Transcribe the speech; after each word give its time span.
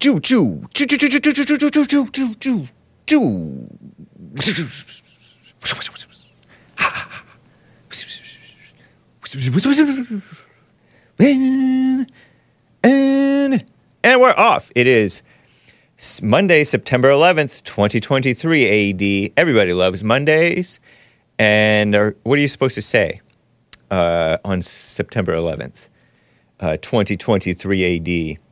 Choo 0.00 0.18
choo 0.18 0.66
choo 0.72 0.86
choo 0.86 0.96
choo 0.96 1.10
choo 1.10 1.20
choo 1.20 1.44
choo 1.44 1.44
choo 1.44 1.70
choo 1.70 2.08
choo 2.10 2.34
choo 2.40 2.68
choo. 3.06 3.68
And, 11.18 12.06
and, 14.02 14.20
we're 14.20 14.32
off. 14.38 14.72
It 14.74 14.86
is 14.86 15.22
Monday, 16.22 16.64
September 16.64 17.10
11th, 17.10 17.62
2023 17.64 19.26
AD. 19.26 19.32
Everybody 19.36 19.74
loves 19.74 20.02
Mondays. 20.02 20.80
And 21.38 21.94
uh, 21.94 22.12
what 22.22 22.38
are 22.38 22.42
you 22.42 22.48
supposed 22.48 22.76
to 22.76 22.82
say 22.82 23.20
uh, 23.90 24.38
on 24.46 24.62
September 24.62 25.34
11th, 25.34 25.88
uh, 26.60 26.78
2023 26.78 27.98
AD? 28.38 28.43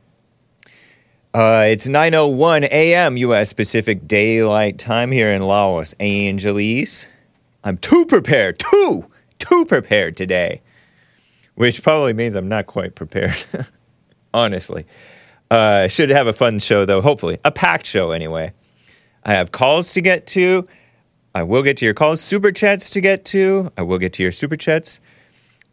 Uh, 1.33 1.65
it's 1.67 1.87
9:01 1.87 2.65
a.m. 2.65 3.17
U.S. 3.17 3.53
Pacific 3.53 4.07
Daylight 4.07 4.77
Time 4.77 5.11
here 5.11 5.29
in 5.29 5.41
Los 5.41 5.93
Angeles. 5.93 7.07
I'm 7.63 7.77
too 7.77 8.05
prepared, 8.05 8.59
too, 8.59 9.09
too 9.39 9.65
prepared 9.65 10.15
today, 10.15 10.61
which 11.55 11.81
probably 11.81 12.13
means 12.13 12.35
I'm 12.35 12.49
not 12.49 12.67
quite 12.67 12.93
prepared. 12.93 13.43
Honestly, 14.33 14.85
uh, 15.49 15.87
should 15.87 16.11
have 16.11 16.27
a 16.27 16.33
fun 16.33 16.59
show 16.59 16.85
though. 16.85 17.01
Hopefully, 17.01 17.39
a 17.43 17.51
packed 17.51 17.87
show 17.87 18.11
anyway. 18.11 18.53
I 19.23 19.33
have 19.33 19.51
calls 19.51 19.91
to 19.93 20.01
get 20.01 20.27
to. 20.27 20.67
I 21.33 21.41
will 21.41 21.63
get 21.63 21.77
to 21.77 21.85
your 21.85 21.95
calls. 21.95 22.21
Super 22.21 22.51
chats 22.51 22.91
to 22.91 23.01
get 23.01 23.25
to. 23.25 23.71
I 23.75 23.81
will 23.81 23.97
get 23.97 24.13
to 24.13 24.23
your 24.23 24.31
super 24.31 24.55
chats. 24.55 25.01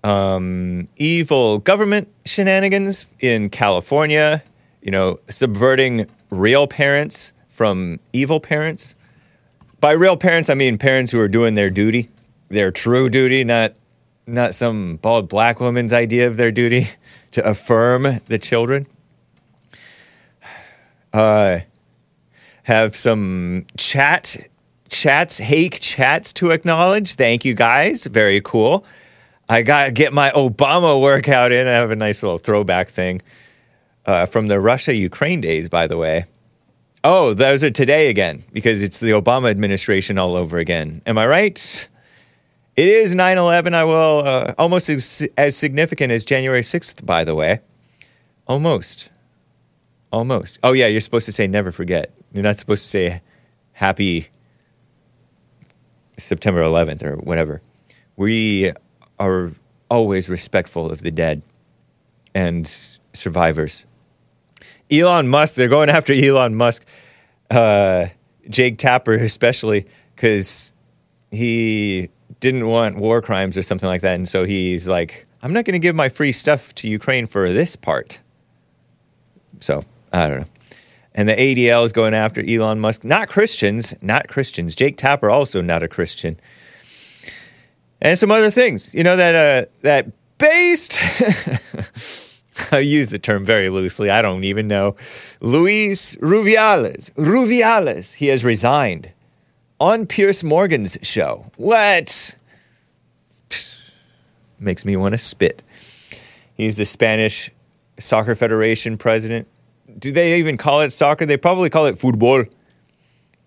Um, 0.04 0.88
evil 0.96 1.58
government 1.58 2.08
shenanigans 2.24 3.04
in 3.18 3.50
California. 3.50 4.42
You 4.82 4.90
know, 4.90 5.20
subverting 5.28 6.06
real 6.30 6.66
parents 6.66 7.32
from 7.48 8.00
evil 8.12 8.40
parents. 8.40 8.94
By 9.80 9.92
real 9.92 10.16
parents, 10.16 10.48
I 10.48 10.54
mean 10.54 10.78
parents 10.78 11.12
who 11.12 11.20
are 11.20 11.28
doing 11.28 11.54
their 11.54 11.70
duty, 11.70 12.08
their 12.48 12.70
true 12.70 13.10
duty, 13.10 13.44
not 13.44 13.74
not 14.26 14.54
some 14.54 14.96
bald 14.96 15.28
black 15.28 15.60
woman's 15.60 15.92
idea 15.92 16.26
of 16.26 16.36
their 16.36 16.52
duty 16.52 16.88
to 17.32 17.44
affirm 17.44 18.20
the 18.26 18.38
children. 18.38 18.86
Uh, 21.12 21.58
have 22.62 22.94
some 22.94 23.66
chat 23.76 24.36
chats, 24.90 25.38
hake 25.38 25.80
chats 25.80 26.32
to 26.34 26.50
acknowledge. 26.52 27.16
Thank 27.16 27.44
you 27.44 27.52
guys. 27.52 28.04
Very 28.04 28.40
cool. 28.40 28.84
I 29.48 29.62
got 29.62 29.86
to 29.86 29.90
get 29.90 30.12
my 30.12 30.30
Obama 30.30 31.00
workout 31.00 31.50
in. 31.50 31.66
I 31.66 31.72
have 31.72 31.90
a 31.90 31.96
nice 31.96 32.22
little 32.22 32.38
throwback 32.38 32.88
thing 32.88 33.22
uh, 34.10 34.26
from 34.26 34.48
the 34.48 34.60
Russia 34.60 34.94
Ukraine 34.94 35.40
days, 35.40 35.68
by 35.68 35.86
the 35.86 35.96
way. 35.96 36.24
Oh, 37.04 37.32
those 37.32 37.62
are 37.64 37.70
today 37.70 38.08
again 38.08 38.44
because 38.52 38.82
it's 38.82 39.00
the 39.00 39.10
Obama 39.10 39.48
administration 39.50 40.18
all 40.18 40.36
over 40.36 40.58
again. 40.58 41.00
Am 41.06 41.16
I 41.16 41.26
right? 41.26 41.88
It 42.76 42.88
is 42.88 43.14
9 43.14 43.38
11. 43.38 43.72
I 43.72 43.84
will, 43.84 44.22
uh, 44.26 44.54
almost 44.58 44.88
as, 44.88 45.26
as 45.38 45.56
significant 45.56 46.12
as 46.12 46.24
January 46.24 46.62
6th, 46.62 47.06
by 47.06 47.24
the 47.24 47.34
way. 47.34 47.60
Almost. 48.46 49.10
Almost. 50.12 50.58
Oh, 50.62 50.72
yeah, 50.72 50.86
you're 50.86 51.00
supposed 51.00 51.26
to 51.26 51.32
say 51.32 51.46
never 51.46 51.70
forget. 51.70 52.12
You're 52.32 52.42
not 52.42 52.58
supposed 52.58 52.82
to 52.82 52.88
say 52.88 53.22
happy 53.72 54.28
September 56.18 56.62
11th 56.62 57.02
or 57.04 57.16
whatever. 57.16 57.62
We 58.16 58.72
are 59.18 59.52
always 59.88 60.28
respectful 60.28 60.90
of 60.90 61.00
the 61.00 61.10
dead 61.10 61.42
and 62.34 62.70
survivors. 63.12 63.86
Elon 64.90 65.28
Musk, 65.28 65.54
they're 65.54 65.68
going 65.68 65.88
after 65.88 66.12
Elon 66.24 66.54
Musk, 66.54 66.84
uh, 67.50 68.06
Jake 68.48 68.78
Tapper 68.78 69.14
especially, 69.14 69.86
because 70.14 70.72
he 71.30 72.08
didn't 72.40 72.66
want 72.66 72.96
war 72.96 73.22
crimes 73.22 73.56
or 73.56 73.62
something 73.62 73.88
like 73.88 74.00
that. 74.02 74.14
And 74.14 74.28
so 74.28 74.44
he's 74.44 74.88
like, 74.88 75.26
I'm 75.42 75.52
not 75.52 75.64
going 75.64 75.74
to 75.74 75.78
give 75.78 75.94
my 75.94 76.08
free 76.08 76.32
stuff 76.32 76.74
to 76.76 76.88
Ukraine 76.88 77.26
for 77.26 77.52
this 77.52 77.76
part. 77.76 78.20
So 79.60 79.82
I 80.12 80.28
don't 80.28 80.40
know. 80.40 80.46
And 81.14 81.28
the 81.28 81.34
ADL 81.34 81.84
is 81.84 81.92
going 81.92 82.14
after 82.14 82.44
Elon 82.44 82.80
Musk. 82.80 83.04
Not 83.04 83.28
Christians, 83.28 83.94
not 84.00 84.28
Christians. 84.28 84.74
Jake 84.74 84.96
Tapper 84.96 85.28
also 85.28 85.60
not 85.60 85.82
a 85.82 85.88
Christian. 85.88 86.38
And 88.00 88.18
some 88.18 88.30
other 88.30 88.50
things, 88.50 88.94
you 88.94 89.02
know 89.02 89.16
that 89.16 89.34
uh, 89.34 89.70
that 89.82 90.06
based. 90.38 90.98
I 92.72 92.78
use 92.78 93.08
the 93.08 93.18
term 93.18 93.44
very 93.44 93.68
loosely. 93.68 94.10
I 94.10 94.22
don't 94.22 94.44
even 94.44 94.68
know. 94.68 94.96
Luis 95.40 96.16
Rubiales, 96.16 97.10
Rubiales, 97.12 98.14
he 98.14 98.26
has 98.28 98.44
resigned 98.44 99.12
on 99.78 100.06
Piers 100.06 100.44
Morgan's 100.44 100.98
show. 101.02 101.50
What? 101.56 102.36
Makes 104.58 104.84
me 104.84 104.96
want 104.96 105.12
to 105.12 105.18
spit. 105.18 105.62
He's 106.54 106.76
the 106.76 106.84
Spanish 106.84 107.50
Soccer 107.98 108.34
Federation 108.34 108.98
president. 108.98 109.48
Do 109.98 110.12
they 110.12 110.38
even 110.38 110.56
call 110.56 110.82
it 110.82 110.92
soccer? 110.92 111.26
They 111.26 111.36
probably 111.36 111.70
call 111.70 111.86
it 111.86 111.98
football 111.98 112.44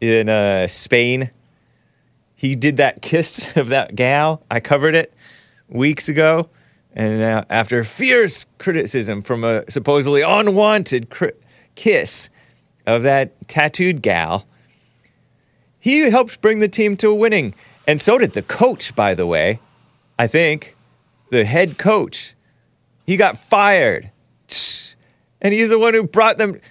in 0.02 0.30
uh, 0.30 0.68
Spain. 0.68 1.32
He 2.36 2.56
did 2.56 2.78
that 2.78 3.02
kiss 3.02 3.56
of 3.58 3.70
that 3.70 3.96
gal. 3.96 4.44
I 4.50 4.60
covered 4.60 4.96
it 4.96 5.14
weeks 5.70 6.10
ago. 6.10 6.50
And 6.96 7.20
now, 7.20 7.44
after 7.50 7.84
fierce 7.84 8.46
criticism 8.60 9.22
from 9.24 9.44
a 9.44 9.70
supposedly 9.70 10.22
unwanted 10.22 11.10
cri- 11.10 11.34
kiss 11.76 12.30
of 12.86 13.02
that 13.04 13.48
tattooed 13.48 14.02
gal, 14.02 14.46
he 15.80 16.00
helped 16.12 16.40
bring 16.40 16.60
the 16.60 16.68
team 16.68 16.96
to 16.98 17.10
a 17.10 17.16
winning. 17.16 17.56
And 17.88 18.00
so 18.02 18.18
did 18.18 18.32
the 18.32 18.42
coach, 18.42 18.96
by 18.96 19.16
the 19.16 19.26
way. 19.26 19.60
I 20.20 20.28
think 20.28 20.78
the 21.32 21.46
head 21.46 21.78
coach. 21.78 22.36
He 23.06 23.18
got 23.18 23.38
fired. 23.38 24.12
And 25.42 25.54
he's 25.54 25.70
the 25.70 25.80
one 25.80 25.94
who 25.94 26.04
brought 26.04 26.38
them. 26.38 26.62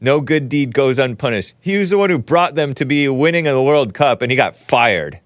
No 0.00 0.20
good 0.20 0.48
deed 0.48 0.74
goes 0.74 0.98
unpunished. 0.98 1.54
He 1.60 1.78
was 1.78 1.90
the 1.90 1.98
one 1.98 2.10
who 2.10 2.18
brought 2.18 2.54
them 2.54 2.74
to 2.74 2.84
be 2.84 3.08
winning 3.08 3.44
the 3.44 3.62
World 3.62 3.94
Cup, 3.94 4.20
and 4.20 4.30
he 4.30 4.36
got 4.36 4.54
fired 4.54 5.18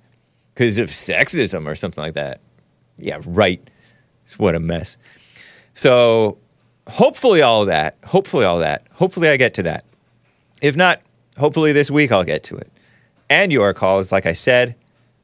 because 0.55 0.79
of 0.79 0.91
sexism 0.91 1.67
or 1.67 1.75
something 1.75 2.03
like 2.03 2.15
that. 2.15 2.41
Yeah, 2.97 3.21
right. 3.27 3.69
What 4.37 4.55
a 4.55 4.61
mess. 4.61 4.97
So, 5.75 6.39
hopefully, 6.89 7.43
all 7.43 7.65
that. 7.67 7.97
Hopefully, 8.05 8.45
all 8.45 8.59
that. 8.59 8.87
Hopefully, 8.93 9.29
I 9.29 9.37
get 9.37 9.55
to 9.55 9.63
that. 9.65 9.85
If 10.61 10.77
not, 10.77 11.01
hopefully, 11.39 11.73
this 11.73 11.91
week 11.91 12.13
I'll 12.13 12.25
get 12.25 12.43
to 12.45 12.57
it. 12.57 12.71
And 13.31 13.53
your 13.53 13.73
calls, 13.75 14.11
like 14.11 14.27
I 14.27 14.33
said. 14.33 14.75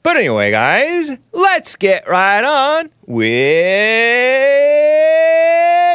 But 0.02 0.16
anyway, 0.18 0.50
guys, 0.50 1.10
let's 1.32 1.76
get 1.76 2.06
right 2.08 2.44
on 2.44 2.90
with 3.06 3.24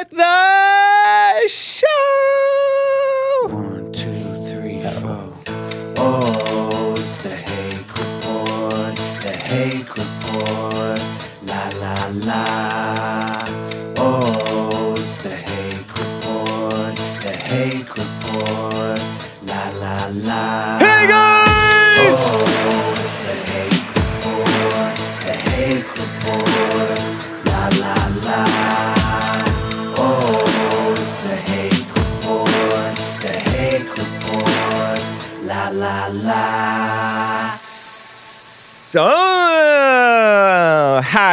the 0.09 1.47
show. 1.47 1.85
One, 3.49 3.91
two, 3.91 4.11
three, 4.47 4.81
four. 4.81 5.33
Oh, 5.97 6.95
it's 6.97 7.17
the 7.17 7.29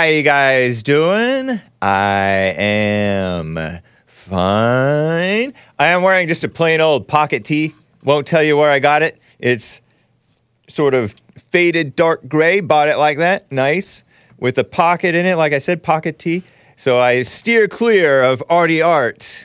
how 0.06 0.12
you 0.12 0.23
guys 0.23 0.85
doing? 0.85 1.61
I 1.82 2.55
am 2.56 3.81
fine. 4.06 5.53
I 5.81 5.87
am 5.88 6.03
wearing 6.03 6.29
just 6.29 6.44
a 6.44 6.49
plain 6.49 6.81
old 6.81 7.08
pocket 7.08 7.44
tee. 7.44 7.75
Won't 8.05 8.25
tell 8.25 8.44
you 8.44 8.56
where 8.56 8.70
I 8.70 8.79
got 8.79 9.03
it. 9.03 9.19
It's 9.41 9.82
sort 10.69 10.94
of 10.94 11.17
faded 11.35 11.97
dark 11.97 12.29
gray. 12.29 12.61
Bought 12.61 12.87
it 12.87 12.99
like 12.99 13.19
that. 13.19 13.50
Nice. 13.50 14.05
With 14.38 14.56
a 14.58 14.62
pocket 14.62 15.17
in 15.17 15.26
it. 15.26 15.35
Like 15.35 15.53
I 15.53 15.58
said, 15.58 15.82
pocket 15.82 16.20
tee. 16.20 16.44
So 16.76 17.00
I 17.00 17.25
steer 17.25 17.67
clear 17.67 18.23
of 18.23 18.44
Artie 18.49 18.82
Art 18.82 19.44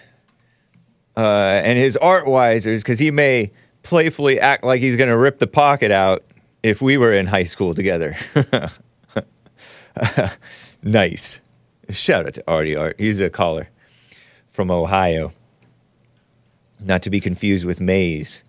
uh, 1.18 1.62
and 1.66 1.80
his 1.80 1.98
art 1.98 2.28
wisers 2.28 2.84
because 2.84 3.00
he 3.00 3.10
may 3.10 3.50
playfully 3.82 4.40
act 4.40 4.64
like 4.64 4.80
he's 4.80 4.96
going 4.96 5.10
to 5.10 5.18
rip 5.18 5.40
the 5.40 5.48
pocket 5.48 5.90
out 5.90 6.24
if 6.62 6.84
we 6.84 6.98
were 6.98 7.14
in 7.14 7.26
high 7.26 7.46
school 7.46 7.74
together. 7.74 8.16
nice. 10.84 11.42
Shout 11.90 12.26
out 12.26 12.34
to 12.36 12.44
Artie 12.48 12.76
Art. 12.76 12.96
He's 12.98 13.20
a 13.20 13.30
caller 13.30 13.70
from 14.48 14.72
Ohio. 14.72 15.32
not 16.80 17.02
to 17.04 17.10
be 17.10 17.20
confused 17.20 17.66
with 17.66 17.80
maize. 17.80 18.44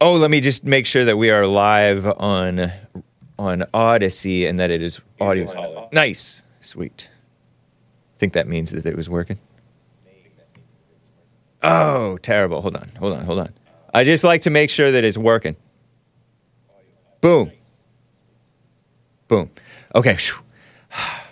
Oh, 0.00 0.14
let 0.14 0.30
me 0.30 0.40
just 0.40 0.64
make 0.64 0.86
sure 0.86 1.04
that 1.04 1.16
we 1.16 1.30
are 1.30 1.46
live 1.46 2.06
on 2.06 2.72
on 3.38 3.64
Odysee 3.72 4.46
and 4.46 4.58
that 4.60 4.70
it 4.70 4.82
is 4.82 5.00
audio. 5.20 5.88
Nice, 5.92 6.42
sweet. 6.60 7.10
Think 8.18 8.34
that 8.34 8.46
means 8.46 8.70
that 8.70 8.84
it 8.84 8.96
was 8.96 9.08
working. 9.08 9.38
Oh, 11.62 12.18
terrible. 12.18 12.60
Hold 12.62 12.76
on, 12.76 12.90
hold 12.98 13.14
on, 13.14 13.24
hold 13.24 13.38
on. 13.40 13.52
I 13.92 14.04
just 14.04 14.24
like 14.24 14.42
to 14.42 14.50
make 14.50 14.70
sure 14.70 14.90
that 14.92 15.04
it's 15.04 15.18
working. 15.18 15.56
Boom. 17.20 17.50
Boom. 19.28 19.50
Okay. 19.94 20.16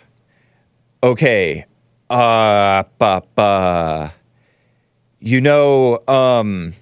Okay. 1.00 1.64
Uh, 2.10 2.82
ba, 2.98 3.22
ba. 3.36 4.12
You 5.20 5.40
know, 5.40 6.00
um, 6.08 6.74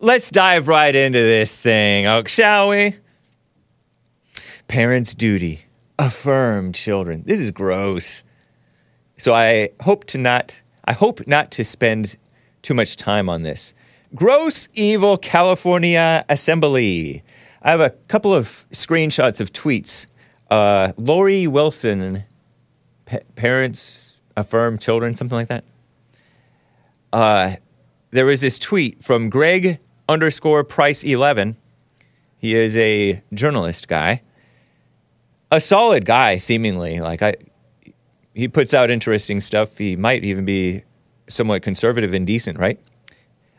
let's 0.00 0.30
dive 0.30 0.66
right 0.66 0.94
into 0.94 1.18
this 1.18 1.60
thing, 1.60 2.06
oh, 2.06 2.22
shall 2.26 2.70
we? 2.70 2.96
Parents' 4.66 5.14
duty. 5.14 5.66
Affirm 5.98 6.72
children. 6.72 7.22
This 7.26 7.38
is 7.38 7.50
gross. 7.50 8.24
So 9.16 9.34
I 9.34 9.70
hope 9.80 10.04
to 10.06 10.18
not 10.18 10.60
I 10.86 10.92
hope 10.92 11.26
not 11.26 11.50
to 11.52 11.64
spend 11.64 12.16
too 12.62 12.74
much 12.74 12.96
time 12.96 13.28
on 13.28 13.42
this. 13.42 13.72
Gross 14.14 14.68
Evil 14.74 15.16
California 15.16 16.24
Assembly. 16.28 17.22
I 17.62 17.70
have 17.70 17.80
a 17.80 17.90
couple 18.08 18.34
of 18.34 18.66
screenshots 18.70 19.40
of 19.40 19.52
tweets. 19.52 20.06
Uh, 20.50 20.92
Lori 20.96 21.46
Wilson, 21.46 22.24
pa- 23.06 23.18
parents 23.34 24.20
affirm 24.36 24.78
children, 24.78 25.14
something 25.14 25.36
like 25.36 25.48
that. 25.48 25.64
Uh, 27.12 27.56
there 28.10 28.26
was 28.26 28.40
this 28.40 28.58
tweet 28.58 29.02
from 29.02 29.30
Greg 29.30 29.78
underscore 30.08 30.64
Price 30.64 31.02
11. 31.02 31.56
He 32.36 32.54
is 32.54 32.76
a 32.76 33.22
journalist 33.32 33.88
guy, 33.88 34.20
a 35.50 35.60
solid 35.60 36.04
guy, 36.04 36.36
seemingly. 36.36 37.00
Like 37.00 37.22
I, 37.22 37.36
he 38.34 38.48
puts 38.48 38.74
out 38.74 38.90
interesting 38.90 39.40
stuff. 39.40 39.78
He 39.78 39.96
might 39.96 40.24
even 40.24 40.44
be 40.44 40.82
somewhat 41.26 41.62
conservative 41.62 42.12
and 42.12 42.26
decent, 42.26 42.58
right? 42.58 42.78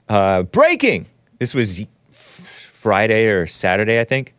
Uh, 0.07 0.43
breaking. 0.43 1.07
This 1.39 1.55
was 1.55 1.83
Friday 2.11 3.25
or 3.27 3.47
Saturday, 3.47 3.99
I 3.99 4.03
think. 4.03 4.34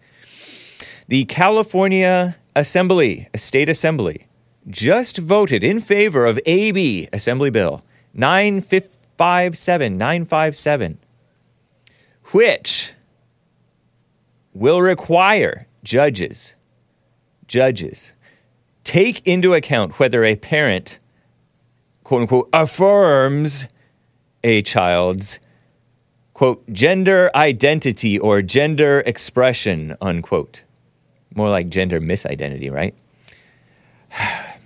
The 1.08 1.24
California 1.26 2.36
Assembly, 2.56 3.28
a 3.32 3.38
state 3.38 3.68
assembly, 3.68 4.26
just 4.66 5.18
voted 5.18 5.62
in 5.62 5.78
favor 5.78 6.26
of 6.26 6.40
AB, 6.46 7.08
Assembly 7.12 7.48
Bill 7.48 7.80
957, 8.12 9.96
957, 9.96 10.98
which 12.32 12.92
will 14.52 14.82
require 14.82 15.68
judges, 15.84 16.56
judges, 17.46 18.12
take 18.82 19.24
into 19.24 19.54
account 19.54 20.00
whether 20.00 20.24
a 20.24 20.34
parent, 20.34 20.98
quote 22.02 22.22
unquote, 22.22 22.48
affirms 22.52 23.68
a 24.42 24.60
child's, 24.62 25.38
quote, 26.34 26.68
gender 26.72 27.30
identity 27.36 28.18
or 28.18 28.42
gender 28.42 29.04
expression, 29.06 29.96
unquote. 30.00 30.62
More 31.36 31.48
like 31.48 31.68
gender 31.68 32.00
misidentity, 32.00 32.72
right? 32.72 32.94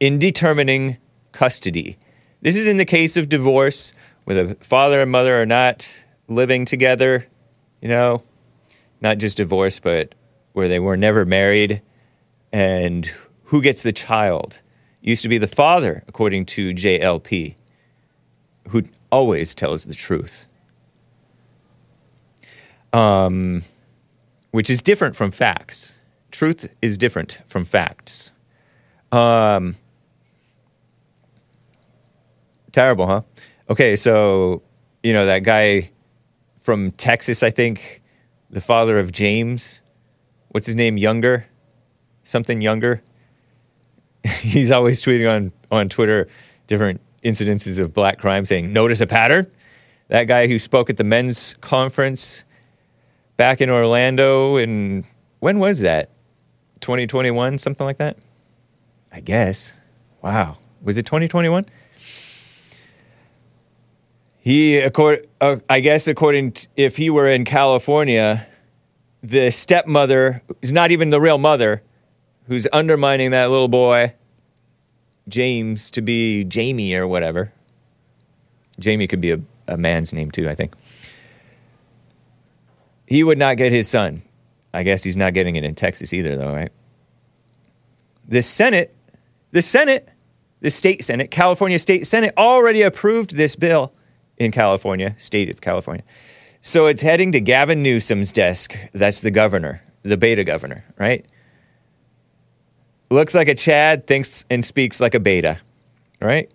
in 0.00 0.18
determining 0.18 0.96
custody. 1.30 1.96
This 2.40 2.56
is 2.56 2.66
in 2.66 2.78
the 2.78 2.84
case 2.84 3.16
of 3.16 3.28
divorce, 3.28 3.94
where 4.24 4.44
the 4.44 4.54
father 4.56 5.00
and 5.00 5.10
mother 5.10 5.40
are 5.40 5.46
not 5.46 6.04
living 6.26 6.64
together, 6.64 7.26
you 7.80 7.88
know, 7.88 8.22
not 9.00 9.18
just 9.18 9.36
divorce, 9.36 9.78
but 9.78 10.14
where 10.52 10.68
they 10.68 10.78
were 10.78 10.96
never 10.96 11.24
married 11.24 11.82
and 12.52 13.10
who 13.44 13.60
gets 13.60 13.82
the 13.82 13.92
child 13.92 14.60
used 15.00 15.22
to 15.22 15.28
be 15.28 15.38
the 15.38 15.46
father, 15.46 16.02
according 16.08 16.46
to 16.46 16.70
JLP, 16.70 17.54
who 18.68 18.82
always 19.12 19.54
tells 19.54 19.84
the 19.84 19.94
truth. 19.94 20.46
Um, 22.92 23.64
which 24.54 24.70
is 24.70 24.80
different 24.80 25.16
from 25.16 25.32
facts. 25.32 25.98
Truth 26.30 26.72
is 26.80 26.96
different 26.96 27.40
from 27.44 27.64
facts. 27.64 28.30
Um, 29.10 29.74
terrible, 32.70 33.08
huh? 33.08 33.22
Okay, 33.68 33.96
so, 33.96 34.62
you 35.02 35.12
know, 35.12 35.26
that 35.26 35.40
guy 35.40 35.90
from 36.60 36.92
Texas, 36.92 37.42
I 37.42 37.50
think, 37.50 38.00
the 38.48 38.60
father 38.60 39.00
of 39.00 39.10
James, 39.10 39.80
what's 40.50 40.66
his 40.66 40.76
name? 40.76 40.98
Younger? 40.98 41.46
something 42.22 42.60
younger. 42.60 43.02
He's 44.40 44.70
always 44.70 45.02
tweeting 45.02 45.28
on, 45.28 45.52
on 45.72 45.88
Twitter 45.88 46.28
different 46.68 47.00
incidences 47.24 47.80
of 47.80 47.92
black 47.92 48.20
crime 48.20 48.44
saying, 48.46 48.72
Notice 48.72 49.00
a 49.00 49.06
pattern. 49.08 49.50
That 50.08 50.24
guy 50.24 50.46
who 50.46 50.60
spoke 50.60 50.90
at 50.90 50.96
the 50.96 51.04
men's 51.04 51.54
conference 51.54 52.44
back 53.36 53.60
in 53.60 53.70
Orlando 53.70 54.56
in, 54.56 55.04
when 55.40 55.58
was 55.58 55.80
that? 55.80 56.10
2021, 56.80 57.58
something 57.58 57.86
like 57.86 57.98
that? 57.98 58.16
I 59.12 59.20
guess. 59.20 59.74
Wow. 60.22 60.58
Was 60.82 60.98
it 60.98 61.06
2021? 61.06 61.66
He, 64.38 64.78
accord, 64.78 65.26
uh, 65.40 65.56
I 65.70 65.80
guess, 65.80 66.06
according 66.06 66.52
to, 66.52 66.68
if 66.76 66.96
he 66.98 67.08
were 67.08 67.28
in 67.28 67.44
California, 67.44 68.46
the 69.22 69.50
stepmother 69.50 70.42
is 70.60 70.70
not 70.70 70.90
even 70.90 71.08
the 71.08 71.20
real 71.20 71.38
mother 71.38 71.82
who's 72.46 72.66
undermining 72.72 73.30
that 73.30 73.48
little 73.48 73.68
boy, 73.68 74.12
James, 75.28 75.90
to 75.92 76.02
be 76.02 76.44
Jamie 76.44 76.94
or 76.94 77.06
whatever. 77.06 77.52
Jamie 78.78 79.06
could 79.06 79.22
be 79.22 79.30
a, 79.30 79.40
a 79.66 79.78
man's 79.78 80.12
name 80.12 80.30
too, 80.30 80.48
I 80.48 80.54
think. 80.54 80.74
He 83.06 83.22
would 83.22 83.38
not 83.38 83.56
get 83.56 83.72
his 83.72 83.88
son. 83.88 84.22
I 84.72 84.82
guess 84.82 85.04
he's 85.04 85.16
not 85.16 85.34
getting 85.34 85.56
it 85.56 85.64
in 85.64 85.74
Texas 85.74 86.12
either, 86.12 86.36
though, 86.36 86.52
right? 86.52 86.72
The 88.26 88.42
Senate, 88.42 88.96
the 89.52 89.62
Senate, 89.62 90.08
the 90.60 90.70
state 90.70 91.04
Senate, 91.04 91.30
California 91.30 91.78
State 91.78 92.06
Senate 92.06 92.34
already 92.36 92.82
approved 92.82 93.36
this 93.36 93.54
bill 93.54 93.92
in 94.38 94.50
California, 94.50 95.14
state 95.18 95.50
of 95.50 95.60
California. 95.60 96.04
So 96.60 96.86
it's 96.86 97.02
heading 97.02 97.32
to 97.32 97.40
Gavin 97.40 97.82
Newsom's 97.82 98.32
desk. 98.32 98.74
That's 98.92 99.20
the 99.20 99.30
governor, 99.30 99.82
the 100.02 100.16
beta 100.16 100.44
governor, 100.44 100.84
right? 100.98 101.26
looks 103.14 103.34
like 103.34 103.48
a 103.48 103.54
Chad, 103.54 104.06
thinks 104.06 104.44
and 104.50 104.64
speaks 104.64 105.00
like 105.00 105.14
a 105.14 105.20
beta, 105.20 105.58
right? 106.20 106.50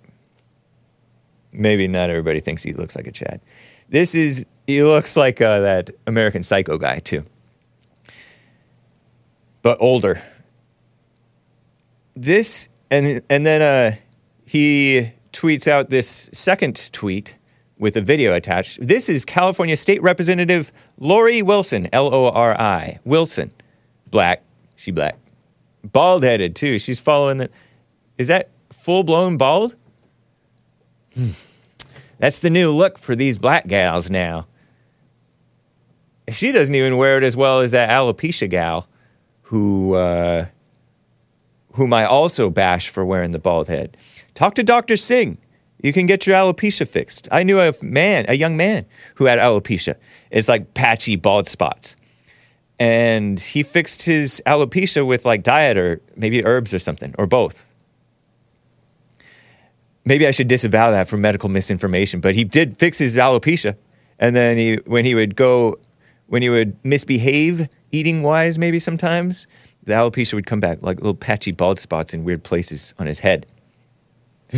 Maybe 1.51 1.87
not 1.87 2.09
everybody 2.09 2.39
thinks 2.39 2.61
he 2.61 2.73
looks 2.73 2.95
like 2.95 3.07
a 3.07 3.11
Chad. 3.11 3.41
This 3.87 4.13
is, 4.13 4.45
he 4.69 4.83
looks 4.83 5.17
like 5.17 5.41
uh, 5.41 5.61
that 5.61 5.89
American 6.05 6.43
Psycho 6.43 6.77
guy, 6.77 6.99
too, 6.99 7.23
but 9.63 9.77
older. 9.81 10.21
This, 12.15 12.69
and, 12.91 13.23
and 13.31 13.47
then 13.47 13.61
uh, 13.63 13.95
he 14.45 15.11
tweets 15.33 15.67
out 15.67 15.89
this 15.89 16.29
second 16.33 16.91
tweet 16.91 17.37
with 17.79 17.97
a 17.97 18.01
video 18.01 18.35
attached. 18.35 18.77
This 18.79 19.09
is 19.09 19.25
California 19.25 19.75
State 19.75 20.03
Representative 20.03 20.71
Lori 20.99 21.41
Wilson, 21.41 21.89
L 21.91 22.13
O 22.13 22.29
R 22.29 22.53
I, 22.59 22.99
Wilson, 23.03 23.51
black, 24.11 24.43
she 24.75 24.91
black 24.91 25.17
bald 25.83 26.23
headed 26.23 26.55
too. 26.55 26.77
She's 26.77 26.99
following 26.99 27.37
the. 27.37 27.49
Is 28.19 28.27
that 28.27 28.49
full 28.69 29.01
blown 29.03 29.35
bald? 29.35 29.75
Hmm. 31.15 31.31
That's 32.19 32.39
the 32.39 32.51
new 32.51 32.71
look 32.71 32.99
for 32.99 33.15
these 33.15 33.39
black 33.39 33.65
gals 33.65 34.11
now. 34.11 34.45
She 36.31 36.51
doesn't 36.51 36.73
even 36.73 36.97
wear 36.97 37.17
it 37.17 37.23
as 37.23 37.35
well 37.35 37.59
as 37.59 37.71
that 37.71 37.89
alopecia 37.89 38.49
gal, 38.49 38.87
who, 39.43 39.95
uh, 39.95 40.45
whom 41.73 41.93
I 41.93 42.05
also 42.05 42.49
bash 42.49 42.89
for 42.89 43.05
wearing 43.05 43.31
the 43.31 43.39
bald 43.39 43.67
head. 43.67 43.97
Talk 44.33 44.55
to 44.55 44.63
Dr. 44.63 44.97
Singh. 44.97 45.37
You 45.81 45.93
can 45.93 46.05
get 46.05 46.27
your 46.27 46.35
alopecia 46.35 46.87
fixed. 46.87 47.29
I 47.31 47.43
knew 47.43 47.59
a 47.59 47.73
man, 47.81 48.25
a 48.27 48.33
young 48.35 48.57
man, 48.57 48.85
who 49.15 49.25
had 49.25 49.39
alopecia. 49.39 49.95
It's 50.29 50.49
like 50.49 50.73
patchy 50.73 51.15
bald 51.15 51.47
spots 51.47 51.95
and 52.79 53.39
he 53.39 53.61
fixed 53.61 54.03
his 54.03 54.41
alopecia 54.45 55.05
with 55.05 55.25
like 55.25 55.43
diet 55.43 55.77
or 55.77 56.01
maybe 56.15 56.43
herbs 56.45 56.73
or 56.73 56.79
something 56.79 57.13
or 57.17 57.27
both. 57.27 57.65
Maybe 60.05 60.25
I 60.25 60.31
should 60.31 60.47
disavow 60.47 60.89
that 60.91 61.07
for 61.07 61.17
medical 61.17 61.49
misinformation, 61.49 62.21
but 62.21 62.33
he 62.33 62.45
did 62.45 62.77
fix 62.77 62.97
his 62.97 63.17
alopecia. 63.17 63.75
And 64.17 64.35
then 64.35 64.57
he, 64.57 64.75
when 64.85 65.05
he 65.05 65.13
would 65.13 65.35
go, 65.35 65.77
when 66.29 66.41
he 66.41 66.49
would 66.49 66.77
misbehave 66.83 67.67
eating 67.91 68.23
wise, 68.23 68.57
maybe 68.57 68.79
sometimes, 68.79 69.47
the 69.83 69.93
alopecia 69.93 70.33
would 70.33 70.45
come 70.45 70.59
back 70.59 70.81
like 70.81 70.97
little 70.97 71.15
patchy 71.15 71.51
bald 71.51 71.79
spots 71.79 72.13
in 72.13 72.23
weird 72.23 72.43
places 72.43 72.93
on 72.97 73.07
his 73.07 73.19
head. 73.19 73.45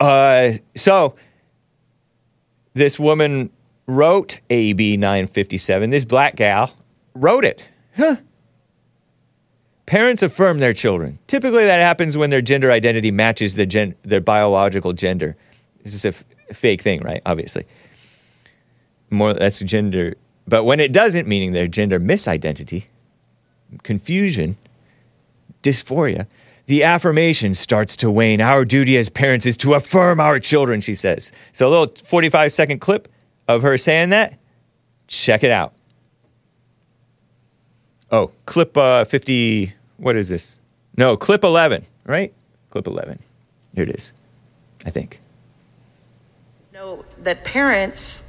Uh, 0.00 0.54
so 0.74 1.14
this 2.74 2.98
woman 2.98 3.50
wrote 3.86 4.40
AB 4.50 4.96
957. 4.96 5.90
This 5.90 6.04
black 6.04 6.34
gal 6.34 6.72
wrote 7.14 7.44
it. 7.44 7.62
Huh. 7.96 8.16
Parents 9.86 10.20
affirm 10.22 10.58
their 10.58 10.72
children. 10.72 11.20
Typically, 11.28 11.64
that 11.64 11.80
happens 11.80 12.16
when 12.16 12.30
their 12.30 12.42
gender 12.42 12.72
identity 12.72 13.12
matches 13.12 13.54
the 13.54 13.64
gen- 13.64 13.94
their 14.02 14.20
biological 14.20 14.92
gender. 14.92 15.36
This 15.84 15.94
is 15.94 16.04
a 16.04 16.08
f- 16.08 16.24
fake 16.52 16.82
thing, 16.82 17.00
right? 17.02 17.22
Obviously. 17.24 17.64
More 19.12 19.34
that's 19.34 19.60
gender. 19.60 20.14
But 20.48 20.64
when 20.64 20.80
it 20.80 20.92
doesn't, 20.92 21.28
meaning 21.28 21.52
their 21.52 21.68
gender 21.68 22.00
misidentity, 22.00 22.86
confusion, 23.82 24.56
dysphoria, 25.62 26.26
the 26.66 26.82
affirmation 26.82 27.54
starts 27.54 27.94
to 27.96 28.10
wane. 28.10 28.40
Our 28.40 28.64
duty 28.64 28.96
as 28.96 29.08
parents 29.08 29.44
is 29.44 29.56
to 29.58 29.74
affirm 29.74 30.18
our 30.18 30.40
children, 30.40 30.80
she 30.80 30.94
says. 30.94 31.30
So, 31.52 31.68
a 31.68 31.70
little 31.70 31.94
45 32.02 32.52
second 32.52 32.80
clip 32.80 33.08
of 33.46 33.62
her 33.62 33.76
saying 33.76 34.10
that. 34.10 34.38
Check 35.08 35.44
it 35.44 35.50
out. 35.50 35.74
Oh, 38.10 38.30
clip 38.46 38.76
uh, 38.76 39.04
50. 39.04 39.74
What 39.98 40.16
is 40.16 40.28
this? 40.28 40.58
No, 40.96 41.16
clip 41.16 41.44
11, 41.44 41.84
right? 42.06 42.32
Clip 42.70 42.86
11. 42.86 43.18
Here 43.74 43.84
it 43.84 43.94
is, 43.94 44.12
I 44.86 44.90
think. 44.90 45.20
know 46.72 47.04
that 47.18 47.44
parents 47.44 48.21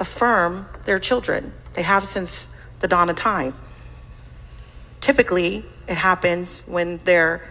affirm 0.00 0.66
their 0.86 0.98
children. 0.98 1.52
They 1.74 1.82
have 1.82 2.06
since 2.06 2.48
the 2.80 2.88
dawn 2.88 3.10
of 3.10 3.16
time. 3.16 3.54
Typically, 5.00 5.64
it 5.86 5.96
happens 5.96 6.60
when 6.66 6.98
their 7.04 7.48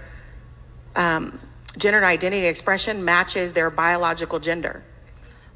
um, 0.96 1.40
gender 1.78 2.04
identity 2.04 2.48
expression 2.48 3.06
matches 3.06 3.54
their 3.54 3.70
biological 3.70 4.40
gender. 4.40 4.84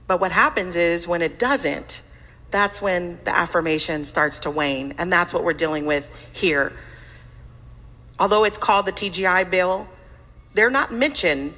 But 0.07 0.21
what 0.21 0.31
happens 0.31 0.75
is 0.75 1.07
when 1.07 1.21
it 1.21 1.39
doesn't, 1.39 2.03
that's 2.51 2.81
when 2.81 3.19
the 3.23 3.35
affirmation 3.35 4.05
starts 4.05 4.39
to 4.41 4.51
wane. 4.51 4.93
And 4.97 5.11
that's 5.11 5.33
what 5.33 5.43
we're 5.43 5.53
dealing 5.53 5.85
with 5.85 6.09
here. 6.31 6.73
Although 8.19 8.43
it's 8.43 8.57
called 8.57 8.85
the 8.85 8.91
TGI 8.91 9.49
Bill, 9.49 9.87
they're 10.53 10.69
not 10.69 10.93
mentioned 10.93 11.55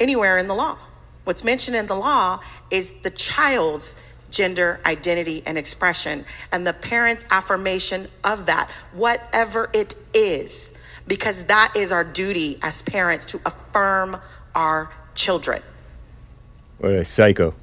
anywhere 0.00 0.38
in 0.38 0.46
the 0.46 0.54
law. 0.54 0.78
What's 1.24 1.44
mentioned 1.44 1.76
in 1.76 1.86
the 1.86 1.96
law 1.96 2.40
is 2.70 2.92
the 3.02 3.10
child's 3.10 3.98
gender 4.34 4.80
identity 4.84 5.42
and 5.46 5.56
expression 5.56 6.26
and 6.52 6.66
the 6.66 6.72
parent's 6.72 7.24
affirmation 7.30 8.08
of 8.24 8.46
that, 8.46 8.68
whatever 8.92 9.70
it 9.72 9.94
is, 10.12 10.74
because 11.06 11.44
that 11.44 11.72
is 11.76 11.92
our 11.92 12.04
duty 12.04 12.58
as 12.60 12.82
parents 12.82 13.24
to 13.26 13.40
affirm 13.46 14.20
our 14.54 14.90
children. 15.14 15.62
What 16.78 16.92
a 16.92 17.04
psycho. 17.04 17.54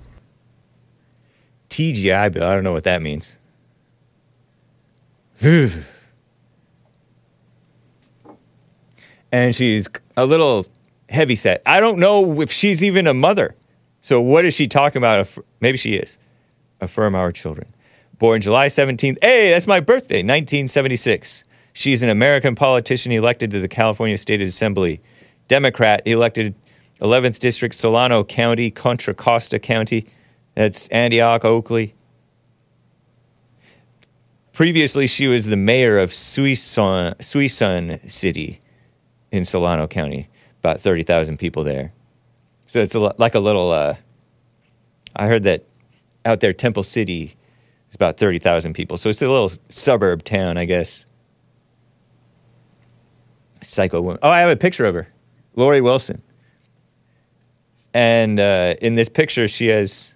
TGI 1.69 2.31
bill. 2.33 2.43
I 2.43 2.53
don't 2.55 2.63
know 2.63 2.73
what 2.73 2.85
that 2.85 3.01
means. 3.01 3.35
and 9.31 9.55
she's 9.55 9.87
a 10.15 10.25
little 10.25 10.65
heavy 11.09 11.35
set. 11.35 11.61
I 11.65 11.79
don't 11.79 11.99
know 11.99 12.41
if 12.41 12.51
she's 12.51 12.83
even 12.83 13.07
a 13.07 13.13
mother. 13.13 13.55
So 14.01 14.21
what 14.21 14.45
is 14.45 14.53
she 14.53 14.67
talking 14.67 14.99
about? 14.99 15.27
Maybe 15.59 15.77
she 15.77 15.95
is. 15.95 16.17
Affirm 16.81 17.15
our 17.15 17.31
children. 17.31 17.67
Born 18.17 18.41
July 18.41 18.67
17th. 18.67 19.17
Hey, 19.21 19.51
that's 19.51 19.67
my 19.67 19.79
birthday, 19.79 20.17
1976. 20.17 21.43
She's 21.73 22.03
an 22.03 22.09
American 22.09 22.55
politician 22.55 23.11
elected 23.11 23.51
to 23.51 23.59
the 23.59 23.67
California 23.67 24.17
State 24.17 24.41
Assembly. 24.41 25.01
Democrat 25.47 26.01
elected 26.05 26.55
11th 27.01 27.39
District, 27.39 27.73
Solano 27.73 28.23
County, 28.23 28.69
Contra 28.69 29.13
Costa 29.13 29.59
County. 29.59 30.05
That's 30.55 30.87
Antioch, 30.89 31.45
Oakley. 31.45 31.95
Previously, 34.53 35.07
she 35.07 35.27
was 35.27 35.45
the 35.45 35.55
mayor 35.55 35.97
of 35.97 36.11
Suisun, 36.11 37.15
Suisun 37.17 38.09
City 38.09 38.59
in 39.31 39.45
Solano 39.45 39.87
County. 39.87 40.27
About 40.59 40.79
30,000 40.79 41.37
people 41.37 41.63
there. 41.63 41.91
So 42.67 42.79
it's 42.81 42.93
a, 42.93 42.99
like 43.17 43.33
a 43.33 43.39
little. 43.39 43.71
Uh, 43.71 43.95
I 45.15 45.27
heard 45.27 45.43
that 45.43 45.65
out 46.25 46.39
there, 46.39 46.53
Temple 46.53 46.83
City 46.83 47.35
is 47.89 47.95
about 47.95 48.17
30,000 48.17 48.73
people. 48.73 48.97
So 48.97 49.09
it's 49.09 49.21
a 49.21 49.29
little 49.29 49.51
suburb 49.69 50.23
town, 50.23 50.57
I 50.57 50.65
guess. 50.65 51.05
Psycho 53.61 54.01
woman. 54.01 54.19
Oh, 54.23 54.29
I 54.29 54.39
have 54.39 54.49
a 54.49 54.55
picture 54.55 54.85
of 54.85 54.95
her 54.95 55.07
Lori 55.55 55.81
Wilson. 55.81 56.21
And 57.93 58.39
uh, 58.39 58.75
in 58.81 58.95
this 58.95 59.09
picture, 59.09 59.47
she 59.47 59.67
has 59.67 60.13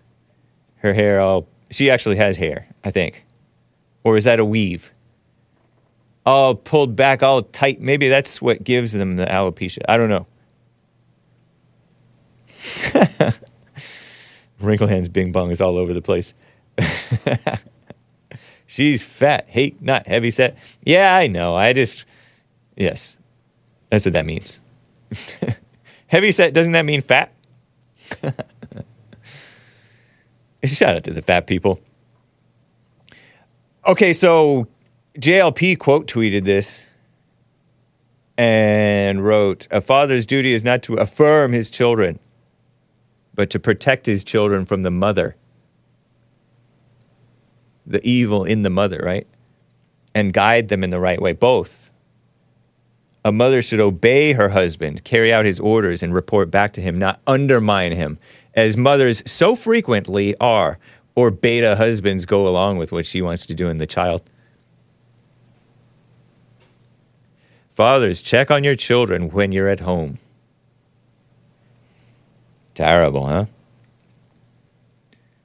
her 0.78 0.94
hair 0.94 1.20
all. 1.20 1.48
She 1.72 1.90
actually 1.90 2.16
has 2.16 2.38
hair, 2.38 2.68
I 2.84 2.92
think. 2.92 3.26
Or 4.04 4.18
is 4.18 4.24
that 4.24 4.40
a 4.40 4.46
weave? 4.46 4.92
All 6.26 6.56
pulled 6.56 6.96
back, 6.96 7.22
all 7.22 7.44
tight. 7.44 7.82
Maybe 7.82 8.08
that's 8.08 8.42
what 8.42 8.64
gives 8.64 8.94
them 8.94 9.18
the 9.18 9.26
alopecia. 9.26 9.82
I 9.88 9.98
don't 9.98 10.10
know. 10.10 10.26
Wrinkle 14.60 14.88
hands, 14.88 15.10
bing 15.10 15.32
bong 15.32 15.52
is 15.52 15.62
all 15.62 15.78
over 15.78 15.94
the 15.94 16.02
place. 16.02 16.34
She's 18.68 19.04
fat, 19.04 19.46
hate, 19.48 19.82
not 19.82 20.08
heavy 20.08 20.32
set. 20.32 20.58
Yeah, 20.84 21.16
I 21.16 21.28
know. 21.28 21.56
I 21.56 21.74
just, 21.74 22.06
yes, 22.76 23.18
that's 23.90 24.06
what 24.06 24.14
that 24.14 24.26
means. 24.26 24.60
heavy 26.08 26.32
set, 26.32 26.54
doesn't 26.54 26.72
that 26.72 26.86
mean 26.86 27.02
fat? 27.02 27.32
Shout 30.64 30.96
out 30.96 31.04
to 31.04 31.12
the 31.12 31.22
fat 31.22 31.46
people. 31.48 31.80
Okay, 33.88 34.14
so 34.14 34.68
JLP 35.20 35.78
quote 35.78 36.08
tweeted 36.08 36.46
this 36.46 36.88
and 38.38 39.24
wrote 39.24 39.68
A 39.70 39.80
father's 39.80 40.26
duty 40.26 40.54
is 40.54 40.64
not 40.64 40.82
to 40.84 40.96
affirm 40.96 41.54
his 41.54 41.70
children, 41.70 42.20
but 43.36 43.50
to 43.52 43.60
protect 43.60 44.06
his 44.06 44.24
children 44.24 44.66
from 44.66 44.84
the 44.84 44.92
mother. 44.92 45.36
The 47.86 48.06
evil 48.08 48.46
in 48.46 48.64
the 48.64 48.70
mother, 48.70 49.02
right? 49.04 49.28
And 50.16 50.34
guide 50.34 50.70
them 50.70 50.84
in 50.84 50.90
the 50.90 51.00
right 51.00 51.22
way. 51.22 51.34
Both. 51.34 51.92
A 53.24 53.32
mother 53.32 53.62
should 53.62 53.80
obey 53.80 54.34
her 54.34 54.50
husband, 54.50 55.04
carry 55.04 55.34
out 55.34 55.46
his 55.46 55.60
orders, 55.60 56.02
and 56.02 56.14
report 56.14 56.50
back 56.50 56.74
to 56.74 56.82
him, 56.82 56.98
not 56.98 57.20
undermine 57.28 57.92
him, 57.92 58.18
as 58.54 58.78
mothers 58.78 59.30
so 59.30 59.56
frequently 59.56 60.36
are, 60.40 60.78
or 61.16 61.32
beta 61.32 61.76
husbands 61.76 62.26
go 62.26 62.48
along 62.48 62.78
with 62.78 62.92
what 62.92 63.06
she 63.06 63.22
wants 63.22 63.46
to 63.48 63.54
do 63.54 63.68
in 63.68 63.78
the 63.78 63.88
child. 63.88 64.22
Fathers, 67.70 68.22
check 68.22 68.52
on 68.52 68.64
your 68.64 68.76
children 68.76 69.30
when 69.32 69.52
you're 69.52 69.68
at 69.68 69.82
home. 69.82 70.20
Terrible, 72.76 73.26
huh? 73.26 73.46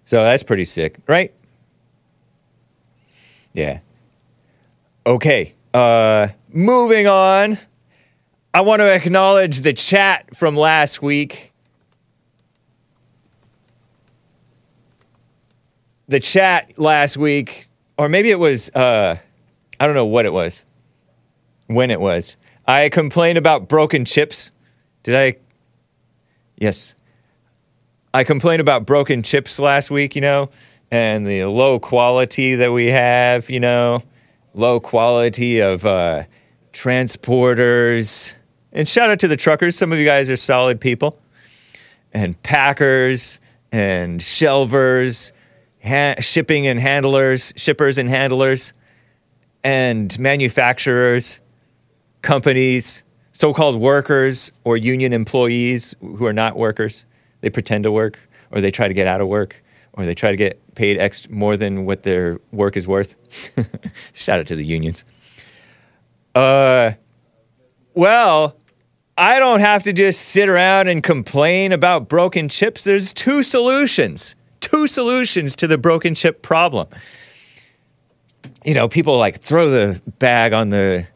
So 0.04 0.22
that's 0.25 0.42
pretty 0.42 0.64
sick, 0.64 0.96
right? 1.06 1.32
Yeah. 3.52 3.80
Okay. 5.06 5.54
Uh, 5.72 6.28
moving 6.52 7.06
on. 7.06 7.58
I 8.52 8.62
want 8.62 8.80
to 8.80 8.92
acknowledge 8.92 9.60
the 9.60 9.72
chat 9.72 10.34
from 10.34 10.56
last 10.56 11.00
week. 11.00 11.52
The 16.08 16.18
chat 16.18 16.76
last 16.76 17.16
week, 17.16 17.68
or 17.96 18.08
maybe 18.08 18.32
it 18.32 18.40
was, 18.40 18.70
uh, 18.70 19.16
I 19.78 19.87
don't 19.87 19.94
know 19.94 20.06
what 20.06 20.26
it 20.26 20.32
was, 20.32 20.64
when 21.68 21.92
it 21.92 22.00
was. 22.00 22.37
I 22.66 22.88
complained 22.88 23.38
about 23.38 23.68
broken 23.68 24.04
chips. 24.04 24.50
Did 25.04 25.14
I? 25.14 25.37
Yes. 26.56 26.94
I 28.12 28.25
complained 28.25 28.61
about 28.61 28.87
broken 28.87 29.23
chips 29.23 29.61
last 29.61 29.90
week, 29.90 30.17
you 30.17 30.21
know, 30.21 30.49
and 30.90 31.26
the 31.26 31.45
low 31.45 31.79
quality 31.79 32.57
that 32.57 32.73
we 32.73 32.87
have, 32.87 33.49
you 33.49 33.61
know, 33.61 34.02
low 34.52 34.81
quality 34.81 35.61
of 35.61 35.87
uh, 35.87 36.25
transporters. 36.73 38.35
And 38.73 38.88
shout 38.88 39.11
out 39.11 39.21
to 39.21 39.29
the 39.29 39.37
truckers. 39.37 39.76
Some 39.76 39.93
of 39.93 39.99
you 39.99 40.05
guys 40.05 40.29
are 40.29 40.37
solid 40.37 40.81
people. 40.81 41.21
And 42.12 42.40
packers 42.43 43.38
and 43.71 44.21
shelvers, 44.21 45.31
ha- 45.85 46.17
shipping 46.19 46.67
and 46.67 46.81
handlers, 46.81 47.52
shippers 47.55 47.97
and 47.97 48.09
handlers, 48.09 48.73
and 49.62 50.19
manufacturers, 50.19 51.38
companies, 52.23 53.05
so 53.33 53.55
called 53.55 53.81
workers 53.81 54.50
or 54.64 54.76
union 54.76 55.12
employees 55.12 55.95
who 56.00 56.26
are 56.26 56.33
not 56.33 56.57
workers. 56.57 57.07
They 57.40 57.50
pretend 57.50 57.85
to 57.85 57.92
work 57.92 58.18
or 58.50 58.61
they 58.61 58.70
try 58.70 58.88
to 58.88 58.94
get 58.94 59.06
out 59.06 59.20
of 59.20 59.28
work 59.28 59.62
or 59.92 60.04
they 60.04 60.14
try 60.14 60.30
to 60.30 60.37
get 60.37 60.75
paid 60.75 60.99
ex- 60.99 61.28
more 61.28 61.56
than 61.56 61.85
what 61.85 62.02
their 62.02 62.40
work 62.52 62.76
is 62.76 62.87
worth. 62.87 63.16
Shout 64.12 64.40
out 64.40 64.47
to 64.49 64.56
the 64.56 64.64
unions. 64.64 65.04
Uh, 66.35 66.92
well, 67.94 68.56
I 69.18 69.38
don't 69.38 69.61
have 69.61 69.82
to 69.82 69.92
just 69.92 70.20
sit 70.23 70.49
around 70.49 70.88
and 70.88 71.02
complain 71.02 71.73
about 71.73 72.09
broken 72.09 72.49
chips. 72.49 72.85
There's 72.85 73.12
two 73.12 73.42
solutions. 73.42 74.37
Two 74.61 74.87
solutions 74.87 75.56
to 75.56 75.66
the 75.66 75.78
broken 75.78 76.14
chip 76.14 76.42
problem. 76.42 76.88
You 78.64 78.75
know, 78.75 78.88
people 78.88 79.18
like 79.18 79.40
throw 79.40 79.70
the 79.70 80.00
bag 80.18 80.52
on 80.52 80.70
the 80.70 81.06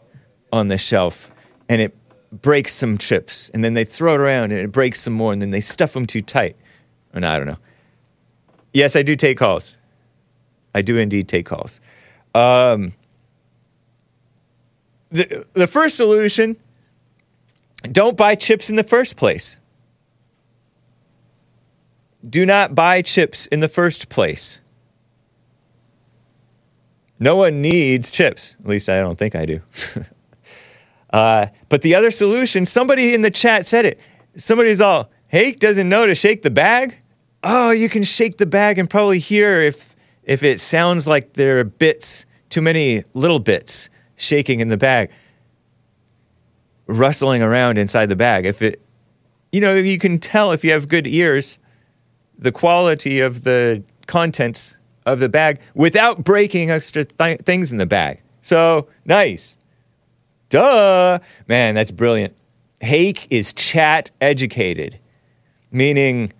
on 0.52 0.68
the 0.68 0.78
shelf 0.78 1.32
and 1.68 1.80
it 1.80 1.96
breaks 2.42 2.74
some 2.74 2.98
chips 2.98 3.50
and 3.54 3.62
then 3.62 3.74
they 3.74 3.84
throw 3.84 4.14
it 4.14 4.20
around 4.20 4.52
and 4.52 4.60
it 4.60 4.72
breaks 4.72 5.00
some 5.00 5.12
more 5.12 5.32
and 5.32 5.40
then 5.40 5.50
they 5.50 5.60
stuff 5.60 5.92
them 5.92 6.06
too 6.06 6.20
tight. 6.20 6.56
And 7.12 7.24
I 7.24 7.38
don't 7.38 7.46
know. 7.46 7.58
Yes, 8.72 8.96
I 8.96 9.02
do 9.02 9.14
take 9.16 9.38
calls. 9.38 9.76
I 10.74 10.82
do 10.82 10.96
indeed 10.96 11.28
take 11.28 11.46
calls. 11.46 11.80
Um, 12.34 12.94
the, 15.10 15.46
the 15.52 15.68
first 15.68 15.96
solution 15.96 16.56
don't 17.90 18.16
buy 18.16 18.34
chips 18.34 18.68
in 18.70 18.76
the 18.76 18.82
first 18.82 19.16
place. 19.16 19.58
Do 22.28 22.46
not 22.46 22.74
buy 22.74 23.02
chips 23.02 23.46
in 23.46 23.60
the 23.60 23.68
first 23.68 24.08
place. 24.08 24.60
No 27.20 27.36
one 27.36 27.62
needs 27.62 28.10
chips. 28.10 28.56
At 28.60 28.66
least 28.66 28.88
I 28.88 28.98
don't 29.00 29.18
think 29.18 29.34
I 29.34 29.44
do. 29.44 29.60
uh, 31.14 31.46
but 31.68 31.82
the 31.82 31.94
other 31.94 32.10
solution, 32.10 32.66
somebody 32.66 33.14
in 33.14 33.22
the 33.22 33.30
chat 33.30 33.68
said 33.68 33.84
it. 33.84 34.00
Somebody's 34.36 34.80
all, 34.80 35.12
Hake 35.28 35.60
doesn't 35.60 35.88
know 35.88 36.08
to 36.08 36.14
shake 36.14 36.42
the 36.42 36.50
bag. 36.50 36.96
Oh, 37.44 37.70
you 37.70 37.88
can 37.88 38.02
shake 38.02 38.38
the 38.38 38.46
bag 38.46 38.80
and 38.80 38.90
probably 38.90 39.20
hear 39.20 39.60
if 39.60 39.94
if 40.24 40.42
it 40.42 40.60
sounds 40.60 41.06
like 41.06 41.34
there 41.34 41.60
are 41.60 41.64
bits, 41.64 42.26
too 42.50 42.60
many 42.60 43.04
little 43.12 43.38
bits 43.38 43.90
shaking 44.16 44.58
in 44.58 44.68
the 44.68 44.76
bag, 44.76 45.10
rustling 46.88 47.42
around 47.42 47.78
inside 47.78 48.06
the 48.06 48.16
bag. 48.16 48.44
If 48.44 48.60
it, 48.60 48.82
you 49.52 49.60
know, 49.60 49.74
you 49.74 49.98
can 49.98 50.18
tell 50.18 50.50
if 50.50 50.64
you 50.64 50.72
have 50.72 50.88
good 50.88 51.06
ears, 51.06 51.60
the 52.36 52.50
quality 52.50 53.20
of 53.20 53.44
the 53.44 53.84
contents 54.08 54.78
of 55.06 55.20
the 55.20 55.28
bag 55.28 55.60
without 55.74 56.24
breaking 56.24 56.72
extra 56.72 57.04
th- 57.04 57.40
things 57.42 57.70
in 57.70 57.78
the 57.78 57.86
bag. 57.86 58.20
So 58.42 58.88
nice. 59.04 59.58
Duh. 60.48 61.18
Man, 61.48 61.74
that's 61.74 61.90
brilliant. 61.90 62.36
Hake 62.80 63.26
is 63.30 63.52
chat 63.52 64.10
educated, 64.20 64.98
meaning 65.70 66.32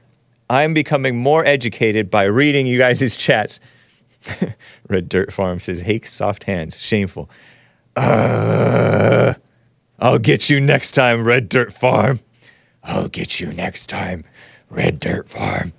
I'm 0.50 0.74
becoming 0.74 1.16
more 1.16 1.44
educated 1.44 2.10
by 2.10 2.24
reading 2.24 2.66
you 2.66 2.78
guys' 2.78 3.16
chats. 3.18 3.60
Red 4.88 5.08
Dirt 5.08 5.32
Farm 5.32 5.58
says, 5.58 5.80
Hake, 5.82 6.06
soft 6.06 6.44
hands. 6.44 6.80
Shameful. 6.80 7.30
Uh, 7.96 9.34
I'll 9.98 10.18
get 10.18 10.50
you 10.50 10.60
next 10.60 10.92
time, 10.92 11.24
Red 11.24 11.48
Dirt 11.48 11.72
Farm. 11.72 12.20
I'll 12.82 13.08
get 13.08 13.40
you 13.40 13.52
next 13.52 13.86
time, 13.86 14.24
Red 14.68 15.00
Dirt 15.00 15.28
Farm. 15.28 15.72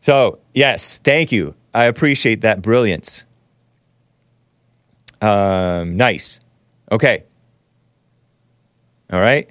So, 0.00 0.38
yes, 0.54 0.98
thank 0.98 1.32
you. 1.32 1.54
I 1.74 1.84
appreciate 1.84 2.40
that 2.42 2.62
brilliance. 2.62 3.24
Um, 5.20 5.96
nice. 5.96 6.40
Okay. 6.90 7.24
All 9.12 9.20
right. 9.20 9.48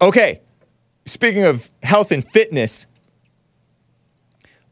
Okay. 0.00 0.40
Speaking 1.04 1.44
of 1.44 1.70
health 1.82 2.12
and 2.12 2.26
fitness, 2.26 2.86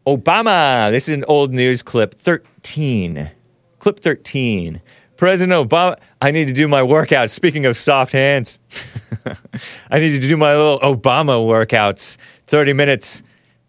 Obama, 0.06 0.90
this 0.90 1.08
is 1.08 1.14
an 1.14 1.24
old 1.28 1.52
news 1.52 1.82
clip 1.82 2.14
13. 2.14 3.30
Clip 3.78 4.00
13. 4.00 4.82
President 5.16 5.70
Obama, 5.70 5.96
I 6.20 6.30
need 6.30 6.48
to 6.48 6.54
do 6.54 6.66
my 6.68 6.80
workouts. 6.80 7.30
Speaking 7.30 7.66
of 7.66 7.78
soft 7.78 8.12
hands, 8.12 8.58
I 9.90 9.98
need 10.00 10.20
to 10.20 10.28
do 10.28 10.36
my 10.36 10.54
little 10.56 10.80
Obama 10.80 11.46
workouts. 11.46 12.18
30 12.48 12.72
minutes, 12.72 13.22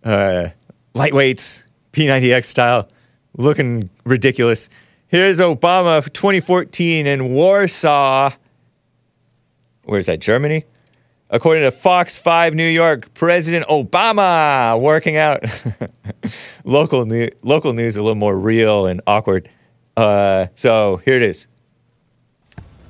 uh, 0.04 0.50
lightweights, 0.96 1.64
P90X 1.94 2.46
style, 2.46 2.90
looking 3.38 3.90
ridiculous. 4.06 4.70
Here's 5.08 5.38
Obama 5.40 6.12
2014 6.12 7.06
in 7.06 7.30
Warsaw. 7.30 8.32
Where's 9.84 10.08
that, 10.08 10.20
Germany? 10.20 10.66
According 11.30 11.64
to 11.64 11.72
Fox 11.72 12.18
5 12.18 12.56
New 12.56 12.68
York, 12.68 13.14
President 13.14 13.68
Obama 13.68 14.82
working 14.82 15.16
out. 15.16 15.44
local, 16.64 17.06
new, 17.06 17.30
local 17.44 17.74
news 17.74 17.98
a 17.98 18.02
little 18.02 18.16
more 18.16 18.36
real 18.36 18.88
and 18.88 19.00
awkward. 19.06 19.48
Uh, 19.96 20.48
so 20.56 20.98
here 21.06 21.18
it 21.18 21.24
is. 21.24 21.46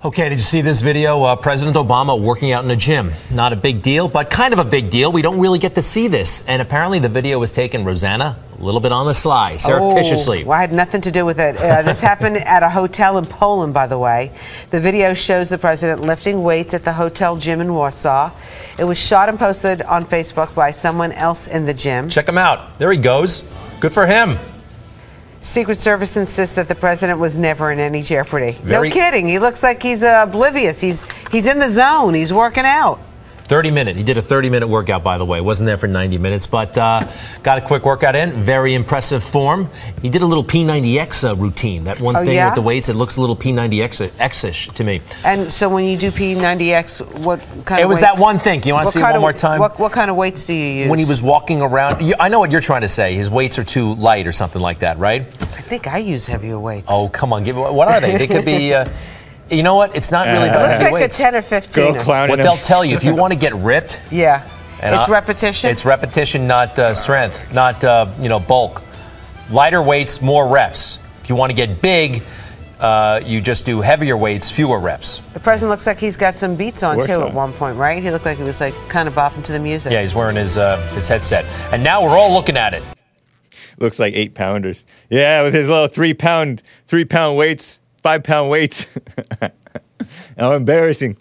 Okay, 0.06 0.30
did 0.30 0.36
you 0.36 0.41
see 0.41 0.62
this 0.62 0.82
video? 0.82 1.24
Uh, 1.24 1.36
President 1.36 1.76
Obama 1.76 2.22
working 2.22 2.52
out 2.52 2.63
in 2.63 2.70
a 2.70 2.76
gym. 2.76 3.12
Not 3.32 3.54
a 3.54 3.56
big 3.56 3.82
deal, 3.82 4.08
but 4.08 4.30
kind 4.30 4.54
of 4.54 4.60
a 4.60 4.63
big 4.63 4.91
deal. 4.91 5.12
We 5.12 5.24
don't 5.24 5.39
really 5.39 5.58
get 5.58 5.74
to 5.74 5.82
see 5.82 6.08
this. 6.08 6.46
And 6.48 6.62
apparently 6.62 7.00
the 7.00 7.10
video 7.10 7.39
was 7.39 7.52
taken, 7.52 7.84
Rosanna, 7.84 8.38
a 8.56 8.63
little 8.63 8.82
bit 8.82 8.91
on 8.91 9.08
the 9.08 9.15
sly, 9.15 9.58
surreptitiously. 9.58 10.44
Oh, 10.44 10.50
well, 10.50 10.60
I 10.60 10.62
had 10.62 10.72
nothing 10.72 11.02
to 11.02 11.12
do 11.12 11.26
with 11.26 11.39
it. 11.39 11.58
Uh, 11.58 11.82
this 11.82 12.02
happened 12.02 12.38
at 12.38 12.62
a 12.62 12.70
hotel 12.70 13.18
in 13.18 13.26
Poland, 13.26 13.74
by 13.74 13.88
the 13.88 13.98
way. 13.98 14.32
The 14.70 14.80
video 14.80 15.15
shows 15.15 15.50
the 15.50 15.58
president 15.58 16.02
lifting 16.02 16.44
weights 16.44 16.76
at 16.76 16.86
the 16.86 16.94
hotel 16.94 17.36
gym 17.36 17.60
in 17.60 17.74
Warsaw. 17.74 18.30
It 18.78 18.84
was 18.84 19.00
shot 19.00 19.28
and 19.28 19.39
posted 19.39 19.82
on 19.82 20.06
Facebook 20.06 20.54
by 20.54 20.70
someone 20.70 21.13
else 21.13 21.48
in 21.48 21.65
the 21.65 21.74
gym. 21.74 22.10
Check 22.10 22.30
him 22.30 22.38
out. 22.38 22.78
There 22.78 22.91
he 22.91 23.00
goes. 23.00 23.41
Good 23.80 23.91
for 23.91 24.06
him. 24.06 24.38
Secret 25.45 25.77
Service 25.77 26.17
insists 26.17 26.55
that 26.55 26.67
the 26.67 26.73
president 26.73 27.19
was 27.19 27.38
never 27.38 27.71
in 27.71 27.77
any 27.77 28.01
jeopardy. 28.01 28.53
Very- 28.63 28.89
no 28.89 28.93
kidding. 28.93 29.27
He 29.27 29.38
looks 29.38 29.62
like 29.62 29.81
he's 29.84 30.01
uh, 30.01 30.25
oblivious. 30.27 30.81
He's 30.81 31.05
he's 31.31 31.45
in 31.45 31.60
the 31.60 31.69
zone. 31.69 32.15
He's 32.15 32.34
working 32.34 32.65
out. 32.65 32.99
30 33.47 33.71
minute. 33.71 33.95
He 33.95 34.03
did 34.03 34.17
a 34.17 34.21
30 34.21 34.49
minute 34.49 34.67
workout, 34.67 35.03
by 35.03 35.17
the 35.17 35.25
way. 35.25 35.39
Wasn't 35.41 35.67
there 35.67 35.77
for 35.77 35.88
90 35.88 36.17
minutes, 36.17 36.47
but 36.47 36.75
uh, 36.77 37.08
got 37.43 37.58
a 37.58 37.62
quick 37.62 37.86
workout 37.86 38.15
in. 38.15 38.31
Very 38.31 38.73
impressive 38.73 39.23
form. 39.23 39.69
He 40.01 40.10
did 40.10 40.21
a 40.23 40.25
little 40.25 40.43
P90X 40.43 41.29
uh, 41.29 41.36
routine. 41.36 41.84
That 41.84 41.99
one 41.99 42.15
Oh, 42.15 42.25
thing 42.25 42.34
yeah? 42.36 42.45
with 42.47 42.55
the 42.55 42.62
weights, 42.62 42.89
it 42.89 42.95
looks 42.95 43.17
a 43.17 43.21
little 43.21 43.36
P90X-ish 43.36 44.69
to 44.69 44.84
me. 44.84 45.01
And 45.23 45.51
so 45.51 45.69
when 45.69 45.86
you 45.86 45.97
do 45.97 46.10
P90X, 46.12 47.19
what 47.23 47.39
kind 47.65 47.79
It 47.79 47.84
of 47.84 47.86
It 47.86 47.86
was 47.88 48.01
weights- 48.01 48.13
that 48.15 48.19
one 48.21 48.39
thing. 48.39 48.63
You 48.63 48.73
wanna 48.73 48.88
see 48.88 48.99
it 48.99 49.03
one 49.03 49.15
of- 49.15 49.21
more 49.21 49.34
time? 49.34 49.60
What, 49.60 49.79
what 49.79 49.91
kind 49.91 50.10
of 50.10 50.17
weights 50.17 50.45
do 50.45 50.53
you 50.53 50.65
use? 50.84 50.89
When 50.89 50.99
he 50.99 51.05
was 51.05 51.21
walking 51.21 51.62
around, 51.62 52.01
you, 52.05 52.15
I 52.19 52.29
know 52.29 52.39
what 52.39 52.51
you're 52.51 52.62
trying 52.62 52.81
to 52.81 52.89
say. 52.89 53.13
His 53.15 53.29
weights 53.29 53.60
are 53.60 53.63
too 53.63 53.93
light 53.95 54.25
or 54.27 54.31
something 54.31 54.62
like 54.62 54.79
that, 54.79 54.97
right? 54.97 55.21
I 55.21 55.62
think 55.67 55.88
I 55.88 55.97
use 55.99 56.25
heavier 56.25 56.58
weights. 56.60 56.86
Oh, 56.89 57.10
come 57.10 57.31
on. 57.34 57.43
Give, 57.43 57.55
what 57.55 57.88
are 57.88 57.99
they? 58.01 58.17
They 58.17 58.27
could 58.27 58.45
be. 58.45 58.73
Uh, 58.75 58.86
you 59.49 59.63
know 59.63 59.75
what? 59.75 59.95
It's 59.95 60.12
not 60.12 60.27
really 60.27 60.49
Uh, 60.49 60.53
about 60.53 60.67
Looks 60.67 60.81
like 60.81 60.93
weights. 60.93 61.19
a 61.19 61.23
10 61.23 61.36
or 61.36 61.41
15. 61.41 61.93
Go 61.93 61.99
clown 62.01 62.29
What 62.29 62.38
they'll 62.39 62.55
tell 62.55 62.84
you 62.86 62.95
if 62.95 63.03
you 63.03 63.13
want 63.15 63.34
to 63.34 63.39
get 63.39 63.53
ripped, 63.55 64.01
Yeah. 64.12 64.43
And 64.81 64.93
it's 64.95 65.08
I- 65.08 65.12
repetition. 65.12 65.69
It's 65.69 65.86
repetition, 65.86 66.47
not 66.47 66.77
uh, 66.77 66.93
strength, 66.93 67.51
not 67.53 67.84
uh, 67.84 68.08
you 68.19 68.29
know 68.29 68.39
bulk. 68.39 68.84
Lighter 69.49 69.81
weights, 69.81 70.21
more 70.21 70.47
reps. 70.47 70.99
If 71.23 71.29
you 71.29 71.36
want 71.36 71.49
to 71.51 71.55
get 71.55 71.81
big, 71.81 72.23
uh, 72.79 73.21
you 73.23 73.39
just 73.41 73.65
do 73.65 73.79
heavier 73.81 74.17
weights, 74.17 74.51
fewer 74.51 74.79
reps. 74.79 75.21
the 75.34 75.39
president 75.39 75.69
looks 75.71 75.88
like 75.88 75.99
he's 75.99 76.17
got 76.17 76.36
some 76.36 76.55
beats 76.55 76.84
on 76.84 76.97
Works 76.97 77.08
too 77.08 77.13
on. 77.21 77.27
at 77.29 77.34
one 77.34 77.53
point, 77.53 77.77
right? 77.77 78.03
He 78.03 78.12
looked 78.12 78.25
like 78.25 78.38
he 78.38 78.43
was 78.43 78.60
like 78.60 78.73
kind 78.89 79.08
of 79.08 79.15
bopping 79.15 79.43
to 79.45 79.51
the 79.53 79.60
music. 79.60 79.91
Yeah, 79.93 80.01
he's 80.01 80.13
wearing 80.13 80.36
his 80.36 80.58
uh, 80.58 80.77
his 80.93 81.08
headset, 81.08 81.45
and 81.71 81.81
now 81.84 82.03
we're 82.03 82.17
all 82.17 82.34
looking 82.34 82.58
at 82.58 82.73
it. 82.73 82.84
Looks 83.79 83.97
like 83.99 84.13
eight 84.13 84.36
pounders. 84.36 84.86
Yeah, 85.10 85.41
with 85.43 85.53
his 85.53 85.67
little 85.69 85.88
three 85.88 86.13
pound, 86.13 86.63
three 86.88 87.05
pound 87.05 87.38
weights, 87.38 87.79
five 88.06 88.22
pound 88.22 88.52
weights. 88.52 88.86
How 90.38 90.52
embarrassing. 90.52 91.18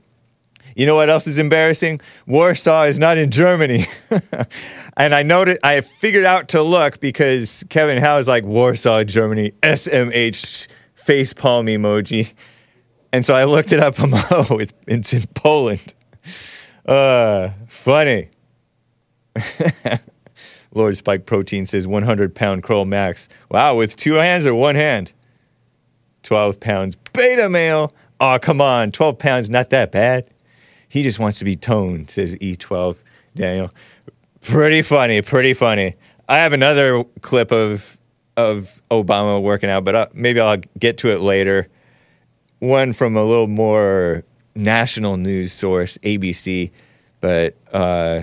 You 0.76 0.84
know 0.84 0.96
what 0.96 1.08
else 1.08 1.26
is 1.26 1.38
embarrassing? 1.38 2.02
Warsaw 2.26 2.82
is 2.82 2.98
not 2.98 3.16
in 3.16 3.30
Germany. 3.30 3.86
and 4.98 5.14
I 5.14 5.22
noted, 5.22 5.58
I 5.62 5.80
figured 5.80 6.26
out 6.26 6.48
to 6.48 6.62
look 6.62 7.00
because 7.00 7.64
Kevin 7.70 8.02
Howe 8.02 8.18
is 8.18 8.28
like 8.28 8.44
Warsaw, 8.44 9.02
Germany, 9.04 9.52
SMH 9.62 10.68
face 10.94 11.32
palm 11.32 11.68
emoji. 11.68 12.34
And 13.14 13.24
so 13.24 13.34
I 13.34 13.44
looked 13.44 13.72
it 13.72 13.80
up. 13.80 13.94
Oh, 13.98 14.58
it's, 14.58 14.74
it's 14.86 15.14
in 15.14 15.22
Poland. 15.32 15.94
Uh, 16.84 17.52
funny. 17.66 18.28
Lord 20.74 20.98
Spike 20.98 21.24
Protein 21.24 21.64
says 21.64 21.86
100 21.86 22.34
pound 22.34 22.62
curl 22.62 22.84
max. 22.84 23.30
Wow, 23.50 23.74
with 23.74 23.96
two 23.96 24.14
hands 24.14 24.44
or 24.44 24.54
one 24.54 24.74
hand? 24.74 25.13
12 26.24 26.58
pounds. 26.58 26.96
Beta 27.12 27.48
male. 27.48 27.92
Oh, 28.20 28.38
come 28.40 28.60
on. 28.60 28.90
12 28.90 29.18
pounds, 29.18 29.48
not 29.48 29.70
that 29.70 29.92
bad. 29.92 30.28
He 30.88 31.02
just 31.02 31.18
wants 31.18 31.38
to 31.38 31.44
be 31.44 31.56
toned, 31.56 32.10
says 32.10 32.34
E12 32.36 32.96
Daniel. 33.34 33.70
Pretty 34.40 34.82
funny, 34.82 35.22
pretty 35.22 35.54
funny. 35.54 35.94
I 36.28 36.38
have 36.38 36.52
another 36.52 37.04
clip 37.20 37.52
of 37.52 37.98
of 38.36 38.82
Obama 38.90 39.40
working 39.40 39.70
out, 39.70 39.84
but 39.84 39.94
uh, 39.94 40.06
maybe 40.12 40.40
I'll 40.40 40.60
get 40.78 40.98
to 40.98 41.10
it 41.10 41.20
later. 41.20 41.68
One 42.58 42.92
from 42.92 43.16
a 43.16 43.24
little 43.24 43.46
more 43.46 44.24
national 44.54 45.16
news 45.16 45.52
source, 45.52 45.98
ABC, 45.98 46.70
but 47.20 47.54
uh, 47.72 48.22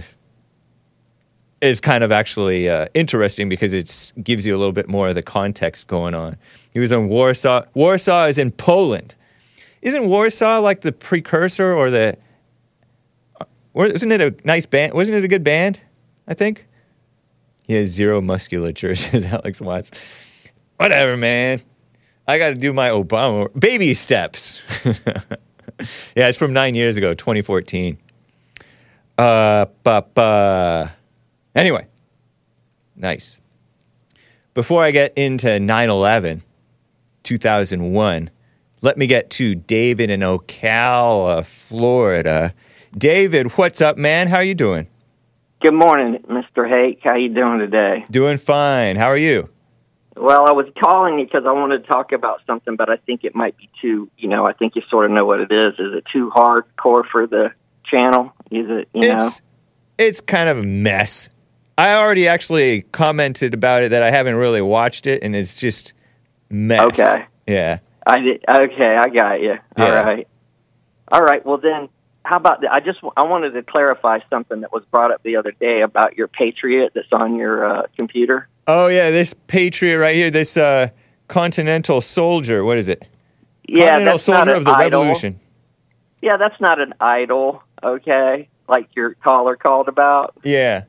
is 1.61 1.79
kind 1.79 2.03
of 2.03 2.11
actually 2.11 2.67
uh, 2.67 2.87
interesting 2.93 3.47
because 3.47 3.73
it 3.73 4.11
gives 4.23 4.45
you 4.45 4.55
a 4.55 4.59
little 4.59 4.71
bit 4.71 4.89
more 4.89 5.09
of 5.09 5.15
the 5.15 5.21
context 5.21 5.87
going 5.87 6.13
on. 6.13 6.37
He 6.71 6.79
was 6.79 6.91
in 6.91 7.07
Warsaw. 7.07 7.65
Warsaw 7.73 8.25
is 8.25 8.37
in 8.37 8.51
Poland. 8.51 9.15
isn't 9.81 10.07
Warsaw 10.07 10.59
like 10.59 10.81
the 10.81 10.91
precursor 10.91 11.73
or 11.73 11.89
the? 11.89 12.17
Or 13.73 13.85
isn't 13.85 14.11
it 14.11 14.21
a 14.21 14.35
nice 14.43 14.65
band? 14.65 14.93
Wasn't 14.93 15.15
it 15.15 15.23
a 15.23 15.27
good 15.27 15.43
band? 15.43 15.81
I 16.27 16.33
think. 16.33 16.67
He 17.63 17.73
has 17.75 17.89
zero 17.89 18.19
musculature, 18.21 18.95
says 18.95 19.25
Alex 19.25 19.61
Watts. 19.61 19.91
Whatever, 20.77 21.15
man. 21.15 21.61
I 22.27 22.37
got 22.37 22.49
to 22.49 22.55
do 22.55 22.73
my 22.73 22.89
Obama 22.89 23.47
baby 23.59 23.93
steps. 23.93 24.61
yeah, 26.15 26.27
it's 26.27 26.37
from 26.37 26.53
nine 26.53 26.75
years 26.75 26.97
ago, 26.97 27.13
2014. 27.13 27.97
Uh, 29.17 29.65
but, 29.83 30.17
uh, 30.17 30.87
anyway, 31.55 31.87
nice. 32.95 33.39
Before 34.53 34.83
I 34.83 34.91
get 34.91 35.17
into 35.17 35.59
9 35.59 35.89
11, 35.89 36.43
2001, 37.23 38.29
let 38.81 38.97
me 38.97 39.07
get 39.07 39.29
to 39.31 39.55
David 39.55 40.09
in 40.09 40.21
Ocala, 40.21 41.45
Florida. 41.45 42.53
David, 42.97 43.57
what's 43.57 43.79
up, 43.79 43.97
man? 43.97 44.27
How 44.27 44.39
you 44.39 44.55
doing? 44.55 44.87
Good 45.61 45.73
morning, 45.73 46.17
Mr. 46.27 46.67
Hake. 46.67 47.01
How 47.03 47.15
you 47.15 47.29
doing 47.29 47.59
today? 47.59 48.03
Doing 48.09 48.37
fine. 48.37 48.95
How 48.95 49.05
are 49.05 49.17
you? 49.17 49.47
Well, 50.17 50.45
I 50.47 50.51
was 50.51 50.65
calling 50.83 51.19
you 51.19 51.25
because 51.25 51.43
I 51.45 51.51
wanted 51.51 51.83
to 51.83 51.87
talk 51.87 52.11
about 52.11 52.41
something, 52.45 52.75
but 52.75 52.89
I 52.89 52.97
think 52.97 53.23
it 53.23 53.33
might 53.33 53.55
be 53.57 53.69
too, 53.81 54.09
you 54.17 54.27
know, 54.27 54.45
I 54.45 54.53
think 54.53 54.75
you 54.75 54.81
sort 54.89 55.05
of 55.05 55.11
know 55.11 55.23
what 55.23 55.39
it 55.39 55.51
is. 55.51 55.73
Is 55.79 55.93
it 55.93 56.03
too 56.11 56.31
hardcore 56.35 57.03
for 57.09 57.27
the 57.27 57.51
channel? 57.85 58.33
Is 58.49 58.65
it, 58.69 58.89
you 58.93 59.07
know? 59.07 59.15
It's 59.15 59.41
it's 59.97 60.19
kind 60.19 60.49
of 60.49 60.57
a 60.57 60.63
mess. 60.63 61.29
I 61.77 61.93
already 61.95 62.27
actually 62.27 62.83
commented 62.91 63.53
about 63.53 63.83
it 63.83 63.89
that 63.89 64.03
I 64.03 64.11
haven't 64.11 64.35
really 64.35 64.61
watched 64.61 65.07
it, 65.07 65.23
and 65.23 65.35
it's 65.35 65.59
just 65.59 65.93
mess. 66.49 66.99
Okay. 66.99 67.25
Yeah. 67.47 67.79
I 68.05 68.19
did. 68.19 68.43
Okay, 68.47 68.97
I 68.99 69.09
got 69.09 69.41
you. 69.41 69.51
All 69.77 69.85
Yeah. 69.87 70.01
right. 70.01 70.27
All 71.11 71.21
right. 71.21 71.45
Well, 71.45 71.57
then, 71.57 71.89
how 72.23 72.37
about 72.37 72.61
the, 72.61 72.69
I 72.71 72.79
just 72.79 72.99
I 73.17 73.25
wanted 73.25 73.51
to 73.51 73.63
clarify 73.63 74.19
something 74.29 74.61
that 74.61 74.71
was 74.71 74.83
brought 74.91 75.11
up 75.11 75.23
the 75.23 75.35
other 75.37 75.51
day 75.51 75.81
about 75.81 76.17
your 76.17 76.27
Patriot 76.27 76.91
that's 76.93 77.11
on 77.11 77.35
your 77.35 77.65
uh, 77.65 77.83
computer. 77.97 78.47
Oh 78.67 78.87
yeah, 78.87 79.09
this 79.09 79.33
Patriot 79.47 79.97
right 79.97 80.15
here, 80.15 80.29
this 80.31 80.55
uh, 80.57 80.89
Continental 81.27 82.01
Soldier. 82.01 82.63
What 82.63 82.77
is 82.77 82.87
it? 82.87 83.07
Yeah, 83.67 83.89
Continental 83.89 84.13
that's 84.13 84.27
not 84.27 84.47
an 84.49 84.55
of 84.57 84.65
the 84.65 84.71
idol. 84.71 85.01
Revolution. 85.01 85.39
Yeah, 86.21 86.37
that's 86.37 86.59
not 86.61 86.79
an 86.79 86.93
idol. 87.01 87.63
Okay, 87.83 88.49
like 88.67 88.87
your 88.95 89.15
caller 89.15 89.55
called 89.55 89.87
about. 89.87 90.35
Yeah. 90.43 90.83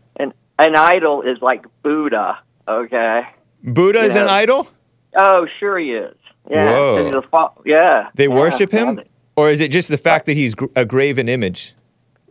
An 0.58 0.76
idol 0.76 1.22
is 1.22 1.40
like 1.40 1.64
Buddha. 1.82 2.38
Okay. 2.66 3.22
Buddha 3.64 4.00
is 4.00 4.16
an 4.16 4.28
idol. 4.28 4.68
Oh, 5.16 5.46
sure 5.58 5.78
he 5.78 5.92
is. 5.92 6.16
Yeah. 6.50 6.72
Whoa. 6.72 7.18
a 7.18 7.22
fa- 7.22 7.60
yeah. 7.64 8.10
They 8.14 8.28
yeah, 8.28 8.34
worship 8.34 8.70
him, 8.70 9.00
or 9.36 9.50
is 9.50 9.60
it 9.60 9.70
just 9.70 9.88
the 9.88 9.98
fact 9.98 10.26
that 10.26 10.34
he's 10.34 10.54
gr- 10.54 10.66
a 10.74 10.84
graven 10.84 11.28
image? 11.28 11.74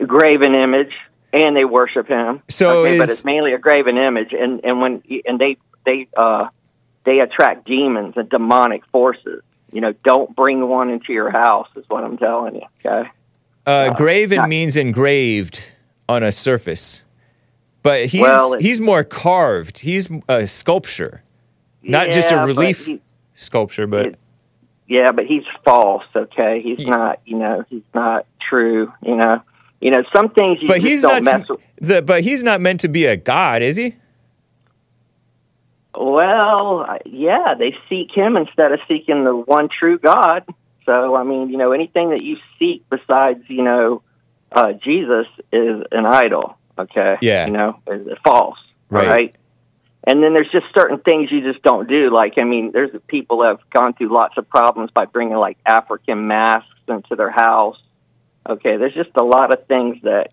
graven 0.06 0.56
image, 0.56 0.92
and 1.34 1.56
they 1.56 1.66
worship 1.66 2.08
him. 2.08 2.42
So 2.50 2.86
okay, 2.86 2.98
but 2.98 3.10
it's 3.10 3.26
mainly 3.26 3.54
a 3.54 3.58
graven 3.58 3.98
image, 3.98 4.34
and 4.34 4.62
and 4.64 4.82
when 4.82 5.04
and 5.26 5.40
they 5.40 5.58
they 5.86 6.08
uh 6.18 6.50
they 7.06 7.20
attract 7.20 7.66
demons 7.66 8.16
and 8.18 8.30
demonic 8.30 8.86
forces. 8.88 9.44
You 9.72 9.82
know, 9.82 9.94
don't 10.04 10.36
bring 10.36 10.68
one 10.68 10.90
into 10.90 11.14
your 11.14 11.30
house. 11.30 11.68
Is 11.76 11.86
what 11.88 12.04
I'm 12.04 12.18
telling 12.18 12.56
you. 12.56 12.66
Okay. 12.86 13.10
Uh, 13.66 13.94
graven 13.94 14.38
not- 14.38 14.50
means 14.50 14.76
engraved 14.76 15.64
on 16.10 16.24
a 16.24 16.32
surface, 16.32 17.04
but 17.84 18.06
he's 18.08 18.22
Well, 18.22 18.56
he's 18.60 18.80
more 18.80 19.04
carved. 19.04 19.80
He's 19.80 20.10
a 20.28 20.46
sculpture, 20.48 21.24
not 21.84 22.12
just 22.12 22.32
a 22.32 22.36
Yeah, 22.36 22.42
but 22.42 22.48
relief 22.48 22.86
he- 22.86 23.02
sculpture. 23.36 23.88
But 23.88 24.16
Yeah, 24.88 25.12
but 25.12 25.26
he's 25.26 25.44
false. 25.66 26.04
Okay, 26.16 26.62
he's 26.62 26.84
Yeah. 26.86 26.96
not. 26.96 27.20
You 27.26 27.38
know, 27.38 27.64
he's 27.70 27.84
not 27.94 28.26
true. 28.42 28.92
You 29.02 29.16
know, 29.16 29.42
you 29.80 29.92
know 29.92 30.04
some 30.14 30.30
things 30.30 30.62
you 30.62 30.68
but 30.68 30.80
he's 30.82 31.02
don't 31.02 31.24
not 31.24 31.40
mess 31.40 31.50
with. 31.50 31.60
the 31.78 32.02
but 32.02 32.22
he's 32.24 32.44
not 32.44 32.62
meant 32.62 32.80
to 32.82 32.88
be 32.88 33.06
a 33.06 33.16
god, 33.18 33.62
is 33.62 33.78
he? 33.78 33.96
Well, 35.96 36.98
yeah, 37.06 37.54
they 37.58 37.76
seek 37.90 38.12
him 38.16 38.38
instead 38.38 38.72
of 38.72 38.80
seeking 38.90 39.24
the 39.26 39.36
one 39.36 39.68
true 39.70 39.98
God. 40.00 40.46
So, 40.86 41.16
I 41.16 41.24
mean, 41.24 41.50
you 41.50 41.58
know, 41.58 41.74
anything 41.74 42.12
that 42.12 42.24
you 42.24 42.38
seek 42.58 42.84
besides, 42.90 43.44
you 43.48 43.64
know, 43.64 44.02
uh, 44.52 44.74
Jesus 44.74 45.28
is 45.52 45.84
an 45.92 46.06
idol. 46.06 46.58
Okay. 46.78 47.18
Yeah. 47.22 47.46
You 47.48 47.54
know, 47.54 47.80
is 47.88 48.08
false. 48.24 48.58
Right. 48.90 49.08
Right. 49.08 49.36
And 50.04 50.24
then 50.24 50.34
there's 50.34 50.50
just 50.52 50.66
certain 50.74 51.00
things 51.00 51.32
you 51.32 51.42
just 51.42 51.64
don't 51.64 51.88
do. 51.88 52.10
Like, 52.12 52.34
I 52.38 52.44
mean, 52.44 52.72
there's 52.72 52.90
people 53.08 53.40
that 53.40 53.50
have 53.50 53.70
gone 53.70 53.94
through 53.94 54.12
lots 54.14 54.36
of 54.38 54.50
problems 54.50 54.90
by 54.92 55.06
bringing 55.06 55.38
like 55.38 55.58
African 55.66 56.28
masks 56.28 56.68
into 56.88 57.16
their 57.16 57.30
house. 57.30 57.78
Okay. 58.50 58.78
There's 58.78 58.96
just 58.96 59.12
a 59.16 59.24
lot 59.24 59.54
of 59.54 59.68
things 59.68 59.98
that 60.04 60.32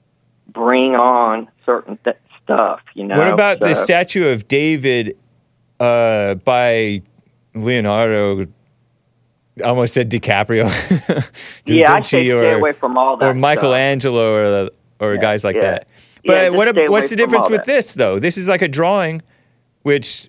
bring 0.48 0.94
on 0.94 1.48
certain 1.66 1.98
th- 2.03 2.16
stuff, 2.42 2.81
you 2.94 3.05
know. 3.05 3.18
what 3.18 3.31
about 3.33 3.61
the 3.61 3.74
statue 3.74 4.29
of 4.29 4.48
David 4.48 5.18
uh, 5.79 6.35
by 6.37 7.03
Leonardo? 7.55 8.46
Almost 9.62 9.92
said 9.94 10.11
DiCaprio. 10.11 10.70
Yeah, 11.66 11.90
I 11.92 11.94
Vinci 11.96 12.09
say 12.09 12.24
stay 12.24 12.31
or, 12.31 12.57
away 12.57 12.72
from 12.72 12.96
all 12.96 13.18
that. 13.18 13.27
or 13.27 13.33
stuff. 13.33 13.40
Michelangelo 13.40 14.33
or 14.64 14.70
or 15.01 15.14
Yeah, 15.14 15.20
guys 15.20 15.44
like 15.44 15.57
yeah. 15.57 15.62
that. 15.62 15.88
Yeah, 16.24 16.50
But 16.50 16.64
just 16.74 16.76
what 16.76 16.90
what's 16.90 17.11
the 17.11 17.16
difference 17.16 17.48
with 17.48 17.64
that. 17.64 17.66
this 17.66 17.94
though? 17.94 18.18
This 18.18 18.37
is 18.38 18.48
like 18.48 18.62
a 18.62 18.68
drawing, 18.68 19.22
which 19.83 20.28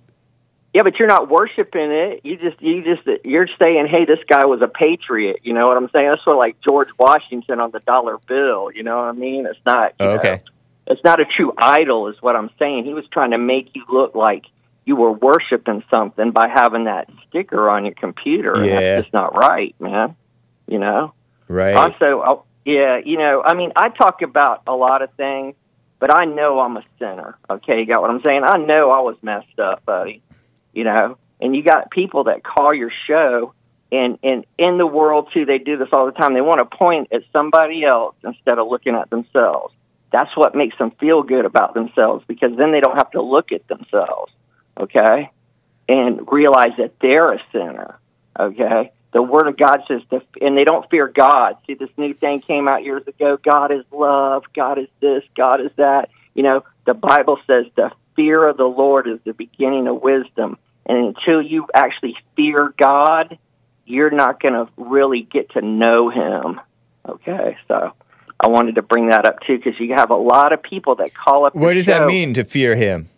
Yeah, 0.72 0.82
but 0.82 0.98
you're 0.98 1.08
not 1.08 1.28
worshiping 1.28 1.90
it. 1.90 2.20
You 2.24 2.36
just 2.36 2.60
you 2.62 2.82
just 2.84 3.02
you're 3.24 3.48
saying, 3.58 3.88
"Hey, 3.88 4.04
this 4.04 4.20
guy 4.28 4.44
was 4.46 4.62
a 4.62 4.68
patriot." 4.68 5.40
You 5.42 5.52
know 5.52 5.66
what 5.66 5.76
I'm 5.76 5.90
saying? 5.90 6.08
That's 6.08 6.22
sort 6.22 6.36
of 6.36 6.40
like 6.40 6.60
George 6.60 6.88
Washington 6.98 7.60
on 7.60 7.70
the 7.72 7.80
dollar 7.80 8.18
bill. 8.26 8.70
You 8.72 8.82
know 8.84 8.96
what 8.98 9.06
I 9.08 9.12
mean? 9.12 9.46
It's 9.46 9.58
not. 9.66 9.94
you 9.98 10.06
Oh, 10.06 10.10
know, 10.12 10.18
okay. 10.18 10.42
it's 10.86 11.02
not 11.02 11.18
a 11.20 11.24
true 11.24 11.52
idol, 11.58 12.06
is 12.08 12.20
what 12.22 12.36
I'm 12.36 12.50
saying. 12.58 12.84
He 12.84 12.94
was 12.94 13.04
trying 13.12 13.32
to 13.32 13.38
make 13.38 13.70
you 13.74 13.84
look 13.90 14.14
like 14.14 14.44
you 14.86 14.94
were 14.96 15.12
worshiping 15.12 15.82
something 15.92 16.30
by 16.30 16.48
having 16.48 16.84
that 16.84 17.08
sticker 17.28 17.68
on 17.68 17.84
your 17.84 17.94
computer. 17.94 18.54
and 18.54 18.66
Yeah. 18.66 18.80
that's 18.80 19.02
just 19.04 19.12
not 19.14 19.36
right, 19.36 19.74
man. 19.80 20.14
You 20.68 20.78
know. 20.78 21.12
right. 21.48 21.74
Also, 21.74 22.20
uh, 22.20 22.38
yeah, 22.64 22.98
you 23.04 23.16
know, 23.18 23.42
I 23.44 23.54
mean, 23.54 23.72
I 23.74 23.88
talk 23.88 24.22
about 24.22 24.62
a 24.68 24.74
lot 24.74 25.02
of 25.02 25.10
things, 25.14 25.54
but 26.00 26.10
I 26.12 26.24
know 26.24 26.58
I'm 26.58 26.76
a 26.76 26.82
sinner. 26.98 27.38
Okay, 27.48 27.78
you 27.78 27.86
got 27.86 28.00
what 28.00 28.10
I'm 28.10 28.22
saying? 28.24 28.42
I 28.44 28.56
know 28.56 28.90
I 28.90 29.00
was 29.00 29.16
messed 29.22 29.58
up, 29.58 29.84
buddy. 29.84 30.22
You 30.72 30.84
know, 30.84 31.18
and 31.40 31.54
you 31.54 31.62
got 31.62 31.90
people 31.90 32.24
that 32.24 32.42
call 32.42 32.74
your 32.74 32.90
show, 33.06 33.52
and 33.92 34.18
and 34.22 34.46
in 34.58 34.78
the 34.78 34.86
world 34.86 35.28
too, 35.32 35.44
they 35.44 35.58
do 35.58 35.76
this 35.76 35.88
all 35.92 36.06
the 36.06 36.12
time. 36.12 36.34
They 36.34 36.40
want 36.40 36.58
to 36.58 36.76
point 36.76 37.08
at 37.12 37.22
somebody 37.32 37.84
else 37.84 38.16
instead 38.24 38.58
of 38.58 38.66
looking 38.68 38.94
at 38.94 39.10
themselves. 39.10 39.74
That's 40.10 40.34
what 40.36 40.56
makes 40.56 40.76
them 40.78 40.90
feel 40.98 41.22
good 41.22 41.44
about 41.44 41.74
themselves 41.74 42.24
because 42.26 42.56
then 42.56 42.72
they 42.72 42.80
don't 42.80 42.96
have 42.96 43.12
to 43.12 43.22
look 43.22 43.52
at 43.52 43.68
themselves. 43.68 44.32
Okay, 44.78 45.30
and 45.88 46.26
realize 46.30 46.72
that 46.78 46.94
they're 47.00 47.32
a 47.34 47.42
sinner. 47.52 47.98
Okay. 48.38 48.92
The 49.12 49.22
Word 49.22 49.48
of 49.48 49.56
God 49.56 49.82
says, 49.88 50.02
to, 50.10 50.22
and 50.40 50.56
they 50.56 50.64
don't 50.64 50.88
fear 50.90 51.08
God. 51.08 51.56
See, 51.66 51.74
this 51.74 51.90
new 51.96 52.14
thing 52.14 52.40
came 52.40 52.68
out 52.68 52.84
years 52.84 53.06
ago. 53.06 53.36
God 53.42 53.72
is 53.72 53.84
love. 53.90 54.44
God 54.54 54.78
is 54.78 54.88
this. 55.00 55.24
God 55.36 55.60
is 55.60 55.70
that. 55.76 56.10
You 56.34 56.44
know, 56.44 56.64
the 56.86 56.94
Bible 56.94 57.38
says 57.46 57.66
the 57.74 57.90
fear 58.14 58.46
of 58.46 58.56
the 58.56 58.64
Lord 58.64 59.08
is 59.08 59.18
the 59.24 59.32
beginning 59.32 59.88
of 59.88 60.00
wisdom. 60.00 60.58
And 60.86 61.08
until 61.08 61.42
you 61.42 61.66
actually 61.74 62.16
fear 62.36 62.72
God, 62.76 63.36
you're 63.84 64.10
not 64.10 64.40
going 64.40 64.54
to 64.54 64.68
really 64.76 65.22
get 65.22 65.50
to 65.50 65.60
know 65.60 66.08
Him. 66.08 66.60
Okay. 67.08 67.56
So 67.66 67.92
I 68.42 68.48
wanted 68.48 68.76
to 68.76 68.82
bring 68.82 69.08
that 69.08 69.26
up 69.26 69.40
too 69.46 69.58
because 69.58 69.78
you 69.78 69.94
have 69.94 70.10
a 70.10 70.16
lot 70.16 70.52
of 70.52 70.62
people 70.62 70.94
that 70.96 71.12
call 71.12 71.44
up. 71.44 71.54
what 71.54 71.68
the 71.68 71.74
does 71.74 71.86
that 71.86 72.06
mean 72.06 72.32
to 72.34 72.44
fear 72.44 72.74
him? 72.74 73.08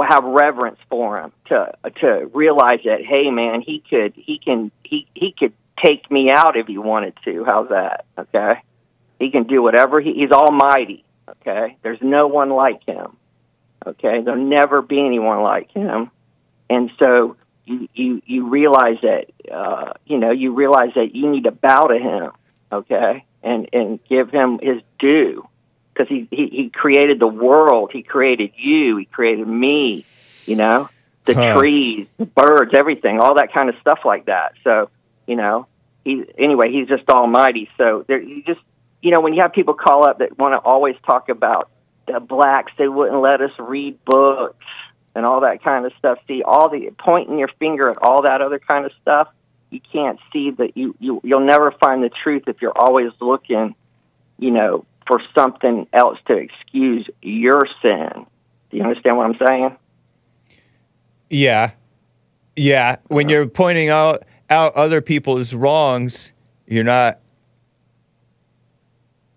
Will 0.00 0.06
have 0.06 0.24
reverence 0.24 0.78
for 0.88 1.20
him 1.20 1.32
to 1.46 1.72
to 2.00 2.30
realize 2.32 2.80
that 2.84 3.04
hey 3.04 3.30
man 3.30 3.60
he 3.60 3.82
could 3.88 4.14
he 4.16 4.38
can 4.38 4.72
he 4.82 5.06
he 5.14 5.32
could 5.38 5.52
take 5.82 6.10
me 6.10 6.30
out 6.30 6.56
if 6.56 6.66
he 6.66 6.78
wanted 6.78 7.14
to. 7.24 7.44
How's 7.44 7.68
that? 7.68 8.04
Okay? 8.18 8.62
He 9.18 9.30
can 9.30 9.44
do 9.44 9.62
whatever 9.62 10.00
he, 10.00 10.12
he's 10.14 10.30
almighty. 10.30 11.04
Okay? 11.28 11.76
There's 11.82 12.00
no 12.02 12.26
one 12.26 12.50
like 12.50 12.84
him. 12.86 13.16
Okay? 13.86 14.20
There'll 14.22 14.42
never 14.42 14.82
be 14.82 15.04
anyone 15.04 15.42
like 15.42 15.70
him. 15.70 16.10
And 16.68 16.90
so 16.98 17.36
you 17.64 17.88
you 17.94 18.22
you 18.24 18.48
realize 18.48 18.98
that 19.02 19.26
uh 19.52 19.92
you 20.06 20.18
know 20.18 20.30
you 20.30 20.54
realize 20.54 20.94
that 20.94 21.14
you 21.14 21.30
need 21.30 21.44
to 21.44 21.50
bow 21.52 21.88
to 21.88 21.98
him. 21.98 22.30
Okay? 22.72 23.24
And 23.42 23.68
and 23.72 24.00
give 24.08 24.30
him 24.30 24.60
his 24.62 24.80
due 24.98 25.46
because 25.94 26.08
he, 26.08 26.28
he 26.30 26.48
he 26.48 26.70
created 26.70 27.20
the 27.20 27.28
world. 27.28 27.90
He 27.92 28.02
created 28.02 28.52
you. 28.56 28.96
He 28.98 29.06
created 29.06 29.46
me 29.48 30.06
you 30.46 30.56
know? 30.56 30.88
The 31.26 31.34
Huh. 31.34 31.42
trees 31.52 32.08
the 32.18 32.26
birds 32.26 32.72
everything 32.76 33.20
all 33.20 33.36
that 33.36 33.52
kind 33.54 33.68
of 33.68 33.76
stuff 33.80 34.00
like 34.04 34.26
that. 34.26 34.52
So 34.64 34.90
you 35.26 35.36
know 35.36 35.68
he 36.04 36.24
anyway 36.38 36.72
he's 36.72 36.88
just 36.88 37.08
almighty. 37.08 37.68
So 37.78 38.04
there 38.08 38.20
you 38.20 38.42
just 38.44 38.60
you 39.02 39.12
know 39.12 39.20
when 39.20 39.34
you 39.34 39.42
have 39.42 39.52
people 39.52 39.74
call 39.74 40.08
up 40.08 40.18
that 40.18 40.38
want 40.38 40.54
to 40.54 40.60
always 40.60 40.96
talk 41.06 41.28
about 41.28 41.70
the 42.08 42.20
blacks 42.20 42.72
they 42.78 42.88
wouldn't 42.88 43.20
let 43.22 43.40
us 43.40 43.52
read 43.60 43.98
books 44.04 44.66
and 45.14 45.24
all 45.26 45.42
that 45.42 45.62
kind 45.62 45.86
of 45.86 45.92
stuff. 45.98 46.18
See 46.26 46.42
all 46.42 46.68
the 46.70 46.90
pointing 46.98 47.38
your 47.38 47.50
finger 47.60 47.90
at 47.90 47.98
all 48.02 48.22
that 48.22 48.42
other 48.42 48.58
kind 48.58 48.84
of 48.86 48.92
stuff 49.02 49.28
you 49.70 49.80
can't 49.92 50.18
see 50.32 50.50
that 50.52 50.76
you 50.76 50.96
you 50.98 51.20
you'll 51.22 51.46
never 51.46 51.72
find 51.82 52.02
the 52.02 52.10
truth 52.10 52.44
if 52.48 52.60
you're 52.60 52.76
always 52.76 53.12
looking, 53.20 53.74
you 54.38 54.50
know, 54.50 54.84
for 55.10 55.20
something 55.34 55.88
else 55.92 56.18
to 56.28 56.36
excuse 56.36 57.04
your 57.20 57.62
sin. 57.82 58.26
Do 58.70 58.76
you 58.76 58.84
understand 58.84 59.16
what 59.16 59.26
I'm 59.26 59.36
saying? 59.44 59.76
Yeah. 61.28 61.72
Yeah. 62.54 62.96
When 63.08 63.28
you're 63.28 63.48
pointing 63.48 63.88
out 63.88 64.22
out 64.48 64.72
other 64.74 65.00
people's 65.00 65.52
wrongs, 65.52 66.32
you're 66.68 66.84
not 66.84 67.18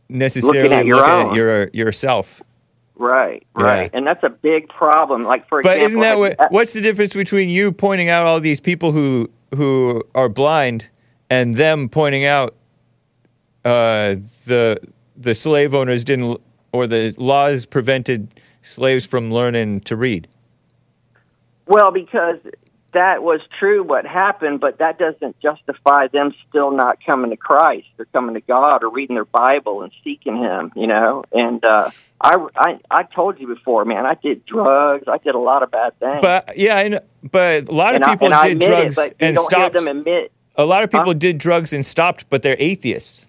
necessarily 0.09 0.61
Looking 0.61 0.77
at 0.77 0.85
your 0.85 0.97
looking 0.97 1.29
at 1.31 1.35
your 1.35 1.69
yourself. 1.73 2.39
Right, 2.95 3.43
Yeah. 3.57 3.63
right, 3.63 3.91
and 3.93 4.05
that's 4.05 4.23
a 4.23 4.29
big 4.29 4.69
problem. 4.69 5.23
Like 5.23 5.47
for 5.49 5.63
But 5.63 5.77
example, 5.77 5.87
isn't 5.87 6.01
that 6.01 6.19
what? 6.19 6.51
What's 6.51 6.73
the 6.73 6.81
difference 6.81 7.13
between 7.13 7.49
you 7.49 7.71
pointing 7.71 8.09
out 8.09 8.27
all 8.27 8.39
these 8.39 8.59
people 8.59 8.91
who 8.91 9.31
who 9.55 10.03
are 10.13 10.29
blind 10.29 10.89
and 11.31 11.55
them 11.55 11.89
pointing 11.89 12.25
out 12.25 12.53
uh, 13.65 14.15
the 14.45 14.79
the 15.15 15.35
slave 15.35 15.73
owners 15.73 16.03
didn't 16.03 16.41
or 16.71 16.87
the 16.87 17.13
laws 17.17 17.65
prevented 17.65 18.39
slaves 18.61 19.05
from 19.05 19.31
learning 19.31 19.81
to 19.81 19.95
read? 19.95 20.27
Well, 21.67 21.91
because 21.91 22.37
that 22.93 23.23
was 23.23 23.39
true 23.59 23.83
what 23.83 24.05
happened, 24.05 24.59
but 24.59 24.77
that 24.79 24.99
doesn't 24.99 25.39
justify 25.39 26.07
them 26.07 26.33
still 26.49 26.71
not 26.71 26.99
coming 27.05 27.31
to 27.31 27.37
Christ 27.37 27.87
or 27.97 28.05
coming 28.05 28.35
to 28.35 28.41
God 28.41 28.83
or 28.83 28.89
reading 28.89 29.15
their 29.15 29.25
Bible 29.25 29.81
and 29.81 29.91
seeking 30.03 30.37
Him, 30.37 30.71
you 30.75 30.87
know. 30.87 31.23
And 31.31 31.63
uh, 31.65 31.89
I, 32.21 32.35
I, 32.55 32.79
I 32.91 33.03
told 33.03 33.39
you 33.39 33.47
before, 33.47 33.85
man. 33.85 34.05
I 34.05 34.15
did 34.15 34.45
drugs. 34.45 35.05
I 35.07 35.17
did 35.17 35.35
a 35.35 35.39
lot 35.39 35.63
of 35.63 35.71
bad 35.71 35.97
things. 35.99 36.19
But 36.21 36.57
yeah, 36.57 36.75
I 36.77 36.87
know, 36.89 36.99
but 37.31 37.67
a 37.67 37.71
lot 37.71 37.95
and 37.95 38.03
of 38.03 38.09
people 38.11 38.33
I 38.33 38.49
did 38.49 38.59
drugs 38.59 38.97
it, 38.97 39.01
but 39.01 39.09
you 39.11 39.27
and 39.27 39.35
don't 39.37 39.45
stopped. 39.45 39.73
them 39.73 39.87
admit. 39.87 40.31
a 40.55 40.65
lot 40.65 40.83
of 40.83 40.91
people 40.91 41.07
Huh? 41.07 41.13
did 41.13 41.37
drugs 41.39 41.73
and 41.73 41.85
stopped, 41.85 42.29
but 42.29 42.43
they're 42.43 42.57
atheists. 42.59 43.27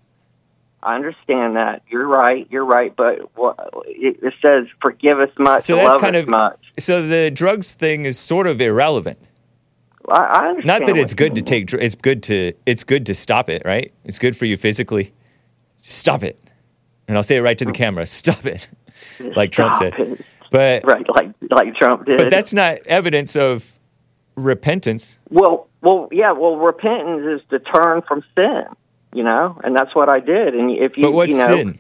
I 0.84 0.94
understand 0.96 1.56
that. 1.56 1.82
You're 1.88 2.06
right. 2.06 2.46
You're 2.50 2.64
right. 2.64 2.94
But 2.94 3.36
what, 3.36 3.58
it, 3.86 4.18
it 4.22 4.34
says, 4.44 4.66
"Forgive 4.82 5.18
us 5.20 5.30
much, 5.38 5.62
So 5.64 5.76
that's 5.76 5.88
love 5.88 6.00
kind 6.00 6.16
us 6.16 6.22
of 6.24 6.28
much." 6.28 6.58
so 6.78 7.06
the 7.06 7.30
drugs 7.30 7.72
thing 7.74 8.04
is 8.06 8.18
sort 8.18 8.46
of 8.46 8.60
irrelevant. 8.60 9.18
I, 10.08 10.14
I 10.22 10.48
understand. 10.48 10.66
Not 10.66 10.86
that 10.86 10.96
it's 10.96 11.14
good 11.14 11.34
to 11.36 11.42
take. 11.42 11.72
It's 11.72 11.94
good 11.94 12.22
to. 12.24 12.52
It's 12.66 12.84
good 12.84 13.06
to 13.06 13.14
stop 13.14 13.48
it, 13.48 13.62
right? 13.64 13.92
It's 14.04 14.18
good 14.18 14.36
for 14.36 14.44
you 14.44 14.56
physically. 14.56 15.12
Stop 15.82 16.22
it, 16.22 16.38
and 17.08 17.16
I'll 17.16 17.22
say 17.22 17.36
it 17.36 17.40
right 17.42 17.56
to 17.58 17.64
the 17.64 17.72
camera. 17.72 18.04
Stop 18.24 18.44
it, 18.46 18.68
like 19.36 19.52
Trump 19.52 19.76
Stop 19.76 19.94
said. 19.96 20.08
it. 20.08 20.24
But 20.50 20.84
Right, 20.86 21.04
like 21.14 21.30
like 21.50 21.74
Trump 21.76 22.06
did. 22.06 22.16
but 22.18 22.30
that's 22.30 22.52
not 22.52 22.78
evidence 22.86 23.34
of 23.36 23.78
repentance. 24.36 25.16
Well, 25.30 25.68
well, 25.82 26.08
yeah. 26.12 26.32
Well, 26.32 26.56
repentance 26.56 27.30
is 27.32 27.40
to 27.50 27.58
turn 27.58 28.02
from 28.06 28.22
sin, 28.36 28.64
you 29.14 29.22
know, 29.22 29.58
and 29.64 29.76
that's 29.76 29.94
what 29.94 30.10
I 30.10 30.20
did. 30.20 30.54
And 30.54 30.70
if 30.70 30.96
you, 30.96 31.02
But 31.02 31.12
what's 31.12 31.32
you 31.32 31.38
know, 31.38 31.46
sin? 31.46 31.78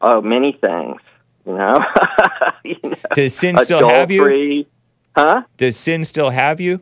Oh, 0.00 0.22
many 0.22 0.52
things, 0.52 1.00
you 1.46 1.52
know. 1.52 1.78
you 2.64 2.78
know 2.82 2.96
Does 3.14 3.34
sin 3.34 3.58
still 3.58 3.88
have 3.88 4.10
you? 4.10 4.64
Huh? 5.14 5.42
Does 5.58 5.76
sin 5.76 6.04
still 6.04 6.30
have 6.30 6.60
you? 6.60 6.80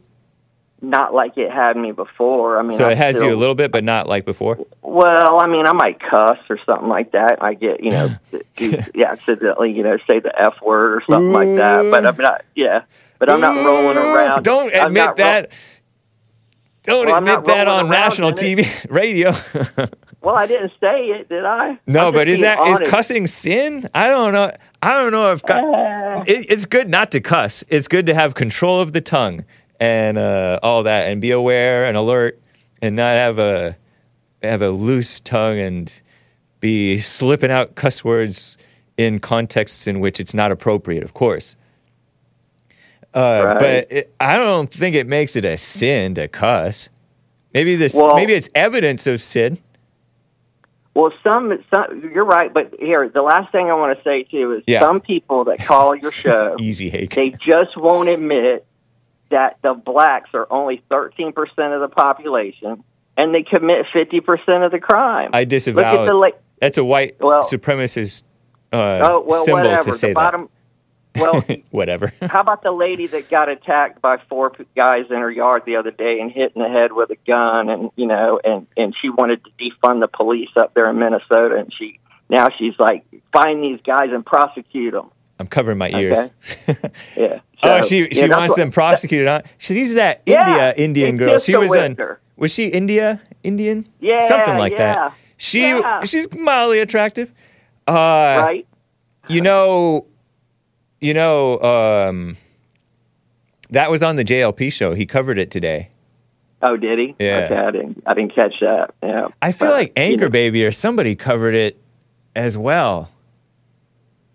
Not 0.81 1.13
like 1.13 1.37
it 1.37 1.51
had 1.51 1.77
me 1.77 1.91
before. 1.91 2.61
I 2.61 2.63
mean, 2.63 2.79
So 2.79 2.85
I 2.85 2.93
it 2.93 2.99
has 2.99 3.17
you 3.17 3.35
a 3.35 3.35
little 3.35 3.57
bit, 3.57 3.73
but 3.73 3.83
not 3.83 4.07
like 4.07 4.25
before. 4.25 4.59
Well, 4.81 5.41
I 5.43 5.49
mean, 5.49 5.67
I 5.67 5.73
might 5.73 5.99
cuss 5.99 6.39
or 6.49 6.59
something 6.65 6.89
like 6.89 7.11
that. 7.13 7.43
I 7.43 7.55
get, 7.55 7.83
you 7.83 7.91
know, 7.91 8.15
do, 8.57 8.83
yeah, 8.95 9.11
accidentally, 9.11 9.73
you 9.73 9.83
know, 9.83 9.99
say 10.09 10.21
the 10.21 10.33
f 10.39 10.55
word 10.63 10.95
or 10.95 11.03
something 11.11 11.33
like 11.33 11.57
that. 11.57 11.91
But 11.91 12.07
I'm 12.07 12.17
not, 12.17 12.45
yeah. 12.55 12.83
But 13.19 13.29
I'm 13.29 13.41
not 13.41 13.57
rolling 13.57 13.97
around. 13.97 14.45
Don't 14.45 14.73
admit 14.73 14.93
not 14.93 15.09
ro- 15.09 15.15
that. 15.17 15.53
Don't 16.89 17.07
Well, 17.07 17.19
admit 17.19 17.45
that 17.45 17.69
on 17.69 17.89
national. 17.89 18.33
TV, 18.33 18.67
radio. 18.91 19.33
well, 20.23 20.37
I 20.37 20.47
didn't 20.47 20.73
say 20.81 21.07
it, 21.07 21.29
did 21.29 21.45
I? 21.45 21.79
no, 21.87 22.11
but 22.11 22.29
is 22.29 22.41
that 22.41 22.59
is 22.67 22.79
honest. 22.79 22.91
cussing 22.91 23.27
sin? 23.27 23.89
I 23.95 24.09
don't 24.09 24.33
know. 24.33 24.51
I 24.83 24.97
don't 24.99 25.13
know 25.13 25.33
if 25.33 25.43
cu- 25.45 25.53
it, 26.31 26.51
it's 26.51 26.65
good 26.65 26.89
not 26.89 27.11
to 27.13 27.21
cuss. 27.21 27.63
It's 27.69 27.89
good 27.89 28.07
to 28.07 28.15
have 28.15 28.35
control 28.35 28.81
of 28.81 28.93
the 28.93 29.01
tongue 29.01 29.45
and 29.81 30.17
uh, 30.19 30.59
all 30.63 30.83
that, 30.85 31.09
and 31.09 31.21
be 31.21 31.31
aware 31.31 31.85
and 31.85 31.97
alert, 31.97 32.41
and 32.81 32.97
not 32.97 33.15
have 33.15 33.39
a 33.39 33.77
have 34.43 34.63
a 34.63 34.71
loose 34.71 35.21
tongue 35.21 35.59
and 35.59 36.01
be 36.61 36.97
slipping 36.99 37.51
out 37.51 37.75
cuss 37.75 38.05
words 38.05 38.57
in 38.97 39.19
contexts 39.21 39.87
in 39.87 40.01
which 40.01 40.19
it's 40.21 40.33
not 40.35 40.51
appropriate. 40.53 41.03
Of 41.05 41.13
course. 41.15 41.55
Uh, 43.15 43.43
Right. 43.47 43.59
But 43.59 43.93
it, 43.93 44.15
I 44.21 44.37
don't 44.37 44.71
think 44.71 44.95
it 44.95 45.07
makes 45.07 45.35
it 45.37 45.45
a 45.45 45.57
sin 45.57 46.15
to 46.17 46.29
cuss. 46.29 46.89
Maybe 47.55 47.77
this. 47.77 47.95
Well- 47.95 48.15
maybe 48.15 48.33
it's 48.35 48.51
evidence 48.55 49.07
of 49.07 49.21
sin. 49.23 49.59
Well, 50.95 51.13
some, 51.23 51.57
some 51.73 52.11
you're 52.13 52.25
right, 52.25 52.53
but 52.53 52.75
here 52.81 53.09
the 53.09 53.23
last 53.23 53.53
thing 53.53 53.71
I 53.71 53.75
want 53.75 53.97
to 53.97 54.03
say 54.03 54.25
too 54.25 54.55
is 54.55 54.65
Yeah. 54.67 54.81
some 54.81 55.01
people 55.01 55.45
that 55.45 55.61
call 55.65 55.95
your 55.95 56.11
show, 56.25 56.57
Easy, 56.59 56.91
Hake. 56.91 57.15
they 57.15 57.31
just 57.31 57.77
won't 57.77 58.09
admit 58.09 58.67
that 59.31 59.59
the 59.63 59.75
blacks 59.75 60.31
are 60.35 60.49
only 60.51 60.83
13 60.89 61.33
percent 61.33 61.73
of 61.73 61.81
the 61.81 61.89
population 61.89 62.83
and 63.17 63.33
they 63.33 63.45
commit 63.45 63.87
50 63.93 64.21
percent 64.21 64.65
of 64.65 64.73
the 64.73 64.81
crime. 64.81 65.31
I 65.33 65.45
disavow. 65.45 65.93
Look 65.93 66.01
at 66.01 66.07
the 66.07 66.15
la- 66.15 66.29
That's 66.61 66.79
a 66.79 66.85
white 66.85 67.17
Well- 67.21 67.45
supremacist 67.45 68.25
uh, 68.73 68.77
oh 69.03 69.25
well, 69.27 69.45
symbol 69.45 69.63
whatever. 69.63 69.93
to 69.93 69.97
say 69.97 70.09
the 70.09 70.15
bottom. 70.15 70.49
Well. 71.21 71.45
Whatever. 71.71 72.13
how 72.23 72.41
about 72.41 72.63
the 72.63 72.73
lady 72.73 73.07
that 73.09 73.29
got 73.31 73.49
attacked 73.49 74.01
by 74.03 74.19
four 74.29 74.53
guys 74.77 75.07
in 75.11 75.19
her 75.19 75.31
yard 75.31 75.63
the 75.67 75.77
other 75.77 75.91
day 75.91 76.21
and 76.21 76.31
hit 76.31 76.53
in 76.55 76.63
the 76.63 76.69
head 76.69 76.93
with 76.93 77.11
a 77.11 77.17
gun, 77.27 77.69
and 77.69 77.91
you 77.97 78.07
know, 78.07 78.41
and 78.45 78.67
and 78.77 78.95
she 79.01 79.09
wanted 79.11 79.43
to 79.45 79.51
defund 79.61 80.01
the 80.01 80.09
police 80.09 80.51
up 80.57 80.75
there 80.75 80.89
in 80.89 80.99
Minnesota, 80.99 81.57
and 81.57 81.73
she 81.77 81.99
now 82.29 82.49
she's 82.59 82.75
like, 82.79 83.05
find 83.33 83.63
these 83.63 83.81
guys 83.85 84.11
and 84.13 84.25
prosecute 84.25 84.93
them. 84.93 85.11
I'm 85.41 85.47
covering 85.47 85.79
my 85.79 85.91
ears. 85.91 86.31
Yeah. 87.17 87.41
oh, 87.63 87.81
So, 87.83 87.89
she 87.89 88.01
yeah, 88.03 88.09
she 88.13 88.29
wants 88.29 88.51
what- 88.51 88.57
them 88.57 88.71
prosecuted. 88.71 89.29
Huh? 89.29 89.43
She's 89.59 89.95
that 89.95 90.23
Yeah, 90.27 90.41
India 90.47 90.75
Indian 90.77 91.17
girl. 91.17 91.39
She 91.39 91.57
was 91.57 91.75
her. 91.75 92.21
Was 92.37 92.53
she 92.53 92.69
India 92.69 93.21
Indian? 93.43 93.87
Yeah, 94.01 94.27
something 94.29 94.57
like 94.59 94.73
yeah. 94.73 94.95
that. 94.95 95.15
She 95.37 95.61
Yeah. 95.69 96.05
she's 96.05 96.33
mildly 96.37 96.81
attractive. 96.81 97.33
Uh, 97.87 97.93
right? 97.93 98.67
You 99.29 99.41
know, 99.41 100.07
you 101.01 101.15
know, 101.15 101.61
um, 101.61 102.37
that 103.71 103.91
was 103.91 104.03
on 104.03 104.17
the 104.17 104.25
JLP 104.25 104.73
show. 104.73 104.95
He 104.95 105.07
covered 105.07 105.39
it 105.39 105.51
today. 105.51 105.91
Oh, 106.61 106.77
did 106.77 106.99
he? 106.99 107.15
Yeah. 107.19 107.49
Okay, 107.51 107.57
I 107.57 107.71
didn't. 107.71 108.03
I 108.07 108.15
didn't 108.15 108.35
catch 108.35 108.55
that. 108.61 108.95
Yeah. 109.03 109.29
I 109.41 109.53
feel 109.53 109.69
But, 109.69 109.75
like 109.75 109.99
you 109.99 110.17
know, 110.17 110.29
Baby 110.29 110.65
or 110.65 110.73
somebody 110.73 111.15
covered 111.15 111.55
it 111.55 111.81
as 112.35 112.59
well. 112.59 113.11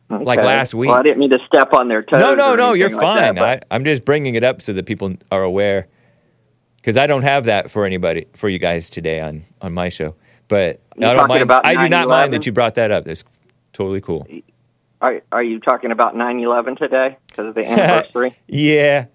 like 0.10 0.39
last 0.39 0.73
week. 0.73 0.89
Well, 0.89 0.99
I 0.99 1.04
didn't 1.04 1.19
mean 1.19 1.32
to 1.32 1.39
step 1.45 1.73
on 1.73 1.88
their 1.89 2.02
toes. 2.04 2.19
No, 2.19 2.36
no, 2.36 2.56
no, 2.56 2.73
you're 2.73 2.89
like 2.89 3.02
fine. 3.02 3.36
that, 3.36 3.65
I, 3.71 3.76
I'm 3.76 3.84
just 3.84 4.06
bringing 4.06 4.36
it 4.36 4.43
up 4.43 4.62
so 4.62 4.71
that 4.73 4.86
people 4.86 5.13
are 5.32 5.43
aware. 5.43 5.88
Because 6.78 6.97
I 6.97 7.08
don't 7.08 7.23
have 7.23 7.45
that 7.45 7.71
for 7.71 7.86
anybody, 7.86 8.28
for 8.34 8.49
you 8.49 8.60
guys 8.60 8.89
today 8.89 9.21
on, 9.21 9.43
on 9.62 9.73
my 9.73 9.89
show. 9.89 10.15
But 10.49 10.82
You're 10.97 11.10
I 11.10 11.13
don't 11.13 11.28
mind. 11.28 11.52
I 11.52 11.76
do 11.76 11.89
not 11.89 12.10
mind 12.10 12.34
that 12.34 12.45
you 12.45 12.52
brought 12.52 12.76
that 12.76 12.91
up. 12.91 13.06
That's 13.06 13.23
totally 13.71 14.02
cool. 14.02 14.28
Are 15.04 15.22
are 15.32 15.44
you 15.44 15.60
talking 15.60 15.92
about 15.92 16.16
9/11 16.16 16.78
today 16.78 17.18
because 17.28 17.48
of 17.50 17.56
the 17.56 17.66
anniversary? 17.70 18.36
Yeah, 18.48 19.06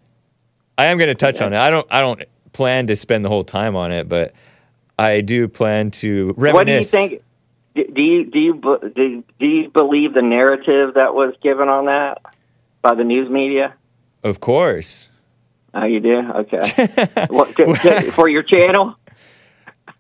I 0.77 0.87
am 0.87 0.98
going 0.98 1.09
to 1.09 1.14
touch 1.14 1.40
on 1.40 1.53
it. 1.53 1.59
I 1.59 1.70
don't. 1.70 1.87
I 1.90 2.01
don't 2.01 2.22
plan 2.53 2.87
to 2.88 2.96
spend 2.96 3.24
the 3.24 3.29
whole 3.29 3.44
time 3.44 3.74
on 3.74 3.90
it, 3.90 4.09
but 4.09 4.35
I 4.98 5.22
do 5.22 5.48
plan 5.48 5.90
to 5.92 6.35
reminisce. 6.37 6.55
what 6.55 6.66
do 6.66 6.72
you 6.72 6.83
think? 6.85 7.22
Do 7.74 7.85
do 7.94 8.03
you 8.03 8.24
do 8.31 8.42
you 8.42 8.92
do, 8.94 9.24
do 9.40 9.46
you 9.46 9.70
believe 9.70 10.12
the 10.14 10.22
narrative 10.22 10.94
that 10.94 11.14
was 11.14 11.35
given 11.42 11.68
on 11.68 11.87
that 11.87 12.20
by 12.83 12.94
the 12.94 13.05
news 13.05 13.31
media? 13.31 13.74
Of 14.22 14.40
course. 14.40 15.09
Oh, 15.74 15.85
you 15.85 16.01
do? 16.01 16.18
Okay. 16.18 17.27
what, 17.31 17.55
to- 17.57 17.74
to- 17.74 18.12
for 18.12 18.29
your 18.29 18.42
channel? 18.42 18.96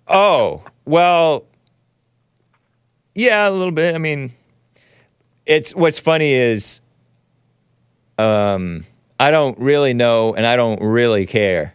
Oh, 0.08 0.64
well, 0.86 1.44
yeah, 3.14 3.48
a 3.48 3.50
little 3.52 3.70
bit. 3.70 3.94
I 3.94 3.98
mean, 3.98 4.32
it's 5.48 5.74
what's 5.74 5.98
funny 5.98 6.32
is 6.34 6.80
um, 8.18 8.84
I 9.18 9.32
don't 9.32 9.58
really 9.58 9.94
know 9.94 10.34
and 10.34 10.46
I 10.46 10.54
don't 10.54 10.80
really 10.80 11.26
care. 11.26 11.74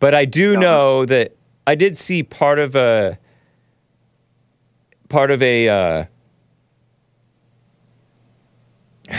But 0.00 0.14
I 0.14 0.24
do 0.24 0.56
know 0.56 1.06
that 1.06 1.36
I 1.66 1.76
did 1.76 1.96
see 1.96 2.24
part 2.24 2.58
of 2.58 2.74
a 2.74 3.18
part 5.08 5.30
of 5.30 5.40
a 5.40 5.68
uh, 5.68 6.04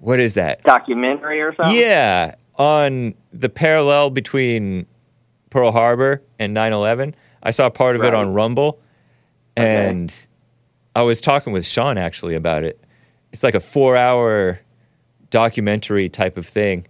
what 0.00 0.18
is 0.18 0.34
that? 0.34 0.62
Documentary 0.64 1.42
or 1.42 1.54
something? 1.54 1.76
Yeah, 1.76 2.36
on 2.56 3.14
the 3.32 3.50
parallel 3.50 4.08
between 4.10 4.86
Pearl 5.50 5.70
Harbor 5.72 6.22
and 6.38 6.56
9/11. 6.56 7.14
I 7.42 7.50
saw 7.50 7.68
part 7.68 7.94
of 7.94 8.02
it 8.02 8.14
on 8.14 8.32
Rumble, 8.32 8.80
and 9.54 10.14
I 10.96 11.02
was 11.02 11.20
talking 11.20 11.52
with 11.52 11.66
Sean 11.66 11.98
actually 11.98 12.34
about 12.34 12.64
it. 12.64 12.82
It's 13.34 13.42
like 13.42 13.56
a 13.56 13.60
four-hour 13.60 14.60
documentary 15.30 16.08
type 16.08 16.36
of 16.38 16.46
thing, 16.46 16.86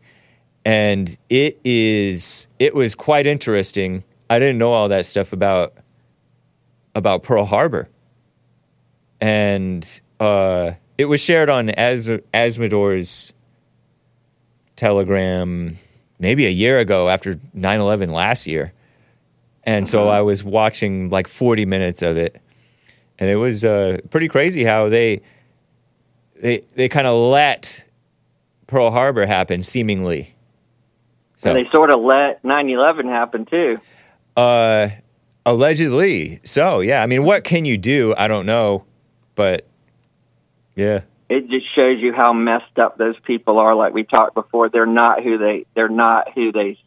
and 0.62 1.16
it 1.30 1.59
is 1.64 2.48
it 2.59 2.74
was 2.74 2.94
quite 2.94 3.26
interesting. 3.26 4.04
I 4.28 4.38
didn't 4.40 4.59
know 4.59 4.74
all 4.74 4.88
that 4.90 5.07
stuff 5.07 5.33
about 5.33 5.72
about 6.94 7.22
Pearl 7.22 7.46
Harbor, 7.46 7.88
and 9.22 9.88
uh, 10.20 10.72
it 10.98 11.07
was 11.07 11.22
shared 11.22 11.48
on 11.48 11.70
As- 11.70 12.20
Asmodor's 12.35 13.33
Telegram 14.76 15.78
maybe 16.18 16.44
a 16.44 16.50
year 16.50 16.78
ago 16.78 17.09
after 17.09 17.37
9/11 17.57 18.12
last 18.12 18.46
year, 18.46 18.74
and 19.62 19.88
so 19.88 20.09
I 20.09 20.20
was 20.20 20.44
watching 20.44 21.09
like 21.09 21.26
40 21.26 21.64
minutes 21.64 22.02
of 22.02 22.18
it, 22.18 22.38
and 23.18 23.30
it 23.30 23.37
was 23.37 23.64
uh, 23.64 23.96
pretty 24.11 24.28
crazy 24.28 24.62
how 24.62 24.90
they 24.90 25.22
they 26.40 26.58
they 26.74 26.88
kind 26.88 27.06
of 27.06 27.16
let 27.30 27.84
Pearl 28.66 28.90
Harbor 28.90 29.26
happen 29.26 29.62
seemingly. 29.62 30.34
So 31.36 31.50
And 31.50 31.58
they 31.64 31.70
sort 31.70 31.90
of 31.90 32.00
let 32.00 32.42
9/11 32.42 33.06
happen 33.08 33.44
too. 33.46 33.78
uh, 34.36 34.88
allegedly, 35.46 36.40
so 36.44 36.80
yeah. 36.80 37.02
I 37.02 37.06
mean, 37.06 37.24
what 37.24 37.44
can 37.44 37.64
you 37.64 37.76
do? 37.78 38.14
I 38.16 38.28
don't 38.28 38.46
know, 38.46 38.84
but 39.34 39.66
yeah, 40.76 41.02
It 41.28 41.48
just 41.48 41.72
shows 41.74 42.00
you 42.00 42.12
how 42.12 42.32
messed 42.32 42.78
up 42.78 42.96
those 42.98 43.18
people 43.20 43.58
are. 43.58 43.74
Like 43.74 43.94
we 43.94 44.04
talked 44.04 44.34
before, 44.34 44.68
they're 44.68 44.86
not 44.86 45.22
who 45.22 45.38
they 45.38 45.66
they're 45.74 45.88
not 45.88 46.32
who 46.34 46.50
they 46.52 46.78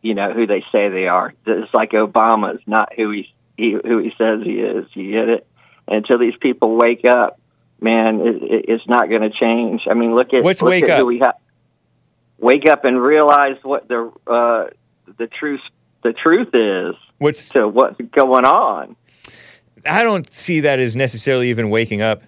you 0.00 0.14
know 0.14 0.32
who 0.32 0.46
they 0.46 0.64
say 0.72 0.88
they 0.88 1.08
are. 1.08 1.34
It's 1.46 1.74
like 1.74 1.90
Obama's 1.90 2.62
not 2.66 2.92
who 2.94 3.10
he, 3.10 3.32
he 3.56 3.72
who 3.72 3.98
he 3.98 4.12
says 4.16 4.40
he 4.44 4.60
is. 4.60 4.86
You 4.94 5.12
get 5.12 5.28
it? 5.28 5.46
And 5.86 5.96
until 5.98 6.18
these 6.18 6.36
people 6.40 6.76
wake 6.76 7.04
up, 7.04 7.40
man, 7.80 8.20
it, 8.20 8.42
it, 8.42 8.64
it's 8.68 8.86
not 8.86 9.08
going 9.08 9.22
to 9.22 9.30
change. 9.30 9.82
I 9.90 9.94
mean, 9.94 10.14
look 10.14 10.32
at 10.32 10.42
What's 10.42 10.62
look 10.62 10.70
wake 10.70 10.84
at 10.84 10.90
up? 10.90 10.98
Who 11.00 11.06
we 11.06 11.18
have. 11.20 11.34
Wake 12.38 12.68
up 12.70 12.84
and 12.84 13.00
realize 13.00 13.56
what 13.62 13.88
the 13.88 14.12
uh, 14.26 14.66
the 15.16 15.26
truth 15.26 15.60
the 16.02 16.12
truth 16.12 16.50
is 16.54 16.94
what's 17.18 17.48
to 17.50 17.66
what's 17.66 18.00
going 18.12 18.44
on. 18.44 18.96
I 19.86 20.02
don't 20.02 20.32
see 20.32 20.60
that 20.60 20.78
as 20.78 20.96
necessarily 20.96 21.50
even 21.50 21.70
waking 21.70 22.00
up. 22.02 22.22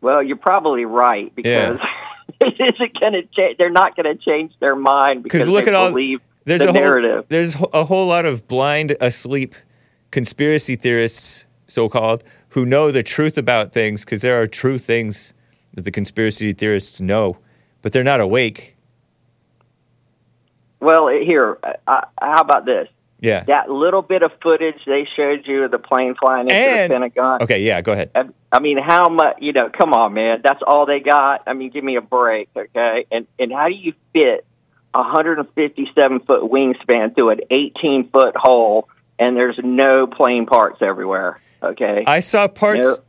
Well, 0.00 0.22
you're 0.22 0.36
probably 0.36 0.84
right 0.84 1.34
because 1.34 1.78
it 2.40 2.54
isn't 2.74 3.00
going 3.00 3.12
to 3.12 3.22
change. 3.22 3.58
They're 3.58 3.70
not 3.70 3.96
going 3.96 4.16
to 4.16 4.22
change 4.22 4.52
their 4.60 4.76
mind 4.76 5.22
because 5.22 5.48
look 5.48 5.64
they 5.64 5.70
at 5.70 5.74
all 5.74 5.90
believe 5.90 6.20
there's 6.44 6.60
the 6.60 6.70
a 6.70 6.72
whole, 6.72 6.80
narrative. 6.80 7.24
There's 7.28 7.54
a 7.72 7.84
whole 7.84 8.06
lot 8.06 8.24
of 8.24 8.48
blind, 8.48 8.96
asleep 9.00 9.54
conspiracy 10.10 10.76
theorists, 10.76 11.44
so 11.68 11.88
called, 11.88 12.24
who 12.50 12.66
know 12.66 12.90
the 12.90 13.02
truth 13.02 13.36
about 13.38 13.72
things 13.72 14.04
because 14.04 14.22
there 14.22 14.40
are 14.40 14.46
true 14.46 14.78
things 14.78 15.32
that 15.74 15.82
the 15.82 15.90
conspiracy 15.90 16.52
theorists 16.52 17.00
know, 17.00 17.38
but 17.82 17.92
they're 17.92 18.04
not 18.04 18.20
awake. 18.20 18.76
Well, 20.80 21.08
here, 21.08 21.58
uh, 21.86 22.00
how 22.20 22.40
about 22.40 22.64
this? 22.64 22.88
Yeah. 23.20 23.44
That 23.44 23.70
little 23.70 24.00
bit 24.00 24.22
of 24.22 24.32
footage 24.42 24.76
they 24.86 25.06
showed 25.18 25.46
you 25.46 25.64
of 25.64 25.70
the 25.70 25.78
plane 25.78 26.14
flying 26.14 26.48
into 26.48 26.54
And- 26.54 26.90
the 26.90 26.94
Pentagon. 26.94 27.42
Okay. 27.42 27.60
Yeah. 27.60 27.82
Go 27.82 27.92
ahead. 27.92 28.10
I- 28.14 28.28
I 28.52 28.60
mean, 28.60 28.78
how 28.78 29.08
much? 29.10 29.36
You 29.40 29.52
know, 29.52 29.68
come 29.68 29.92
on, 29.92 30.14
man. 30.14 30.40
That's 30.42 30.60
all 30.66 30.86
they 30.86 31.00
got. 31.00 31.42
I 31.46 31.52
mean, 31.52 31.70
give 31.70 31.84
me 31.84 31.96
a 31.96 32.00
break, 32.00 32.48
okay? 32.56 33.04
And 33.12 33.26
and 33.38 33.52
how 33.52 33.68
do 33.68 33.74
you 33.74 33.92
fit 34.12 34.44
a 34.94 35.02
157 35.02 36.20
foot 36.20 36.42
wingspan 36.50 37.14
through 37.14 37.30
an 37.30 37.40
18 37.50 38.08
foot 38.08 38.34
hole, 38.36 38.88
and 39.20 39.36
there's 39.36 39.56
no 39.62 40.06
plane 40.08 40.46
parts 40.46 40.78
everywhere? 40.82 41.38
Okay. 41.62 42.04
I 42.06 42.20
saw 42.20 42.48
parts. 42.48 43.00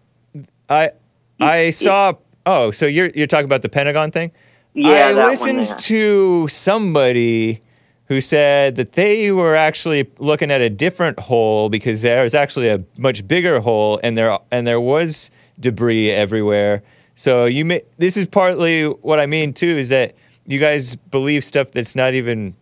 I 0.69 0.91
I 1.39 1.71
saw. 1.71 2.13
Oh, 2.45 2.71
so 2.71 2.85
you're 2.85 3.09
you're 3.15 3.27
talking 3.27 3.45
about 3.45 3.61
the 3.61 3.69
Pentagon 3.69 4.11
thing? 4.11 4.31
Yeah, 4.73 5.07
I 5.07 5.29
listened 5.29 5.79
to 5.79 6.47
somebody 6.47 7.61
who 8.05 8.19
said 8.19 8.75
that 8.75 8.93
they 8.93 9.31
were 9.31 9.55
actually 9.55 10.09
looking 10.19 10.51
at 10.51 10.59
a 10.59 10.69
different 10.69 11.19
hole 11.19 11.69
because 11.69 12.01
there 12.01 12.23
was 12.23 12.35
actually 12.35 12.67
a 12.67 12.83
much 12.97 13.25
bigger 13.27 13.59
hole 13.61 13.99
and 14.03 14.17
there 14.17 14.37
and 14.51 14.67
there 14.67 14.81
was 14.81 15.31
debris 15.59 16.11
everywhere. 16.11 16.83
So 17.15 17.45
you 17.45 17.63
may, 17.65 17.83
this 17.99 18.17
is 18.17 18.27
partly 18.27 18.85
what 18.85 19.19
I 19.19 19.27
mean 19.27 19.53
too 19.53 19.77
is 19.77 19.89
that 19.89 20.15
you 20.45 20.59
guys 20.59 20.95
believe 20.95 21.45
stuff 21.45 21.71
that's 21.71 21.95
not 21.95 22.13
even 22.13 22.55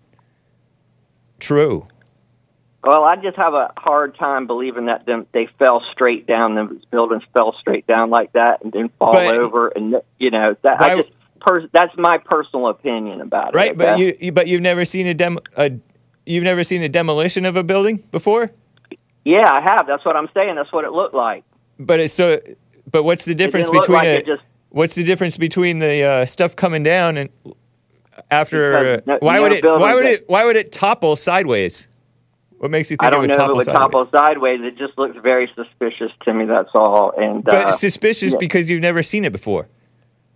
true. 1.40 1.88
Well, 2.84 3.04
I 3.04 3.18
just 3.18 3.36
have 3.36 3.54
a 3.54 3.74
hard 3.78 4.18
time 4.18 4.48
believing 4.48 4.86
that 4.86 5.06
them 5.06 5.28
they 5.34 5.48
fell 5.60 5.84
straight 5.92 6.26
down. 6.26 6.56
Those 6.56 6.84
buildings 6.92 7.24
fell 7.34 7.54
straight 7.60 7.86
down 7.88 8.10
like 8.10 8.32
that 8.34 8.64
and 8.64 8.72
didn't 8.72 8.96
fall 8.98 9.12
But- 9.12 9.36
over. 9.38 9.68
And 9.68 9.96
you 10.18 10.32
know 10.32 10.56
that 10.62 10.82
I 10.82 10.96
just 10.98 11.10
per, 11.42 11.68
that's 11.74 11.96
my 11.98 12.18
personal 12.20 12.68
opinion 12.68 13.20
about 13.22 13.50
it. 13.50 13.56
Right, 13.56 13.78
but 13.78 13.90
okay? 13.90 14.02
you, 14.02 14.18
you 14.20 14.32
but 14.32 14.48
you've 14.48 14.62
never 14.62 14.86
seen 14.86 15.08
a 15.08 15.14
dem 15.14 15.40
a 15.58 15.72
you've 16.26 16.44
never 16.46 16.64
seen 16.64 16.82
a 16.82 16.90
demolition 16.90 17.46
of 17.46 17.56
a 17.58 17.64
building 17.64 17.98
before? 18.12 18.50
yeah, 19.26 19.50
I 19.52 19.60
have. 19.62 19.86
That's 19.86 20.06
what 20.06 20.16
I'm 20.16 20.30
saying. 20.34 20.56
That's 20.56 20.72
what 20.72 20.86
it 20.86 20.92
looked 20.92 21.14
like. 21.14 21.44
But 21.80 22.00
it's 22.00 22.14
so 22.14 22.40
but 22.90 23.04
what's 23.04 23.26
the 23.26 23.36
difference 23.36 23.70
between 23.70 23.98
like 23.98 24.08
a, 24.08 24.18
it 24.20 24.26
just 24.26 24.42
what's 24.70 24.96
the 24.96 25.04
difference 25.04 25.36
between 25.36 25.80
the 25.80 26.02
uh, 26.04 26.26
stuff 26.26 26.56
coming 26.56 26.84
down 26.84 27.18
and 27.18 27.30
after 28.32 28.96
Because 28.96 29.08
no- 29.08 29.18
why 29.20 29.36
no 29.36 29.42
would 29.44 29.52
it 29.52 29.64
why 29.66 29.94
would 29.96 30.06
that- 30.06 30.14
it 30.14 30.30
why 30.30 30.46
would 30.46 30.56
it 30.56 30.72
topple 30.72 31.18
sideways? 31.18 31.89
What 32.60 32.72
makes 32.72 32.92
you 32.92 32.98
think 32.98 33.04
I 33.08 33.10
don't 33.10 33.24
it 33.24 33.28
would 33.30 33.38
know 33.38 33.60
if 33.60 33.68
it 33.68 33.72
topple 33.72 34.00
would 34.00 34.12
sideways? 34.12 34.12
topple 34.12 34.60
sideways. 34.60 34.60
It 34.64 34.78
just 34.78 34.98
looks 34.98 35.18
very 35.24 35.52
suspicious 35.56 36.12
to 36.26 36.34
me. 36.34 36.46
That's 36.46 36.70
all. 36.74 37.14
And 37.18 37.44
but 37.44 37.54
uh, 37.56 37.72
suspicious 37.72 38.34
yeah. 38.34 38.40
because 38.40 38.70
you've 38.70 38.82
never 38.82 39.02
seen 39.02 39.24
it 39.26 39.32
before. 39.32 39.68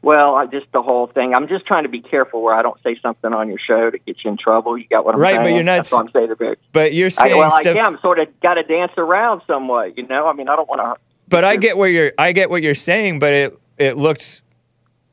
well, 0.02 0.36
I 0.36 0.46
just 0.46 0.68
the 0.72 0.82
whole 0.82 1.08
thing. 1.08 1.34
I'm 1.36 1.48
just 1.48 1.66
trying 1.66 1.84
to 1.84 1.90
be 1.90 2.02
careful 2.02 2.42
where 2.42 2.56
I 2.56 2.62
don't 2.62 2.82
say 2.84 2.98
something 3.02 3.34
on 3.34 3.50
your 3.50 3.60
show 3.60 3.90
to 3.90 3.98
get 3.98 4.24
you 4.24 4.32
in 4.32 4.38
trouble. 4.38 4.78
You 4.78 4.86
got 4.90 5.06
what 5.06 5.16
I'm 5.16 5.22
Right, 5.22 5.36
saying? 5.36 5.44
but 5.44 5.54
you're 5.54 5.64
not 5.64 5.76
That's 5.78 5.92
what 5.92 6.06
I'm 6.06 6.12
saying. 6.12 6.32
About. 6.32 6.58
But 6.72 6.94
you're 6.94 7.08
I, 7.08 7.10
saying 7.10 7.38
well, 7.38 7.52
stuff 7.52 7.76
I 7.76 7.80
am 7.80 8.00
sort 8.02 8.20
of 8.20 8.40
got 8.42 8.54
to 8.56 8.64
dance 8.64 8.92
around 8.98 9.42
somewhat. 9.48 9.98
You 9.98 10.08
know, 10.08 10.28
I 10.28 10.34
mean, 10.34 10.48
I 10.50 10.56
don't 10.56 10.68
want 10.70 10.80
to. 10.82 11.02
But 11.28 11.44
I 11.44 11.58
get 11.58 11.78
what 11.78 11.86
you're 11.88 12.12
I 12.18 12.32
get 12.32 12.50
what 12.50 12.64
you're 12.64 12.74
saying, 12.76 13.20
but 13.20 13.32
it 13.34 13.60
it 13.78 13.98
looked 13.98 14.42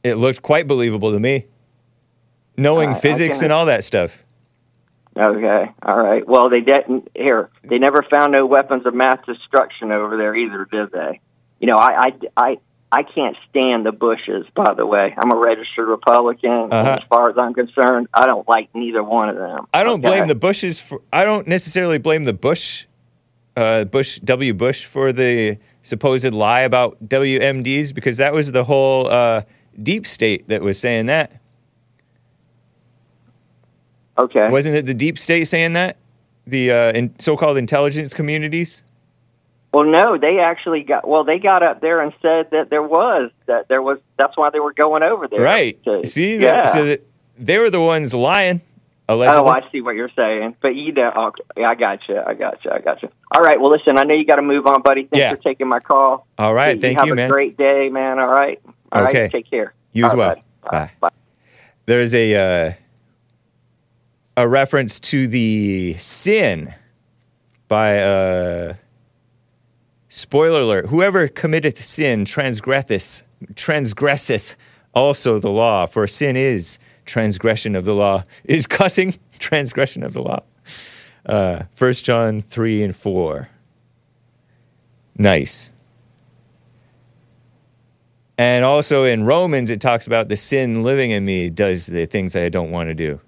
it 0.04 0.14
looked 0.14 0.42
quite 0.42 0.66
believable 0.68 1.10
to 1.12 1.18
me. 1.20 1.46
Knowing 2.56 2.90
I- 2.90 2.92
I 2.92 3.00
physics 3.00 3.38
can- 3.38 3.46
and 3.46 3.52
all 3.52 3.66
that 3.66 3.82
stuff. 3.84 4.22
Okay, 5.16 5.70
all 5.82 6.00
right. 6.00 6.26
Well, 6.26 6.48
they 6.50 6.60
didn't. 6.60 7.08
Here, 7.14 7.50
they 7.64 7.78
never 7.78 8.02
found 8.02 8.32
no 8.32 8.46
weapons 8.46 8.86
of 8.86 8.94
mass 8.94 9.18
destruction 9.26 9.90
over 9.90 10.16
there 10.16 10.34
either, 10.36 10.66
did 10.70 10.92
they? 10.92 11.20
You 11.58 11.66
know, 11.66 11.76
I, 11.76 12.06
I, 12.06 12.12
I, 12.36 12.58
I 12.92 13.02
can't 13.02 13.36
stand 13.48 13.84
the 13.84 13.92
Bushes. 13.92 14.46
By 14.54 14.74
the 14.74 14.86
way, 14.86 15.14
I'm 15.18 15.32
a 15.32 15.36
registered 15.36 15.88
Republican. 15.88 16.72
Uh-huh. 16.72 16.98
As 17.00 17.08
far 17.08 17.28
as 17.28 17.36
I'm 17.36 17.54
concerned, 17.54 18.08
I 18.14 18.26
don't 18.26 18.48
like 18.48 18.74
neither 18.74 19.02
one 19.02 19.28
of 19.28 19.36
them. 19.36 19.66
I 19.74 19.82
don't 19.82 20.04
okay? 20.04 20.18
blame 20.18 20.28
the 20.28 20.34
Bushes 20.34 20.80
for 20.80 21.02
I 21.12 21.24
don't 21.24 21.46
necessarily 21.46 21.98
blame 21.98 22.24
the 22.24 22.32
Bush 22.32 22.86
uh, 23.56 23.84
Bush 23.84 24.18
W 24.20 24.54
Bush 24.54 24.84
for 24.84 25.12
the 25.12 25.58
supposed 25.82 26.32
lie 26.32 26.60
about 26.60 27.02
WMDs 27.08 27.94
because 27.94 28.16
that 28.18 28.32
was 28.32 28.52
the 28.52 28.64
whole 28.64 29.08
uh, 29.08 29.42
deep 29.82 30.06
state 30.06 30.48
that 30.48 30.62
was 30.62 30.78
saying 30.78 31.06
that. 31.06 31.39
Okay. 34.20 34.48
Wasn't 34.48 34.74
it 34.74 34.86
the 34.86 34.94
deep 34.94 35.18
state 35.18 35.44
saying 35.44 35.72
that? 35.74 35.96
The 36.46 36.70
uh, 36.70 36.92
in, 36.92 37.14
so-called 37.18 37.56
intelligence 37.56 38.12
communities? 38.12 38.82
Well, 39.72 39.84
no, 39.84 40.18
they 40.18 40.40
actually 40.40 40.82
got. 40.82 41.06
Well, 41.06 41.24
they 41.24 41.38
got 41.38 41.62
up 41.62 41.80
there 41.80 42.00
and 42.00 42.12
said 42.20 42.50
that 42.50 42.70
there 42.70 42.82
was 42.82 43.30
that 43.46 43.68
there 43.68 43.80
was. 43.82 43.98
That's 44.16 44.36
why 44.36 44.50
they 44.50 44.58
were 44.58 44.72
going 44.72 45.02
over 45.02 45.28
there. 45.28 45.40
Right. 45.40 45.82
to- 45.84 46.06
See 46.06 46.34
yeah. 46.34 46.62
that 46.64 46.68
so 46.70 46.84
that 46.86 47.06
they 47.38 47.58
were 47.58 47.70
the 47.70 47.80
ones 47.80 48.12
lying 48.12 48.62
allegedly. 49.08 49.40
Oh, 49.40 49.46
I 49.46 49.70
see 49.70 49.80
what 49.80 49.94
you're 49.94 50.10
saying. 50.16 50.56
But 50.60 50.74
you 50.74 50.92
know, 50.92 51.10
okay, 51.10 51.42
yeah, 51.56 51.68
I 51.68 51.74
got 51.76 52.08
you. 52.08 52.20
I 52.20 52.34
got 52.34 52.64
you. 52.64 52.70
I 52.72 52.80
got 52.80 53.00
you. 53.02 53.10
All 53.30 53.42
right. 53.42 53.60
Well, 53.60 53.70
listen, 53.70 53.96
I 53.96 54.02
know 54.02 54.14
you 54.16 54.24
got 54.26 54.36
to 54.36 54.42
move 54.42 54.66
on, 54.66 54.82
buddy. 54.82 55.02
Thanks 55.02 55.18
Yeah. 55.18 55.30
for 55.30 55.36
taking 55.36 55.68
my 55.68 55.78
call. 55.78 56.26
All 56.36 56.52
right, 56.52 56.80
thank 56.80 56.82
You 56.82 56.88
thank 56.98 56.98
have 57.10 57.18
you, 57.18 57.24
a 57.24 57.28
great 57.28 57.56
day, 57.56 57.88
man. 57.90 58.18
All 58.18 58.28
right. 58.30 58.60
All 58.90 59.02
right. 59.02 59.10
Okay. 59.10 59.28
Take 59.28 59.48
care. 59.48 59.72
You 59.92 60.06
as 60.06 60.14
well. 60.16 60.30
right, 60.30 60.42
buddy. 60.62 60.70
Bye. 60.70 60.90
Bye. 61.00 61.10
There's 61.86 62.12
a 62.12 62.34
uh, 62.34 62.72
a 64.36 64.48
reference 64.48 65.00
to 65.00 65.26
the 65.26 65.94
sin 65.98 66.74
by 67.68 67.98
uh, 67.98 68.74
spoiler 70.08 70.60
alert. 70.60 70.86
Whoever 70.86 71.28
committeth 71.28 71.82
sin 71.82 72.24
transgresseth 72.24 73.22
transgresseth 73.54 74.56
also 74.94 75.38
the 75.38 75.50
law. 75.50 75.86
For 75.86 76.06
sin 76.06 76.36
is 76.36 76.78
transgression 77.04 77.74
of 77.74 77.84
the 77.84 77.94
law. 77.94 78.22
Is 78.44 78.66
cussing 78.66 79.18
transgression 79.38 80.02
of 80.02 80.12
the 80.12 80.22
law? 80.22 80.42
Uh, 81.26 81.64
1 81.76 81.92
John 81.94 82.40
three 82.40 82.82
and 82.82 82.94
four. 82.94 83.48
Nice. 85.16 85.70
And 88.38 88.64
also 88.64 89.04
in 89.04 89.24
Romans, 89.24 89.70
it 89.70 89.82
talks 89.82 90.06
about 90.06 90.28
the 90.28 90.36
sin 90.36 90.82
living 90.82 91.10
in 91.10 91.26
me 91.26 91.50
does 91.50 91.86
the 91.86 92.06
things 92.06 92.32
that 92.32 92.42
I 92.42 92.48
don't 92.48 92.70
want 92.70 92.88
to 92.88 92.94
do. 92.94 93.20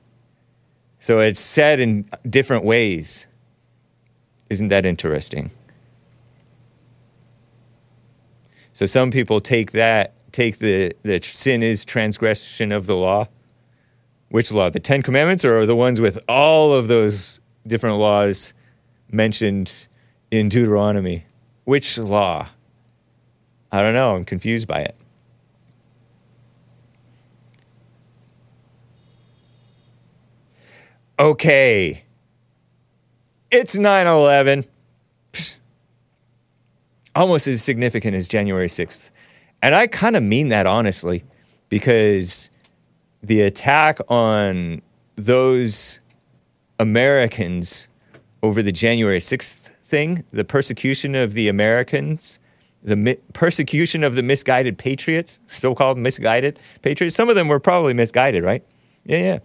So 1.02 1.18
it's 1.18 1.40
said 1.40 1.80
in 1.80 2.08
different 2.30 2.62
ways. 2.62 3.26
Isn't 4.48 4.68
that 4.68 4.86
interesting? 4.86 5.50
So 8.72 8.86
some 8.86 9.10
people 9.10 9.40
take 9.40 9.72
that, 9.72 10.14
take 10.30 10.58
the, 10.58 10.94
the 11.02 11.20
sin 11.20 11.60
is 11.64 11.84
transgression 11.84 12.70
of 12.70 12.86
the 12.86 12.94
law. 12.94 13.26
Which 14.28 14.52
law? 14.52 14.70
The 14.70 14.78
Ten 14.78 15.02
Commandments 15.02 15.44
or 15.44 15.66
the 15.66 15.74
ones 15.74 16.00
with 16.00 16.20
all 16.28 16.72
of 16.72 16.86
those 16.86 17.40
different 17.66 17.98
laws 17.98 18.54
mentioned 19.10 19.88
in 20.30 20.48
Deuteronomy. 20.48 21.26
Which 21.64 21.98
law? 21.98 22.46
I 23.72 23.82
don't 23.82 23.94
know. 23.94 24.14
I'm 24.14 24.24
confused 24.24 24.68
by 24.68 24.82
it. 24.82 24.94
Okay. 31.18 32.04
It's 33.50 33.76
9 33.76 34.06
11. 34.06 34.64
Almost 37.14 37.46
as 37.46 37.62
significant 37.62 38.16
as 38.16 38.26
January 38.26 38.68
6th. 38.68 39.10
And 39.62 39.74
I 39.74 39.86
kind 39.86 40.16
of 40.16 40.22
mean 40.22 40.48
that 40.48 40.66
honestly, 40.66 41.24
because 41.68 42.50
the 43.22 43.42
attack 43.42 43.98
on 44.08 44.82
those 45.16 46.00
Americans 46.80 47.88
over 48.42 48.62
the 48.62 48.72
January 48.72 49.20
6th 49.20 49.54
thing, 49.54 50.24
the 50.32 50.44
persecution 50.44 51.14
of 51.14 51.34
the 51.34 51.48
Americans, 51.48 52.38
the 52.82 52.96
mi- 52.96 53.18
persecution 53.34 54.02
of 54.02 54.14
the 54.16 54.22
misguided 54.22 54.78
patriots, 54.78 55.38
so 55.46 55.74
called 55.74 55.98
misguided 55.98 56.58
patriots. 56.80 57.14
Some 57.14 57.28
of 57.28 57.36
them 57.36 57.46
were 57.46 57.60
probably 57.60 57.94
misguided, 57.94 58.42
right? 58.42 58.64
Yeah, 59.04 59.18
yeah. 59.18 59.38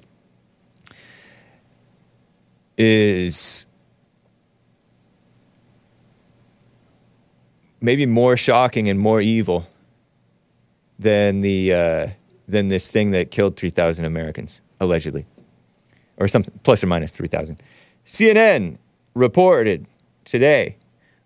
Is 2.77 3.65
maybe 7.81 8.05
more 8.05 8.37
shocking 8.37 8.87
and 8.87 8.99
more 8.99 9.21
evil 9.21 9.67
than 10.99 11.41
the 11.41 11.73
uh, 11.73 12.07
than 12.47 12.69
this 12.69 12.87
thing 12.87 13.11
that 13.11 13.31
killed 13.31 13.57
3,000 13.57 14.05
Americans 14.05 14.61
allegedly, 14.79 15.25
or 16.17 16.27
something 16.27 16.57
plus 16.63 16.83
or 16.83 16.87
minus 16.87 17.11
3,000. 17.11 17.61
CNN 18.05 18.77
reported 19.13 19.87
today 20.23 20.77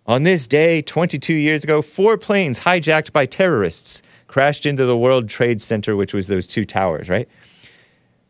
on 0.06 0.24
this 0.24 0.48
day 0.48 0.82
22 0.82 1.34
years 1.34 1.62
ago, 1.62 1.80
four 1.80 2.16
planes 2.16 2.60
hijacked 2.60 3.12
by 3.12 3.26
terrorists 3.26 4.02
crashed 4.26 4.66
into 4.66 4.84
the 4.86 4.96
World 4.96 5.28
Trade 5.28 5.60
Center, 5.60 5.94
which 5.94 6.12
was 6.14 6.26
those 6.26 6.46
two 6.46 6.64
towers, 6.64 7.08
right? 7.08 7.28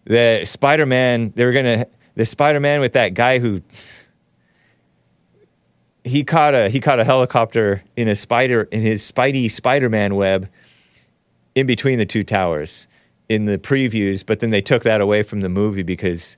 The 0.05 0.43
Spider 0.45 0.85
Man, 0.85 1.33
they 1.37 1.45
were 1.45 1.53
gonna 1.53 1.87
the 2.15 2.27
Spider 2.27 2.61
Man 2.61 2.81
with 2.81 2.93
that 2.93 3.15
guy 3.15 3.39
who 3.39 3.63
he 6.05 6.25
caught 6.25 6.55
a 6.55 6.69
he 6.69 6.81
caught 6.81 6.99
a 6.99 7.05
helicopter 7.05 7.83
in 7.97 8.09
a 8.09 8.17
spider 8.17 8.63
in 8.73 8.83
his 8.83 9.11
Spidey 9.11 9.51
Spider 9.51 9.89
Man 9.89 10.15
web 10.15 10.49
in 11.55 11.67
between 11.67 11.99
the 11.99 12.07
two 12.07 12.25
towers 12.25 12.89
in 13.29 13.45
the 13.47 13.59
previews, 13.59 14.25
but 14.25 14.41
then 14.41 14.51
they 14.51 14.61
took 14.61 14.83
that 14.83 15.01
away 15.01 15.23
from 15.23 15.41
the 15.41 15.49
movie 15.49 15.83
because 15.83 16.37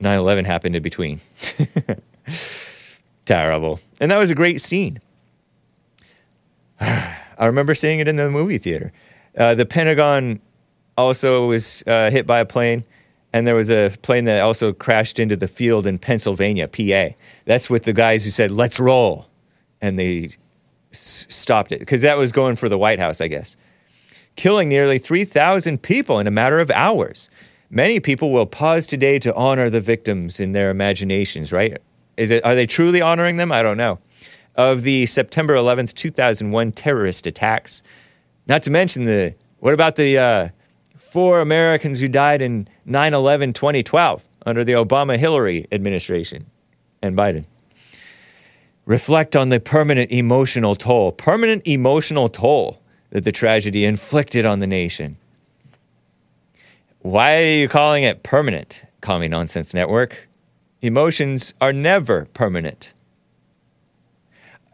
9/11 0.00 0.44
happened 0.44 0.76
in 0.76 0.82
between. 0.82 1.20
Terrible, 3.24 3.80
and 4.00 4.10
that 4.10 4.18
was 4.18 4.30
a 4.30 4.34
great 4.34 4.60
scene. 4.60 5.00
I 6.80 7.46
remember 7.46 7.74
seeing 7.74 8.00
it 8.00 8.08
in 8.08 8.16
the 8.16 8.30
movie 8.30 8.58
theater. 8.58 8.92
Uh, 9.36 9.54
the 9.54 9.64
Pentagon 9.64 10.40
also 10.98 11.46
was 11.46 11.82
uh, 11.86 12.10
hit 12.10 12.26
by 12.26 12.40
a 12.40 12.44
plane, 12.44 12.84
and 13.32 13.46
there 13.46 13.54
was 13.54 13.70
a 13.70 13.92
plane 14.02 14.24
that 14.24 14.40
also 14.40 14.72
crashed 14.72 15.18
into 15.18 15.36
the 15.36 15.48
field 15.48 15.86
in 15.86 15.98
Pennsylvania, 15.98 16.66
PA. 16.66 17.14
That's 17.44 17.70
with 17.70 17.84
the 17.84 17.92
guys 17.92 18.24
who 18.24 18.30
said, 18.30 18.50
let's 18.50 18.80
roll. 18.80 19.28
And 19.80 19.98
they 19.98 20.30
s- 20.92 21.26
stopped 21.28 21.72
it 21.72 21.78
because 21.78 22.02
that 22.02 22.18
was 22.18 22.32
going 22.32 22.56
for 22.56 22.68
the 22.68 22.78
White 22.78 22.98
House, 22.98 23.20
I 23.20 23.28
guess. 23.28 23.56
Killing 24.36 24.68
nearly 24.68 24.98
3,000 24.98 25.80
people 25.80 26.18
in 26.18 26.26
a 26.26 26.30
matter 26.30 26.58
of 26.58 26.70
hours. 26.72 27.30
Many 27.70 28.00
people 28.00 28.32
will 28.32 28.46
pause 28.46 28.86
today 28.86 29.20
to 29.20 29.34
honor 29.34 29.70
the 29.70 29.80
victims 29.80 30.40
in 30.40 30.52
their 30.52 30.70
imaginations, 30.70 31.52
right? 31.52 31.78
Is 32.16 32.30
it, 32.30 32.44
are 32.44 32.56
they 32.56 32.66
truly 32.66 33.00
honoring 33.00 33.36
them? 33.36 33.52
I 33.52 33.62
don't 33.62 33.76
know. 33.76 34.00
Of 34.56 34.82
the 34.82 35.06
September 35.06 35.54
11th, 35.54 35.94
2001 35.94 36.72
terrorist 36.72 37.28
attacks. 37.28 37.82
Not 38.48 38.64
to 38.64 38.70
mention 38.70 39.04
the, 39.04 39.34
what 39.60 39.72
about 39.72 39.94
the 39.94 40.18
uh, 40.18 40.48
four 41.10 41.40
Americans 41.40 41.98
who 41.98 42.06
died 42.06 42.40
in 42.40 42.68
9 42.84 43.14
11 43.14 43.52
2012 43.52 44.24
under 44.46 44.62
the 44.62 44.72
Obama 44.72 45.16
Hillary 45.16 45.66
administration 45.72 46.46
and 47.02 47.16
Biden? 47.16 47.44
Reflect 48.86 49.34
on 49.34 49.48
the 49.48 49.58
permanent 49.58 50.10
emotional 50.12 50.76
toll, 50.76 51.10
permanent 51.10 51.66
emotional 51.66 52.28
toll 52.28 52.80
that 53.10 53.24
the 53.24 53.32
tragedy 53.32 53.84
inflicted 53.84 54.44
on 54.46 54.60
the 54.60 54.66
nation. 54.66 55.16
Why 57.00 57.38
are 57.38 57.56
you 57.56 57.68
calling 57.68 58.04
it 58.04 58.22
permanent, 58.22 58.84
Commie 59.00 59.28
Nonsense 59.28 59.74
Network? 59.74 60.28
Emotions 60.80 61.54
are 61.60 61.72
never 61.72 62.26
permanent. 62.26 62.94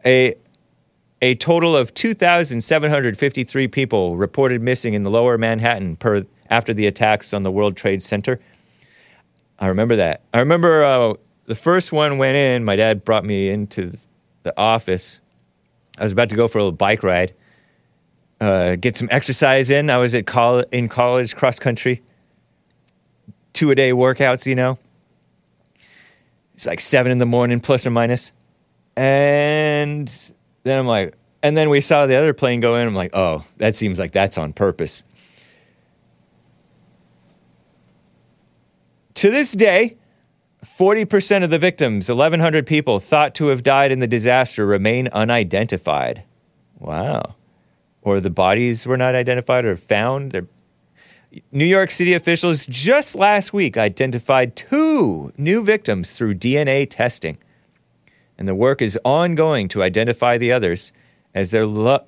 A 0.05 0.35
a 1.21 1.35
total 1.35 1.75
of 1.75 1.93
2,753 1.93 3.67
people 3.67 4.17
reported 4.17 4.61
missing 4.61 4.93
in 4.93 5.03
the 5.03 5.09
lower 5.09 5.37
Manhattan 5.37 5.95
per, 5.95 6.25
after 6.49 6.73
the 6.73 6.85
attacks 6.85 7.33
on 7.33 7.43
the 7.43 7.51
World 7.51 7.75
Trade 7.75 8.03
Center. 8.03 8.39
I 9.59 9.67
remember 9.67 9.95
that. 9.95 10.21
I 10.33 10.39
remember 10.39 10.83
uh, 10.83 11.13
the 11.45 11.55
first 11.55 11.91
one 11.91 12.17
went 12.17 12.37
in. 12.37 12.63
My 12.63 12.75
dad 12.75 13.03
brought 13.03 13.25
me 13.25 13.49
into 13.49 13.97
the 14.43 14.53
office. 14.57 15.19
I 15.97 16.03
was 16.03 16.11
about 16.11 16.29
to 16.29 16.35
go 16.35 16.47
for 16.47 16.59
a 16.59 16.61
little 16.61 16.71
bike 16.71 17.01
ride, 17.01 17.33
uh, 18.39 18.75
get 18.75 18.95
some 18.95 19.07
exercise 19.09 19.71
in. 19.71 19.89
I 19.89 19.97
was 19.97 20.13
at 20.13 20.27
col- 20.27 20.63
in 20.71 20.89
college, 20.89 21.35
cross 21.35 21.57
country, 21.57 22.03
two 23.53 23.71
a 23.71 23.75
day 23.75 23.91
workouts, 23.91 24.45
you 24.45 24.53
know. 24.53 24.77
It's 26.53 26.67
like 26.67 26.79
seven 26.79 27.11
in 27.11 27.17
the 27.17 27.25
morning, 27.25 27.59
plus 27.59 27.85
or 27.87 27.89
minus. 27.89 28.31
And 28.95 30.11
then 30.67 30.79
I'm 30.79 30.87
like, 30.87 31.15
and 31.43 31.55
then 31.55 31.69
we 31.69 31.81
saw 31.81 32.05
the 32.05 32.15
other 32.15 32.33
plane 32.33 32.59
go 32.59 32.75
in. 32.75 32.87
I'm 32.87 32.95
like, 32.95 33.15
oh, 33.15 33.43
that 33.57 33.75
seems 33.75 33.99
like 33.99 34.11
that's 34.11 34.37
on 34.37 34.53
purpose. 34.53 35.03
To 39.15 39.31
this 39.31 39.53
day, 39.53 39.97
40% 40.63 41.43
of 41.43 41.49
the 41.49 41.59
victims, 41.59 42.09
1,100 42.09 42.67
people 42.67 42.99
thought 42.99 43.33
to 43.35 43.47
have 43.47 43.63
died 43.63 43.91
in 43.91 43.99
the 43.99 44.07
disaster, 44.07 44.65
remain 44.65 45.07
unidentified. 45.09 46.23
Wow. 46.79 47.35
Or 48.01 48.19
the 48.19 48.29
bodies 48.29 48.85
were 48.85 48.97
not 48.97 49.15
identified 49.15 49.65
or 49.65 49.75
found. 49.75 50.31
They're 50.31 50.47
New 51.51 51.65
York 51.65 51.91
City 51.91 52.13
officials 52.13 52.65
just 52.65 53.15
last 53.15 53.53
week 53.53 53.77
identified 53.77 54.55
two 54.55 55.31
new 55.37 55.63
victims 55.63 56.11
through 56.11 56.35
DNA 56.35 56.87
testing. 56.89 57.37
And 58.37 58.47
the 58.47 58.55
work 58.55 58.81
is 58.81 58.99
ongoing 59.03 59.67
to 59.69 59.83
identify 59.83 60.37
the 60.37 60.51
others 60.51 60.91
as 61.33 61.51
their 61.51 61.65
lo- 61.65 62.05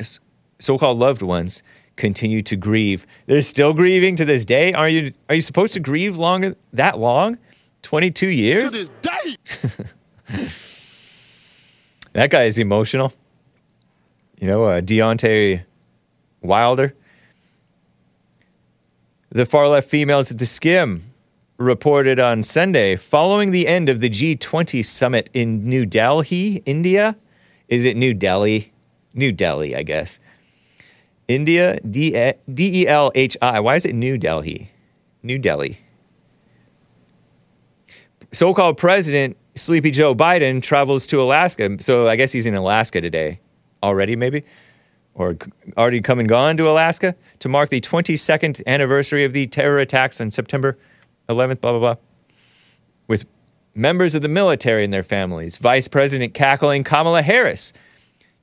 so 0.59 0.77
called 0.77 0.99
loved 0.99 1.21
ones 1.21 1.63
continue 1.95 2.41
to 2.43 2.55
grieve. 2.55 3.05
They're 3.25 3.41
still 3.41 3.73
grieving 3.73 4.15
to 4.17 4.25
this 4.25 4.45
day. 4.45 4.73
Are 4.73 4.87
you, 4.87 5.13
are 5.27 5.35
you 5.35 5.41
supposed 5.41 5.73
to 5.73 5.79
grieve 5.79 6.17
long, 6.17 6.55
that 6.73 6.99
long? 6.99 7.37
22 7.81 8.27
years? 8.27 8.63
To 8.63 8.69
this 8.69 8.89
day. 9.01 10.47
That 12.13 12.31
guy 12.31 12.43
is 12.43 12.57
emotional. 12.57 13.13
You 14.39 14.47
know, 14.47 14.65
uh, 14.65 14.81
Deontay 14.81 15.63
Wilder. 16.41 16.95
The 19.29 19.45
far 19.45 19.67
left 19.67 19.89
females 19.89 20.31
at 20.31 20.37
the 20.37 20.45
Skimm 20.45 21.01
reported 21.59 22.21
on 22.21 22.41
Sunday 22.41 22.95
following 22.95 23.51
the 23.51 23.67
end 23.67 23.89
of 23.89 23.99
the 23.99 24.09
G20 24.09 24.83
summit 24.83 25.29
in 25.33 25.67
New 25.67 25.85
Delhi, 25.85 26.63
India. 26.65 27.17
Is 27.67 27.83
it 27.83 27.97
New 27.97 28.13
Delhi? 28.13 28.71
New 29.13 29.33
Delhi, 29.33 29.75
I 29.75 29.83
guess. 29.83 30.21
India, 31.27 31.77
D 31.81 32.15
E 32.57 32.87
L 32.87 33.11
H 33.13 33.35
I. 33.41 33.59
Why 33.59 33.75
is 33.75 33.85
it 33.85 33.93
New 33.93 34.17
Delhi? 34.17 34.71
New 35.21 35.37
Delhi. 35.37 35.77
So 38.31 38.53
called 38.53 38.77
President 38.77 39.35
Sleepy 39.55 39.91
Joe 39.91 40.15
Biden 40.15 40.63
travels 40.63 41.05
to 41.07 41.21
Alaska. 41.21 41.77
So 41.81 42.07
I 42.07 42.15
guess 42.15 42.31
he's 42.31 42.45
in 42.45 42.55
Alaska 42.55 43.01
today 43.01 43.39
already, 43.83 44.15
maybe? 44.15 44.43
Or 45.13 45.35
already 45.75 45.99
come 45.99 46.19
and 46.19 46.29
gone 46.29 46.55
to 46.55 46.69
Alaska 46.69 47.15
to 47.39 47.49
mark 47.49 47.69
the 47.69 47.81
22nd 47.81 48.65
anniversary 48.65 49.25
of 49.25 49.33
the 49.33 49.47
terror 49.47 49.79
attacks 49.79 50.21
on 50.21 50.31
September 50.31 50.77
11th, 51.29 51.61
blah, 51.61 51.71
blah, 51.71 51.79
blah. 51.79 51.95
With 53.07 53.25
members 53.75 54.15
of 54.15 54.21
the 54.21 54.27
military 54.27 54.83
and 54.83 54.91
their 54.91 55.03
families. 55.03 55.57
Vice 55.57 55.87
President 55.87 56.33
cackling 56.33 56.83
Kamala 56.83 57.21
Harris 57.21 57.71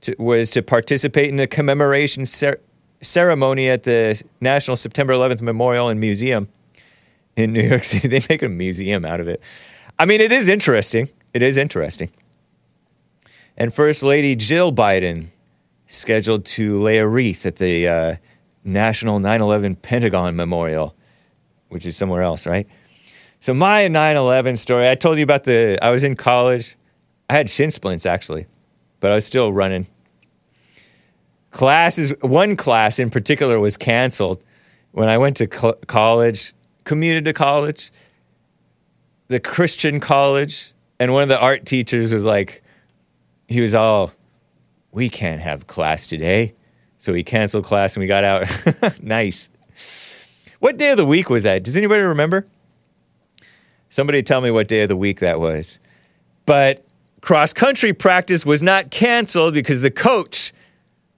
to, 0.01 0.15
was 0.17 0.49
to 0.51 0.61
participate 0.61 1.29
in 1.29 1.37
the 1.37 1.47
commemoration 1.47 2.25
cer- 2.25 2.59
ceremony 3.01 3.69
at 3.69 3.83
the 3.83 4.21
National 4.41 4.75
September 4.75 5.13
11th 5.13 5.41
Memorial 5.41 5.89
and 5.89 5.99
Museum 5.99 6.47
in 7.35 7.53
New 7.53 7.61
York 7.61 7.83
City. 7.85 8.07
They 8.07 8.25
make 8.29 8.41
a 8.41 8.49
museum 8.49 9.05
out 9.05 9.19
of 9.19 9.27
it. 9.27 9.41
I 9.99 10.05
mean, 10.05 10.21
it 10.21 10.31
is 10.31 10.47
interesting. 10.47 11.09
It 11.33 11.41
is 11.41 11.57
interesting. 11.57 12.09
And 13.55 13.73
First 13.73 14.03
Lady 14.03 14.35
Jill 14.35 14.71
Biden 14.71 15.27
scheduled 15.87 16.45
to 16.45 16.79
lay 16.81 16.97
a 16.97 17.07
wreath 17.07 17.45
at 17.45 17.55
the 17.57 17.87
uh, 17.87 18.15
National 18.63 19.19
9 19.19 19.41
11 19.41 19.75
Pentagon 19.77 20.35
Memorial, 20.35 20.95
which 21.69 21.85
is 21.85 21.97
somewhere 21.97 22.23
else, 22.23 22.45
right? 22.45 22.67
So 23.39 23.53
my 23.53 23.87
9/11 23.87 24.57
story. 24.57 24.89
I 24.89 24.95
told 24.95 25.17
you 25.17 25.23
about 25.23 25.43
the. 25.43 25.77
I 25.81 25.89
was 25.89 26.03
in 26.03 26.15
college. 26.15 26.75
I 27.29 27.33
had 27.33 27.49
shin 27.49 27.71
splints 27.71 28.05
actually, 28.05 28.47
but 28.99 29.11
I 29.11 29.15
was 29.15 29.25
still 29.25 29.53
running. 29.53 29.87
Classes. 31.51 32.13
One 32.21 32.55
class 32.55 32.99
in 32.99 33.09
particular 33.09 33.59
was 33.59 33.77
canceled 33.77 34.41
when 34.91 35.09
I 35.09 35.17
went 35.17 35.37
to 35.37 35.47
co- 35.47 35.77
college, 35.87 36.53
commuted 36.83 37.25
to 37.25 37.33
college, 37.33 37.91
the 39.27 39.39
Christian 39.39 39.99
college, 39.99 40.73
and 40.99 41.13
one 41.13 41.23
of 41.23 41.29
the 41.29 41.39
art 41.39 41.65
teachers 41.65 42.11
was 42.11 42.25
like, 42.25 42.63
he 43.47 43.61
was 43.61 43.75
all, 43.75 44.11
"We 44.91 45.09
can't 45.09 45.41
have 45.41 45.67
class 45.67 46.07
today," 46.07 46.53
so 46.97 47.13
he 47.13 47.23
canceled 47.23 47.65
class 47.65 47.95
and 47.95 48.01
we 48.01 48.07
got 48.07 48.23
out. 48.23 49.01
nice. 49.01 49.49
What 50.59 50.77
day 50.77 50.91
of 50.91 50.97
the 50.97 51.05
week 51.05 51.29
was 51.29 51.43
that? 51.43 51.63
Does 51.63 51.77
anybody 51.77 52.01
remember? 52.01 52.45
Somebody 53.89 54.23
tell 54.23 54.41
me 54.41 54.51
what 54.51 54.67
day 54.67 54.81
of 54.81 54.89
the 54.89 54.95
week 54.95 55.19
that 55.19 55.39
was. 55.39 55.79
But 56.45 56.85
cross 57.21 57.53
country 57.53 57.93
practice 57.93 58.45
was 58.45 58.61
not 58.61 58.89
canceled 58.89 59.53
because 59.53 59.81
the 59.81 59.91
coach 59.91 60.53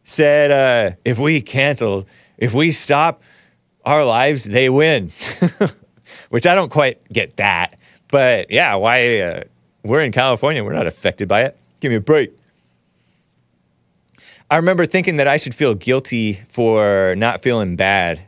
said, 0.04 0.52
uh, 0.52 0.96
if 1.06 1.18
we 1.18 1.42
cancel, 1.42 2.06
if 2.38 2.54
we 2.54 2.72
stop 2.72 3.22
our 3.86 4.04
lives, 4.04 4.44
they 4.44 4.70
win. 4.70 5.12
Which 6.30 6.46
I 6.46 6.56
don't 6.56 6.72
quite 6.72 7.02
get 7.12 7.38
that. 7.38 7.80
But 8.10 8.52
yeah, 8.52 8.76
why? 8.76 9.20
Uh, 9.20 9.44
we're 9.84 10.02
in 10.02 10.12
California, 10.12 10.64
we're 10.64 10.74
not 10.74 10.88
affected 10.88 11.28
by 11.28 11.44
it. 11.44 11.58
Give 11.80 11.92
me 11.92 11.96
a 11.96 12.02
break. 12.02 12.36
I 14.52 14.58
remember 14.58 14.86
thinking 14.86 15.18
that 15.18 15.28
I 15.28 15.38
should 15.38 15.56
feel 15.56 15.76
guilty 15.76 16.42
for 16.48 17.14
not 17.16 17.42
feeling 17.42 17.76
bad 17.76 18.22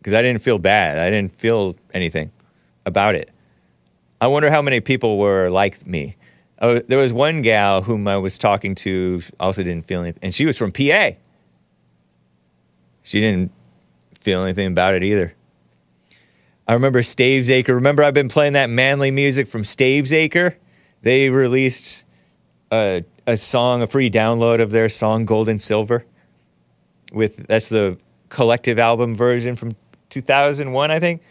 because 0.00 0.14
I 0.14 0.22
didn't 0.22 0.42
feel 0.42 0.58
bad. 0.58 0.98
I 0.98 1.10
didn't 1.10 1.32
feel 1.32 1.76
anything 1.92 2.32
about 2.86 3.14
it. 3.14 3.30
I 4.20 4.26
wonder 4.26 4.50
how 4.50 4.62
many 4.62 4.80
people 4.80 5.18
were 5.18 5.48
like 5.50 5.86
me. 5.86 6.16
Oh, 6.60 6.78
there 6.78 6.98
was 6.98 7.12
one 7.12 7.42
gal 7.42 7.82
whom 7.82 8.06
I 8.06 8.16
was 8.18 8.36
talking 8.36 8.74
to, 8.76 9.22
also 9.38 9.62
didn't 9.62 9.84
feel 9.84 10.02
anything, 10.02 10.20
and 10.22 10.34
she 10.34 10.44
was 10.44 10.58
from 10.58 10.72
PA. 10.72 11.12
She 13.02 13.20
didn't 13.20 13.50
feel 14.20 14.42
anything 14.42 14.66
about 14.66 14.94
it 14.94 15.02
either. 15.02 15.34
I 16.68 16.74
remember 16.74 17.00
Stavesacre. 17.00 17.74
Remember, 17.74 18.02
I've 18.02 18.14
been 18.14 18.28
playing 18.28 18.52
that 18.52 18.70
manly 18.70 19.10
music 19.10 19.48
from 19.48 19.62
Stavesacre? 19.62 20.54
They 21.02 21.30
released 21.30 22.04
a, 22.70 23.04
a 23.26 23.36
song, 23.36 23.82
a 23.82 23.86
free 23.86 24.10
download 24.10 24.60
of 24.60 24.70
their 24.70 24.88
song 24.88 25.24
Gold 25.24 25.48
and 25.48 25.60
Silver. 25.60 26.04
With 27.12 27.48
that's 27.48 27.68
the 27.68 27.98
collective 28.28 28.78
album 28.78 29.16
version 29.16 29.56
from 29.56 29.74
2001, 30.10 30.90
I 30.90 30.98
think, 30.98 31.22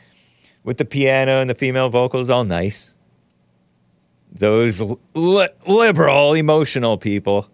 with 0.63 0.77
the 0.77 0.85
piano 0.85 1.41
and 1.41 1.49
the 1.49 1.55
female 1.55 1.89
vocals, 1.89 2.29
all 2.29 2.43
nice. 2.43 2.91
Those 4.31 4.81
li- 5.13 5.49
liberal, 5.65 6.33
emotional 6.33 6.97
people. 6.97 7.49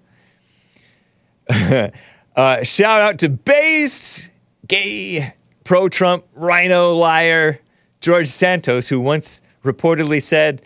uh, 1.49 2.63
shout 2.63 3.01
out 3.01 3.19
to 3.19 3.29
based, 3.29 4.31
gay, 4.67 5.33
pro 5.63 5.89
Trump, 5.89 6.25
rhino, 6.33 6.93
liar, 6.93 7.59
George 8.01 8.27
Santos, 8.27 8.87
who 8.87 8.99
once 8.99 9.41
reportedly 9.63 10.21
said, 10.21 10.61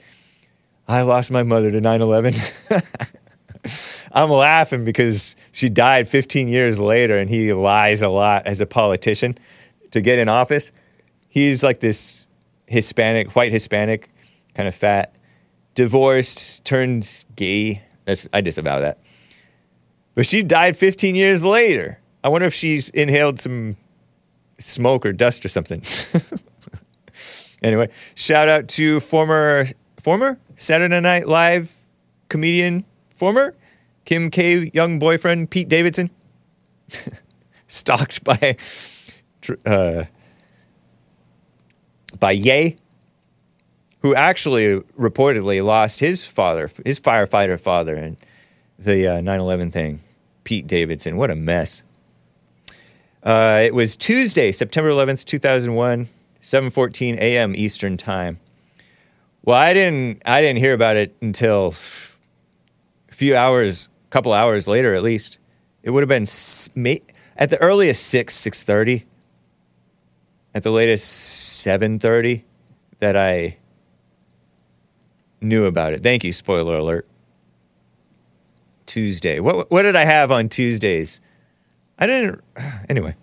I 0.88 1.04
lost 1.04 1.32
my 1.32 1.44
mother 1.44 1.72
to 1.72 1.80
9 1.80 2.02
11. 2.02 2.34
I'm 4.12 4.30
laughing 4.30 4.86
because 4.86 5.36
she 5.52 5.70
died 5.70 6.08
15 6.08 6.48
years 6.48 6.80
later 6.80 7.18
and 7.18 7.30
he 7.30 7.54
lies 7.54 8.02
a 8.02 8.10
lot 8.10 8.48
as 8.48 8.60
a 8.60 8.66
politician 8.66 9.38
to 9.92 10.02
get 10.02 10.20
in 10.20 10.30
office. 10.30 10.72
He's 11.28 11.64
like 11.64 11.80
this 11.80 12.28
Hispanic, 12.68 13.36
white 13.36 13.52
Hispanic, 13.52 14.10
kind 14.56 14.68
of 14.68 14.76
fat, 14.76 15.16
divorced, 15.76 16.64
turned 16.66 17.26
gay. 17.36 17.84
That's, 18.06 18.28
I 18.34 18.42
disavow 18.42 18.80
that. 18.80 19.00
But 20.16 20.26
she 20.26 20.44
died 20.44 20.76
15 20.76 21.16
years 21.16 21.44
later. 21.44 22.00
I 22.24 22.30
wonder 22.30 22.48
if 22.48 22.54
she's 22.54 22.90
inhaled 22.90 23.40
some 23.40 23.78
smoke 24.58 25.06
or 25.06 25.14
dust 25.14 25.46
or 25.46 25.50
something. 25.50 25.82
anyway, 27.64 27.90
shout 28.16 28.50
out 28.50 28.68
to 28.70 29.00
former 29.00 29.68
former 30.00 30.40
Saturday 30.56 31.00
Night 31.00 31.28
Live 31.28 31.74
comedian, 32.28 32.86
former 33.10 33.56
Kim 34.06 34.30
K 34.30 34.72
young 34.74 35.00
boyfriend 35.00 35.50
Pete 35.50 35.70
Davidson, 35.70 36.10
stalked 37.68 38.24
by 38.24 38.58
uh, 39.66 40.06
by 42.20 42.32
Ye, 42.32 42.78
who 44.02 44.16
actually 44.16 44.80
reportedly 44.98 45.64
lost 45.64 46.00
his 46.00 46.26
father, 46.26 46.70
his 46.86 47.00
firefighter 47.00 47.60
father, 47.60 47.96
in 47.96 48.18
the 48.78 49.08
uh, 49.08 49.22
9/11 49.22 49.72
thing. 49.72 50.02
Pete 50.44 50.68
Davidson, 50.68 51.18
what 51.18 51.30
a 51.30 51.36
mess. 51.36 51.84
Uh, 53.22 53.62
it 53.64 53.76
was 53.76 53.96
Tuesday, 53.96 54.52
September 54.52 54.90
11th, 54.90 55.26
2001, 55.26 56.08
7:14 56.42 57.18
a.m. 57.18 57.54
Eastern 57.56 57.98
Time. 57.98 58.40
Well, 59.44 59.58
I 59.58 59.74
didn't 59.74 60.22
I 60.26 60.42
didn't 60.42 60.60
hear 60.60 60.74
about 60.74 60.96
it 60.96 61.16
until 61.22 61.76
a 63.10 63.14
few 63.14 63.36
hours, 63.36 63.90
a 64.08 64.10
couple 64.10 64.34
hours 64.34 64.68
later 64.68 64.94
at 64.94 65.04
least. 65.04 65.38
It 65.84 65.92
would 65.92 66.02
have 66.02 66.10
been 66.10 66.28
at 67.38 67.50
the 67.50 67.58
earliest 67.60 68.06
6 68.08 68.36
6:30. 68.36 69.04
At 70.54 70.64
the 70.64 70.72
latest 70.72 71.64
7:30 71.66 72.44
that 73.00 73.16
I 73.16 73.58
knew 75.42 75.66
about 75.66 75.94
it. 75.94 76.04
Thank 76.04 76.24
you, 76.24 76.34
spoiler 76.34 76.78
alert. 76.78 77.08
Tuesday. 78.86 79.40
What 79.40 79.70
what 79.70 79.84
did 79.84 79.96
I 79.96 80.06
have 80.06 80.32
on 80.32 80.50
Tuesdays? 80.50 81.22
I 81.98 82.08
didn't 82.08 82.42
anyway. 82.90 83.16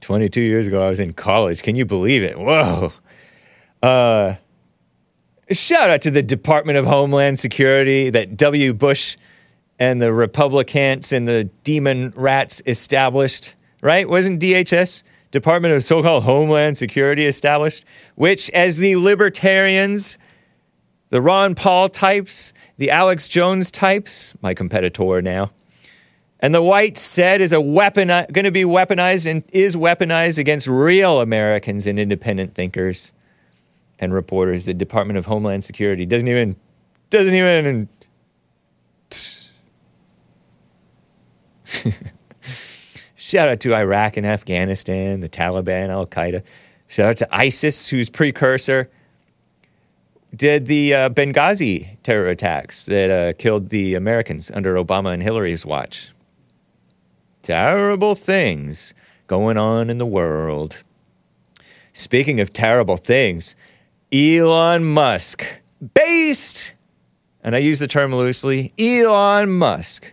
22 0.00 0.40
years 0.40 0.66
ago 0.66 0.84
I 0.84 0.88
was 0.88 1.00
in 1.00 1.12
college. 1.12 1.62
Can 1.62 1.76
you 1.76 1.84
believe 1.84 2.22
it? 2.22 2.38
Whoa. 2.38 2.92
Uh 3.82 4.34
shout 5.52 5.90
out 5.90 6.02
to 6.02 6.10
the 6.10 6.22
Department 6.22 6.76
of 6.78 6.86
Homeland 6.86 7.38
Security 7.38 8.10
that 8.10 8.36
W. 8.36 8.72
Bush 8.74 9.16
and 9.78 10.00
the 10.00 10.12
Republicans 10.12 11.12
and 11.12 11.28
the 11.28 11.44
demon 11.62 12.12
rats 12.16 12.62
established, 12.66 13.54
right? 13.82 14.08
Wasn't 14.08 14.40
DHS, 14.40 15.02
Department 15.30 15.74
of 15.74 15.84
so 15.84 16.02
called 16.02 16.24
Homeland 16.24 16.78
Security, 16.78 17.26
established? 17.26 17.84
Which, 18.14 18.50
as 18.50 18.76
the 18.76 18.96
libertarians, 18.96 20.18
the 21.10 21.20
Ron 21.20 21.54
Paul 21.54 21.88
types, 21.88 22.52
the 22.76 22.90
Alex 22.90 23.28
Jones 23.28 23.70
types, 23.70 24.34
my 24.40 24.54
competitor 24.54 25.20
now, 25.20 25.50
and 26.40 26.54
the 26.54 26.62
white 26.62 26.98
said 26.98 27.40
is 27.40 27.52
a 27.52 27.60
weapon 27.60 28.08
going 28.08 28.44
to 28.44 28.50
be 28.50 28.64
weaponized 28.64 29.28
and 29.28 29.42
is 29.52 29.74
weaponized 29.74 30.38
against 30.38 30.66
real 30.66 31.20
Americans 31.20 31.86
and 31.86 31.98
independent 31.98 32.54
thinkers 32.54 33.12
and 33.98 34.12
reporters. 34.12 34.64
The 34.64 34.74
Department 34.74 35.18
of 35.18 35.26
Homeland 35.26 35.64
Security 35.64 36.06
doesn't 36.06 36.28
even 36.28 36.56
doesn't 37.10 37.34
even. 37.34 37.88
Shout 43.26 43.48
out 43.48 43.58
to 43.58 43.74
Iraq 43.74 44.16
and 44.16 44.24
Afghanistan, 44.24 45.18
the 45.18 45.28
Taliban, 45.28 45.88
Al 45.88 46.06
Qaeda. 46.06 46.44
Shout 46.86 47.06
out 47.08 47.16
to 47.16 47.34
ISIS, 47.34 47.88
whose 47.88 48.08
precursor 48.08 48.88
did 50.32 50.66
the 50.66 50.94
uh, 50.94 51.08
Benghazi 51.08 52.00
terror 52.04 52.26
attacks 52.26 52.84
that 52.84 53.10
uh, 53.10 53.32
killed 53.36 53.70
the 53.70 53.94
Americans 53.94 54.52
under 54.54 54.76
Obama 54.76 55.12
and 55.12 55.24
Hillary's 55.24 55.66
watch. 55.66 56.12
Terrible 57.42 58.14
things 58.14 58.94
going 59.26 59.56
on 59.56 59.90
in 59.90 59.98
the 59.98 60.06
world. 60.06 60.84
Speaking 61.92 62.38
of 62.38 62.52
terrible 62.52 62.96
things, 62.96 63.56
Elon 64.12 64.84
Musk, 64.84 65.44
based, 65.94 66.74
and 67.42 67.56
I 67.56 67.58
use 67.58 67.80
the 67.80 67.88
term 67.88 68.14
loosely, 68.14 68.72
Elon 68.78 69.50
Musk. 69.50 70.12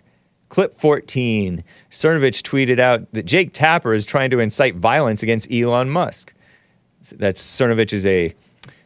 Clip 0.50 0.76
14. 0.76 1.64
Cernovich 1.94 2.42
tweeted 2.42 2.80
out 2.80 3.10
that 3.14 3.28
Jake 3.28 3.54
Tapper 3.54 3.94
is 3.94 4.04
trying 4.04 4.32
to 4.32 4.40
incite 4.40 4.76
violence 4.76 5.22
against 5.22 5.52
Elon 5.54 5.92
Musk. 5.92 6.34
That's 7.12 7.42
Cernovich 7.42 7.94
is 7.94 8.04
a 8.04 8.34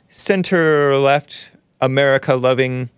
center 0.10 0.97
left, 0.97 1.51
America 1.80 2.36
loving 2.36 2.89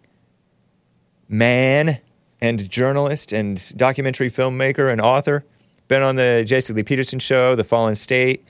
man 1.27 1.99
and 2.41 2.69
journalist 2.71 3.31
and 3.31 3.71
documentary 3.77 4.31
filmmaker 4.31 4.91
and 4.91 4.99
author. 4.99 5.45
Been 5.87 6.01
on 6.01 6.15
the 6.15 6.43
Jesse 6.45 6.73
Lee 6.73 6.81
Peterson 6.81 7.19
show, 7.19 7.53
The 7.53 7.63
Fallen 7.63 7.95
State, 7.95 8.43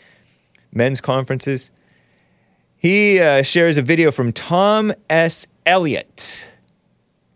men's 0.72 1.02
conferences. 1.02 1.72
He 2.78 3.20
uh, 3.20 3.44
shares 3.44 3.76
a 3.76 3.82
video 3.82 4.12
from 4.12 4.32
Tom 4.32 4.94
S. 5.10 5.46
Elliott. 5.66 6.50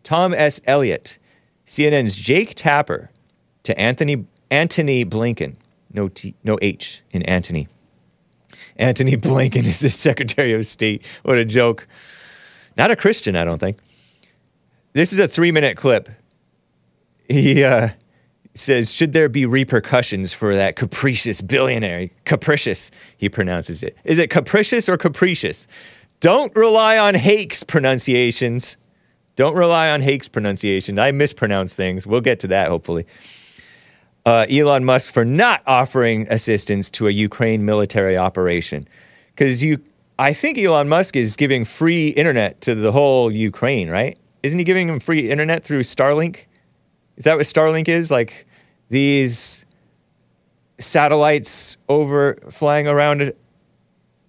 Tom 0.03 0.33
S. 0.33 0.61
Elliott, 0.65 1.17
CNN's 1.65 2.15
Jake 2.15 2.55
Tapper 2.55 3.09
to 3.63 3.79
Anthony 3.79 4.25
Antony 4.51 5.03
Blinken. 5.05 5.55
No 5.91 6.09
T, 6.09 6.35
no 6.43 6.57
H 6.61 7.03
in 7.11 7.23
Anthony. 7.23 7.67
Antony 8.77 9.17
Blinken 9.17 9.65
is 9.65 9.79
the 9.79 9.89
Secretary 9.89 10.53
of 10.53 10.65
State. 10.65 11.05
What 11.23 11.37
a 11.37 11.45
joke. 11.45 11.87
Not 12.77 12.91
a 12.91 12.95
Christian, 12.95 13.35
I 13.35 13.43
don't 13.43 13.59
think. 13.59 13.77
This 14.93 15.13
is 15.13 15.19
a 15.19 15.27
three 15.27 15.51
minute 15.51 15.77
clip. 15.77 16.09
He 17.27 17.63
uh, 17.63 17.89
says, 18.53 18.93
Should 18.93 19.13
there 19.13 19.29
be 19.29 19.45
repercussions 19.45 20.33
for 20.33 20.55
that 20.55 20.75
capricious 20.75 21.41
billionaire? 21.41 22.09
Capricious, 22.25 22.91
he 23.17 23.29
pronounces 23.29 23.83
it. 23.83 23.97
Is 24.03 24.19
it 24.19 24.29
capricious 24.29 24.87
or 24.87 24.97
capricious? 24.97 25.67
Don't 26.19 26.55
rely 26.55 26.97
on 26.97 27.15
Hake's 27.15 27.63
pronunciations. 27.63 28.77
Don't 29.35 29.55
rely 29.55 29.89
on 29.89 30.01
Hake's 30.01 30.29
pronunciation. 30.29 30.99
I 30.99 31.11
mispronounce 31.11 31.73
things. 31.73 32.05
We'll 32.05 32.21
get 32.21 32.39
to 32.41 32.47
that, 32.47 32.69
hopefully. 32.69 33.05
Uh, 34.25 34.45
Elon 34.49 34.85
Musk 34.85 35.11
for 35.11 35.25
not 35.25 35.61
offering 35.67 36.27
assistance 36.29 36.89
to 36.91 37.07
a 37.07 37.11
Ukraine 37.11 37.65
military 37.65 38.17
operation. 38.17 38.87
Because 39.35 39.61
you, 39.61 39.83
I 40.17 40.31
think 40.31 40.57
Elon 40.57 40.87
Musk 40.87 41.15
is 41.15 41.35
giving 41.35 41.65
free 41.65 42.09
internet 42.09 42.61
to 42.61 42.73
the 42.73 42.91
whole 42.91 43.31
Ukraine, 43.31 43.89
right? 43.89 44.17
Isn't 44.41 44.59
he 44.59 44.65
giving 44.65 44.87
them 44.87 44.99
free 44.99 45.29
internet 45.29 45.63
through 45.63 45.81
Starlink? 45.81 46.45
Is 47.17 47.25
that 47.25 47.35
what 47.35 47.45
Starlink 47.45 47.89
is? 47.89 48.09
Like 48.09 48.47
these 48.89 49.65
satellites 50.79 51.77
over 51.89 52.37
flying 52.49 52.87
around 52.87 53.33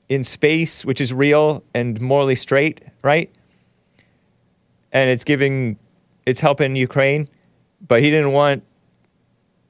in 0.09 0.24
space, 0.24 0.84
which 0.84 1.01
is 1.01 1.12
real 1.12 1.62
and 1.74 2.01
morally 2.01 2.34
straight, 2.34 2.82
right? 3.03 3.30
And 4.92 5.11
it's 5.11 5.24
giving, 5.24 5.78
it's 6.26 6.40
helping 6.40 6.76
Ukraine, 6.76 7.28
but 7.86 8.03
he 8.03 8.11
didn't 8.11 8.32
want, 8.32 8.64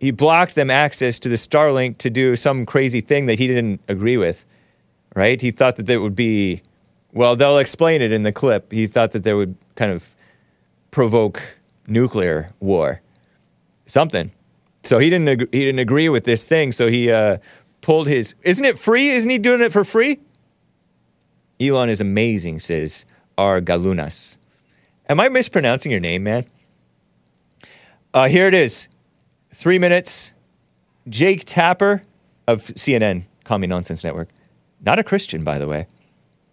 he 0.01 0.11
blocked 0.11 0.55
them 0.55 0.71
access 0.71 1.19
to 1.21 1.29
the 1.29 1.37
Starlink 1.37 1.99
to 1.99 2.11
do 2.11 2.37
some 2.37 2.67
crazy 2.67 3.01
thing 3.01 3.27
that 3.27 3.39
he 3.39 3.47
didn't 3.47 3.81
agree 3.89 4.17
with, 4.17 4.45
right? 5.15 5.41
He 5.41 5.51
thought 5.51 5.77
that 5.77 5.87
that 5.87 6.01
would 6.01 6.17
be, 6.17 6.63
well, 7.13 7.37
they'll 7.37 7.59
explain 7.59 8.03
it 8.03 8.13
in 8.13 8.23
the 8.23 8.33
clip. 8.33 8.73
He 8.73 8.87
thought 8.87 9.13
that 9.13 9.23
they 9.23 9.35
would 9.35 9.57
kind 9.77 9.93
of 9.93 10.15
provoke 10.91 11.43
nuclear 11.87 12.51
war, 12.61 13.01
something. 13.87 14.33
So 14.83 14.99
he 14.99 15.09
didn't 15.11 15.29
ag- 15.29 15.49
he 15.53 15.61
didn't 15.61 15.79
agree 15.79 16.09
with 16.09 16.25
this 16.25 16.45
thing. 16.45 16.73
So 16.73 16.89
he 16.89 17.11
uh, 17.11 17.39
pulled 17.81 18.07
his. 18.07 18.35
Isn't 18.43 18.65
it 18.65 18.79
free? 18.79 19.11
Isn't 19.11 19.31
he 19.31 19.39
doing 19.39 19.63
it 19.63 19.73
for 19.73 19.85
free? 19.85 20.21
Elon 21.61 21.89
is 21.89 22.01
amazing, 22.01 22.61
says 22.61 23.07
R. 23.39 23.61
Galunas. 23.61 24.37
Am 25.09 25.21
I 25.21 25.29
mispronouncing 25.29 25.91
your 25.91 26.01
name, 26.01 26.25
man? 26.25 26.47
Uh, 28.13 28.29
here 28.29 28.47
it 28.47 28.55
is. 28.55 28.89
Three 29.55 29.79
minutes. 29.79 30.33
Jake 31.09 31.45
Tapper 31.47 32.03
of 32.49 32.63
CNN, 32.63 33.25
Me 33.59 33.67
Nonsense 33.69 34.03
Network. 34.03 34.29
Not 34.85 34.99
a 34.99 35.05
Christian, 35.05 35.45
by 35.45 35.59
the 35.59 35.69
way. 35.69 35.87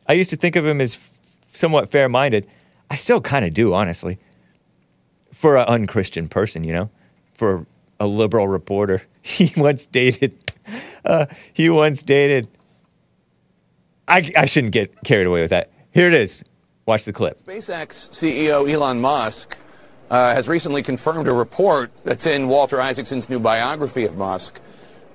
I 0.08 0.14
used 0.14 0.30
to 0.30 0.36
think 0.36 0.56
of 0.56 0.66
him 0.66 0.80
as 0.80 0.96
f- 0.96 1.20
somewhat 1.48 1.90
fair 1.90 2.08
minded. 2.08 2.48
I 2.92 2.96
still 2.96 3.20
kind 3.20 3.44
of 3.44 3.54
do, 3.54 3.74
honestly. 3.74 4.20
For 5.32 5.58
an 5.58 5.66
unchristian 5.68 6.28
person, 6.28 6.64
you 6.64 6.74
know? 6.74 6.90
For 7.34 7.66
a 8.00 8.08
liberal 8.08 8.48
reporter. 8.48 9.02
He 9.24 9.52
once 9.56 9.86
dated, 9.86 10.34
uh, 11.06 11.28
he 11.54 11.70
once 11.70 12.02
dated. 12.02 12.48
I, 14.08 14.32
I 14.36 14.46
shouldn't 14.48 14.74
get 14.74 15.04
carried 15.04 15.28
away 15.28 15.42
with 15.42 15.52
that. 15.52 15.72
Here 15.92 16.08
it 16.08 16.16
is. 16.16 16.44
Watch 16.88 17.06
the 17.06 17.14
clip. 17.14 17.40
SpaceX 17.44 18.10
CEO 18.10 18.68
Elon 18.68 19.00
Musk 19.00 19.61
uh, 20.12 20.34
has 20.34 20.50
recently 20.50 20.84
confirmed 20.84 21.30
a 21.30 21.34
report 21.34 21.90
that's 22.04 22.26
in 22.26 22.50
Walter 22.50 22.82
Isaacson's 22.82 23.30
new 23.30 23.40
biography 23.40 24.04
of 24.04 24.18
Musk 24.18 24.60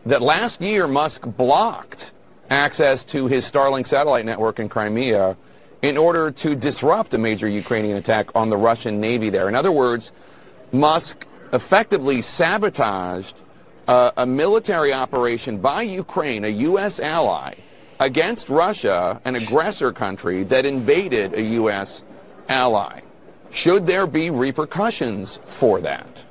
that 0.06 0.22
last 0.22 0.62
year 0.62 0.88
Musk 0.88 1.26
blocked 1.26 2.12
access 2.48 3.04
to 3.04 3.26
his 3.26 3.44
Starlink 3.44 3.86
satellite 3.86 4.24
network 4.24 4.58
in 4.58 4.70
Crimea 4.70 5.36
in 5.82 5.98
order 5.98 6.30
to 6.30 6.56
disrupt 6.56 7.12
a 7.12 7.18
major 7.18 7.46
Ukrainian 7.46 7.98
attack 7.98 8.34
on 8.34 8.48
the 8.48 8.56
Russian 8.56 8.98
Navy 8.98 9.28
there. 9.28 9.48
In 9.48 9.54
other 9.54 9.70
words, 9.70 10.12
Musk 10.72 11.26
effectively 11.52 12.22
sabotaged 12.22 13.36
uh, 13.86 14.12
a 14.16 14.24
military 14.24 14.94
operation 14.94 15.58
by 15.58 15.82
Ukraine, 15.82 16.42
a 16.42 16.48
U.S. 16.48 17.00
ally, 17.00 17.54
against 18.00 18.48
Russia, 18.48 19.20
an 19.26 19.36
aggressor 19.36 19.92
country 19.92 20.42
that 20.44 20.64
invaded 20.64 21.34
a 21.34 21.42
U.S. 21.42 22.02
ally. 22.48 23.00
Should 23.56 23.86
there 23.86 24.06
be 24.06 24.28
repercussions 24.28 25.40
for 25.46 25.80
that? 25.80 26.24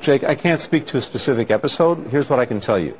Jake, 0.00 0.24
I 0.24 0.34
can't 0.34 0.62
speak 0.62 0.86
to 0.86 0.96
a 0.96 1.02
specific 1.02 1.50
episode. 1.50 2.06
Here's 2.06 2.30
what 2.30 2.40
I 2.40 2.46
can 2.46 2.58
tell 2.58 2.78
you. 2.78 2.96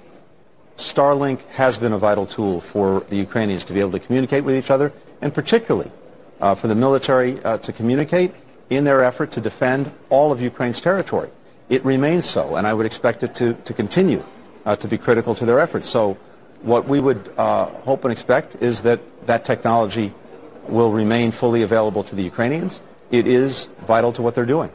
Starlink 0.76 1.40
has 1.52 1.78
been 1.78 1.94
a 1.94 1.98
vital 1.98 2.26
tool 2.26 2.60
for 2.60 3.00
the 3.08 3.16
Ukrainians 3.16 3.64
to 3.64 3.72
be 3.72 3.80
able 3.80 3.92
to 3.92 3.98
communicate 3.98 4.44
with 4.44 4.54
each 4.54 4.70
other, 4.70 4.92
and 5.22 5.32
particularly 5.32 5.90
uh, 6.42 6.54
for 6.54 6.68
the 6.68 6.74
military 6.74 7.42
uh, 7.42 7.56
to 7.56 7.72
communicate 7.72 8.34
in 8.68 8.84
their 8.84 9.02
effort 9.02 9.30
to 9.30 9.40
defend 9.40 9.90
all 10.10 10.32
of 10.32 10.42
Ukraine's 10.42 10.82
territory. 10.82 11.30
It 11.70 11.82
remains 11.86 12.26
so, 12.26 12.56
and 12.56 12.66
I 12.66 12.74
would 12.74 12.84
expect 12.84 13.22
it 13.22 13.34
to, 13.36 13.54
to 13.54 13.72
continue 13.72 14.22
uh, 14.66 14.76
to 14.76 14.86
be 14.86 14.98
critical 14.98 15.34
to 15.36 15.46
their 15.46 15.58
efforts. 15.58 15.88
So 15.88 16.18
what 16.60 16.86
we 16.86 17.00
would 17.00 17.32
uh, 17.38 17.64
hope 17.88 18.04
and 18.04 18.12
expect 18.12 18.56
is 18.56 18.82
that 18.82 19.00
that 19.26 19.46
technology 19.46 20.12
will 20.68 20.92
remain 20.92 21.30
fully 21.30 21.62
available 21.62 22.04
to 22.04 22.14
the 22.14 22.22
Ukrainians. 22.22 22.80
It 23.10 23.26
is 23.26 23.68
vital 23.86 24.12
to 24.12 24.22
what 24.22 24.34
they're 24.34 24.46
doing. 24.46 24.70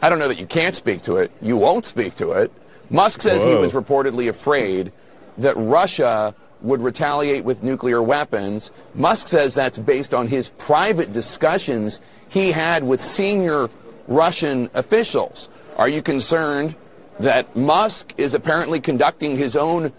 I 0.00 0.08
don't 0.08 0.18
know 0.18 0.28
that 0.28 0.38
you 0.38 0.46
can't 0.46 0.74
speak 0.74 1.02
to 1.02 1.16
it. 1.16 1.30
You 1.40 1.56
won't 1.56 1.84
speak 1.84 2.16
to 2.16 2.32
it. 2.32 2.50
Musk 2.90 3.22
says 3.22 3.44
he 3.44 3.54
was 3.54 3.72
reportedly 3.72 4.28
afraid 4.28 4.92
that 5.38 5.56
Russia 5.56 6.34
would 6.60 6.80
retaliate 6.80 7.44
with 7.44 7.62
nuclear 7.62 8.02
weapons. 8.02 8.70
Musk 8.94 9.28
says 9.28 9.54
that's 9.54 9.78
based 9.78 10.12
on 10.14 10.26
his 10.26 10.48
private 10.50 11.12
discussions 11.12 12.00
he 12.28 12.52
had 12.52 12.84
with 12.84 13.04
senior 13.04 13.68
Russian 14.08 14.68
officials. 14.74 15.48
Are 15.76 15.88
you 15.88 16.02
concerned 16.02 16.74
that 17.20 17.54
Musk 17.56 18.14
is 18.16 18.34
apparently 18.34 18.80
conducting 18.80 19.36
his 19.36 19.56
own 19.56 19.92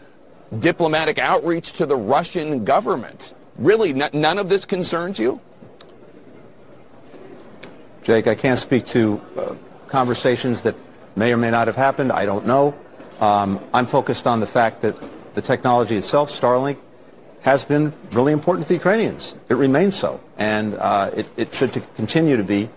diplomatic 0.60 1.18
outreach 1.18 1.74
to 1.74 1.86
the 1.86 1.96
Russian 1.96 2.64
government? 2.64 3.34
Really, 3.58 3.94
none 3.94 4.40
of 4.40 4.50
this 4.50 4.66
concerns 4.66 5.20
you? 5.20 5.40
Jake, 8.02 8.28
I 8.28 8.36
can't 8.36 8.58
speak 8.58 8.86
to 8.88 9.22
uh, 9.38 9.56
conversations 9.88 10.64
that 10.64 10.76
may 11.16 11.32
or 11.32 11.38
may 11.38 11.52
not 11.52 11.68
have 11.68 11.76
happened. 11.76 12.12
I 12.12 12.26
don't 12.26 12.46
know. 12.46 12.76
Um, 13.20 13.64
I'm 13.74 13.86
focused 13.86 14.28
on 14.28 14.40
the 14.40 14.48
fact 14.48 14.82
that 14.82 14.96
the 15.36 15.42
technology 15.42 15.96
itself, 15.96 16.30
Starlink, 16.30 16.78
has 17.42 17.64
been 17.64 17.94
really 18.12 18.34
important 18.34 18.66
to 18.66 18.70
the 18.70 18.76
Ukrainians. 18.76 19.36
It 19.50 19.56
remains 19.56 19.96
so. 19.96 20.20
And 20.38 20.76
uh, 20.76 21.12
it, 21.16 21.28
it 21.38 21.54
should 21.54 21.74
to 21.74 21.82
continue 21.96 22.38
to 22.38 22.44
be 22.44 22.70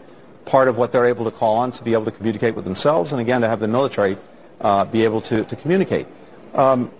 part 0.45 0.69
of 0.69 0.77
what 0.77 0.93
they're 0.93 1.07
able 1.07 1.25
to 1.25 1.31
call 1.31 1.57
on 1.57 1.73
to 1.73 1.83
be 1.83 1.93
able 1.93 2.05
to 2.05 2.11
communicate 2.11 2.55
with 2.55 2.65
themselves 2.65 3.13
and, 3.13 3.21
again, 3.21 3.41
to 3.41 3.49
have 3.49 3.61
the 3.61 3.69
military 3.69 4.17
uh, 4.61 4.85
be 4.85 5.05
able 5.05 5.21
to, 5.23 5.45
to 5.45 5.57
communicate. 5.57 6.07
Um, 6.55 6.91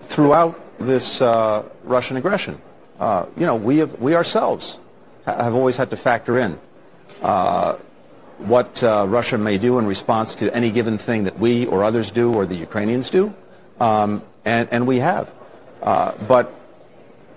throughout 0.00 0.60
this 0.78 1.20
uh, 1.20 1.64
Russian 1.84 2.16
aggression, 2.16 2.60
uh, 2.98 3.26
you 3.36 3.46
know, 3.46 3.56
we, 3.56 3.78
have, 3.78 4.00
we 4.00 4.14
ourselves 4.14 4.78
have 5.26 5.54
always 5.54 5.76
had 5.76 5.90
to 5.90 5.96
factor 5.96 6.38
in 6.38 6.58
uh, 7.22 7.76
what 8.38 8.82
uh, 8.82 9.06
Russia 9.08 9.38
may 9.38 9.58
do 9.58 9.78
in 9.78 9.86
response 9.86 10.34
to 10.36 10.54
any 10.54 10.70
given 10.70 10.98
thing 10.98 11.24
that 11.24 11.38
we 11.38 11.66
or 11.66 11.84
others 11.84 12.10
do 12.10 12.32
or 12.32 12.46
the 12.46 12.56
Ukrainians 12.56 13.10
do, 13.10 13.32
um, 13.80 14.22
and, 14.44 14.68
and 14.70 14.86
we 14.86 14.98
have. 14.98 15.32
Uh, 15.82 16.12
but 16.28 16.52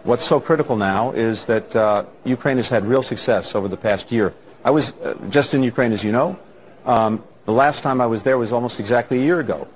what's 0.04 0.26
so 0.26 0.40
critical 0.40 0.76
now 0.76 1.12
is 1.12 1.46
that 1.46 1.76
uh, 1.76 2.06
Ukraine 2.26 2.58
has 2.58 2.70
had 2.70 2.86
real 2.86 3.02
success 3.02 3.56
over 3.56 3.68
the 3.68 3.78
past 3.78 4.12
year. 4.12 4.34
I 4.64 4.72
was 4.72 4.94
just 5.30 5.54
in 5.54 5.64
Ukraine, 5.64 5.94
as 5.94 6.04
you 6.04 6.12
know. 6.12 6.38
Um, 6.86 7.24
the 7.46 7.54
last 7.54 7.84
time 7.84 8.02
I 8.02 8.08
was 8.08 8.24
there 8.24 8.38
was 8.38 8.52
almost 8.52 8.80
exactly 8.80 9.20
a 9.20 9.24
year 9.24 9.40
ago. 9.40 9.68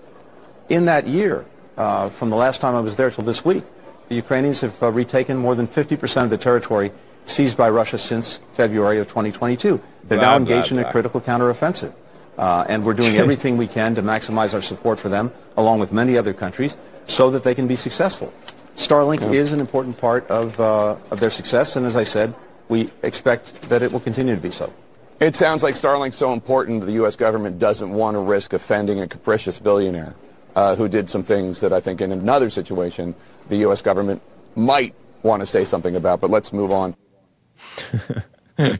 In 0.69 0.85
that 0.85 1.07
year, 1.07 1.45
uh, 1.77 2.09
from 2.09 2.29
the 2.29 2.35
last 2.35 2.61
time 2.61 2.75
I 2.75 2.81
was 2.81 2.95
there 2.95 3.09
till 3.11 3.23
this 3.23 3.45
week, 3.45 3.63
the 4.09 4.15
Ukrainians 4.15 4.61
have 4.61 4.81
uh, 4.83 4.91
retaken 4.91 5.37
more 5.37 5.55
than 5.55 5.67
50% 5.67 6.23
of 6.23 6.29
the 6.29 6.37
territory 6.37 6.91
seized 7.25 7.57
by 7.57 7.69
Russia 7.69 7.97
since 7.97 8.39
February 8.53 8.99
of 8.99 9.07
2022. 9.07 9.79
They're 10.03 10.17
Blah, 10.17 10.27
now 10.27 10.37
blah, 10.37 10.37
engaged 10.37 10.71
in 10.71 10.79
a 10.79 10.91
critical 10.91 11.21
counteroffensive. 11.21 11.93
Uh, 12.37 12.65
and 12.67 12.85
we're 12.85 12.93
doing 12.93 13.15
everything 13.23 13.57
we 13.57 13.67
can 13.67 13.95
to 13.95 14.01
maximize 14.01 14.53
our 14.53 14.61
support 14.61 14.99
for 14.99 15.09
them, 15.09 15.31
along 15.57 15.79
with 15.79 15.91
many 15.91 16.17
other 16.17 16.33
countries, 16.33 16.75
so 17.05 17.29
that 17.31 17.43
they 17.43 17.55
can 17.55 17.67
be 17.67 17.75
successful. 17.75 18.33
Starlink 18.75 19.33
is 19.33 19.53
an 19.53 19.59
important 19.59 19.97
part 19.97 20.27
of, 20.27 20.59
uh, 20.59 20.97
of 21.11 21.19
their 21.19 21.29
success, 21.29 21.75
and 21.75 21.85
as 21.85 21.95
I 21.95 22.03
said, 22.03 22.33
we 22.67 22.89
expect 23.03 23.69
that 23.69 23.83
it 23.83 23.91
will 23.91 23.99
continue 23.99 24.35
to 24.35 24.41
be 24.41 24.51
so. 24.51 24.73
It 25.19 25.35
sounds 25.35 25.61
like 25.61 25.75
Starlink's 25.75 26.15
so 26.15 26.33
important 26.33 26.83
the 26.85 26.93
U.S. 26.93 27.15
government 27.15 27.59
doesn't 27.59 27.91
want 27.91 28.15
to 28.15 28.19
risk 28.19 28.53
offending 28.53 29.01
a 29.01 29.07
capricious 29.07 29.59
billionaire 29.59 30.15
uh, 30.55 30.75
who 30.75 30.87
did 30.87 31.09
some 31.09 31.23
things 31.23 31.59
that 31.61 31.73
I 31.73 31.79
think 31.79 32.01
in 32.01 32.11
another 32.11 32.49
situation 32.49 33.15
the 33.49 33.57
U.S. 33.57 33.81
government 33.81 34.21
might 34.55 34.93
want 35.23 35.41
to 35.41 35.45
say 35.45 35.65
something 35.65 35.95
about. 35.95 36.21
But 36.21 36.29
let's 36.29 36.53
move 36.53 36.71
on. 36.71 36.95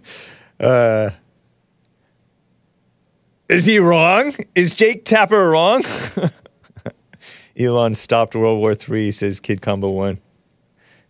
Is 3.49 3.65
he 3.65 3.80
wrong? 3.80 4.34
Is 4.55 4.74
Jake 4.74 5.03
Tapper 5.05 5.49
wrong? 5.49 5.84
Elon 7.59 7.95
stopped 7.95 8.36
World 8.36 8.59
War 8.59 8.76
III, 8.76 9.11
says 9.11 9.39
Kid 9.39 9.61
Combo 9.61 9.89
One. 9.89 10.19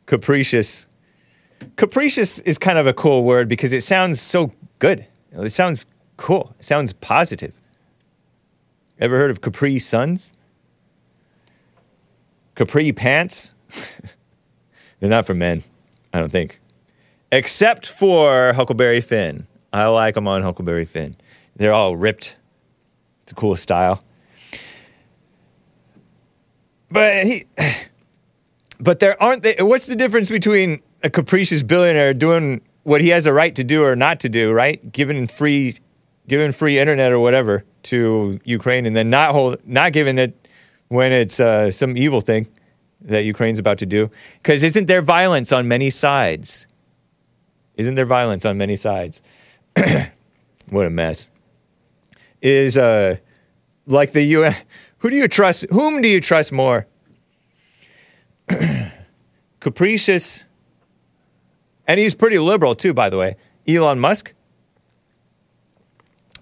Capricious. 0.07 0.87
Capricious 1.75 2.39
is 2.39 2.57
kind 2.57 2.77
of 2.77 2.87
a 2.87 2.93
cool 2.93 3.23
word 3.23 3.47
because 3.47 3.71
it 3.71 3.81
sounds 3.81 4.19
so 4.19 4.51
good. 4.79 5.05
It 5.31 5.51
sounds 5.51 5.85
cool. 6.17 6.55
It 6.59 6.65
sounds 6.65 6.93
positive. 6.93 7.59
Ever 8.99 9.17
heard 9.17 9.31
of 9.31 9.41
Capri 9.41 9.79
Suns? 9.79 10.33
Capri 12.55 12.91
pants? 12.91 13.53
They're 14.99 15.09
not 15.09 15.25
for 15.25 15.33
men, 15.33 15.63
I 16.13 16.19
don't 16.19 16.31
think. 16.31 16.59
Except 17.31 17.87
for 17.87 18.53
Huckleberry 18.53 19.01
Finn. 19.01 19.47
I 19.73 19.85
like 19.87 20.15
them 20.15 20.27
on 20.27 20.41
Huckleberry 20.41 20.85
Finn. 20.85 21.15
They're 21.55 21.73
all 21.73 21.95
ripped. 21.95 22.35
It's 23.23 23.31
a 23.31 23.35
cool 23.35 23.55
style. 23.55 24.03
But 26.91 27.25
he, 27.25 27.45
but 28.79 28.99
there 28.99 29.21
aren't. 29.21 29.43
They, 29.43 29.55
what's 29.59 29.85
the 29.85 29.95
difference 29.95 30.29
between 30.29 30.81
a 31.03 31.09
capricious 31.09 31.63
billionaire 31.63 32.13
doing 32.13 32.61
what 32.83 33.01
he 33.01 33.09
has 33.09 33.25
a 33.25 33.33
right 33.33 33.55
to 33.55 33.63
do 33.63 33.83
or 33.83 33.95
not 33.95 34.19
to 34.21 34.29
do, 34.29 34.51
right? 34.51 34.91
Giving 34.91 35.27
free, 35.27 35.77
giving 36.27 36.51
free 36.51 36.79
internet 36.79 37.11
or 37.11 37.19
whatever 37.19 37.63
to 37.83 38.39
Ukraine, 38.43 38.85
and 38.85 38.95
then 38.95 39.09
not 39.09 39.31
hold, 39.31 39.65
not 39.65 39.93
giving 39.93 40.17
it 40.17 40.40
when 40.91 41.13
it's 41.13 41.39
uh, 41.39 41.71
some 41.71 41.95
evil 41.95 42.19
thing 42.19 42.45
that 42.99 43.21
Ukraine's 43.21 43.59
about 43.59 43.77
to 43.77 43.85
do. 43.85 44.11
Because 44.43 44.61
isn't 44.61 44.87
there 44.87 45.01
violence 45.01 45.53
on 45.53 45.65
many 45.65 45.89
sides? 45.89 46.67
Isn't 47.77 47.95
there 47.95 48.05
violence 48.05 48.45
on 48.45 48.57
many 48.57 48.75
sides? 48.75 49.21
what 50.69 50.85
a 50.85 50.89
mess. 50.89 51.29
Is 52.41 52.77
uh, 52.77 53.15
like 53.87 54.11
the 54.11 54.21
UN. 54.23 54.53
Who 54.97 55.09
do 55.09 55.15
you 55.15 55.29
trust? 55.29 55.65
Whom 55.71 56.01
do 56.01 56.09
you 56.09 56.19
trust 56.19 56.51
more? 56.51 56.87
Capricious, 59.61 60.43
and 61.87 62.01
he's 62.01 62.15
pretty 62.15 62.37
liberal 62.37 62.75
too, 62.75 62.93
by 62.93 63.09
the 63.09 63.17
way. 63.17 63.37
Elon 63.65 63.99
Musk 63.99 64.33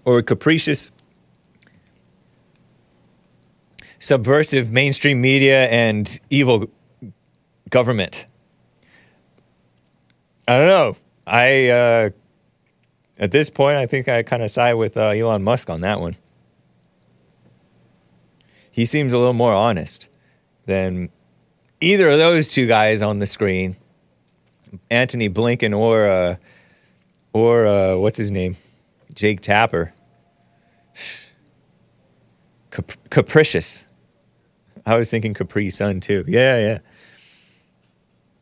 or 0.04 0.22
capricious, 0.22 0.90
subversive 4.00 4.72
mainstream 4.72 5.20
media 5.20 5.68
and 5.68 6.18
evil 6.30 6.68
government. 7.68 8.26
I 10.48 10.56
don't 10.56 10.66
know. 10.66 10.96
I 11.26 11.68
uh, 11.68 12.10
at 13.18 13.30
this 13.30 13.48
point, 13.50 13.76
I 13.76 13.86
think 13.86 14.08
I 14.08 14.24
kind 14.24 14.42
of 14.42 14.50
side 14.50 14.74
with 14.74 14.96
uh, 14.96 15.10
Elon 15.10 15.44
Musk 15.44 15.70
on 15.70 15.82
that 15.82 16.00
one. 16.00 16.16
He 18.72 18.86
seems 18.86 19.12
a 19.12 19.18
little 19.18 19.34
more 19.34 19.52
honest 19.52 20.08
than 20.66 21.10
either 21.80 22.08
of 22.08 22.18
those 22.18 22.48
two 22.48 22.66
guys 22.66 23.02
on 23.02 23.18
the 23.18 23.26
screen, 23.26 23.76
Anthony 24.90 25.28
Blinken 25.28 25.76
or 25.76 26.08
uh, 26.08 26.36
or 27.32 27.66
uh, 27.66 27.96
what's 27.96 28.18
his 28.18 28.30
name, 28.30 28.56
Jake 29.14 29.40
Tapper. 29.42 29.92
Cap- 32.70 32.92
capricious. 33.10 33.84
I 34.86 34.96
was 34.96 35.10
thinking 35.10 35.34
Capri 35.34 35.70
Sun 35.70 36.00
too. 36.00 36.24
Yeah, 36.26 36.58
yeah. 36.58 36.78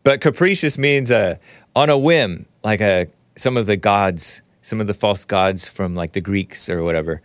But 0.03 0.21
capricious 0.21 0.79
means 0.79 1.11
uh, 1.11 1.37
on 1.77 1.91
a 1.91 1.99
whim, 1.99 2.47
like 2.63 2.81
a 2.81 3.09
some 3.37 3.57
of 3.57 3.67
the 3.67 3.77
gods, 3.77 4.43
some 4.63 4.81
of 4.81 4.87
the 4.87 4.95
false 4.95 5.25
gods 5.25 5.69
from 5.69 5.95
like 5.95 6.13
the 6.13 6.21
Greeks 6.21 6.69
or 6.69 6.83
whatever, 6.83 7.23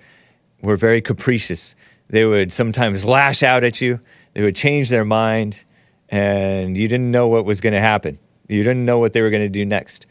were 0.61 0.75
very 0.75 1.01
capricious. 1.01 1.75
They 2.09 2.25
would 2.25 2.51
sometimes 2.51 3.05
lash 3.05 3.41
out 3.43 3.63
at 3.63 3.81
you. 3.81 3.99
They 4.33 4.41
would 4.41 4.55
change 4.55 4.89
their 4.89 5.05
mind, 5.05 5.63
and 6.09 6.75
you 6.75 6.87
didn't 6.87 7.11
know 7.11 7.27
what 7.27 7.45
was 7.45 7.61
going 7.61 7.73
to 7.73 7.79
happen. 7.79 8.19
You 8.47 8.63
didn't 8.63 8.85
know 8.85 8.99
what 8.99 9.13
they 9.13 9.21
were 9.21 9.29
going 9.29 9.43
to 9.43 9.49
do 9.49 9.65
next. 9.65 10.05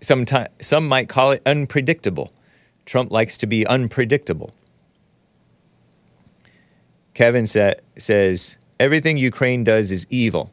Sometime, 0.00 0.48
some 0.60 0.86
might 0.86 1.08
call 1.08 1.32
it 1.32 1.42
unpredictable. 1.44 2.32
Trump 2.84 3.10
likes 3.10 3.36
to 3.38 3.46
be 3.46 3.66
unpredictable. 3.66 4.52
Kevin 7.16 7.46
sa- 7.46 7.72
says 7.96 8.58
everything 8.78 9.16
Ukraine 9.16 9.64
does 9.64 9.90
is 9.90 10.06
evil. 10.10 10.50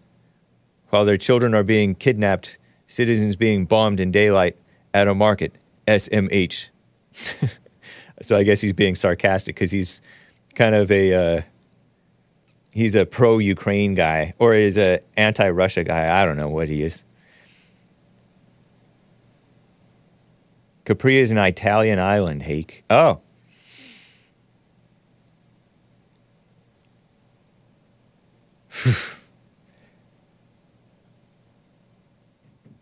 While 0.91 1.03
their 1.03 1.18
children 1.18 1.53
are 1.53 1.61
being 1.61 1.93
kidnapped, 1.93 2.57
citizens 2.88 3.36
being 3.36 3.66
bombed 3.66 3.99
in 3.99 4.11
daylight 4.11 4.55
at 4.93 5.09
a 5.09 5.14
market. 5.14 5.51
SMH. 5.89 6.70
so 8.22 8.38
I 8.38 8.43
guess 8.43 8.61
he's 8.61 8.72
being 8.72 8.95
sarcastic 8.95 9.55
because 9.55 9.72
he's 9.72 10.01
kind 10.55 10.74
of 10.74 10.89
a 10.89 11.14
uh, 11.14 11.41
he's 12.72 12.95
a 12.95 13.05
pro 13.05 13.39
Ukraine 13.39 13.93
guy 13.93 14.34
or 14.39 14.53
is 14.53 14.78
a 14.78 15.01
anti 15.18 15.49
Russia 15.49 15.84
guy. 15.84 16.22
I 16.22 16.26
don't 16.26 16.38
know 16.38 16.47
what 16.47 16.70
he 16.70 16.82
is. 16.82 17.03
Capri 20.86 21.18
is 21.18 21.30
an 21.30 21.39
Italian 21.39 21.99
island, 21.99 22.43
Hake. 22.43 22.86
Oh. 22.89 23.20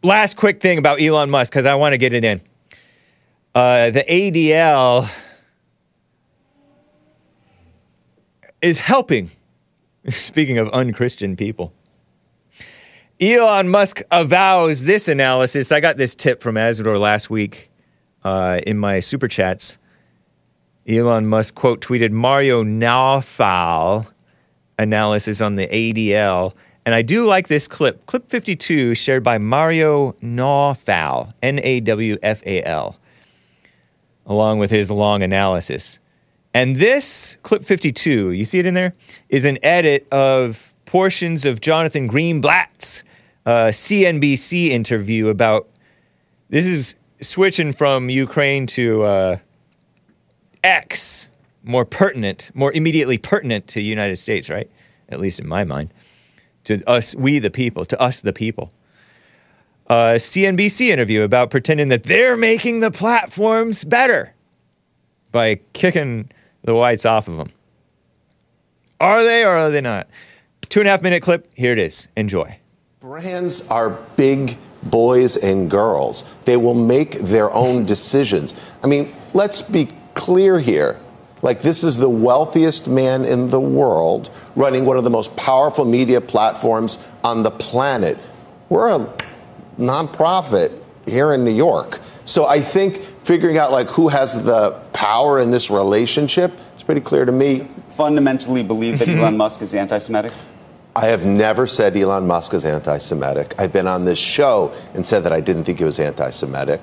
Last 0.04 0.36
quick 0.36 0.60
thing 0.62 0.78
about 0.78 1.02
Elon 1.02 1.30
Musk, 1.30 1.52
because 1.52 1.66
I 1.66 1.76
want 1.76 1.94
to 1.94 1.98
get 1.98 2.14
it 2.14 2.24
in. 2.24 2.42
Uh, 3.54 3.92
the 3.92 4.04
ADL 4.04 5.14
is 8.62 8.80
helping. 8.80 9.32
Speaking 10.08 10.58
of 10.58 10.70
unchristian 10.70 11.36
people, 11.36 11.74
Elon 13.20 13.70
Musk 13.70 14.02
avows 14.10 14.86
this 14.86 15.08
analysis. 15.08 15.72
I 15.72 15.80
got 15.80 15.98
this 15.98 16.16
tip 16.16 16.42
from 16.42 16.56
Asador 16.56 17.00
last 17.00 17.30
week 17.30 17.70
uh, 18.24 18.60
in 18.66 18.80
my 18.80 19.00
super 19.00 19.28
chats. 19.28 19.78
Elon 20.88 21.28
Musk 21.28 21.54
quote 21.54 21.82
tweeted 21.82 22.10
Mario 22.10 22.64
Nawfal 22.64 24.12
analysis 24.82 25.42
on 25.42 25.56
the 25.56 25.68
ADL. 25.68 26.54
And 26.86 26.96
I 26.96 27.02
do 27.02 27.26
like 27.26 27.48
this 27.48 27.68
clip, 27.68 28.06
clip 28.08 28.30
52, 28.30 28.96
shared 28.96 29.24
by 29.24 29.38
Mario 29.38 30.14
Nawfal, 30.14 31.34
N 31.42 31.60
A 31.64 31.80
W 31.82 32.18
F 32.24 32.42
A 32.46 32.64
L, 32.64 32.98
along 34.26 34.60
with 34.60 34.72
his 34.72 34.90
long 34.90 35.22
analysis. 35.22 36.00
And 36.54 36.78
this 36.78 37.38
clip 37.44 37.64
52, 37.64 38.32
you 38.32 38.46
see 38.46 38.60
it 38.60 38.66
in 38.66 38.74
there, 38.74 38.94
is 39.30 39.46
an 39.46 39.58
edit 39.64 40.08
of 40.12 40.76
portions 40.86 41.46
of 41.46 41.62
Jonathan 41.62 42.10
Greenblatt's 42.10 43.04
uh, 43.46 43.70
CNBC 43.70 44.70
interview 44.70 45.30
about 45.30 45.68
this 46.50 46.66
is 46.66 46.96
switching 47.22 47.72
from 47.72 48.10
Ukraine 48.10 48.68
to 48.68 49.04
uh, 49.04 49.38
X, 50.64 51.30
more 51.64 51.86
pertinent, 51.86 52.52
more 52.54 52.72
immediately 52.72 53.18
pertinent 53.18 53.68
to 53.70 53.76
the 53.76 53.86
United 53.86 54.18
States, 54.18 54.50
right? 54.50 54.70
At 55.10 55.20
least 55.20 55.40
in 55.40 55.48
my 55.48 55.64
mind. 55.64 55.94
To 56.66 56.84
us, 56.88 57.16
we 57.16 57.40
the 57.40 57.50
people, 57.50 57.86
to 57.86 58.00
us 58.00 58.22
the 58.22 58.34
people. 58.34 58.72
A 59.88 60.16
CNBC 60.16 60.90
interview 60.90 61.24
about 61.24 61.50
pretending 61.50 61.90
that 61.90 62.04
they're 62.04 62.38
making 62.38 62.80
the 62.80 62.92
platforms 62.92 63.84
better 63.84 64.34
by 65.32 65.60
kicking 65.74 66.30
the 66.64 66.76
whites 66.76 67.06
off 67.06 67.28
of 67.28 67.38
them. 67.38 67.52
Are 69.00 69.24
they 69.24 69.44
or 69.44 69.50
are 69.50 69.72
they 69.72 69.82
not? 69.82 70.08
Two 70.70 70.80
and 70.80 70.88
a 70.88 70.92
half 70.92 71.02
minute 71.02 71.22
clip. 71.22 71.52
Here 71.56 71.74
it 71.74 71.80
is. 71.80 72.08
Enjoy. 72.16 72.58
Brands 73.00 73.68
are 73.68 73.90
big 74.16 74.58
boys 74.84 75.36
and 75.36 75.70
girls. 75.70 76.24
They 76.46 76.56
will 76.56 76.76
make 76.76 77.14
their 77.20 77.52
own 77.52 77.84
decisions. 77.86 78.54
I 78.84 78.88
mean, 78.88 79.14
let's 79.34 79.62
be 79.62 79.90
clear 80.14 80.60
here. 80.60 81.00
Like, 81.42 81.62
this 81.62 81.84
is 81.84 81.98
the 81.98 82.10
wealthiest 82.10 82.88
man 82.88 83.26
in 83.26 83.50
the 83.50 83.60
world 83.60 84.30
running 84.56 84.86
one 84.86 84.98
of 84.98 85.04
the 85.04 85.10
most 85.10 85.36
powerful 85.36 85.86
media 85.86 86.22
platforms 86.22 87.00
on 87.24 87.44
the 87.44 87.52
planet. 87.52 88.18
We're 88.70 88.90
a 88.90 89.14
nonprofit 89.80 90.80
here 91.06 91.34
in 91.34 91.44
New 91.44 91.52
York. 91.52 92.00
So 92.26 92.46
I 92.46 92.62
think 92.62 93.02
figuring 93.24 93.58
out 93.58 93.72
like 93.72 93.88
who 93.88 94.08
has 94.10 94.44
the 94.44 94.72
power 94.94 95.40
in 95.40 95.52
this 95.52 95.70
relationship 95.70 96.58
is 96.76 96.84
pretty 96.84 97.02
clear 97.02 97.26
to 97.26 97.32
me. 97.32 97.68
Fundamentally 97.90 98.64
believe 98.64 99.00
that 99.00 99.10
Elon 99.10 99.38
Musk 99.38 99.62
is 99.62 99.74
anti-Semitic. 99.74 100.32
I 100.96 101.08
have 101.08 101.26
never 101.26 101.68
said 101.68 101.96
Elon 101.96 102.28
Musk 102.28 102.54
is 102.54 102.66
anti 102.66 102.98
Semitic. 102.98 103.56
I've 103.58 103.72
been 103.72 103.88
on 103.88 104.06
this 104.06 104.20
show 104.20 104.74
and 104.94 105.06
said 105.06 105.24
that 105.24 105.32
I 105.32 105.40
didn't 105.40 105.64
think 105.64 105.80
he 105.80 105.86
was 105.86 106.00
anti 106.00 106.30
Semitic. 106.32 106.82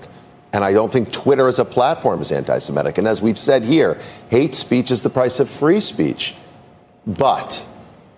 And 0.58 0.64
I 0.64 0.72
don't 0.72 0.92
think 0.92 1.12
Twitter 1.12 1.46
as 1.46 1.60
a 1.60 1.64
platform 1.64 2.20
is 2.20 2.32
anti 2.32 2.58
Semitic. 2.58 2.98
And 2.98 3.06
as 3.06 3.22
we've 3.22 3.38
said 3.38 3.62
here, 3.62 3.96
hate 4.28 4.56
speech 4.56 4.90
is 4.90 5.04
the 5.04 5.08
price 5.08 5.38
of 5.38 5.48
free 5.48 5.78
speech. 5.78 6.34
But 7.06 7.64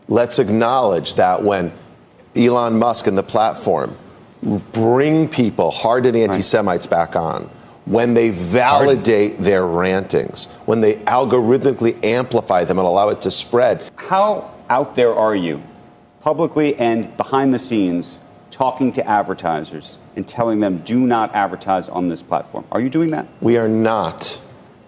let's 0.08 0.38
acknowledge 0.38 1.16
that 1.16 1.42
when 1.42 1.70
Elon 2.34 2.78
Musk 2.78 3.06
and 3.06 3.18
the 3.18 3.22
platform 3.22 3.94
bring 4.72 5.28
people, 5.28 5.70
hardened 5.70 6.16
anti 6.16 6.40
Semites, 6.40 6.86
back 6.86 7.14
on, 7.14 7.50
when 7.84 8.14
they 8.14 8.30
validate 8.30 9.36
their 9.36 9.66
rantings, 9.66 10.46
when 10.64 10.80
they 10.80 10.94
algorithmically 10.94 12.02
amplify 12.02 12.64
them 12.64 12.78
and 12.78 12.88
allow 12.88 13.10
it 13.10 13.20
to 13.20 13.30
spread. 13.30 13.86
How 13.96 14.50
out 14.70 14.94
there 14.94 15.12
are 15.12 15.36
you, 15.36 15.62
publicly 16.22 16.74
and 16.76 17.14
behind 17.18 17.52
the 17.52 17.58
scenes, 17.58 18.18
talking 18.60 18.92
to 18.92 19.08
advertisers 19.08 19.96
and 20.16 20.28
telling 20.28 20.60
them 20.60 20.76
do 20.80 21.00
not 21.00 21.34
advertise 21.34 21.88
on 21.88 22.08
this 22.08 22.22
platform? 22.22 22.62
Are 22.70 22.78
you 22.78 22.90
doing 22.90 23.10
that? 23.12 23.26
We 23.40 23.56
are 23.56 23.70
not 23.70 24.38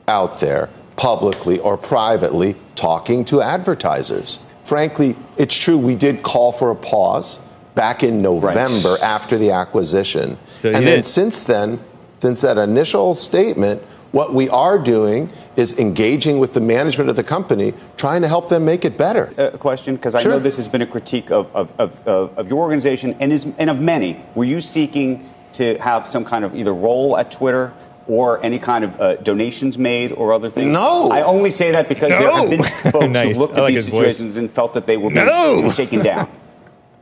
out 0.07 0.41
there 0.41 0.68
publicly 0.97 1.59
or 1.59 1.79
privately 1.79 2.55
talking 2.75 3.25
to 3.25 3.41
advertisers. 3.41 4.41
Frankly, 4.62 5.16
it's 5.39 5.57
true 5.57 5.79
we 5.79 5.95
did 5.95 6.23
call 6.23 6.53
for 6.53 6.70
a 6.70 6.75
pause 6.77 7.41
back 7.75 8.03
in 8.03 8.20
November 8.20 8.99
after 9.03 9.39
the 9.39 9.53
acquisition. 9.53 10.37
So 10.57 10.68
and 10.68 10.87
then 10.87 10.99
did. 10.99 11.07
since 11.07 11.43
then, 11.43 11.83
since 12.20 12.43
that 12.43 12.59
initial 12.59 13.14
statement, 13.14 13.83
what 14.13 14.33
we 14.33 14.49
are 14.51 14.79
doing 14.79 15.31
is 15.57 15.79
engaging 15.79 16.39
with 16.39 16.53
the 16.53 16.61
management 16.61 17.11
of 17.11 17.17
the 17.17 17.25
company, 17.25 17.75
trying 17.97 18.23
to 18.23 18.29
help 18.29 18.49
them 18.49 18.65
make 18.65 18.85
it 18.85 18.97
better. 18.97 19.33
A 19.39 19.59
question, 19.59 19.97
because 19.97 20.15
I 20.15 20.23
Sure. 20.23 20.33
know 20.33 20.39
this 20.39 20.57
has 20.57 20.69
been 20.69 20.83
a 20.83 20.87
critique 20.87 21.31
of, 21.31 21.55
of, 21.57 21.73
of, 21.79 22.07
of, 22.07 22.39
of 22.39 22.49
your 22.49 22.59
organization 22.61 23.17
and, 23.21 23.33
is, 23.33 23.47
and 23.59 23.69
of 23.71 23.79
many. 23.81 24.23
Were 24.35 24.45
you 24.45 24.61
seeking 24.61 25.29
to 25.55 25.77
have 25.79 26.07
some 26.07 26.25
kind 26.25 26.45
of 26.45 26.55
either 26.55 26.73
role 26.73 27.17
at 27.17 27.31
Twitter 27.31 27.73
or 28.09 28.43
any 28.45 28.59
kind 28.59 28.85
of 28.85 29.01
uh, 29.01 29.17
donations 29.17 29.79
made 29.79 30.13
or 30.13 30.33
other 30.33 30.51
things? 30.51 30.73
No. 30.73 31.11
I 31.11 31.23
only 31.23 31.51
say 31.51 31.71
that 31.73 31.89
because 31.89 32.11
there 32.11 32.31
have 32.31 32.51
been 32.51 32.63
folks 32.93 33.07
Nice. 33.09 33.37
who 33.37 33.41
looked 33.43 33.57
at 33.59 33.63
like 33.63 33.75
these 33.75 33.85
his 33.85 33.89
voice. 33.89 33.99
situations 34.17 34.37
and 34.37 34.51
felt 34.51 34.75
that 34.75 34.87
they 34.87 34.97
were 34.97 35.11
being 35.11 35.27
No. 35.27 35.71
shaken 35.71 36.01
down. 36.01 36.29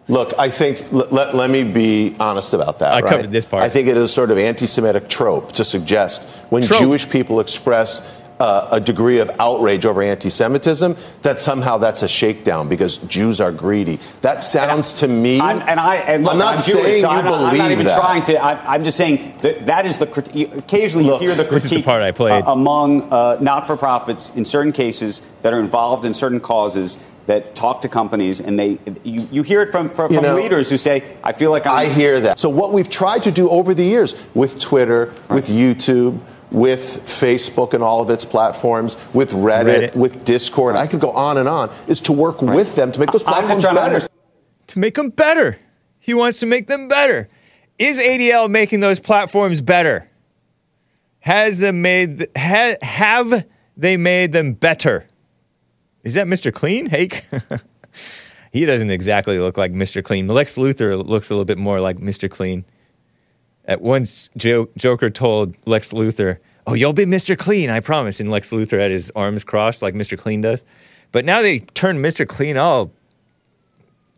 Look, 0.09 0.33
I 0.39 0.51
think, 0.51 0.93
let, 0.93 1.13
let, 1.13 1.35
let 1.37 1.51
me 1.51 1.63
be 1.63 2.17
honest 2.19 2.53
about 2.53 2.81
that. 2.81 2.93
I 2.95 3.01
right? 3.01 3.11
covered 3.11 3.31
this 3.31 3.45
part. 3.45 3.63
I 3.63 3.69
think 3.69 3.87
it 3.87 3.97
is 3.97 4.05
a 4.05 4.09
sort 4.09 4.31
of 4.31 4.39
anti 4.39 4.67
Semitic 4.67 5.09
trope 5.09 5.53
to 5.53 5.65
suggest 5.65 6.29
when 6.51 6.63
Trope. 6.63 6.81
Jewish 6.81 7.09
people 7.09 7.39
express 7.39 8.05
uh, 8.41 8.69
a 8.73 8.81
degree 8.81 9.19
of 9.19 9.31
outrage 9.39 9.85
over 9.85 10.03
anti 10.03 10.31
Semitism, 10.31 10.97
that 11.23 11.39
somehow 11.39 11.77
that's 11.77 12.03
a 12.03 12.09
shakedown 12.09 12.69
because 12.69 12.97
Jews 12.99 13.39
are 13.39 13.53
greedy. 13.53 14.01
That 14.23 14.43
sounds 14.43 14.95
to 14.95 15.09
me. 15.09 15.39
I'm, 15.41 15.61
and 15.61 15.79
I, 15.79 15.97
and 15.97 16.25
look, 16.25 16.33
I'm 16.33 16.39
not 16.39 16.57
I'm 16.57 16.65
Jewish, 16.65 16.83
saying 16.83 17.03
so 17.03 17.11
you 17.11 17.19
I'm 17.19 17.25
not, 17.27 17.53
I'm 17.53 17.59
not 17.59 17.71
even 17.71 17.85
that. 17.85 18.01
trying 18.01 18.23
to. 18.25 18.43
I, 18.43 18.75
I'm 18.75 18.83
just 18.83 18.97
saying 18.97 19.35
that 19.43 19.67
that 19.67 19.85
is 19.85 19.99
the 19.99 20.07
crit- 20.07 20.35
occasionally 20.35 21.07
Look, 21.07 21.21
you 21.21 21.29
hear 21.29 21.37
the 21.37 21.45
this 21.45 21.67
is 21.67 21.71
the 21.71 21.83
part 21.83 22.03
I 22.03 22.13
played. 22.13 22.43
uh, 22.45 22.53
among 22.53 23.03
uh, 23.13 23.37
not-for-profits 23.43 24.35
in 24.37 24.47
certain 24.47 24.73
cases 24.73 25.21
that 25.43 25.53
are 25.53 25.61
involved 25.61 26.07
in 26.07 26.15
certain 26.15 26.41
causes 26.41 26.99
that 27.27 27.55
talk 27.55 27.81
to 27.83 27.89
companies, 27.89 28.41
and 28.41 28.59
they 28.59 28.79
you, 29.05 29.29
you 29.31 29.43
hear 29.43 29.63
it 29.63 29.71
from 29.73 29.91
from, 29.91 30.13
You 30.13 30.19
from 30.19 30.27
know, 30.27 30.37
leaders 30.37 30.71
who 30.71 30.77
say, 30.77 31.03
"I 31.23 31.33
feel 31.33 31.51
like 31.51 31.67
I'm." 31.67 31.75
I 31.75 31.85
hear 31.87 32.21
that. 32.21 32.39
So 32.39 32.49
what 32.49 32.73
we've 32.73 32.89
tried 32.91 33.23
to 33.25 33.31
do 33.31 33.49
over 33.51 33.75
the 33.75 33.85
years 33.85 34.15
with 34.35 34.59
Twitter, 34.59 35.13
with 35.29 35.49
YouTube, 35.49 36.19
with 36.51 37.03
Facebook 37.05 37.75
and 37.75 37.83
all 37.83 38.01
of 38.03 38.11
its 38.11 38.25
platforms, 38.25 38.97
with 39.15 39.33
Reddit, 39.33 39.91
Reddit. 39.93 39.97
with 39.97 40.25
Discord, 40.25 40.77
I 40.77 40.87
could 40.87 41.01
go 41.01 41.13
on 41.13 41.39
and 41.39 41.49
on, 41.49 41.71
is 41.87 42.01
to 42.03 42.13
work 42.13 42.43
with 42.43 42.75
them 42.77 42.91
to 42.93 43.01
make 43.01 43.13
those 43.13 43.23
platforms 43.23 43.65
to 43.65 43.69
better. 43.71 43.81
understand. 43.81 44.11
to 44.69 44.79
make 44.79 44.95
them 44.95 45.11
better. 45.11 45.59
He 45.99 46.15
wants 46.15 46.41
to 46.41 46.47
make 46.47 46.67
them 46.67 46.89
better. 46.89 47.29
Is 47.79 48.01
ADL 48.01 48.49
making 48.51 48.81
those 48.81 48.99
platforms 49.01 49.63
better? 49.63 50.07
Has 51.21 51.59
them 51.59 51.83
made 51.83 52.27
ha, 52.37 52.75
have 52.83 53.45
they 53.77 53.97
made 53.97 54.33
them 54.33 54.55
better? 54.55 55.07
Is 56.05 56.15
that 56.15 56.27
Mr. 56.27 56.53
Clean? 56.53 56.87
Hake? 56.87 57.27
he 58.53 58.65
doesn't 58.65 58.91
exactly 58.91 59.39
look 59.39 59.59
like 59.59 59.73
Mr. 59.73 60.03
Clean. 60.03 60.27
Lex 60.27 60.57
Luthor 60.57 61.05
looks 61.07 61.31
a 61.31 61.35
little 61.35 61.45
bit 61.45 61.59
more 61.59 61.81
like 61.81 61.99
Mr. 61.99 62.31
Clean. 62.31 62.65
At 63.67 63.81
once, 63.81 64.31
jo- 64.37 64.69
Joker 64.77 65.11
told 65.11 65.55
Lex 65.67 65.93
Luthor, 65.93 66.39
"Oh, 66.67 66.75
you'll 66.75 66.93
be 66.93 67.05
Mr. 67.05 67.39
Clean, 67.39 67.71
I 67.71 67.81
promise." 67.81 68.19
And 68.19 68.31
Lex 68.31 68.51
Luthor 68.51 68.81
had 68.81 68.91
his 68.91 69.13
arms 69.15 69.45
crossed 69.45 69.83
like 69.83 69.95
Mr. 69.95 70.19
Clean 70.19 70.41
does. 70.41 70.65
But 71.13 71.25
now 71.25 71.43
they 71.43 71.61
turn 71.61 71.99
Mr. 71.99 72.27
Clean 72.27 72.57
all 72.57 72.91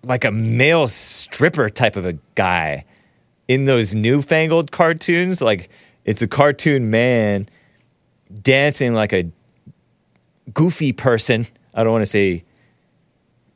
like 0.05 0.25
a 0.25 0.31
male 0.31 0.87
stripper 0.87 1.69
type 1.69 1.97
of 1.97 2.05
a 2.05 2.15
guy 2.35 2.85
in 3.49 3.65
those 3.65 3.95
newfangled 3.95 4.71
cartoons. 4.73 5.41
Like 5.41 5.71
it's 6.05 6.23
a 6.23 6.29
cartoon 6.29 6.91
man 6.91 7.49
dancing 8.43 8.95
like 8.95 9.13
a 9.13 9.31
goofy 10.55 10.93
person. 10.93 11.47
I 11.75 11.85
don't 11.85 11.93
want 11.93 12.03
to 12.03 12.07
say 12.07 12.45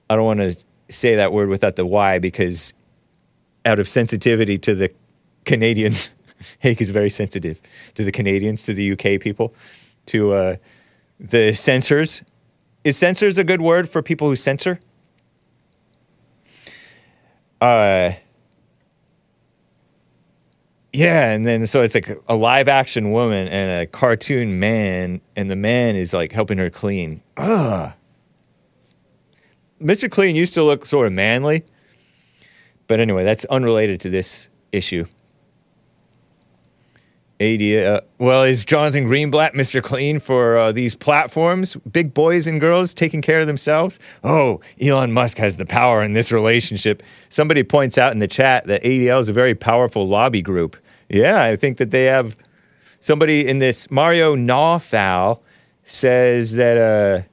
I 0.08 0.16
don't 0.16 0.24
want 0.24 0.40
to 0.40 0.56
say 0.88 1.16
that 1.16 1.32
word 1.32 1.48
without 1.48 1.76
the 1.76 1.84
why 1.84 2.18
because 2.18 2.72
out 3.64 3.78
of 3.78 3.88
sensitivity 3.88 4.58
to 4.58 4.74
the 4.74 4.92
Canadians, 5.44 6.10
Hake 6.60 6.80
is 6.80 6.90
very 6.90 7.10
sensitive 7.10 7.60
to 7.94 8.04
the 8.04 8.12
Canadians, 8.12 8.62
to 8.64 8.74
the 8.74 8.92
UK 8.92 9.20
people, 9.20 9.54
to 10.06 10.32
uh, 10.32 10.56
the 11.18 11.52
censors. 11.54 12.22
Is 12.84 12.96
censors 12.96 13.36
a 13.36 13.44
good 13.44 13.60
word 13.60 13.88
for 13.88 14.02
people 14.02 14.28
who 14.28 14.36
censor? 14.36 14.78
Uh, 17.60 18.12
yeah, 20.92 21.30
and 21.30 21.44
then 21.44 21.66
so 21.66 21.82
it's 21.82 21.94
like 21.94 22.22
a 22.28 22.36
live 22.36 22.68
action 22.68 23.10
woman 23.10 23.48
and 23.48 23.82
a 23.82 23.86
cartoon 23.86 24.60
man, 24.60 25.20
and 25.34 25.50
the 25.50 25.56
man 25.56 25.96
is 25.96 26.14
like 26.14 26.30
helping 26.30 26.58
her 26.58 26.70
clean. 26.70 27.22
Ugh. 27.36 27.92
Mr. 29.80 30.10
Clean 30.10 30.34
used 30.34 30.54
to 30.54 30.62
look 30.62 30.86
sort 30.86 31.06
of 31.06 31.12
manly, 31.12 31.64
but 32.86 33.00
anyway, 33.00 33.24
that's 33.24 33.44
unrelated 33.46 34.00
to 34.02 34.10
this 34.10 34.48
issue. 34.72 35.06
AD, 37.38 37.60
uh, 37.60 38.00
well, 38.18 38.44
is 38.44 38.64
Jonathan 38.64 39.04
Greenblatt 39.04 39.52
Mr. 39.52 39.82
Clean 39.82 40.18
for 40.18 40.56
uh, 40.56 40.72
these 40.72 40.94
platforms? 40.94 41.76
Big 41.90 42.14
boys 42.14 42.46
and 42.46 42.58
girls 42.58 42.94
taking 42.94 43.20
care 43.20 43.40
of 43.40 43.46
themselves? 43.46 43.98
Oh, 44.24 44.60
Elon 44.80 45.12
Musk 45.12 45.36
has 45.36 45.56
the 45.56 45.66
power 45.66 46.02
in 46.02 46.14
this 46.14 46.32
relationship. 46.32 47.02
Somebody 47.28 47.62
points 47.62 47.98
out 47.98 48.12
in 48.12 48.20
the 48.20 48.28
chat 48.28 48.66
that 48.68 48.82
ADL 48.82 49.20
is 49.20 49.28
a 49.28 49.34
very 49.34 49.54
powerful 49.54 50.08
lobby 50.08 50.40
group. 50.40 50.78
Yeah, 51.10 51.42
I 51.42 51.56
think 51.56 51.76
that 51.76 51.90
they 51.90 52.04
have 52.04 52.36
somebody 53.00 53.46
in 53.46 53.58
this. 53.58 53.90
Mario 53.90 54.34
Nawfal 54.34 55.42
says 55.84 56.54
that, 56.54 56.78
uh, 56.78 57.28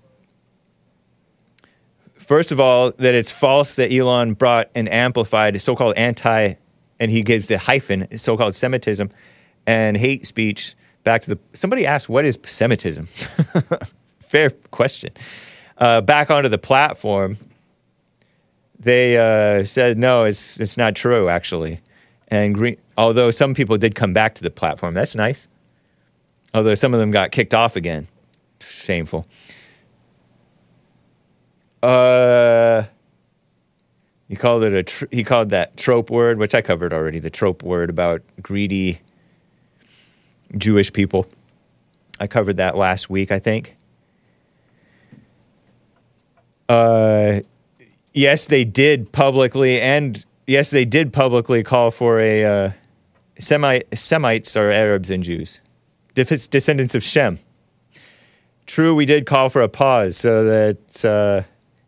first 2.23 2.51
of 2.51 2.59
all, 2.59 2.91
that 2.91 3.13
it's 3.13 3.31
false 3.31 3.75
that 3.75 3.93
Elon 3.93 4.33
brought 4.33 4.69
an 4.75 4.87
amplified 4.87 5.61
so 5.61 5.75
called 5.75 5.95
anti, 5.95 6.55
and 6.99 7.11
he 7.11 7.21
gives 7.21 7.47
the 7.47 7.57
hyphen, 7.57 8.17
so 8.17 8.37
called 8.37 8.55
Semitism 8.55 9.09
and 9.65 9.97
hate 9.97 10.25
speech 10.25 10.75
back 11.03 11.21
to 11.23 11.35
the. 11.35 11.39
Somebody 11.53 11.85
asked, 11.85 12.09
what 12.09 12.25
is 12.25 12.37
Semitism? 12.45 13.05
Fair 14.19 14.49
question. 14.71 15.11
Uh, 15.77 16.01
back 16.01 16.31
onto 16.31 16.49
the 16.49 16.57
platform, 16.57 17.37
they 18.79 19.17
uh, 19.17 19.63
said, 19.63 19.97
no, 19.97 20.23
it's, 20.23 20.59
it's 20.59 20.77
not 20.77 20.95
true, 20.95 21.29
actually. 21.29 21.81
And 22.27 22.55
green, 22.55 22.77
although 22.97 23.31
some 23.31 23.53
people 23.53 23.77
did 23.77 23.95
come 23.95 24.13
back 24.13 24.35
to 24.35 24.43
the 24.43 24.51
platform, 24.51 24.93
that's 24.93 25.15
nice. 25.15 25.47
Although 26.53 26.75
some 26.75 26.93
of 26.93 26.99
them 26.99 27.11
got 27.11 27.31
kicked 27.31 27.53
off 27.53 27.75
again. 27.75 28.07
Shameful. 28.59 29.25
Uh, 31.83 32.85
he 34.29 34.37
called 34.37 34.63
it 34.63 34.73
a. 34.73 34.83
Tr- 34.83 35.05
he 35.11 35.23
called 35.23 35.49
that 35.49 35.75
trope 35.75 36.09
word, 36.09 36.39
which 36.39 36.55
I 36.55 36.61
covered 36.61 36.93
already. 36.93 37.19
The 37.19 37.29
trope 37.29 37.61
word 37.61 37.89
about 37.89 38.21
greedy 38.41 39.01
Jewish 40.57 40.91
people. 40.93 41.27
I 42.19 42.27
covered 42.27 42.55
that 42.55 42.77
last 42.77 43.09
week, 43.09 43.31
I 43.31 43.39
think. 43.39 43.75
Uh, 46.69 47.41
yes, 48.13 48.45
they 48.45 48.63
did 48.63 49.11
publicly, 49.11 49.81
and 49.81 50.23
yes, 50.47 50.69
they 50.69 50.85
did 50.85 51.11
publicly 51.11 51.63
call 51.63 51.91
for 51.91 52.19
a 52.19 52.45
uh, 52.45 52.71
Semite, 53.39 53.87
Semites 53.93 54.55
are 54.55 54.71
Arabs 54.71 55.09
and 55.09 55.21
Jews, 55.21 55.59
descendants 56.15 56.95
of 56.95 57.03
Shem. 57.03 57.39
True, 58.65 58.95
we 58.95 59.05
did 59.05 59.25
call 59.25 59.49
for 59.49 59.61
a 59.61 59.67
pause 59.67 60.15
so 60.15 60.45
that 60.45 61.05
uh, 61.05 61.43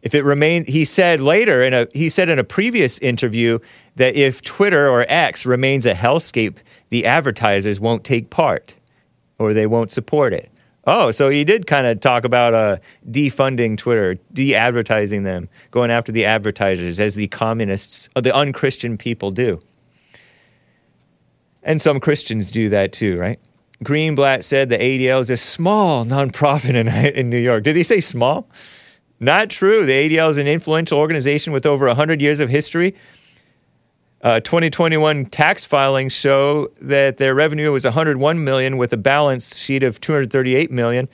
if 0.06 0.14
it 0.14 0.24
remains, 0.24 0.68
he 0.68 0.86
said 0.86 1.20
later 1.20 1.64
in 1.64 1.74
a 1.74 1.88
he 1.92 2.10
said 2.10 2.30
in 2.30 2.38
a 2.38 2.44
previous 2.44 3.00
interview 3.00 3.58
that 3.96 4.16
if 4.16 4.42
Twitter 4.44 4.88
or 4.88 5.04
X 5.10 5.48
remains 5.48 5.86
a 5.86 5.96
hellscape, 5.96 6.58
the 6.90 7.08
advertisers 7.08 7.80
won't 7.80 8.04
take 8.04 8.30
part 8.30 8.76
or 9.40 9.54
they 9.54 9.66
won't 9.66 9.92
support 9.92 10.32
it. 10.32 10.50
Oh, 10.86 11.10
so 11.10 11.30
he 11.30 11.44
did 11.44 11.66
kind 11.66 11.88
of 11.88 12.00
talk 12.00 12.24
about 12.24 12.54
uh, 12.54 12.78
defunding 13.10 13.76
Twitter, 13.76 14.20
de-advertising 14.32 15.24
them, 15.24 15.50
going 15.72 15.90
after 15.90 16.12
the 16.12 16.26
advertisers 16.26 17.00
as 17.00 17.16
the 17.16 17.28
communists, 17.28 18.08
or 18.16 18.22
the 18.22 18.34
unchristian 18.34 18.96
people 18.96 19.32
do. 19.32 19.60
And 21.64 21.82
some 21.82 22.00
Christians 22.00 22.52
do 22.52 22.70
that 22.70 22.94
too, 22.94 23.18
right? 23.18 23.40
Greenblatt 23.84 24.44
said 24.44 24.70
the 24.70 24.78
ADL 24.78 25.22
is 25.22 25.32
a 25.32 25.38
small 25.38 26.06
nonprofit 26.06 26.76
in, 26.76 26.88
in 27.16 27.32
New 27.32 27.40
York. 27.40 27.64
Did 27.64 27.76
he 27.76 27.82
say 27.82 28.00
small? 28.00 28.48
Not 29.20 29.50
true. 29.50 29.86
The 29.86 29.92
ADL 29.92 30.30
is 30.30 30.38
an 30.38 30.48
influential 30.48 31.00
organization 31.00 31.54
with 31.54 31.66
over 31.66 31.88
100 31.88 32.22
years 32.22 32.40
of 32.40 32.50
history. 32.50 32.96
Uh, 34.22 34.40
2021 34.40 35.26
tax 35.28 35.66
filings 35.66 36.12
show 36.12 36.70
that 36.82 37.18
their 37.18 37.36
revenue 37.36 37.72
was 37.72 37.84
101 37.84 38.44
million 38.44 38.78
with 38.78 38.92
a 38.92 38.98
balance 38.98 39.58
sheet 39.58 39.84
of 39.84 40.02
238 40.02 40.72
million. 40.72 41.08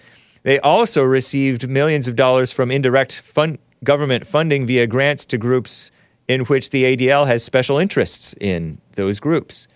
They 0.44 0.60
also 0.60 1.04
received 1.04 1.68
millions 1.68 2.08
of 2.08 2.16
dollars 2.16 2.52
from 2.52 2.72
indirect 2.72 3.14
fund, 3.14 3.60
government 3.84 4.26
funding 4.26 4.66
via 4.66 4.88
grants 4.88 5.26
to 5.26 5.38
groups 5.38 5.92
in 6.28 6.46
which 6.46 6.70
the 6.70 6.96
ADL 6.96 7.28
has 7.28 7.44
special 7.44 7.78
interests 7.78 8.34
in 8.40 8.80
those 8.94 9.20
groups. 9.20 9.68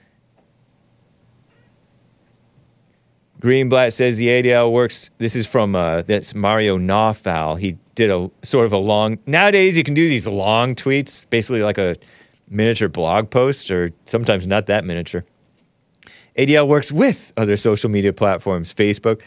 Greenblatt 3.41 3.93
says 3.93 4.17
the 4.17 4.27
ADL 4.27 4.71
works. 4.71 5.11
This 5.17 5.35
is 5.35 5.45
from 5.45 5.75
uh, 5.75 6.01
that's 6.03 6.33
Mario 6.33 6.77
Nawfal. 6.77 7.59
He 7.59 7.77
did 7.95 8.11
a 8.11 8.29
sort 8.43 8.65
of 8.65 8.73
a 8.73 8.77
long. 8.77 9.17
Nowadays, 9.25 9.77
you 9.77 9.83
can 9.83 9.93
do 9.93 10.07
these 10.07 10.27
long 10.27 10.75
tweets, 10.75 11.27
basically 11.29 11.63
like 11.63 11.77
a 11.77 11.95
miniature 12.49 12.89
blog 12.89 13.29
post, 13.29 13.71
or 13.71 13.91
sometimes 14.05 14.45
not 14.45 14.67
that 14.67 14.85
miniature. 14.85 15.25
ADL 16.37 16.67
works 16.67 16.91
with 16.91 17.31
other 17.37 17.55
social 17.55 17.89
media 17.89 18.13
platforms, 18.13 18.73
Facebook. 18.73 19.21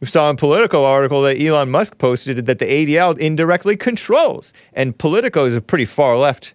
We 0.00 0.06
saw 0.06 0.30
in 0.30 0.36
Politico 0.36 0.84
article 0.84 1.22
that 1.22 1.40
Elon 1.40 1.70
Musk 1.70 1.98
posted 1.98 2.46
that 2.46 2.58
the 2.58 2.64
ADL 2.64 3.16
indirectly 3.18 3.76
controls, 3.76 4.52
and 4.72 4.96
Politico 4.96 5.44
is 5.44 5.54
a 5.54 5.60
pretty 5.60 5.84
far 5.84 6.16
left, 6.16 6.54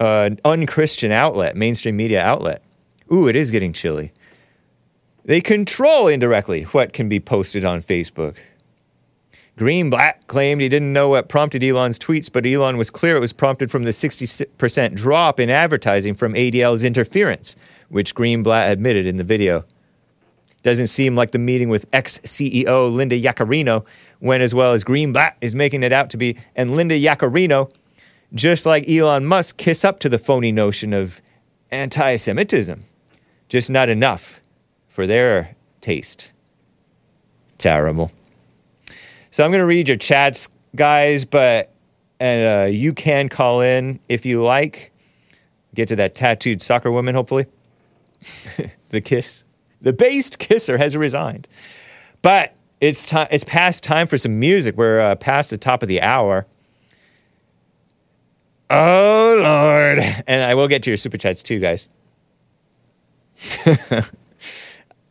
uh, 0.00 0.30
unchristian 0.44 1.12
outlet, 1.12 1.56
mainstream 1.56 1.96
media 1.96 2.22
outlet. 2.22 2.62
Ooh, 3.12 3.28
it 3.28 3.36
is 3.36 3.50
getting 3.50 3.72
chilly. 3.72 4.12
They 5.24 5.40
control 5.40 6.08
indirectly 6.08 6.62
what 6.64 6.92
can 6.92 7.08
be 7.08 7.20
posted 7.20 7.64
on 7.64 7.82
Facebook. 7.82 8.36
Greenblatt 9.58 10.26
claimed 10.26 10.60
he 10.60 10.68
didn't 10.68 10.92
know 10.92 11.10
what 11.10 11.28
prompted 11.28 11.62
Elon's 11.62 11.98
tweets, 11.98 12.32
but 12.32 12.46
Elon 12.46 12.76
was 12.76 12.88
clear 12.88 13.16
it 13.16 13.20
was 13.20 13.32
prompted 13.32 13.70
from 13.70 13.84
the 13.84 13.90
60% 13.90 14.94
drop 14.94 15.38
in 15.38 15.50
advertising 15.50 16.14
from 16.14 16.32
ADL's 16.32 16.84
interference, 16.84 17.56
which 17.88 18.14
Greenblatt 18.14 18.70
admitted 18.70 19.06
in 19.06 19.16
the 19.16 19.24
video. 19.24 19.64
Doesn't 20.62 20.88
seem 20.88 21.14
like 21.14 21.30
the 21.30 21.38
meeting 21.38 21.68
with 21.68 21.86
ex 21.92 22.18
CEO 22.18 22.92
Linda 22.92 23.18
Yaccarino 23.18 23.86
went 24.20 24.42
as 24.42 24.54
well 24.54 24.72
as 24.72 24.84
Greenblatt 24.84 25.34
is 25.40 25.54
making 25.54 25.82
it 25.82 25.92
out 25.92 26.10
to 26.10 26.16
be, 26.16 26.36
and 26.54 26.76
Linda 26.76 26.98
Yaccarino, 26.98 27.70
just 28.34 28.66
like 28.66 28.88
Elon 28.88 29.26
Musk, 29.26 29.56
kiss 29.56 29.84
up 29.84 29.98
to 30.00 30.08
the 30.08 30.18
phony 30.18 30.52
notion 30.52 30.92
of 30.92 31.20
anti 31.70 32.16
Semitism. 32.16 32.84
Just 33.48 33.70
not 33.70 33.88
enough 33.88 34.40
for 34.88 35.06
their 35.06 35.56
taste. 35.80 36.32
Terrible. 37.58 38.12
So 39.30 39.44
I'm 39.44 39.50
going 39.50 39.60
to 39.60 39.66
read 39.66 39.88
your 39.88 39.96
chats, 39.96 40.48
guys, 40.74 41.24
but 41.24 41.72
uh, 42.20 42.68
you 42.70 42.92
can 42.92 43.28
call 43.28 43.60
in 43.60 44.00
if 44.08 44.26
you 44.26 44.42
like. 44.42 44.92
Get 45.74 45.88
to 45.88 45.96
that 45.96 46.14
tattooed 46.14 46.60
soccer 46.60 46.90
woman, 46.90 47.14
hopefully. 47.14 47.46
the 48.88 49.00
kiss. 49.00 49.44
The 49.80 49.92
based 49.92 50.38
kisser 50.38 50.78
has 50.78 50.96
resigned. 50.96 51.46
But 52.22 52.56
it's 52.80 53.04
time. 53.06 53.28
It's 53.30 53.44
past 53.44 53.84
time 53.84 54.06
for 54.06 54.18
some 54.18 54.40
music. 54.40 54.76
We're 54.76 55.00
uh, 55.00 55.14
past 55.14 55.50
the 55.50 55.58
top 55.58 55.82
of 55.82 55.88
the 55.88 56.02
hour. 56.02 56.46
Oh 58.68 59.38
Lord! 59.40 59.98
And 60.26 60.42
I 60.42 60.54
will 60.54 60.68
get 60.68 60.82
to 60.84 60.90
your 60.90 60.96
super 60.96 61.16
chats 61.16 61.42
too, 61.42 61.58
guys. 61.60 61.88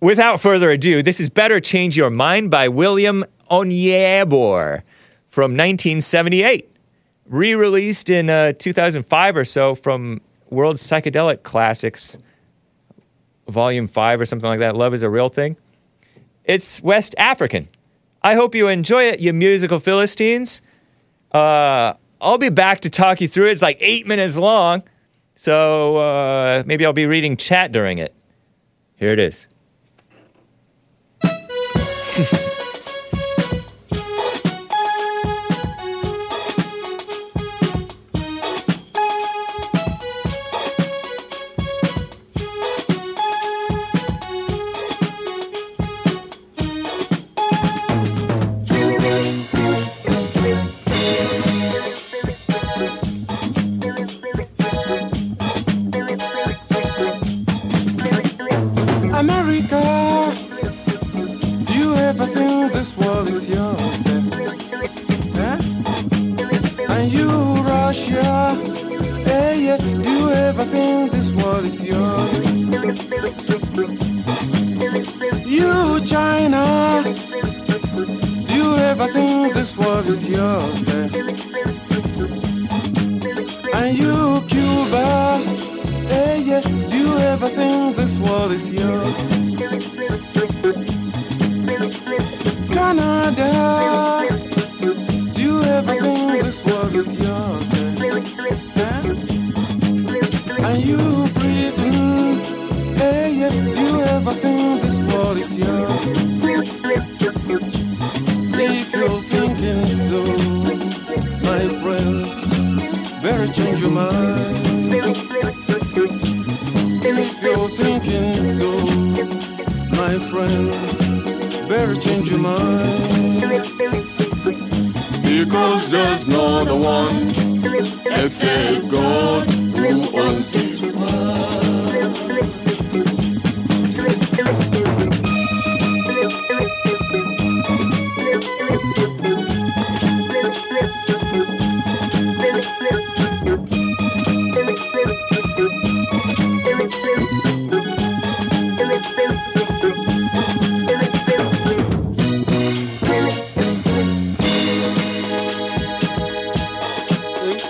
Without 0.01 0.39
further 0.39 0.69
ado, 0.69 1.03
this 1.03 1.19
is 1.19 1.29
Better 1.29 1.59
Change 1.59 1.97
Your 1.97 2.09
Mind 2.09 2.49
by 2.49 2.69
William 2.69 3.25
Onyeabor 3.49 4.83
from 5.25 5.51
1978, 5.51 6.71
re 7.27 7.55
released 7.55 8.09
in 8.09 8.29
uh, 8.29 8.53
2005 8.53 9.37
or 9.37 9.45
so 9.45 9.75
from 9.75 10.21
World 10.49 10.77
Psychedelic 10.77 11.43
Classics, 11.43 12.17
Volume 13.47 13.87
5 13.87 14.21
or 14.21 14.25
something 14.25 14.49
like 14.49 14.59
that. 14.59 14.75
Love 14.75 14.93
is 14.93 15.03
a 15.03 15.09
Real 15.09 15.29
Thing. 15.29 15.57
It's 16.43 16.81
West 16.81 17.13
African. 17.17 17.69
I 18.21 18.35
hope 18.35 18.55
you 18.55 18.67
enjoy 18.67 19.03
it, 19.03 19.19
you 19.19 19.31
musical 19.33 19.79
Philistines. 19.79 20.61
Uh, 21.31 21.93
I'll 22.19 22.37
be 22.37 22.49
back 22.49 22.81
to 22.81 22.89
talk 22.89 23.21
you 23.21 23.27
through 23.27 23.47
it. 23.47 23.51
It's 23.51 23.61
like 23.61 23.77
eight 23.79 24.07
minutes 24.07 24.37
long, 24.37 24.83
so 25.35 25.97
uh, 25.97 26.63
maybe 26.65 26.85
I'll 26.85 26.93
be 26.93 27.05
reading 27.05 27.37
chat 27.37 27.71
during 27.71 27.97
it. 27.97 28.13
Here 28.95 29.11
it 29.11 29.19
is. 29.19 29.47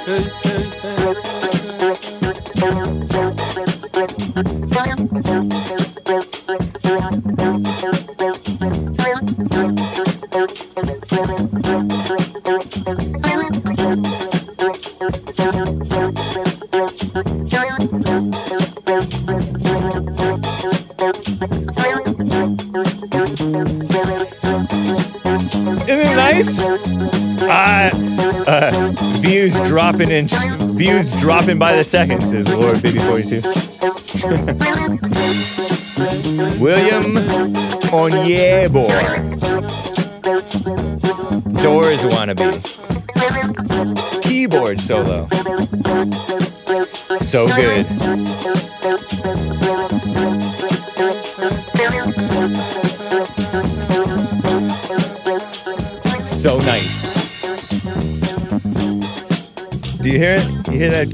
Isn't 0.09 0.48
dropping 29.99 30.15
in 30.15 30.27
views 30.77 31.11
dropping 31.19 31.59
by 31.59 31.75
the 31.75 31.83
second, 31.83 32.21
says 32.21 32.47
Lord 32.55 32.81
Baby 32.81 32.99
42. 32.99 33.41
William 36.57 37.15
Onyeabor. 37.91 38.87
Doors 41.61 42.05
wannabe. 42.05 42.61
Keyboard 44.23 44.79
solo. 44.79 45.27
So 47.19 47.47
good. 47.47 47.85
So 56.29 56.59
nice. 56.59 57.18
Do 60.09 60.13
you 60.13 60.21
hear 60.21 60.37
it? 60.39 60.67
You 60.67 60.73
hear 60.73 60.89
that? 60.89 61.07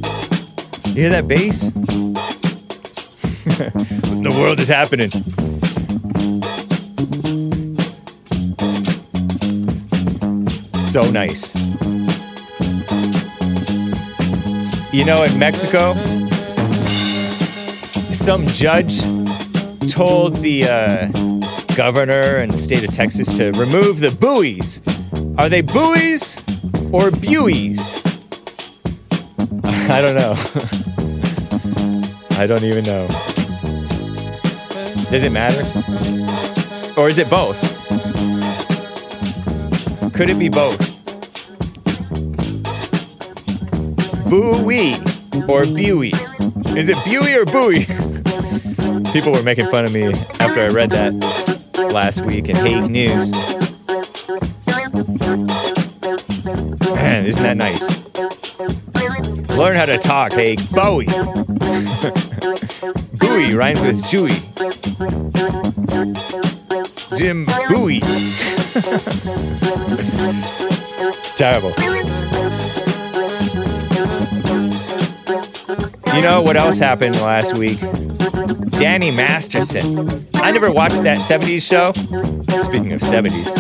You 0.86 0.94
hear 0.94 1.10
that 1.10 1.28
bass? 1.28 1.70
the 4.24 4.34
world 4.40 4.62
is 4.62 4.70
happening. 4.70 5.10
So 10.88 11.12
nice. 11.12 11.54
You 14.94 15.04
know, 15.04 15.26
in 15.26 15.38
Mexico, 15.38 15.94
some 18.14 18.48
judge 18.48 19.02
told 19.92 20.38
the 20.38 20.70
uh, 20.70 21.08
governor 21.76 22.38
and 22.38 22.54
the 22.54 22.58
state 22.58 22.88
of 22.88 22.94
Texas 22.96 23.28
to 23.36 23.52
remove 23.60 24.00
the 24.00 24.12
buoys. 24.12 24.80
Are 25.38 25.50
they 25.50 25.60
buoys 25.60 26.38
or 26.94 27.12
buoys? 27.12 27.75
I 29.96 30.02
don't 30.02 30.16
know. 30.16 30.34
I 32.38 32.46
don't 32.46 32.66
even 32.66 32.84
know. 32.84 33.08
Does 35.10 35.24
it 35.24 35.32
matter? 35.32 35.62
Or 37.00 37.08
is 37.08 37.18
it 37.18 37.30
both? 37.30 37.58
Could 40.14 40.30
it 40.30 40.38
be 40.38 40.50
both? 40.50 40.78
Buoy 44.30 44.96
or 45.48 45.64
buoy? 45.64 46.12
Is 46.78 46.90
it 46.90 46.98
buoy 47.06 47.34
or 47.34 47.46
buoy? 47.46 47.86
People 49.14 49.32
were 49.32 49.44
making 49.44 49.72
fun 49.72 49.86
of 49.86 49.94
me 49.94 50.12
after 50.42 50.60
I 50.60 50.68
read 50.68 50.90
that 50.90 51.14
last 51.94 52.26
week 52.26 52.50
in 52.50 52.58
Hate 52.58 52.90
News. 52.90 53.32
Man, 56.96 57.26
isn't 57.26 57.44
that 57.44 57.56
nice? 57.56 57.95
To 59.86 60.00
talk, 60.00 60.32
hey, 60.32 60.56
Bowie. 60.72 61.06
Bowie 63.20 63.54
rhymes 63.54 63.80
with 63.82 64.02
Jewy. 64.02 64.34
Jim 67.16 67.46
Bowie. 67.70 68.00
Terrible. 71.38 71.70
You 76.16 76.22
know 76.24 76.42
what 76.42 76.58
else 76.58 76.80
happened 76.80 77.18
last 77.18 77.56
week? 77.56 77.80
Danny 78.80 79.12
Masterson. 79.12 80.26
I 80.34 80.50
never 80.50 80.72
watched 80.72 81.04
that 81.04 81.20
70s 81.20 81.62
show. 81.62 81.92
Speaking 82.64 82.94
of 82.94 83.02
70s. 83.02 83.52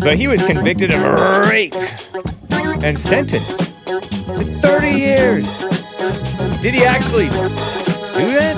But 0.00 0.16
he 0.16 0.26
was 0.26 0.44
convicted 0.44 0.90
of 0.90 1.48
rape 1.48 1.74
and 2.86 2.96
sentenced 2.96 3.58
to 3.84 4.00
30 4.62 4.90
years. 4.90 5.58
Did 6.62 6.72
he 6.72 6.84
actually 6.84 7.24
do 7.24 7.32
that? 8.38 8.56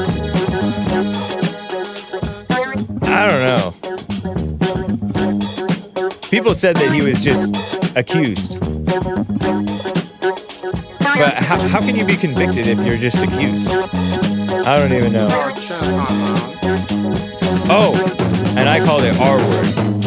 I 3.04 3.26
don't 3.26 3.42
know. 3.48 3.72
People 6.28 6.54
said 6.54 6.76
that 6.76 6.92
he 6.92 7.00
was 7.00 7.22
just 7.22 7.56
accused. 7.96 8.60
But 11.00 11.32
how, 11.32 11.58
how 11.68 11.80
can 11.80 11.96
you 11.96 12.04
be 12.04 12.16
convicted 12.16 12.66
if 12.66 12.78
you're 12.84 12.98
just 12.98 13.24
accused? 13.24 13.70
I 14.66 14.76
don't 14.76 14.92
even 14.92 15.10
know. 15.10 15.28
Oh, 17.70 17.94
and 18.58 18.68
I 18.68 18.84
called 18.84 19.04
it 19.04 19.18
R 19.18 19.38
word. 19.38 19.97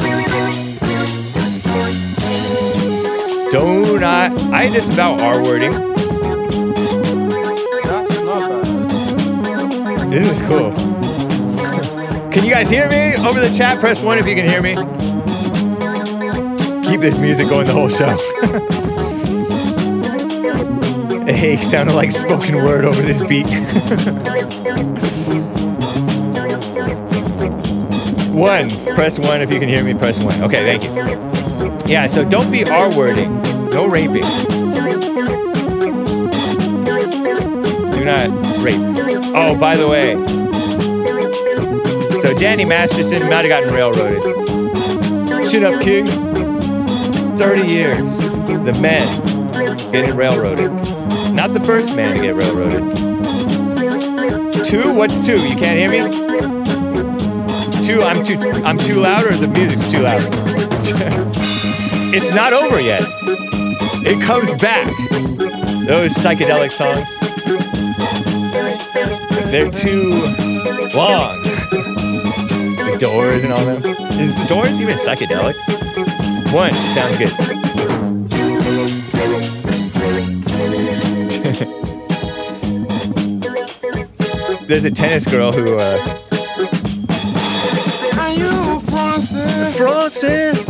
Don't 3.52 4.02
I? 4.02 4.34
I 4.54 4.70
just 4.72 4.93
about 4.93 5.20
R 5.20 5.43
wording. 5.43 5.74
This 10.10 10.32
is 10.32 10.41
cool. 10.43 10.72
Can 12.32 12.45
you 12.45 12.49
guys 12.49 12.70
hear 12.70 12.88
me 12.88 13.14
over 13.28 13.41
the 13.41 13.54
chat? 13.54 13.82
Press 13.82 14.02
one 14.02 14.18
if 14.18 14.26
you 14.26 14.36
can 14.36 14.47
hear 14.47 14.62
me. 14.62 14.76
Keep 16.89 17.02
this 17.02 17.20
music 17.20 17.49
going 17.49 17.68
the 17.68 17.74
whole 17.74 17.89
show. 17.89 18.16
hey, 21.34 21.62
sounded 21.62 21.93
like 21.93 22.14
spoken 22.14 22.56
word 22.56 22.86
over 22.86 23.02
this 23.02 23.22
beat. 23.28 23.47
one. 28.34 28.70
Press 28.95 29.20
one 29.20 29.41
if 29.41 29.52
you 29.52 29.60
can 29.60 29.68
hear 29.68 29.84
me. 29.84 29.93
Press 29.93 30.20
one. 30.24 30.41
Okay, 30.41 30.78
thank 30.78 30.86
you. 30.86 31.30
Yeah, 31.92 32.08
so 32.08 32.24
don't 32.24 32.50
be 32.50 32.64
R 32.64 32.89
wording. 32.96 33.42
No 33.72 33.86
raping. 33.86 34.22
Do 37.92 38.06
not 38.06 38.30
rape. 38.64 38.80
Oh, 39.36 39.58
by 39.60 39.76
the 39.76 39.89
way. 39.89 40.14
So 42.22 42.34
Danny 42.39 42.64
Masterson 42.64 43.24
might 43.24 43.44
have 43.44 43.50
gotten 43.50 43.74
railroaded. 43.74 44.22
Chin 45.50 45.66
up, 45.66 45.82
King. 45.82 46.08
30 47.38 47.68
years. 47.68 48.20
The 48.20 48.80
men 48.82 49.06
getting 49.92 50.16
railroaded. 50.16 50.72
Not 51.34 51.52
the 51.52 51.60
first 51.60 51.98
man 51.98 52.16
to 52.16 52.24
get 52.24 52.36
railroaded. 52.36 52.96
Two? 54.66 54.94
What's 54.94 55.20
two? 55.20 55.34
You 55.34 55.58
can't 55.58 55.78
hear 55.78 55.89
me? 55.89 56.00
Two, 57.86 58.02
I'm 58.02 58.24
too 58.24 58.39
I'm 58.64 58.78
too 58.78 58.96
loud 58.96 59.26
or 59.26 59.36
the 59.36 59.48
music's 59.48 59.92
too 59.92 60.00
loud? 60.00 61.42
it's 62.14 62.34
not 62.34 62.53
over 62.53 62.80
yet. 62.82 63.01
It 64.03 64.22
comes 64.24 64.53
back. 64.62 64.86
Those 65.88 66.14
psychedelic 66.14 66.72
songs. 66.72 67.07
They're 69.51 69.72
too 69.72 70.09
long. 70.95 71.38
the 71.41 72.97
doors 72.99 73.43
and 73.43 73.53
all 73.53 73.66
them. 73.66 73.84
Is 74.20 74.36
the 74.38 74.45
doors 74.53 74.80
even 74.80 74.95
psychedelic? 74.95 75.55
One, 76.53 76.74
sounds 76.74 77.18
good. 77.18 77.32
There's 84.67 84.86
a 84.86 84.92
tennis 84.92 85.25
girl 85.25 85.51
who 85.51 85.78
uh 85.78 85.97
Are 88.17 88.33
you 88.33 88.79
Francais? 88.82 89.78
Francais. 89.78 90.61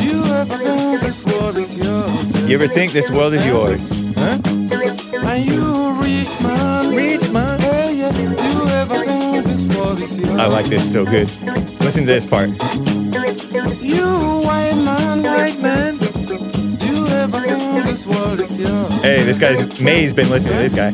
You 0.00 0.24
ever 0.24 0.56
think 0.56 1.00
this 1.00 1.24
world 1.24 1.58
is 1.58 1.74
yours? 1.74 2.48
You 2.48 2.54
ever 2.54 2.68
think 2.68 2.92
this 2.92 3.10
world 3.10 3.34
is 3.34 3.46
yours? 3.46 3.90
Huh? 4.16 4.38
Are 5.26 5.36
you 5.36 5.92
rich 6.00 6.40
man? 6.42 6.94
Rich 6.94 7.30
man. 7.30 7.60
Hey, 7.60 7.96
yeah. 7.98 8.16
You 8.16 8.68
ever 8.68 8.94
think 8.94 9.44
this 9.44 9.76
world 9.76 10.00
is 10.00 10.16
yours? 10.16 10.30
I 10.30 10.46
like 10.46 10.66
this 10.66 10.90
so 10.90 11.04
good. 11.04 11.28
Listen 11.80 12.06
to 12.06 12.12
this 12.12 12.24
part. 12.24 12.48
You 13.82 14.06
white 14.46 14.76
man, 14.76 15.22
white 15.22 15.60
man. 15.60 15.94
You 16.80 17.06
ever 17.08 17.40
think 17.40 17.84
this 17.84 18.06
world 18.06 18.40
is 18.40 18.58
yours? 18.58 19.02
Hey, 19.02 19.22
this 19.22 19.38
guy's 19.38 19.80
May's 19.80 20.14
been 20.14 20.30
listening 20.30 20.56
to 20.56 20.62
this 20.62 20.74
guy. 20.74 20.92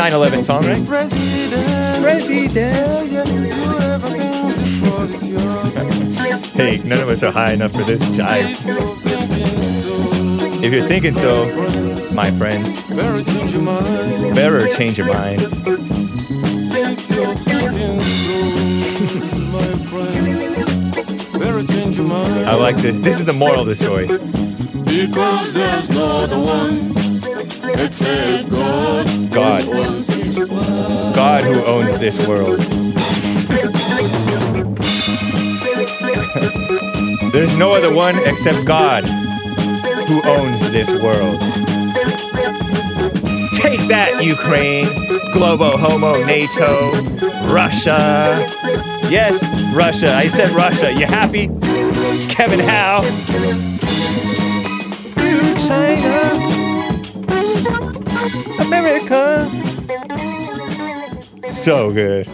9/11 0.00 0.42
song, 0.42 0.64
right? 0.64 0.86
President, 0.86 2.02
President. 2.02 2.56
yeah, 2.56 3.02
you 3.02 3.18
ever 3.18 4.08
think 4.08 4.32
this 4.56 4.80
world 4.80 5.10
is 5.10 5.26
yours? 5.26 6.52
Hey, 6.52 6.80
none 6.86 7.00
of 7.00 7.10
us 7.10 7.22
are 7.22 7.30
high 7.30 7.52
enough 7.52 7.72
for 7.72 7.82
this 7.84 8.00
jive. 8.16 8.48
If 8.48 8.64
you're 8.64 8.86
thinking 8.96 9.54
so, 9.82 10.64
If 10.64 10.72
you're 10.72 10.86
thinking 10.86 11.14
so, 11.14 12.14
my 12.14 12.30
friends, 12.30 12.82
better 12.88 13.22
change 13.24 13.52
your 13.52 13.60
mind. 13.60 14.34
better 14.34 14.68
change 14.68 14.96
your 14.96 15.06
mind. 15.06 15.42
If 15.42 15.52
you're 17.10 17.34
thinking 17.44 18.00
so, 18.00 19.20
my 19.52 19.70
friends, 19.90 21.36
better 21.38 21.60
never 21.60 21.72
change 21.74 21.96
your 21.98 22.06
mind. 22.06 22.48
I 22.48 22.54
like 22.54 22.76
this. 22.76 22.96
This 22.96 23.18
is 23.18 23.26
the 23.26 23.34
moral 23.34 23.60
of 23.60 23.66
the 23.66 23.74
story. 23.74 24.06
Because 24.86 25.52
there's 25.52 25.90
no 25.90 26.06
other 26.24 26.38
one 26.38 26.99
God. 27.80 29.32
God. 29.32 29.62
who 29.62 29.72
owns 29.72 30.06
this 30.06 30.38
world. 30.38 31.14
God 31.14 31.44
who 31.44 31.64
owns 31.64 31.98
this 31.98 32.28
world. 32.28 32.60
There's 37.32 37.56
no 37.56 37.74
other 37.74 37.94
one 37.94 38.16
except 38.26 38.66
God 38.66 39.04
who 39.04 40.20
owns 40.28 40.70
this 40.72 40.90
world. 41.02 41.40
Take 43.54 43.80
that, 43.88 44.20
Ukraine, 44.22 44.86
Globo 45.32 45.78
Homo 45.78 46.22
NATO, 46.26 46.90
Russia. 47.50 48.46
Yes, 49.08 49.42
Russia. 49.74 50.14
I 50.14 50.28
said 50.28 50.50
Russia. 50.50 50.92
You 50.92 51.06
happy? 51.06 51.48
Kevin 52.28 52.60
Howe. 52.60 53.00
China. 55.66 56.49
So 61.60 61.92
good. 61.92 62.24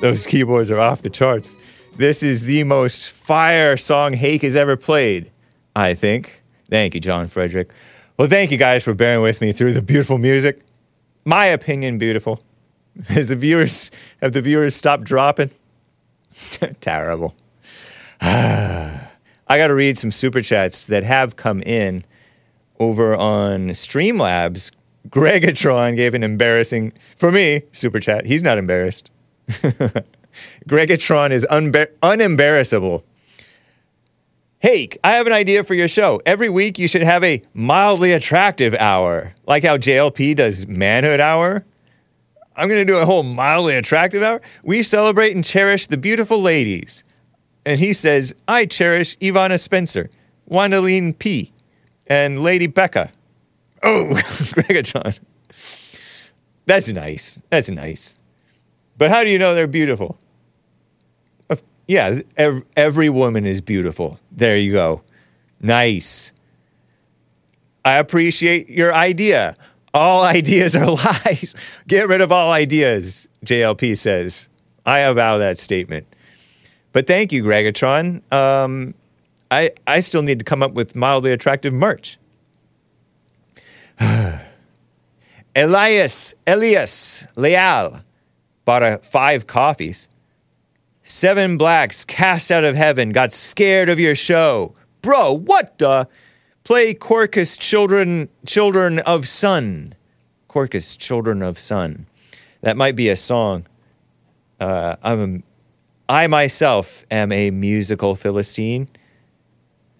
Those 0.00 0.24
keyboards 0.24 0.70
are 0.70 0.78
off 0.78 1.02
the 1.02 1.10
charts. 1.10 1.56
This 1.96 2.22
is 2.22 2.42
the 2.42 2.62
most 2.62 3.10
fire 3.10 3.76
song 3.76 4.12
Hake 4.12 4.42
has 4.42 4.54
ever 4.54 4.76
played, 4.76 5.32
I 5.74 5.94
think. 5.94 6.44
Thank 6.70 6.94
you, 6.94 7.00
John 7.00 7.26
Frederick. 7.26 7.70
Well, 8.16 8.28
thank 8.28 8.52
you 8.52 8.58
guys 8.58 8.84
for 8.84 8.94
bearing 8.94 9.20
with 9.20 9.40
me 9.40 9.50
through 9.50 9.72
the 9.72 9.82
beautiful 9.82 10.16
music. 10.16 10.60
My 11.24 11.46
opinion, 11.46 11.98
beautiful. 11.98 12.40
Has 13.08 13.26
the 13.26 13.34
viewers 13.34 13.90
have 14.20 14.30
the 14.30 14.40
viewers 14.40 14.76
stopped 14.76 15.02
dropping? 15.02 15.50
Terrible. 16.80 17.34
I 18.20 19.08
got 19.48 19.66
to 19.66 19.74
read 19.74 19.98
some 19.98 20.12
super 20.12 20.40
chats 20.40 20.84
that 20.86 21.02
have 21.02 21.34
come 21.34 21.62
in 21.62 22.04
over 22.78 23.16
on 23.16 23.70
Streamlabs. 23.70 24.70
Gregatron 25.08 25.96
gave 25.96 26.14
an 26.14 26.22
embarrassing, 26.22 26.92
for 27.16 27.30
me, 27.30 27.62
super 27.72 28.00
chat. 28.00 28.26
He's 28.26 28.42
not 28.42 28.58
embarrassed. 28.58 29.10
Gregatron 30.68 31.30
is 31.30 31.46
unbe- 31.50 31.90
unembarrassable. 32.02 33.02
Hey, 34.60 34.88
I 35.02 35.14
have 35.14 35.26
an 35.26 35.32
idea 35.32 35.64
for 35.64 35.74
your 35.74 35.88
show. 35.88 36.20
Every 36.24 36.48
week 36.48 36.78
you 36.78 36.86
should 36.86 37.02
have 37.02 37.24
a 37.24 37.42
mildly 37.52 38.12
attractive 38.12 38.76
hour, 38.76 39.32
like 39.44 39.64
how 39.64 39.76
JLP 39.76 40.36
does 40.36 40.68
Manhood 40.68 41.18
Hour. 41.18 41.64
I'm 42.54 42.68
going 42.68 42.86
to 42.86 42.92
do 42.92 42.98
a 42.98 43.04
whole 43.06 43.24
mildly 43.24 43.74
attractive 43.74 44.22
hour. 44.22 44.40
We 44.62 44.84
celebrate 44.84 45.34
and 45.34 45.44
cherish 45.44 45.88
the 45.88 45.96
beautiful 45.96 46.40
ladies. 46.40 47.02
And 47.64 47.80
he 47.80 47.92
says, 47.92 48.34
I 48.46 48.66
cherish 48.66 49.16
Ivana 49.18 49.58
Spencer, 49.58 50.10
Wandaline 50.48 51.18
P., 51.18 51.52
and 52.06 52.42
Lady 52.42 52.66
Becca. 52.66 53.10
Oh, 53.82 54.10
Gregatron. 54.14 55.18
That's 56.66 56.88
nice. 56.90 57.42
That's 57.50 57.68
nice. 57.68 58.18
But 58.96 59.10
how 59.10 59.24
do 59.24 59.30
you 59.30 59.38
know 59.38 59.54
they're 59.54 59.66
beautiful? 59.66 60.18
Yeah, 61.88 62.20
ev- 62.36 62.62
every 62.76 63.08
woman 63.10 63.44
is 63.44 63.60
beautiful. 63.60 64.18
There 64.30 64.56
you 64.56 64.72
go. 64.72 65.02
Nice. 65.60 66.32
I 67.84 67.94
appreciate 67.98 68.68
your 68.70 68.94
idea. 68.94 69.54
All 69.92 70.22
ideas 70.38 70.76
are 70.76 70.86
lies. 70.86 71.54
Get 71.88 72.08
rid 72.08 72.20
of 72.20 72.30
all 72.32 72.52
ideas, 72.52 73.28
JLP 73.44 73.98
says. 73.98 74.48
I 74.86 75.00
avow 75.00 75.38
that 75.38 75.58
statement. 75.58 76.06
But 76.92 77.06
thank 77.06 77.32
you, 77.32 77.42
Gregatron. 77.42 78.22
Um, 78.32 78.94
I, 79.50 79.72
I 79.86 80.00
still 80.00 80.22
need 80.22 80.38
to 80.38 80.44
come 80.44 80.62
up 80.62 80.72
with 80.72 80.94
mildly 80.94 81.32
attractive 81.32 81.72
merch. 81.72 82.18
Elias, 85.56 86.34
Elias, 86.46 87.26
Leal 87.36 88.00
bought 88.64 88.82
a 88.82 88.98
five 88.98 89.46
coffees. 89.46 90.08
Seven 91.02 91.56
blacks 91.56 92.04
cast 92.04 92.50
out 92.50 92.64
of 92.64 92.76
heaven 92.76 93.10
got 93.10 93.32
scared 93.32 93.88
of 93.88 93.98
your 93.98 94.14
show. 94.14 94.74
Bro, 95.02 95.32
what 95.32 95.78
the? 95.78 96.08
Play 96.64 96.94
Korkus 96.94 97.58
Children 97.58 98.28
Children 98.46 99.00
of 99.00 99.26
Sun. 99.26 99.94
Korkus 100.48 100.96
Children 100.96 101.42
of 101.42 101.58
Sun. 101.58 102.06
That 102.60 102.76
might 102.76 102.94
be 102.94 103.08
a 103.08 103.16
song. 103.16 103.66
Uh, 104.60 104.96
I'm 105.02 105.42
a, 106.08 106.12
I 106.12 106.26
myself 106.28 107.04
am 107.10 107.32
a 107.32 107.50
musical 107.50 108.14
Philistine, 108.14 108.88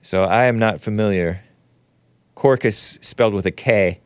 so 0.02 0.22
I 0.22 0.44
am 0.44 0.56
not 0.58 0.80
familiar. 0.80 1.42
Korkus 2.36 3.02
spelled 3.04 3.34
with 3.34 3.46
a 3.46 3.50
K. 3.50 4.00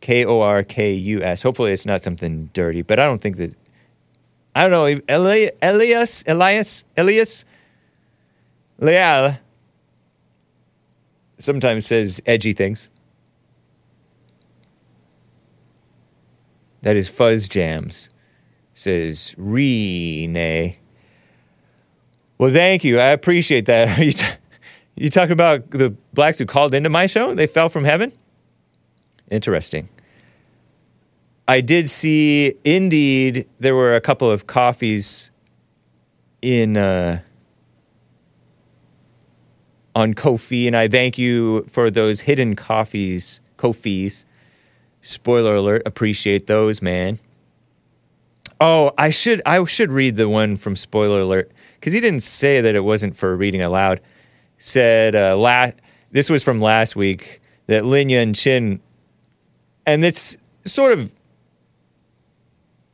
K 0.00 0.24
O 0.24 0.40
R 0.40 0.62
K 0.62 0.92
U 0.94 1.22
S. 1.22 1.42
Hopefully, 1.42 1.72
it's 1.72 1.86
not 1.86 2.02
something 2.02 2.50
dirty, 2.52 2.82
but 2.82 2.98
I 2.98 3.06
don't 3.06 3.20
think 3.20 3.36
that. 3.38 3.54
I 4.54 4.66
don't 4.66 4.70
know. 4.70 4.86
Eli- 4.86 5.50
Elias, 5.60 6.24
Elias, 6.26 6.84
Elias, 6.96 7.44
Leal 8.78 9.36
sometimes 11.38 11.86
says 11.86 12.22
edgy 12.26 12.52
things. 12.52 12.88
That 16.82 16.96
is 16.96 17.08
Fuzz 17.08 17.48
Jams. 17.48 18.10
Says 18.74 19.34
Renee. 19.38 20.78
Well, 22.38 22.52
thank 22.52 22.84
you. 22.84 23.00
I 23.00 23.08
appreciate 23.08 23.66
that. 23.66 24.38
You 24.96 25.10
talking 25.10 25.32
about 25.32 25.70
the 25.70 25.90
blacks 26.14 26.38
who 26.38 26.46
called 26.46 26.74
into 26.74 26.88
my 26.88 27.06
show? 27.06 27.34
They 27.34 27.46
fell 27.46 27.68
from 27.68 27.84
heaven? 27.84 28.12
Interesting. 29.30 29.88
I 31.46 31.60
did 31.60 31.90
see, 31.90 32.54
indeed, 32.64 33.46
there 33.60 33.74
were 33.74 33.94
a 33.94 34.00
couple 34.00 34.30
of 34.30 34.46
coffees 34.46 35.30
in 36.42 36.76
uh, 36.76 37.20
on 39.94 40.14
Kofi, 40.14 40.66
and 40.66 40.76
I 40.76 40.88
thank 40.88 41.18
you 41.18 41.62
for 41.64 41.90
those 41.90 42.20
hidden 42.20 42.56
coffees, 42.56 43.40
Kofis. 43.58 44.24
Spoiler 45.02 45.54
alert, 45.54 45.82
appreciate 45.86 46.46
those, 46.46 46.82
man. 46.82 47.20
Oh, 48.60 48.92
I 48.96 49.10
should 49.10 49.42
I 49.44 49.62
should 49.64 49.92
read 49.92 50.16
the 50.16 50.28
one 50.28 50.56
from 50.56 50.74
Spoiler 50.74 51.20
Alert 51.20 51.52
because 51.74 51.92
he 51.92 52.00
didn't 52.00 52.22
say 52.22 52.60
that 52.60 52.74
it 52.74 52.80
wasn't 52.80 53.14
for 53.14 53.36
reading 53.36 53.62
aloud. 53.62 54.00
Said 54.58 55.14
uh, 55.14 55.36
la- 55.36 55.72
this 56.10 56.30
was 56.30 56.42
from 56.42 56.60
last 56.60 56.96
week 56.96 57.40
that 57.66 57.84
Lin 57.84 58.08
Yun 58.08 58.34
Chin, 58.34 58.80
and 59.84 60.04
it's 60.04 60.36
sort 60.64 60.92
of 60.92 61.14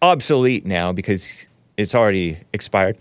obsolete 0.00 0.66
now 0.66 0.92
because 0.92 1.48
it's 1.76 1.94
already 1.94 2.38
expired. 2.52 2.98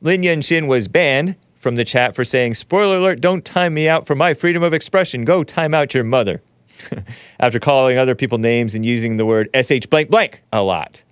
Lin 0.00 0.22
Yun 0.22 0.42
Chin 0.42 0.66
was 0.66 0.88
banned 0.88 1.36
from 1.54 1.76
the 1.76 1.84
chat 1.84 2.14
for 2.14 2.24
saying, 2.24 2.54
"Spoiler 2.54 2.98
alert! 2.98 3.20
Don't 3.20 3.44
time 3.44 3.74
me 3.74 3.88
out 3.88 4.06
for 4.06 4.14
my 4.14 4.34
freedom 4.34 4.62
of 4.62 4.74
expression. 4.74 5.24
Go 5.24 5.44
time 5.44 5.74
out 5.74 5.94
your 5.94 6.04
mother." 6.04 6.42
After 7.40 7.60
calling 7.60 7.98
other 7.98 8.14
people 8.14 8.38
names 8.38 8.74
and 8.74 8.84
using 8.84 9.16
the 9.16 9.24
word 9.24 9.48
sh 9.54 9.86
blank 9.88 10.10
blank 10.10 10.42
a 10.52 10.62
lot. 10.62 11.02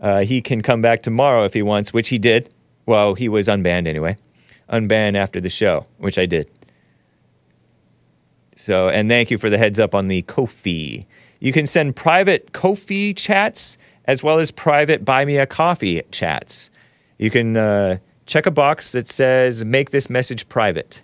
Uh, 0.00 0.20
he 0.20 0.42
can 0.42 0.62
come 0.62 0.82
back 0.82 1.02
tomorrow 1.02 1.44
if 1.44 1.54
he 1.54 1.62
wants, 1.62 1.92
which 1.92 2.08
he 2.08 2.18
did. 2.18 2.52
Well, 2.86 3.14
he 3.14 3.28
was 3.28 3.46
unbanned 3.46 3.86
anyway. 3.86 4.16
Unbanned 4.72 5.16
after 5.16 5.40
the 5.40 5.50
show, 5.50 5.86
which 5.98 6.18
I 6.18 6.26
did. 6.26 6.50
So, 8.56 8.88
and 8.88 9.08
thank 9.08 9.30
you 9.30 9.38
for 9.38 9.50
the 9.50 9.58
heads 9.58 9.78
up 9.78 9.94
on 9.94 10.08
the 10.08 10.22
Kofi. 10.22 11.06
You 11.40 11.52
can 11.52 11.66
send 11.66 11.96
private 11.96 12.52
Kofi 12.52 13.16
chats 13.16 13.76
as 14.04 14.22
well 14.22 14.38
as 14.38 14.50
private 14.50 15.04
Buy 15.04 15.24
Me 15.24 15.36
a 15.36 15.46
Coffee 15.46 16.02
chats. 16.10 16.70
You 17.18 17.30
can 17.30 17.56
uh, 17.56 17.98
check 18.26 18.46
a 18.46 18.50
box 18.50 18.92
that 18.92 19.08
says 19.08 19.64
"Make 19.64 19.90
this 19.90 20.08
message 20.08 20.48
private," 20.48 21.02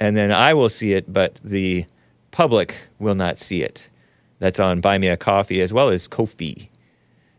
and 0.00 0.16
then 0.16 0.32
I 0.32 0.54
will 0.54 0.68
see 0.68 0.92
it, 0.92 1.12
but 1.12 1.38
the 1.42 1.84
public 2.30 2.76
will 2.98 3.14
not 3.14 3.38
see 3.38 3.62
it. 3.62 3.90
That's 4.38 4.60
on 4.60 4.80
Buy 4.80 4.98
Me 4.98 5.08
a 5.08 5.16
Coffee 5.16 5.60
as 5.60 5.72
well 5.72 5.88
as 5.88 6.08
Kofi. 6.08 6.68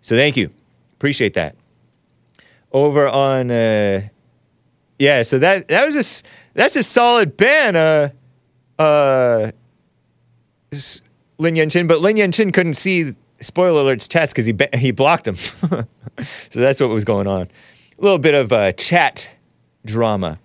So 0.02 0.16
thank 0.16 0.38
you. 0.38 0.52
Appreciate 0.94 1.34
that. 1.36 1.56
Over 2.72 3.08
on, 3.08 3.52
uh, 3.52 4.10
yeah. 5.00 5.24
So 5.24 5.40
that 5.40 5.68
that 5.68 5.86
was 5.86 5.96
a 5.96 6.24
that's 6.54 6.76
a 6.76 6.84
solid 6.84 7.38
ban. 7.38 7.76
Uh, 7.76 8.10
uh, 8.80 9.52
Lin 11.38 11.56
Yun 11.56 11.70
Chin, 11.70 11.88
but 11.88 12.02
Lin 12.02 12.18
Yun 12.18 12.32
Chin 12.32 12.52
couldn't 12.52 12.76
see 12.76 13.16
spoiler 13.40 13.84
alerts 13.84 14.10
chats 14.10 14.34
because 14.34 14.46
he 14.46 14.52
ba- 14.52 14.76
he 14.76 14.92
blocked 14.92 15.28
him. 15.28 15.36
so 15.36 15.86
that's 16.54 16.82
what 16.82 16.90
was 16.90 17.04
going 17.04 17.28
on. 17.28 17.44
A 17.44 18.02
little 18.02 18.20
bit 18.20 18.36
of 18.36 18.52
uh, 18.52 18.72
chat 18.74 19.36
drama. 19.86 20.40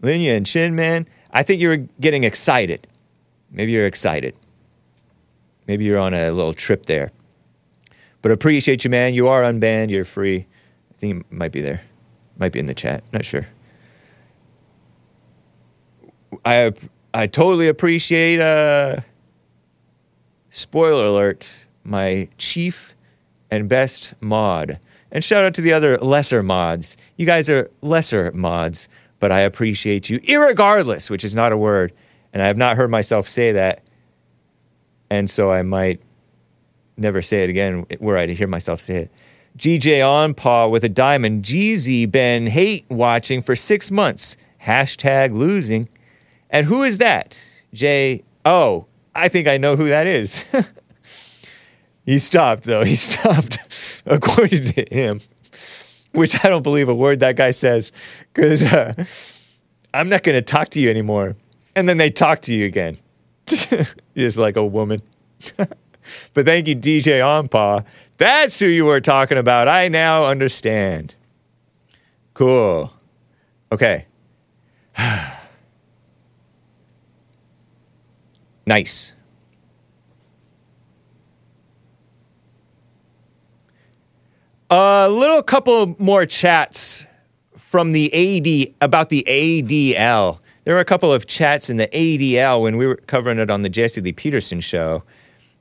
Lin 0.00 0.20
Yun 0.20 0.44
Chin, 0.44 0.76
man, 0.76 1.08
I 1.32 1.42
think 1.42 1.60
you 1.60 1.68
were 1.68 1.76
getting 2.00 2.24
excited. 2.24 2.86
Maybe 3.50 3.72
you're 3.72 3.86
excited. 3.86 4.34
Maybe 5.66 5.84
you're 5.84 5.98
on 5.98 6.14
a 6.14 6.30
little 6.30 6.54
trip 6.54 6.86
there. 6.86 7.10
But 8.22 8.32
appreciate 8.32 8.84
you, 8.84 8.90
man. 8.90 9.14
You 9.14 9.28
are 9.28 9.42
unbanned. 9.42 9.90
You're 9.90 10.04
free. 10.04 10.46
I 10.90 10.94
think 10.98 11.26
you 11.30 11.36
might 11.36 11.52
be 11.52 11.60
there. 11.60 11.82
Might 12.38 12.52
be 12.52 12.58
in 12.58 12.66
the 12.66 12.74
chat. 12.74 13.04
Not 13.12 13.24
sure. 13.24 13.46
I 16.44 16.72
I 17.14 17.26
totally 17.26 17.68
appreciate. 17.68 18.40
Uh, 18.40 19.00
spoiler 20.50 21.06
alert: 21.06 21.66
my 21.84 22.28
chief 22.38 22.94
and 23.50 23.68
best 23.68 24.14
mod, 24.20 24.78
and 25.10 25.24
shout 25.24 25.44
out 25.44 25.54
to 25.54 25.60
the 25.60 25.72
other 25.72 25.98
lesser 25.98 26.42
mods. 26.42 26.96
You 27.16 27.26
guys 27.26 27.48
are 27.48 27.70
lesser 27.82 28.30
mods, 28.32 28.88
but 29.20 29.32
I 29.32 29.40
appreciate 29.40 30.08
you, 30.10 30.20
irregardless, 30.20 31.10
which 31.10 31.24
is 31.24 31.34
not 31.34 31.52
a 31.52 31.56
word, 31.56 31.92
and 32.32 32.42
I 32.42 32.46
have 32.46 32.56
not 32.56 32.76
heard 32.76 32.90
myself 32.90 33.28
say 33.28 33.52
that, 33.52 33.82
and 35.10 35.30
so 35.30 35.50
I 35.50 35.62
might 35.62 36.00
never 36.96 37.22
say 37.22 37.44
it 37.44 37.50
again 37.50 37.86
were 38.00 38.18
I 38.18 38.26
to 38.26 38.34
hear 38.34 38.48
myself 38.48 38.80
say 38.80 38.96
it. 38.96 39.10
GJ 39.56 40.08
on 40.08 40.34
paw 40.34 40.68
with 40.68 40.84
a 40.84 40.88
diamond. 40.88 41.42
Jeezy 41.42 42.10
been 42.10 42.46
hate 42.46 42.84
watching 42.88 43.42
for 43.42 43.56
six 43.56 43.90
months. 43.90 44.36
Hashtag 44.62 45.34
losing. 45.34 45.88
And 46.50 46.66
who 46.66 46.82
is 46.82 46.98
that? 46.98 47.38
J. 47.72 48.22
Oh, 48.44 48.86
I 49.14 49.28
think 49.28 49.48
I 49.48 49.58
know 49.58 49.76
who 49.76 49.88
that 49.88 50.06
is. 50.06 50.44
he 52.06 52.18
stopped, 52.18 52.64
though. 52.64 52.84
He 52.84 52.96
stopped, 52.96 53.58
according 54.06 54.72
to 54.72 54.86
him, 54.90 55.20
which 56.12 56.44
I 56.44 56.48
don't 56.48 56.62
believe 56.62 56.88
a 56.88 56.94
word 56.94 57.20
that 57.20 57.36
guy 57.36 57.50
says, 57.50 57.92
because 58.32 58.62
uh, 58.62 58.94
I'm 59.92 60.08
not 60.08 60.22
going 60.22 60.36
to 60.36 60.42
talk 60.42 60.70
to 60.70 60.80
you 60.80 60.88
anymore. 60.88 61.36
And 61.74 61.88
then 61.88 61.98
they 61.98 62.10
talk 62.10 62.42
to 62.42 62.54
you 62.54 62.64
again, 62.66 62.98
just 63.46 64.36
like 64.36 64.56
a 64.56 64.64
woman. 64.64 65.02
but 65.56 66.44
thank 66.44 66.66
you, 66.66 66.74
DJ 66.74 67.20
Onpaw. 67.20 67.84
That's 68.16 68.58
who 68.58 68.66
you 68.66 68.84
were 68.84 69.00
talking 69.00 69.38
about. 69.38 69.68
I 69.68 69.88
now 69.88 70.24
understand. 70.24 71.14
Cool. 72.34 72.92
Okay. 73.70 74.06
nice. 78.68 79.12
A 84.70 85.08
little 85.10 85.42
couple 85.42 85.96
more 85.98 86.26
chats 86.26 87.06
from 87.56 87.92
the 87.92 88.12
AD 88.12 88.74
about 88.82 89.08
the 89.08 89.24
ADL. 89.26 90.38
There 90.64 90.74
were 90.74 90.80
a 90.80 90.84
couple 90.84 91.10
of 91.10 91.26
chats 91.26 91.70
in 91.70 91.78
the 91.78 91.88
ADL 91.88 92.60
when 92.60 92.76
we 92.76 92.86
were 92.86 92.96
covering 92.96 93.38
it 93.38 93.50
on 93.50 93.62
the 93.62 93.70
Jesse 93.70 94.02
Lee 94.02 94.12
Peterson 94.12 94.60
show. 94.60 95.02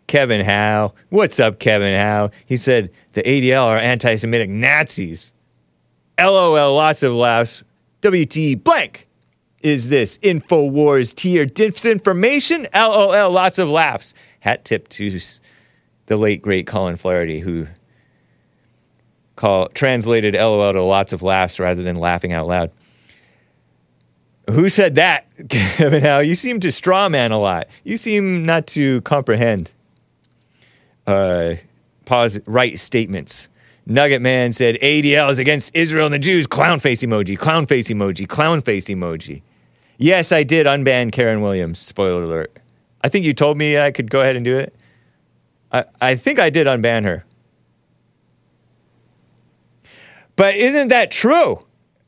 Kevin 0.07 0.43
Howe, 0.43 0.93
what's 1.09 1.39
up, 1.39 1.59
Kevin 1.59 1.97
Howe? 1.97 2.29
He 2.45 2.57
said 2.57 2.91
the 3.13 3.23
ADL 3.23 3.63
are 3.63 3.77
anti-Semitic 3.77 4.49
Nazis. 4.49 5.33
LOL, 6.19 6.75
lots 6.75 7.03
of 7.03 7.13
laughs. 7.13 7.63
WT 8.01 8.61
blank. 8.63 9.06
Is 9.61 9.87
this 9.87 10.17
Infowars 10.19 11.15
tier 11.15 11.45
disinformation? 11.45 12.67
LOL, 12.73 13.31
lots 13.31 13.57
of 13.57 13.69
laughs. 13.69 14.13
Hat 14.41 14.63
tip 14.63 14.87
to 14.89 15.19
the 16.05 16.17
late 16.17 16.41
great 16.41 16.67
Colin 16.67 16.95
Flaherty, 16.95 17.39
who 17.39 17.67
call, 19.35 19.69
translated 19.69 20.35
LOL 20.35 20.73
to 20.73 20.81
lots 20.81 21.11
of 21.13 21.21
laughs 21.21 21.59
rather 21.59 21.83
than 21.83 21.95
laughing 21.95 22.33
out 22.33 22.47
loud. 22.47 22.71
Who 24.49 24.69
said 24.69 24.95
that, 24.95 25.27
Kevin 25.49 26.03
Howe? 26.03 26.19
You 26.19 26.35
seem 26.35 26.59
to 26.61 26.71
straw 26.71 27.09
man 27.09 27.31
a 27.31 27.39
lot. 27.39 27.67
You 27.83 27.97
seem 27.97 28.45
not 28.45 28.67
to 28.67 29.01
comprehend 29.01 29.71
uh, 31.07 31.55
pause, 32.05 32.39
right 32.45 32.77
statements. 32.77 33.49
Nugget 33.85 34.21
Man 34.21 34.51
said 34.51 34.75
ADL 34.81 35.31
is 35.31 35.39
against 35.39 35.73
Israel 35.73 36.05
and 36.05 36.13
the 36.13 36.19
Jews. 36.19 36.45
Clown 36.45 36.79
face 36.81 37.01
emoji, 37.01 37.37
clown 37.37 37.65
face 37.65 37.87
emoji, 37.87 38.27
clown 38.27 38.61
face 38.61 38.85
emoji. 38.87 39.41
Yes, 39.97 40.31
I 40.31 40.43
did 40.43 40.67
unban 40.67 41.11
Karen 41.11 41.41
Williams. 41.41 41.79
Spoiler 41.79 42.23
alert. 42.23 42.59
I 43.01 43.09
think 43.09 43.25
you 43.25 43.33
told 43.33 43.57
me 43.57 43.77
I 43.77 43.91
could 43.91 44.09
go 44.09 44.21
ahead 44.21 44.35
and 44.35 44.45
do 44.45 44.57
it. 44.57 44.75
I, 45.71 45.85
I 45.99 46.15
think 46.15 46.39
I 46.39 46.49
did 46.49 46.67
unban 46.67 47.03
her. 47.03 47.25
But 50.35 50.55
isn't 50.55 50.89
that 50.89 51.09
true? 51.09 51.59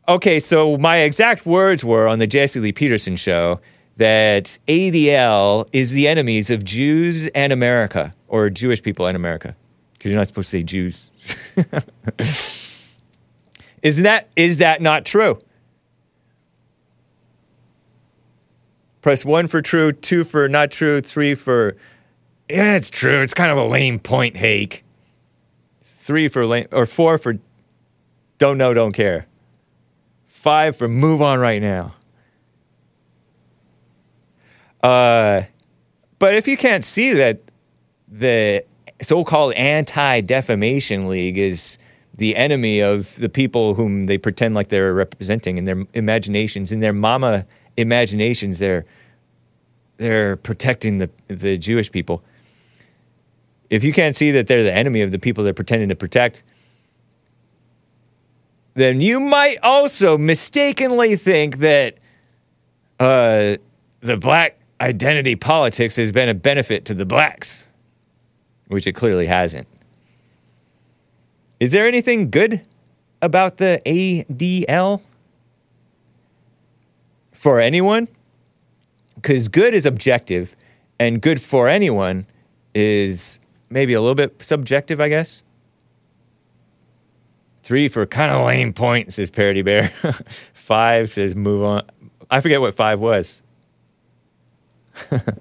Okay, 0.07 0.39
so 0.39 0.77
my 0.77 0.97
exact 0.97 1.45
words 1.45 1.83
were 1.83 2.07
on 2.07 2.19
the 2.19 2.27
Jesse 2.27 2.59
Lee 2.59 2.71
Peterson 2.71 3.15
show 3.15 3.59
that 3.97 4.57
ADL 4.67 5.67
is 5.73 5.91
the 5.91 6.07
enemies 6.07 6.49
of 6.49 6.63
Jews 6.63 7.27
and 7.27 7.51
America, 7.51 8.13
or 8.27 8.49
Jewish 8.49 8.81
people 8.81 9.07
and 9.07 9.15
America, 9.15 9.55
because 9.93 10.09
you're 10.09 10.17
not 10.17 10.27
supposed 10.27 10.49
to 10.51 10.57
say 10.57 10.63
Jews. 10.63 11.11
Isn't 13.83 14.03
that 14.03 14.29
is 14.35 14.57
that 14.57 14.81
not 14.81 15.05
true? 15.05 15.39
Press 19.01 19.23
one 19.23 19.47
for 19.47 19.61
true, 19.61 19.91
two 19.91 20.23
for 20.23 20.49
not 20.49 20.71
true, 20.71 21.01
three 21.01 21.35
for 21.35 21.75
yeah, 22.49 22.75
it's 22.75 22.89
true. 22.89 23.21
It's 23.21 23.33
kind 23.33 23.51
of 23.51 23.57
a 23.57 23.65
lame 23.65 23.99
point, 23.99 24.35
Hake. 24.35 24.83
Three 25.83 26.27
for 26.27 26.45
lame, 26.45 26.67
or 26.71 26.85
four 26.85 27.17
for 27.17 27.35
don't 28.39 28.57
know, 28.57 28.73
don't 28.73 28.93
care. 28.93 29.27
Five 30.25 30.75
for 30.75 30.87
move 30.87 31.21
on 31.21 31.39
right 31.39 31.61
now. 31.61 31.95
Uh, 34.81 35.43
but 36.17 36.33
if 36.33 36.47
you 36.47 36.57
can't 36.57 36.83
see 36.83 37.13
that 37.13 37.41
the 38.07 38.63
so-called 39.01 39.53
anti-defamation 39.53 41.07
league 41.07 41.37
is 41.37 41.77
the 42.13 42.35
enemy 42.35 42.81
of 42.81 43.15
the 43.17 43.29
people 43.29 43.75
whom 43.75 44.07
they 44.07 44.17
pretend 44.17 44.55
like 44.55 44.69
they're 44.69 44.93
representing 44.93 45.57
in 45.57 45.65
their 45.65 45.85
imaginations, 45.93 46.71
in 46.71 46.79
their 46.79 46.93
mama 46.93 47.45
imaginations, 47.79 48.59
they're 48.59 48.85
they're 49.97 50.37
protecting 50.37 50.97
the 50.97 51.09
the 51.27 51.57
Jewish 51.57 51.91
people. 51.91 52.23
If 53.69 53.83
you 53.83 53.93
can't 53.93 54.15
see 54.15 54.31
that 54.31 54.47
they're 54.47 54.63
the 54.63 54.73
enemy 54.73 55.01
of 55.01 55.11
the 55.11 55.19
people 55.19 55.43
they're 55.43 55.53
pretending 55.53 55.89
to 55.89 55.95
protect, 55.95 56.43
then 58.73 59.01
you 59.01 59.19
might 59.19 59.57
also 59.61 60.17
mistakenly 60.17 61.15
think 61.15 61.57
that 61.59 61.97
uh, 62.99 63.57
the 64.01 64.17
black 64.17 64.57
identity 64.81 65.35
politics 65.35 65.95
has 65.97 66.11
been 66.11 66.29
a 66.29 66.33
benefit 66.33 66.85
to 66.85 66.93
the 66.93 67.05
blacks, 67.05 67.67
which 68.67 68.87
it 68.87 68.93
clearly 68.93 69.27
hasn't. 69.27 69.67
Is 71.59 71.73
there 71.73 71.85
anything 71.85 72.29
good 72.29 72.65
about 73.21 73.57
the 73.57 73.81
ADL 73.85 75.01
for 77.39 77.61
anyone? 77.61 78.09
Because 79.15 79.47
good 79.47 79.73
is 79.73 79.85
objective, 79.85 80.57
and 80.99 81.21
good 81.21 81.41
for 81.41 81.69
anyone 81.69 82.27
is 82.75 83.39
maybe 83.69 83.93
a 83.93 84.01
little 84.01 84.13
bit 84.13 84.43
subjective, 84.43 84.99
I 84.99 85.07
guess. 85.07 85.41
Three 87.63 87.87
for 87.87 88.05
kind 88.05 88.33
of 88.33 88.45
lame 88.45 88.73
point, 88.73 89.13
says 89.13 89.29
Parody 89.29 89.61
Bear. 89.61 89.87
five 90.53 91.13
says 91.13 91.33
move 91.33 91.63
on. 91.63 91.83
I 92.29 92.41
forget 92.41 92.59
what 92.59 92.75
five 92.75 92.99
was. 92.99 93.41
but 95.09 95.39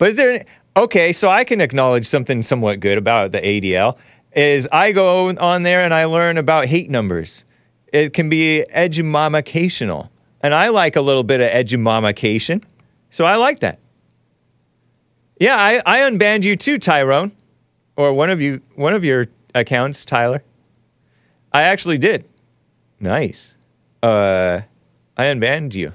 is 0.00 0.16
there 0.16 0.44
okay? 0.76 1.12
So 1.12 1.28
I 1.28 1.44
can 1.44 1.60
acknowledge 1.60 2.06
something 2.06 2.42
somewhat 2.42 2.80
good 2.80 2.98
about 2.98 3.30
the 3.30 3.40
ADL 3.40 3.96
is 4.38 4.68
I 4.70 4.92
go 4.92 5.30
on 5.36 5.64
there 5.64 5.80
and 5.80 5.92
I 5.92 6.04
learn 6.04 6.38
about 6.38 6.66
hate 6.66 6.90
numbers. 6.90 7.44
It 7.92 8.12
can 8.12 8.28
be 8.28 8.64
edumomicational, 8.72 10.10
and 10.40 10.54
I 10.54 10.68
like 10.68 10.94
a 10.94 11.00
little 11.00 11.24
bit 11.24 11.40
of 11.40 11.48
edumomication, 11.48 12.62
so 13.10 13.24
I 13.24 13.34
like 13.34 13.58
that. 13.60 13.80
Yeah, 15.40 15.56
I, 15.56 15.82
I 15.84 15.98
unbanned 16.08 16.44
you 16.44 16.56
too, 16.56 16.78
Tyrone, 16.78 17.32
or 17.96 18.12
one 18.12 18.30
of 18.30 18.40
you, 18.40 18.60
one 18.76 18.94
of 18.94 19.04
your 19.04 19.26
accounts, 19.56 20.04
Tyler. 20.04 20.44
I 21.52 21.62
actually 21.62 21.98
did. 21.98 22.24
Nice. 23.00 23.56
Uh, 24.04 24.60
I 25.16 25.24
unbanned 25.24 25.74
you. 25.74 25.94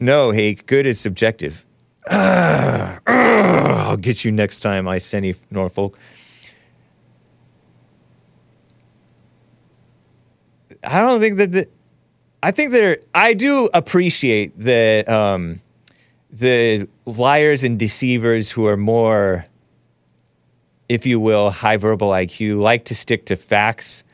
No, 0.00 0.30
hey, 0.30 0.54
good 0.54 0.86
is 0.86 0.98
subjective. 0.98 1.66
Ugh, 2.08 3.00
ugh, 3.06 3.06
I'll 3.06 3.96
get 3.96 4.24
you 4.24 4.30
next 4.32 4.60
time, 4.60 4.86
I 4.86 4.98
Senny 4.98 5.34
Norfolk. 5.50 5.98
I 10.84 11.00
don't 11.00 11.20
think 11.20 11.36
that 11.38 11.52
the, 11.52 11.68
I 12.42 12.50
think 12.52 12.70
there. 12.70 12.98
I 13.14 13.34
do 13.34 13.68
appreciate 13.74 14.56
the 14.56 15.04
um, 15.08 15.60
the 16.30 16.88
liars 17.06 17.62
and 17.64 17.78
deceivers 17.78 18.50
who 18.50 18.66
are 18.66 18.76
more, 18.76 19.44
if 20.88 21.06
you 21.06 21.18
will, 21.18 21.50
high 21.50 21.76
verbal 21.76 22.10
IQ, 22.10 22.60
like 22.60 22.84
to 22.84 22.94
stick 22.94 23.26
to 23.26 23.36
facts, 23.36 24.04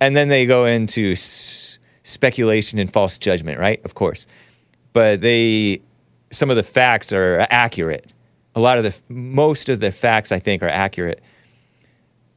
and 0.00 0.16
then 0.16 0.28
they 0.28 0.44
go 0.46 0.64
into 0.64 1.12
s- 1.12 1.78
speculation 2.02 2.80
and 2.80 2.92
false 2.92 3.16
judgment. 3.18 3.60
Right, 3.60 3.80
of 3.84 3.94
course, 3.94 4.26
but 4.92 5.20
they 5.20 5.82
some 6.32 6.50
of 6.50 6.56
the 6.56 6.62
facts 6.62 7.12
are 7.12 7.46
accurate. 7.50 8.12
A 8.54 8.60
lot 8.60 8.78
of 8.78 8.84
the 8.84 8.94
most 9.08 9.68
of 9.68 9.80
the 9.80 9.92
facts 9.92 10.32
I 10.32 10.38
think 10.38 10.62
are 10.62 10.68
accurate. 10.68 11.20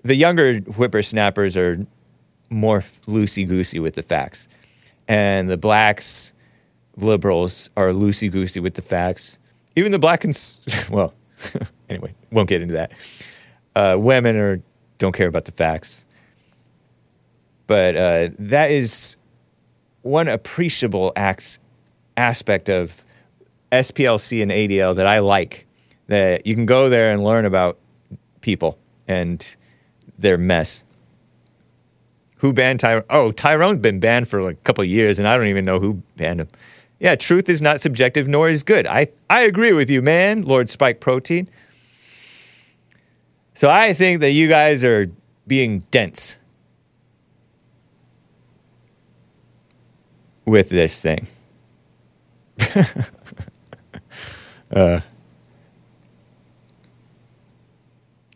the 0.03 0.15
younger 0.15 0.59
whippersnappers 0.59 1.57
are 1.57 1.85
more 2.51 2.79
loosey 3.07 3.47
goosey 3.47 3.79
with 3.79 3.95
the 3.95 4.03
facts, 4.03 4.47
and 5.07 5.49
the 5.49 5.57
blacks 5.57 6.31
liberals 6.97 7.69
are 7.75 7.87
loosey 7.89 8.31
goosey 8.31 8.59
with 8.59 8.75
the 8.75 8.81
facts. 8.83 9.39
Even 9.75 9.91
the 9.91 9.99
black 9.99 10.21
cons- 10.21 10.61
well, 10.91 11.13
anyway, 11.89 12.13
won't 12.31 12.47
get 12.49 12.61
into 12.61 12.73
that. 12.75 12.91
Uh, 13.75 13.97
women 13.99 14.35
are 14.37 14.61
don't 14.99 15.13
care 15.13 15.27
about 15.27 15.45
the 15.45 15.51
facts, 15.51 16.05
but 17.67 17.95
uh, 17.95 18.29
that 18.39 18.71
is 18.71 19.15
one 20.03 20.27
appreciable 20.27 21.11
acts, 21.15 21.59
aspect 22.15 22.69
of 22.69 23.03
SPLC 23.81 24.41
and 24.41 24.51
ADL 24.51 24.95
that 24.95 25.07
I 25.07 25.19
like. 25.19 25.65
That 26.07 26.45
you 26.45 26.53
can 26.53 26.65
go 26.65 26.89
there 26.89 27.11
and 27.11 27.23
learn 27.23 27.45
about 27.45 27.79
people 28.41 28.77
and 29.07 29.55
their 30.17 30.37
mess. 30.37 30.83
Who 32.37 32.53
banned 32.53 32.79
Tyrone? 32.79 33.05
Oh, 33.09 33.31
Tyrone's 33.31 33.79
been 33.79 33.99
banned 33.99 34.27
for 34.27 34.43
like 34.43 34.57
a 34.57 34.63
couple 34.63 34.83
years, 34.83 35.17
and 35.17 35.27
I 35.27 35.35
don't 35.37 35.47
even 35.47 35.65
know 35.65 35.79
who 35.79 36.03
banned 36.15 36.41
him. 36.41 36.47
Yeah, 36.99 37.15
truth 37.15 37.49
is 37.49 37.61
not 37.61 37.81
subjective, 37.81 38.27
nor 38.27 38.49
is 38.49 38.63
good. 38.63 38.87
I, 38.87 39.07
I 39.29 39.41
agree 39.41 39.73
with 39.73 39.89
you, 39.89 40.01
man, 40.01 40.43
Lord 40.43 40.69
Spike 40.69 40.99
Protein. 40.99 41.47
So 43.53 43.69
I 43.69 43.93
think 43.93 44.21
that 44.21 44.31
you 44.31 44.47
guys 44.47 44.83
are 44.83 45.07
being 45.47 45.79
dense 45.91 46.37
with 50.45 50.69
this 50.69 51.01
thing. 51.01 51.27
uh, 54.75 54.99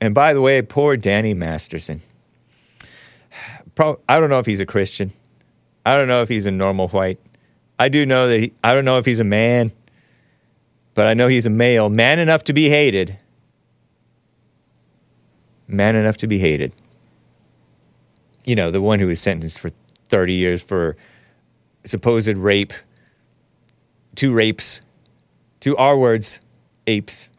and 0.01 0.15
by 0.15 0.33
the 0.33 0.41
way, 0.41 0.61
poor 0.61 0.97
Danny 0.97 1.33
Masterson. 1.33 2.01
Pro- 3.75 3.99
I 4.07 4.19
don't 4.19 4.29
know 4.29 4.39
if 4.39 4.45
he's 4.45 4.59
a 4.59 4.65
Christian. 4.65 5.11
I 5.85 5.95
don't 5.95 6.07
know 6.07 6.21
if 6.21 6.29
he's 6.29 6.45
a 6.45 6.51
normal 6.51 6.87
white. 6.89 7.19
I 7.77 7.89
do 7.89 8.05
know 8.05 8.27
that 8.27 8.39
he, 8.39 8.53
I 8.63 8.73
don't 8.73 8.85
know 8.85 8.97
if 8.97 9.05
he's 9.05 9.19
a 9.19 9.25
man, 9.25 9.71
but 10.93 11.05
I 11.05 11.13
know 11.13 11.27
he's 11.27 11.45
a 11.45 11.49
male, 11.49 11.89
man 11.89 12.19
enough 12.19 12.43
to 12.45 12.53
be 12.53 12.69
hated. 12.69 13.17
Man 15.67 15.95
enough 15.95 16.17
to 16.17 16.27
be 16.27 16.39
hated. 16.39 16.73
You 18.45 18.55
know, 18.55 18.71
the 18.71 18.81
one 18.81 18.99
who 18.99 19.07
was 19.07 19.21
sentenced 19.21 19.59
for 19.59 19.71
30 20.09 20.33
years 20.33 20.61
for 20.61 20.95
supposed 21.85 22.37
rape, 22.37 22.73
two 24.15 24.33
rapes, 24.33 24.81
two 25.59 25.75
our 25.77 25.97
words, 25.97 26.39
apes, 26.87 27.29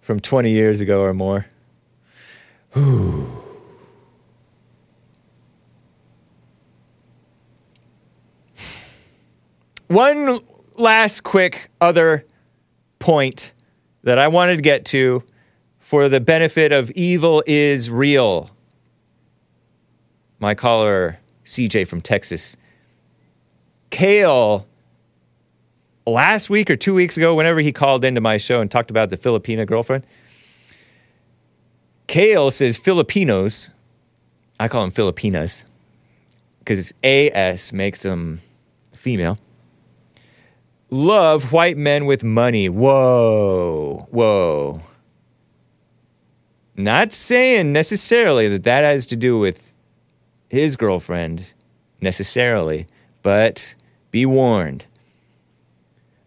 from 0.00 0.20
20 0.20 0.50
years 0.50 0.80
ago 0.80 1.02
or 1.02 1.12
more. 1.12 1.46
Whew. 2.72 3.44
One 9.88 10.40
last 10.76 11.22
quick 11.22 11.70
other 11.80 12.24
point 12.98 13.52
that 14.02 14.18
I 14.18 14.28
wanted 14.28 14.56
to 14.56 14.62
get 14.62 14.84
to 14.86 15.22
for 15.78 16.10
the 16.10 16.20
benefit 16.20 16.72
of 16.72 16.90
evil 16.90 17.42
is 17.46 17.90
real. 17.90 18.50
My 20.38 20.54
caller, 20.54 21.18
CJ 21.46 21.88
from 21.88 22.02
Texas. 22.02 22.54
Kale, 23.88 24.67
last 26.12 26.50
week 26.50 26.70
or 26.70 26.76
two 26.76 26.94
weeks 26.94 27.16
ago, 27.16 27.34
whenever 27.34 27.60
he 27.60 27.72
called 27.72 28.04
into 28.04 28.20
my 28.20 28.36
show 28.36 28.60
and 28.60 28.70
talked 28.70 28.90
about 28.90 29.10
the 29.10 29.16
Filipina 29.16 29.66
girlfriend, 29.66 30.04
Kale 32.06 32.50
says 32.50 32.76
Filipinos, 32.76 33.70
I 34.58 34.68
call 34.68 34.82
them 34.82 34.90
Filipinas, 34.90 35.64
because 36.60 36.90
it's 36.90 36.92
AS 37.02 37.72
makes 37.72 38.02
them 38.02 38.40
female 38.92 39.38
love 40.90 41.52
white 41.52 41.76
men 41.76 42.06
with 42.06 42.24
money. 42.24 42.68
Whoa, 42.68 44.06
whoa. 44.10 44.80
Not 46.76 47.12
saying 47.12 47.72
necessarily 47.72 48.48
that 48.48 48.62
that 48.62 48.82
has 48.82 49.04
to 49.06 49.16
do 49.16 49.38
with 49.38 49.74
his 50.48 50.76
girlfriend, 50.76 51.52
necessarily, 52.00 52.86
but 53.22 53.74
be 54.10 54.24
warned. 54.24 54.86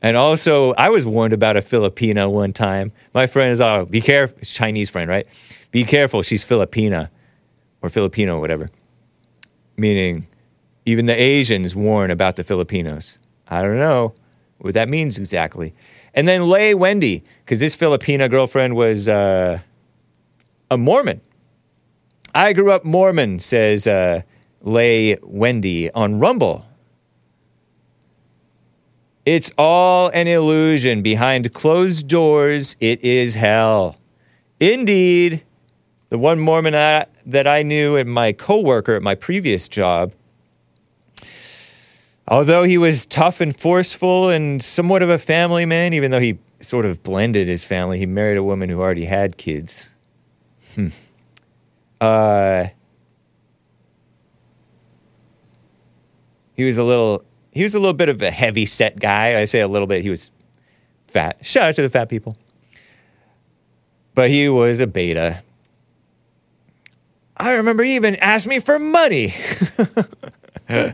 And 0.01 0.17
also, 0.17 0.73
I 0.73 0.89
was 0.89 1.05
warned 1.05 1.33
about 1.33 1.57
a 1.57 1.61
Filipina 1.61 2.29
one 2.29 2.53
time. 2.53 2.91
My 3.13 3.27
friend 3.27 3.51
is, 3.51 3.61
oh, 3.61 3.85
be 3.85 4.01
careful. 4.01 4.39
Chinese 4.43 4.89
friend, 4.89 5.09
right? 5.09 5.27
Be 5.69 5.83
careful, 5.83 6.21
she's 6.21 6.43
Filipina 6.43 7.09
or 7.81 7.89
Filipino, 7.89 8.39
whatever. 8.39 8.67
Meaning, 9.77 10.27
even 10.85 11.05
the 11.05 11.19
Asians 11.19 11.75
warn 11.75 12.11
about 12.11 12.35
the 12.35 12.43
Filipinos. 12.43 13.19
I 13.47 13.61
don't 13.61 13.77
know 13.77 14.13
what 14.57 14.73
that 14.73 14.89
means 14.89 15.17
exactly. 15.17 15.73
And 16.13 16.27
then 16.27 16.47
Lay 16.47 16.73
Wendy, 16.73 17.23
because 17.45 17.59
this 17.59 17.75
Filipina 17.75 18.29
girlfriend 18.29 18.75
was 18.75 19.07
uh, 19.07 19.59
a 20.69 20.77
Mormon. 20.77 21.21
I 22.33 22.53
grew 22.53 22.71
up 22.71 22.83
Mormon, 22.83 23.39
says 23.39 23.87
uh, 23.87 24.21
Lay 24.61 25.17
Wendy 25.21 25.91
on 25.91 26.19
Rumble. 26.19 26.65
It's 29.25 29.51
all 29.57 30.09
an 30.09 30.27
illusion. 30.27 31.01
Behind 31.01 31.53
closed 31.53 32.07
doors, 32.07 32.75
it 32.79 33.03
is 33.03 33.35
hell. 33.35 33.95
Indeed, 34.59 35.43
the 36.09 36.17
one 36.17 36.39
Mormon 36.39 36.75
I, 36.75 37.05
that 37.25 37.47
I 37.47 37.63
knew 37.63 37.95
and 37.95 38.09
my 38.09 38.33
coworker 38.33 38.95
at 38.95 39.01
my 39.01 39.15
previous 39.15 39.67
job 39.67 40.13
Although 42.31 42.63
he 42.63 42.77
was 42.77 43.05
tough 43.05 43.41
and 43.41 43.53
forceful 43.59 44.29
and 44.29 44.63
somewhat 44.63 45.03
of 45.03 45.09
a 45.09 45.19
family 45.19 45.65
man, 45.65 45.93
even 45.93 46.11
though 46.11 46.21
he 46.21 46.39
sort 46.61 46.85
of 46.85 47.03
blended 47.03 47.49
his 47.49 47.65
family, 47.65 47.99
he 47.99 48.05
married 48.05 48.37
a 48.37 48.43
woman 48.43 48.69
who 48.69 48.79
already 48.79 49.03
had 49.03 49.35
kids. 49.35 49.93
Hmm. 50.75 50.87
Uh, 51.99 52.67
he 56.53 56.63
was 56.63 56.77
a 56.77 56.85
little 56.85 57.25
he 57.51 57.63
was 57.63 57.75
a 57.75 57.79
little 57.79 57.93
bit 57.93 58.09
of 58.09 58.21
a 58.21 58.31
heavy 58.31 58.65
set 58.65 58.99
guy. 58.99 59.39
I 59.39 59.45
say 59.45 59.59
a 59.59 59.67
little 59.67 59.87
bit. 59.87 60.03
He 60.03 60.09
was 60.09 60.31
fat. 61.07 61.37
Shout 61.41 61.69
out 61.69 61.75
to 61.75 61.81
the 61.81 61.89
fat 61.89 62.09
people. 62.09 62.37
But 64.15 64.29
he 64.29 64.49
was 64.49 64.79
a 64.79 64.87
beta. 64.87 65.43
I 67.37 67.51
remember 67.53 67.83
he 67.83 67.95
even 67.95 68.15
asked 68.17 68.47
me 68.47 68.59
for 68.59 68.77
money. 68.79 69.33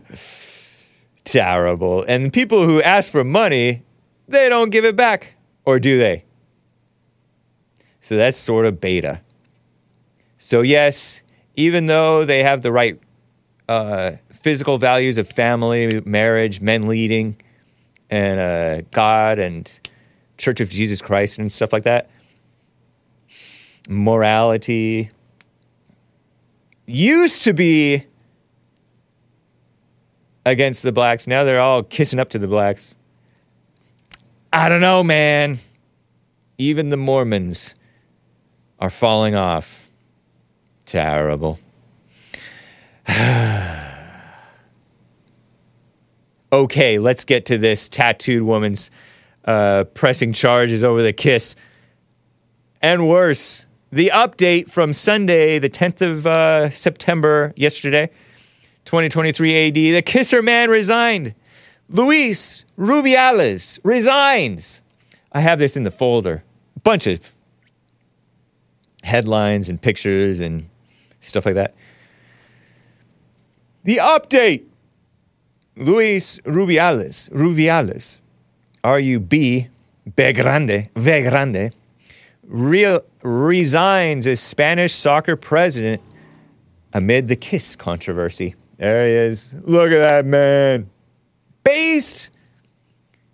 terrible. 1.23 2.03
And 2.07 2.31
people 2.31 2.65
who 2.65 2.81
ask 2.81 3.11
for 3.11 3.23
money, 3.23 3.83
they 4.27 4.49
don't 4.49 4.69
give 4.69 4.85
it 4.85 4.95
back. 4.95 5.35
Or 5.65 5.79
do 5.79 5.97
they? 5.97 6.23
So 8.01 8.15
that's 8.15 8.37
sort 8.37 8.65
of 8.65 8.79
beta. 8.79 9.21
So, 10.37 10.61
yes, 10.61 11.21
even 11.55 11.87
though 11.87 12.23
they 12.23 12.43
have 12.43 12.61
the 12.61 12.71
right 12.71 12.97
uh, 13.67 14.13
physical 14.47 14.77
values 14.77 15.17
of 15.17 15.27
family, 15.27 16.01
marriage, 16.05 16.61
men 16.61 16.87
leading, 16.87 17.35
and 18.09 18.39
uh, 18.39 18.87
God 18.91 19.39
and 19.39 19.69
Church 20.37 20.61
of 20.61 20.69
Jesus 20.69 21.01
Christ 21.01 21.37
and 21.37 21.51
stuff 21.51 21.73
like 21.73 21.83
that, 21.83 22.09
morality 23.89 25.09
used 26.85 27.43
to 27.43 27.51
be 27.51 28.05
against 30.45 30.81
the 30.81 30.93
blacks. 30.93 31.27
Now 31.27 31.43
they're 31.43 31.59
all 31.59 31.83
kissing 31.83 32.17
up 32.17 32.29
to 32.29 32.39
the 32.39 32.47
blacks. 32.47 32.95
I 34.53 34.69
don't 34.69 34.79
know, 34.79 35.03
man. 35.03 35.59
Even 36.57 36.89
the 36.89 36.95
Mormons 36.95 37.75
are 38.79 38.89
falling 38.89 39.35
off. 39.35 39.91
Terrible. 40.85 41.59
okay, 46.51 46.99
let's 46.99 47.25
get 47.25 47.45
to 47.47 47.57
this 47.57 47.89
tattooed 47.89 48.43
woman's 48.43 48.91
uh, 49.45 49.85
pressing 49.93 50.33
charges 50.33 50.83
over 50.83 51.01
the 51.01 51.13
kiss. 51.13 51.55
And 52.81 53.07
worse, 53.07 53.65
the 53.91 54.11
update 54.13 54.69
from 54.69 54.93
Sunday, 54.93 55.59
the 55.59 55.69
10th 55.69 56.01
of 56.01 56.27
uh, 56.27 56.69
September, 56.69 57.53
yesterday. 57.55 58.09
2023 58.85 59.67
AD, 59.67 59.73
the 59.73 60.01
Kisser 60.01 60.41
man 60.41 60.69
resigned. 60.69 61.33
Luis 61.89 62.63
Rubiales 62.77 63.79
resigns. 63.83 64.81
I 65.31 65.41
have 65.41 65.59
this 65.59 65.75
in 65.75 65.83
the 65.83 65.91
folder. 65.91 66.43
A 66.75 66.79
bunch 66.79 67.07
of 67.07 67.35
headlines 69.03 69.69
and 69.69 69.81
pictures 69.81 70.39
and 70.39 70.69
stuff 71.19 71.45
like 71.45 71.55
that. 71.55 71.75
The 73.83 73.97
update 73.97 74.65
Luis 75.77 76.39
Rubiales, 76.39 77.29
Rubiales, 77.29 78.19
R 78.83 78.99
U 78.99 79.19
B, 79.19 79.67
B 80.15 80.33
grande, 80.33 80.89
V 80.95 81.21
grande, 81.21 81.73
re- 82.43 82.99
resigns 83.21 84.27
as 84.27 84.39
Spanish 84.39 84.93
soccer 84.93 85.35
president 85.35 86.01
amid 86.93 87.27
the 87.27 87.35
kiss 87.35 87.75
controversy. 87.75 88.55
There 88.77 89.07
he 89.07 89.13
is. 89.13 89.55
Look 89.63 89.91
at 89.91 89.99
that 89.99 90.25
man. 90.25 90.89
Base 91.63 92.31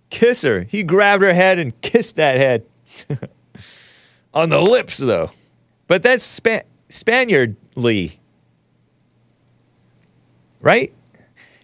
kisser. 0.09 0.63
He 0.63 0.83
grabbed 0.83 1.23
her 1.23 1.33
head 1.33 1.59
and 1.59 1.79
kissed 1.81 2.15
that 2.15 2.37
head. 2.37 2.65
On 4.33 4.49
the 4.49 4.61
lips, 4.61 4.97
though. 4.97 5.31
But 5.87 6.03
that's 6.03 6.23
Span- 6.23 6.63
Spaniardly. 6.89 8.13
Right? 10.61 10.93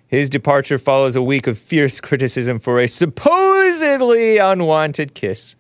His 0.10 0.27
departure 0.27 0.80
follows 0.80 1.15
a 1.15 1.22
week 1.22 1.45
of 1.45 1.56
fierce 1.56 2.02
criticism 2.02 2.57
for 2.57 2.80
a 2.80 2.88
supposedly 2.88 4.40
unwanted 4.40 5.14
kiss. 5.14 5.56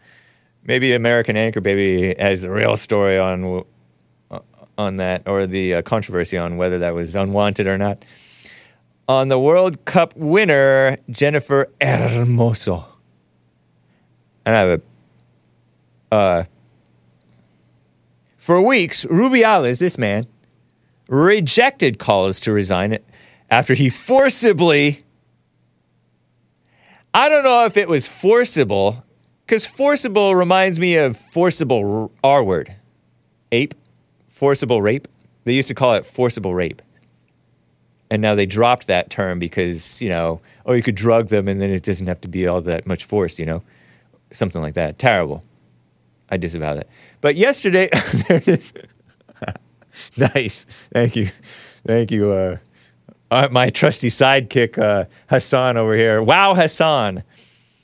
Maybe 0.63 0.91
American 0.93 1.37
Anchor 1.37 1.61
Baby 1.61 2.15
has 2.19 2.41
the 2.41 2.49
real 2.49 2.75
story 2.75 3.19
on 3.19 3.63
uh, 4.31 4.39
on 4.75 4.95
that, 4.95 5.27
or 5.27 5.45
the 5.45 5.75
uh, 5.75 5.81
controversy 5.83 6.35
on 6.35 6.57
whether 6.57 6.79
that 6.79 6.95
was 6.95 7.15
unwanted 7.15 7.67
or 7.67 7.77
not. 7.77 8.03
On 9.07 9.27
the 9.27 9.39
World 9.39 9.85
Cup 9.85 10.15
winner 10.15 10.97
Jennifer 11.11 11.69
Hermoso, 11.79 12.85
and 14.45 14.55
I 14.55 14.59
have 14.59 14.81
a 16.11 16.15
uh, 16.15 16.43
for 18.35 18.63
weeks, 18.63 19.05
Rubiales, 19.05 19.77
this 19.77 19.99
man, 19.99 20.23
rejected 21.07 21.99
calls 21.99 22.39
to 22.39 22.51
resign 22.51 22.93
after 23.49 23.73
he 23.73 23.89
forcibly. 23.89 25.03
I 27.13 27.27
don't 27.27 27.43
know 27.43 27.65
if 27.65 27.75
it 27.75 27.87
was 27.87 28.07
forcible, 28.07 29.03
because 29.45 29.65
forcible 29.65 30.35
reminds 30.35 30.79
me 30.79 30.95
of 30.95 31.17
forcible 31.17 32.11
R 32.23 32.43
word. 32.43 32.75
Ape? 33.51 33.73
Forcible 34.27 34.81
rape? 34.81 35.07
They 35.43 35.53
used 35.53 35.67
to 35.69 35.73
call 35.73 35.95
it 35.95 36.05
forcible 36.05 36.53
rape. 36.53 36.83
And 38.11 38.21
now 38.21 38.35
they 38.35 38.45
dropped 38.45 38.87
that 38.87 39.09
term 39.09 39.39
because, 39.39 40.01
you 40.01 40.09
know, 40.09 40.41
oh, 40.65 40.73
you 40.73 40.83
could 40.83 40.95
drug 40.95 41.29
them 41.29 41.47
and 41.47 41.61
then 41.61 41.71
it 41.71 41.83
doesn't 41.83 42.07
have 42.07 42.21
to 42.21 42.27
be 42.27 42.45
all 42.47 42.61
that 42.61 42.85
much 42.85 43.03
force, 43.03 43.39
you 43.39 43.45
know? 43.45 43.63
Something 44.31 44.61
like 44.61 44.75
that. 44.75 44.99
Terrible. 44.99 45.43
I 46.29 46.37
disavow 46.37 46.75
that. 46.75 46.87
But 47.21 47.35
yesterday, 47.35 47.89
there 48.27 48.37
it 48.37 48.47
is. 48.47 48.73
nice. 50.17 50.65
Thank 50.93 51.15
you. 51.15 51.29
Thank 51.85 52.11
you. 52.11 52.31
Uh, 52.31 52.57
uh, 53.31 53.47
my 53.51 53.69
trusty 53.69 54.09
sidekick, 54.09 54.77
uh, 54.77 55.05
Hassan 55.29 55.77
over 55.77 55.95
here. 55.95 56.21
Wow, 56.21 56.55
Hassan. 56.55 57.23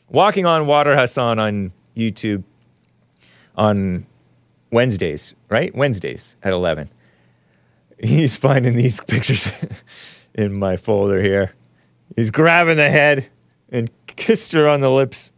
Walking 0.10 0.46
on 0.46 0.68
Water 0.68 0.96
Hassan 0.96 1.40
on 1.40 1.72
YouTube 1.96 2.44
on 3.56 4.06
Wednesdays, 4.72 5.36
right? 5.50 5.74
Wednesdays 5.76 6.36
at 6.44 6.54
11. 6.54 6.90
He's 8.00 8.36
finding 8.36 8.76
these 8.76 9.00
pictures 9.08 9.48
in 10.34 10.58
my 10.58 10.76
folder 10.76 11.22
here. 11.22 11.54
He's 12.16 12.32
grabbing 12.32 12.78
the 12.78 12.90
head 12.90 13.30
and 13.70 13.90
kissed 14.08 14.52
her 14.52 14.68
on 14.68 14.82
the 14.82 14.92
lips. 14.92 15.32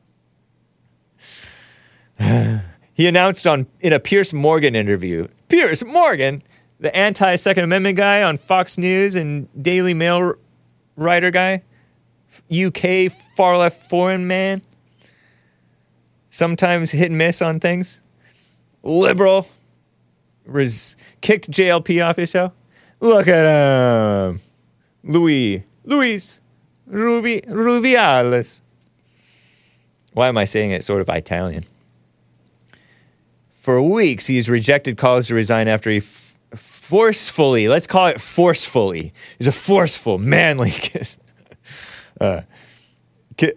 he 2.93 3.07
announced 3.07 3.47
on 3.47 3.67
in 3.79 3.93
a 3.93 3.99
Piers 3.99 4.33
Morgan 4.33 4.75
interview. 4.75 5.27
Piers 5.49 5.83
Morgan, 5.85 6.43
the 6.79 6.95
anti 6.95 7.35
Second 7.35 7.63
Amendment 7.63 7.97
guy 7.97 8.23
on 8.23 8.37
Fox 8.37 8.77
News 8.77 9.15
and 9.15 9.47
Daily 9.61 9.93
Mail 9.93 10.35
writer 10.95 11.31
guy, 11.31 11.63
UK 12.51 13.11
far 13.35 13.57
left 13.57 13.89
foreign 13.89 14.27
man. 14.27 14.61
Sometimes 16.29 16.91
hit 16.91 17.09
and 17.09 17.17
miss 17.17 17.41
on 17.41 17.59
things. 17.59 17.99
Liberal. 18.83 19.47
Res- 20.45 20.95
kicked 21.21 21.49
JLP 21.49 22.05
off 22.07 22.15
his 22.15 22.29
show. 22.29 22.53
Look 22.99 23.27
at 23.27 23.45
him. 23.45 24.39
Louis. 25.03 25.63
Luis 25.83 26.41
Rubi, 26.87 27.41
Rubiales. 27.41 28.61
Why 30.13 30.27
am 30.29 30.37
I 30.37 30.45
saying 30.45 30.71
it 30.71 30.83
sort 30.83 31.01
of 31.01 31.09
Italian? 31.09 31.65
For 33.51 33.81
weeks, 33.81 34.27
he's 34.27 34.49
rejected 34.49 34.97
calls 34.97 35.27
to 35.27 35.35
resign 35.35 35.67
after 35.67 35.89
he 35.89 35.97
f- 35.97 36.26
forcefully, 36.87 37.67
let's 37.67 37.85
call 37.85 38.07
it 38.07 38.21
forcefully, 38.21 39.11
he's 39.37 39.47
a 39.47 39.51
forceful, 39.51 40.17
manly 40.17 40.71
kiss. 40.71 41.17
Uh, 42.21 42.41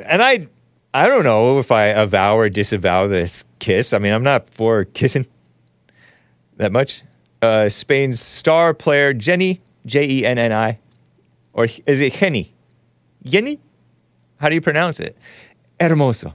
and 0.04 0.20
I, 0.20 0.48
I 0.92 1.06
don't 1.06 1.22
know 1.22 1.60
if 1.60 1.70
I 1.70 1.86
avow 1.86 2.36
or 2.36 2.48
disavow 2.48 3.06
this 3.06 3.44
kiss. 3.60 3.92
I 3.92 3.98
mean, 3.98 4.12
I'm 4.12 4.24
not 4.24 4.48
for 4.48 4.84
kissing 4.84 5.26
that 6.56 6.72
much. 6.72 7.04
Uh, 7.40 7.68
Spain's 7.68 8.20
star 8.20 8.74
player 8.74 9.14
Jenny, 9.14 9.60
J 9.86 10.08
E 10.08 10.26
N 10.26 10.36
N 10.36 10.52
I, 10.52 10.78
or 11.52 11.68
is 11.86 12.00
it 12.00 12.14
Henny? 12.14 12.52
Yenny? 13.24 13.60
How 14.38 14.48
do 14.48 14.56
you 14.56 14.60
pronounce 14.60 14.98
it? 14.98 15.16
Hermoso. 15.78 16.34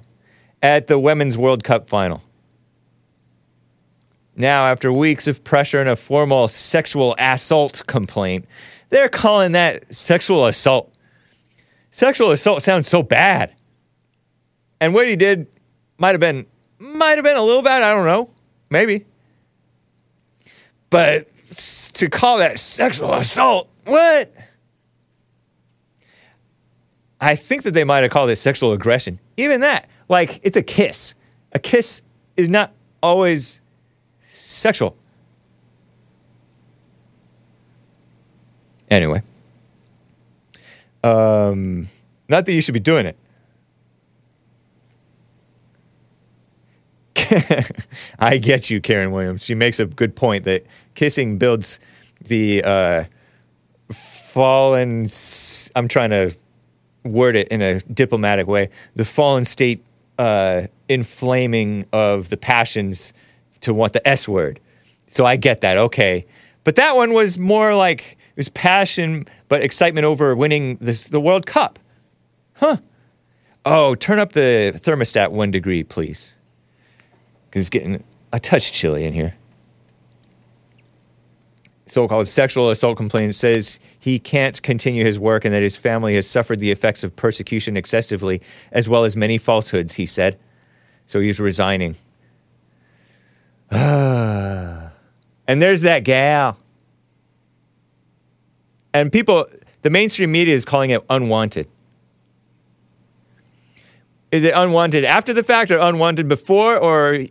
At 0.64 0.88
the 0.88 0.98
Women's 0.98 1.38
World 1.38 1.64
Cup 1.64 1.88
final. 1.88 2.24
Now, 4.36 4.66
after 4.66 4.92
weeks 4.92 5.28
of 5.28 5.44
pressure 5.44 5.80
and 5.80 5.90
a 5.90 5.96
formal 5.96 6.48
sexual 6.48 7.16
assault 7.18 7.84
complaint, 7.88 8.46
they're 8.90 9.10
calling 9.10 9.54
that 9.54 9.94
sexual 9.96 10.46
assault. 10.46 10.94
Sexual 11.92 12.32
assault 12.32 12.62
sounds 12.62 12.88
so 12.88 13.02
bad. 13.02 13.54
And 14.82 14.94
what 14.94 15.08
he 15.08 15.16
did 15.16 15.48
might 15.98 16.12
have 16.12 16.20
been 16.20 16.46
might 16.80 17.18
have 17.18 17.24
been 17.24 17.38
a 17.38 17.42
little 17.42 17.62
bad, 17.62 17.84
I 17.84 17.94
don't 17.94 18.06
know. 18.06 18.30
Maybe. 18.70 19.06
But 20.90 21.28
to 21.94 22.10
call 22.10 22.40
that 22.40 22.60
sexual 22.60 23.14
assault, 23.14 23.70
what? 23.86 24.34
I 27.22 27.36
think 27.36 27.64
that 27.64 27.74
they 27.74 27.86
might 27.86 28.02
have 28.02 28.12
called 28.12 28.30
it 28.30 28.36
sexual 28.36 28.74
aggression. 28.74 29.20
Even 29.38 29.62
that, 29.62 29.88
like 30.10 30.42
it's 30.44 30.58
a 30.58 30.62
kiss. 30.62 31.16
A 31.54 31.60
kiss 31.60 32.02
is 32.36 32.50
not 32.50 32.74
always 33.02 33.62
sexual. 34.46 34.96
Anyway, 38.90 39.22
um, 41.04 41.88
not 42.30 42.46
that 42.46 42.54
you 42.54 42.62
should 42.62 42.74
be 42.74 42.80
doing 42.80 43.08
it. 43.08 43.18
I 48.20 48.38
get 48.38 48.70
you, 48.70 48.80
Karen 48.80 49.12
Williams. 49.12 49.44
She 49.44 49.56
makes 49.56 49.80
a 49.80 49.86
good 49.86 50.16
point 50.16 50.46
that 50.46 50.66
kissing 50.94 51.38
builds 51.38 51.80
the 52.22 52.64
uh, 52.64 53.04
fallen. 53.92 55.08
I'm 55.76 55.88
trying 55.88 56.12
to 56.12 56.36
word 57.04 57.36
it 57.36 57.48
in 57.50 57.62
a 57.62 57.80
diplomatic 57.82 58.48
way. 58.48 58.70
The 58.96 59.06
fallen 59.06 59.46
state 59.46 59.84
uh, 60.20 60.64
inflaming 60.88 61.86
of 61.92 62.30
the 62.30 62.38
passions 62.38 63.14
to 63.62 63.74
want 63.74 63.94
the 63.94 64.08
S 64.08 64.28
word. 64.28 64.60
So 65.08 65.26
I 65.26 65.36
get 65.36 65.62
that. 65.62 65.78
Okay, 65.78 66.26
but 66.64 66.76
that 66.76 66.96
one 66.96 67.14
was 67.14 67.38
more 67.38 67.76
like 67.76 68.18
it 68.36 68.38
was 68.38 68.50
passion, 68.50 69.26
but 69.48 69.62
excitement 69.62 70.06
over 70.06 70.36
winning 70.36 70.78
this, 70.82 71.08
the 71.08 71.20
World 71.20 71.46
Cup. 71.46 71.80
Huh? 72.56 72.78
Oh, 73.66 73.96
turn 73.96 74.20
up 74.20 74.34
the 74.34 74.74
thermostat 74.76 75.32
one 75.32 75.52
degree, 75.52 75.84
please 75.84 76.36
because 77.56 77.68
it's 77.68 77.70
getting 77.70 78.04
a 78.34 78.40
touch 78.40 78.74
chilly 78.74 79.06
in 79.06 79.14
here. 79.14 79.34
So 81.86 82.06
called 82.06 82.28
sexual 82.28 82.70
assault 82.70 82.98
complaint 82.98 83.34
says 83.34 83.80
he 83.98 84.20
can't 84.20 84.62
continue 84.62 85.06
his 85.06 85.18
work 85.18 85.46
and 85.46 85.54
that 85.54 85.64
his 85.64 85.78
family 85.78 86.16
has 86.16 86.28
suffered 86.28 86.60
the 86.60 86.70
effects 86.70 87.02
of 87.02 87.16
persecution 87.16 87.78
excessively, 87.78 88.42
as 88.74 88.90
well 88.90 89.06
as 89.06 89.16
many 89.16 89.38
falsehoods, 89.38 89.94
he 89.94 90.06
said. 90.06 90.38
So 91.06 91.22
he's 91.22 91.40
resigning. 91.40 91.96
and 95.48 95.62
there's 95.62 95.82
that 95.82 96.06
gal. 96.06 96.58
And 98.94 99.12
people, 99.12 99.46
the 99.82 99.90
mainstream 99.90 100.32
media 100.32 100.56
is 100.56 100.64
calling 100.64 100.92
it 100.92 101.04
unwanted. 101.10 101.68
Is 104.32 104.46
it 104.46 104.54
unwanted 104.56 105.04
after 105.04 105.34
the 105.34 105.44
fact 105.44 105.72
or 105.72 105.78
unwanted 105.78 106.30
before 106.30 106.78
or 106.78 107.26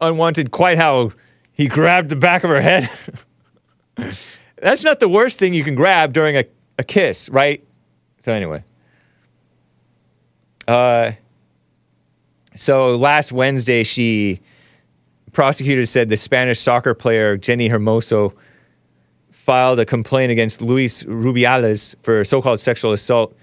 unwanted 0.00 0.52
quite 0.52 0.78
how 0.78 1.10
he 1.52 1.66
grabbed 1.66 2.08
the 2.08 2.16
back 2.16 2.44
of 2.44 2.50
her 2.50 2.60
head? 2.60 2.88
That's 4.56 4.84
not 4.84 5.00
the 5.00 5.08
worst 5.08 5.40
thing 5.40 5.54
you 5.54 5.64
can 5.64 5.74
grab 5.74 6.12
during 6.12 6.36
a, 6.36 6.44
a 6.78 6.84
kiss, 6.84 7.28
right? 7.28 7.64
So, 8.18 8.32
anyway. 8.32 8.62
Uh, 10.68 11.12
so 12.54 12.94
last 12.96 13.32
Wednesday, 13.32 13.82
she 13.82 14.40
prosecutors 15.34 15.90
said 15.90 16.08
the 16.08 16.16
Spanish 16.16 16.60
soccer 16.60 16.94
player 16.94 17.36
Jenny 17.36 17.68
Hermoso 17.68 18.34
filed 19.30 19.78
a 19.78 19.84
complaint 19.84 20.32
against 20.32 20.62
Luis 20.62 21.02
Rubiales 21.02 21.94
for 22.00 22.24
so-called 22.24 22.60
sexual 22.60 22.92
assault 22.92 23.36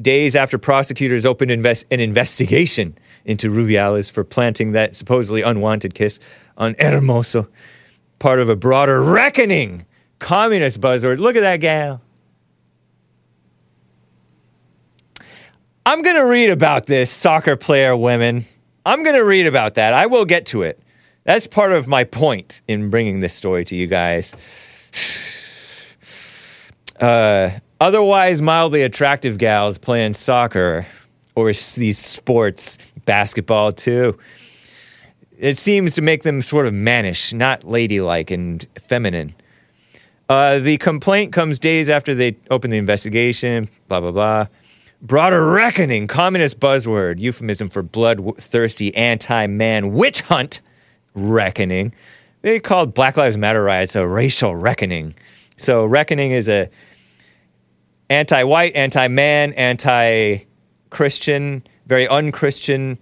days 0.00 0.34
after 0.34 0.56
prosecutors 0.58 1.26
opened 1.26 1.50
invest- 1.50 1.86
an 1.90 2.00
investigation 2.00 2.96
into 3.24 3.50
Rubiales 3.50 4.10
for 4.10 4.24
planting 4.24 4.72
that 4.72 4.96
supposedly 4.96 5.42
unwanted 5.42 5.94
kiss 5.94 6.18
on 6.56 6.74
Hermoso, 6.74 7.48
part 8.18 8.38
of 8.38 8.48
a 8.48 8.56
broader 8.56 9.02
reckoning. 9.02 9.86
Communist 10.20 10.80
buzzword. 10.80 11.18
Look 11.18 11.36
at 11.36 11.40
that 11.40 11.58
gal. 11.58 12.00
I'm 15.84 16.00
going 16.00 16.16
to 16.16 16.24
read 16.24 16.48
about 16.48 16.86
this 16.86 17.10
soccer 17.10 17.56
player 17.56 17.94
women. 17.94 18.46
I'm 18.86 19.02
going 19.02 19.16
to 19.16 19.24
read 19.24 19.46
about 19.46 19.74
that. 19.74 19.92
I 19.92 20.06
will 20.06 20.24
get 20.24 20.46
to 20.46 20.62
it. 20.62 20.80
That's 21.24 21.46
part 21.46 21.72
of 21.72 21.88
my 21.88 22.04
point 22.04 22.60
in 22.68 22.90
bringing 22.90 23.20
this 23.20 23.32
story 23.32 23.64
to 23.66 23.76
you 23.76 23.86
guys. 23.86 24.34
Uh, 27.00 27.50
otherwise, 27.80 28.40
mildly 28.40 28.80
attractive 28.82 29.36
gals 29.36 29.78
playing 29.78 30.12
soccer 30.12 30.86
or 31.34 31.46
these 31.46 31.98
sports, 31.98 32.78
basketball 33.04 33.72
too. 33.72 34.16
It 35.36 35.58
seems 35.58 35.94
to 35.94 36.02
make 36.02 36.22
them 36.22 36.40
sort 36.40 36.68
of 36.68 36.72
mannish, 36.72 37.32
not 37.32 37.64
ladylike 37.64 38.30
and 38.30 38.64
feminine. 38.78 39.34
Uh, 40.28 40.60
the 40.60 40.78
complaint 40.78 41.32
comes 41.32 41.58
days 41.58 41.90
after 41.90 42.14
they 42.14 42.36
open 42.48 42.70
the 42.70 42.78
investigation, 42.78 43.68
blah, 43.88 43.98
blah, 43.98 44.12
blah. 44.12 44.46
Broader 45.02 45.44
reckoning, 45.44 46.06
communist 46.06 46.60
buzzword, 46.60 47.18
euphemism 47.18 47.68
for 47.68 47.82
bloodthirsty 47.82 48.94
anti 48.94 49.48
man 49.48 49.92
witch 49.92 50.20
hunt 50.22 50.60
reckoning. 51.14 51.94
They 52.42 52.60
called 52.60 52.94
Black 52.94 53.16
Lives 53.16 53.36
Matter 53.36 53.62
riots 53.62 53.96
a 53.96 54.06
racial 54.06 54.54
reckoning. 54.54 55.14
So, 55.56 55.84
reckoning 55.84 56.32
is 56.32 56.48
a 56.48 56.68
anti-white, 58.10 58.74
anti-man, 58.74 59.52
anti-Christian, 59.54 61.62
very 61.86 62.08
unchristian, 62.08 62.98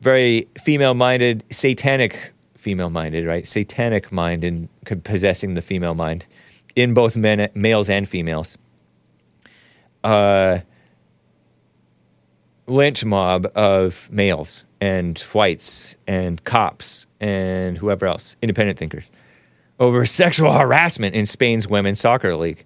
very 0.00 0.48
female-minded, 0.58 1.44
satanic 1.50 2.32
female-minded, 2.54 3.26
right? 3.26 3.46
Satanic 3.46 4.12
mind 4.12 4.44
in 4.44 4.68
possessing 5.04 5.54
the 5.54 5.62
female 5.62 5.94
mind 5.94 6.26
in 6.74 6.92
both 6.92 7.16
men, 7.16 7.48
males 7.54 7.88
and 7.88 8.08
females. 8.08 8.58
Uh, 10.04 10.58
lynch 12.66 13.04
mob 13.04 13.50
of 13.54 14.10
males 14.12 14.64
and 14.80 15.18
whites 15.18 15.96
and 16.06 16.42
cops 16.44 17.06
and 17.20 17.78
whoever 17.78 18.06
else, 18.06 18.36
independent 18.42 18.78
thinkers, 18.78 19.04
over 19.78 20.04
sexual 20.06 20.52
harassment 20.52 21.14
in 21.14 21.26
Spain's 21.26 21.68
women's 21.68 22.00
soccer 22.00 22.36
league, 22.36 22.64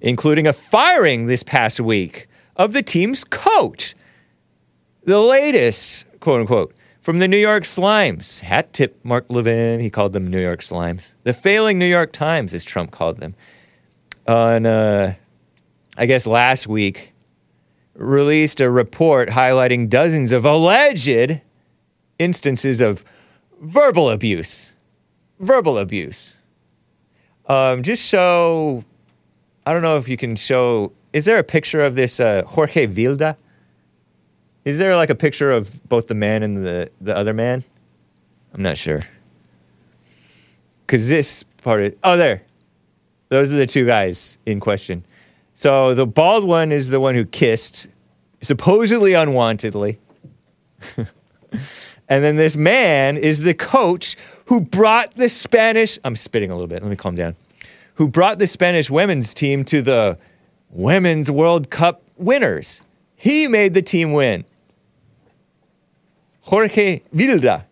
including 0.00 0.46
a 0.46 0.52
firing 0.52 1.26
this 1.26 1.42
past 1.42 1.80
week 1.80 2.28
of 2.56 2.72
the 2.72 2.82
team's 2.82 3.24
coach. 3.24 3.94
The 5.04 5.20
latest, 5.20 6.06
quote 6.20 6.40
unquote, 6.40 6.74
from 7.00 7.20
the 7.20 7.28
New 7.28 7.36
York 7.36 7.62
Slimes. 7.62 8.40
Hat 8.40 8.72
tip 8.72 8.98
Mark 9.04 9.26
Levin. 9.28 9.78
He 9.78 9.90
called 9.90 10.12
them 10.12 10.26
New 10.26 10.40
York 10.40 10.60
Slimes. 10.60 11.14
The 11.22 11.32
failing 11.32 11.78
New 11.78 11.86
York 11.86 12.12
Times, 12.12 12.52
as 12.52 12.64
Trump 12.64 12.90
called 12.90 13.18
them. 13.18 13.36
On, 14.26 14.66
uh, 14.66 15.14
I 15.96 16.06
guess 16.06 16.26
last 16.26 16.66
week, 16.66 17.12
released 17.96 18.60
a 18.60 18.70
report 18.70 19.30
highlighting 19.30 19.88
dozens 19.88 20.32
of 20.32 20.44
alleged 20.44 21.40
instances 22.18 22.80
of 22.80 23.04
verbal 23.60 24.10
abuse. 24.10 24.72
Verbal 25.38 25.78
abuse. 25.78 26.36
Um, 27.46 27.82
just 27.82 28.02
show, 28.02 28.84
I 29.64 29.72
don't 29.72 29.82
know 29.82 29.96
if 29.96 30.08
you 30.08 30.16
can 30.16 30.36
show, 30.36 30.92
is 31.12 31.24
there 31.24 31.38
a 31.38 31.44
picture 31.44 31.80
of 31.80 31.94
this 31.94 32.20
uh, 32.20 32.42
Jorge 32.46 32.86
Vilda? 32.86 33.36
Is 34.64 34.78
there 34.78 34.96
like 34.96 35.10
a 35.10 35.14
picture 35.14 35.52
of 35.52 35.86
both 35.88 36.08
the 36.08 36.14
man 36.14 36.42
and 36.42 36.64
the, 36.64 36.90
the 37.00 37.16
other 37.16 37.32
man? 37.32 37.64
I'm 38.52 38.62
not 38.62 38.76
sure. 38.76 39.02
Because 40.86 41.08
this 41.08 41.44
part 41.62 41.80
is, 41.82 41.94
oh, 42.02 42.16
there. 42.16 42.42
Those 43.28 43.52
are 43.52 43.56
the 43.56 43.66
two 43.66 43.86
guys 43.86 44.38
in 44.46 44.60
question. 44.60 45.04
So 45.58 45.94
the 45.94 46.06
bald 46.06 46.44
one 46.44 46.70
is 46.70 46.90
the 46.90 47.00
one 47.00 47.14
who 47.14 47.24
kissed, 47.24 47.88
supposedly 48.42 49.12
unwantedly. 49.12 49.96
and 50.98 51.08
then 52.06 52.36
this 52.36 52.58
man 52.58 53.16
is 53.16 53.40
the 53.40 53.54
coach 53.54 54.18
who 54.48 54.60
brought 54.60 55.16
the 55.16 55.30
Spanish, 55.30 55.98
I'm 56.04 56.14
spitting 56.14 56.50
a 56.50 56.54
little 56.54 56.68
bit, 56.68 56.82
let 56.82 56.90
me 56.90 56.94
calm 56.94 57.14
down, 57.14 57.36
who 57.94 58.06
brought 58.06 58.38
the 58.38 58.46
Spanish 58.46 58.90
women's 58.90 59.32
team 59.32 59.64
to 59.64 59.80
the 59.80 60.18
Women's 60.68 61.30
World 61.30 61.70
Cup 61.70 62.02
winners. 62.18 62.82
He 63.14 63.48
made 63.48 63.72
the 63.72 63.80
team 63.80 64.12
win. 64.12 64.44
Jorge 66.42 67.00
Vilda, 67.14 67.64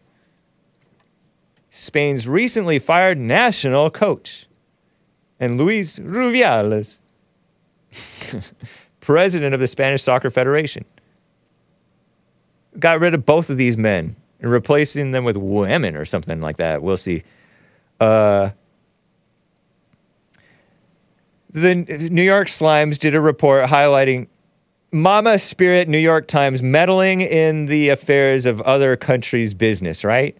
Spain's 1.71 2.27
recently 2.27 2.79
fired 2.79 3.19
national 3.19 3.91
coach, 3.91 4.47
and 5.39 5.59
Luis 5.59 5.99
Rubiales, 5.99 7.01
president 9.01 9.55
of 9.55 9.61
the 9.61 9.67
Spanish 9.67 10.03
Soccer 10.03 10.31
Federation, 10.31 10.85
got 12.79 13.01
rid 13.01 13.15
of 13.15 13.25
both 13.25 13.51
of 13.51 13.57
these 13.57 13.77
men 13.77 14.17
and 14.41 14.51
replacing 14.51 15.13
them 15.13 15.25
with 15.25 15.37
women 15.37 15.97
or 15.97 16.05
something 16.05 16.41
like 16.41 16.57
that. 16.57 16.83
We'll 16.83 16.97
see. 16.97 17.23
Uh, 18.01 18.51
the 21.51 21.75
New 21.75 22.23
York 22.23 22.49
Slimes 22.49 22.99
did 22.99 23.15
a 23.15 23.21
report 23.21 23.69
highlighting 23.69 24.27
Mama 24.91 25.39
Spirit 25.39 25.89
New 25.89 25.99
York 25.99 26.29
Times 26.29 26.63
meddling 26.63 27.21
in 27.21 27.67
the 27.67 27.89
affairs 27.89 28.47
of 28.47 28.61
other 28.63 28.97
countries' 28.97 29.55
business, 29.55 30.05
right? 30.05 30.37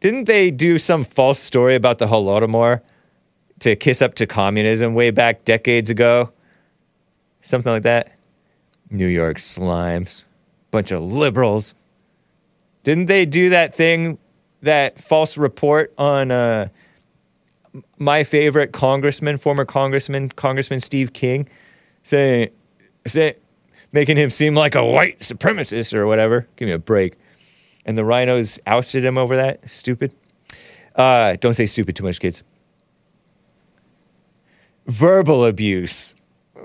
Didn't 0.00 0.24
they 0.24 0.50
do 0.50 0.78
some 0.78 1.04
false 1.04 1.38
story 1.38 1.74
about 1.74 1.98
the 1.98 2.06
Holodomor 2.06 2.82
to 3.60 3.76
kiss 3.76 4.02
up 4.02 4.14
to 4.16 4.26
communism 4.26 4.94
way 4.94 5.10
back 5.10 5.44
decades 5.44 5.90
ago? 5.90 6.30
Something 7.42 7.72
like 7.72 7.82
that? 7.82 8.16
New 8.90 9.06
York 9.06 9.36
Slimes. 9.36 10.24
Bunch 10.70 10.90
of 10.90 11.02
liberals. 11.02 11.74
Didn't 12.84 13.06
they 13.06 13.26
do 13.26 13.50
that 13.50 13.74
thing, 13.74 14.18
that 14.62 14.98
false 14.98 15.36
report 15.36 15.92
on 15.98 16.30
uh, 16.30 16.68
my 17.98 18.24
favorite 18.24 18.72
congressman, 18.72 19.38
former 19.38 19.64
congressman, 19.64 20.30
Congressman 20.30 20.80
Steve 20.80 21.12
King, 21.12 21.48
saying, 22.02 22.50
say, 23.06 23.36
making 23.92 24.16
him 24.16 24.30
seem 24.30 24.54
like 24.54 24.74
a 24.74 24.84
white 24.84 25.20
supremacist 25.20 25.94
or 25.94 26.06
whatever? 26.06 26.46
Give 26.56 26.66
me 26.66 26.72
a 26.72 26.78
break. 26.78 27.18
And 27.84 27.98
the 27.98 28.04
rhinos 28.04 28.58
ousted 28.66 29.04
him 29.04 29.18
over 29.18 29.36
that. 29.36 29.68
Stupid. 29.68 30.14
Uh, 30.94 31.36
don't 31.40 31.54
say 31.54 31.66
stupid 31.66 31.96
too 31.96 32.04
much, 32.04 32.20
kids. 32.20 32.42
Verbal 34.86 35.44
abuse. 35.44 36.14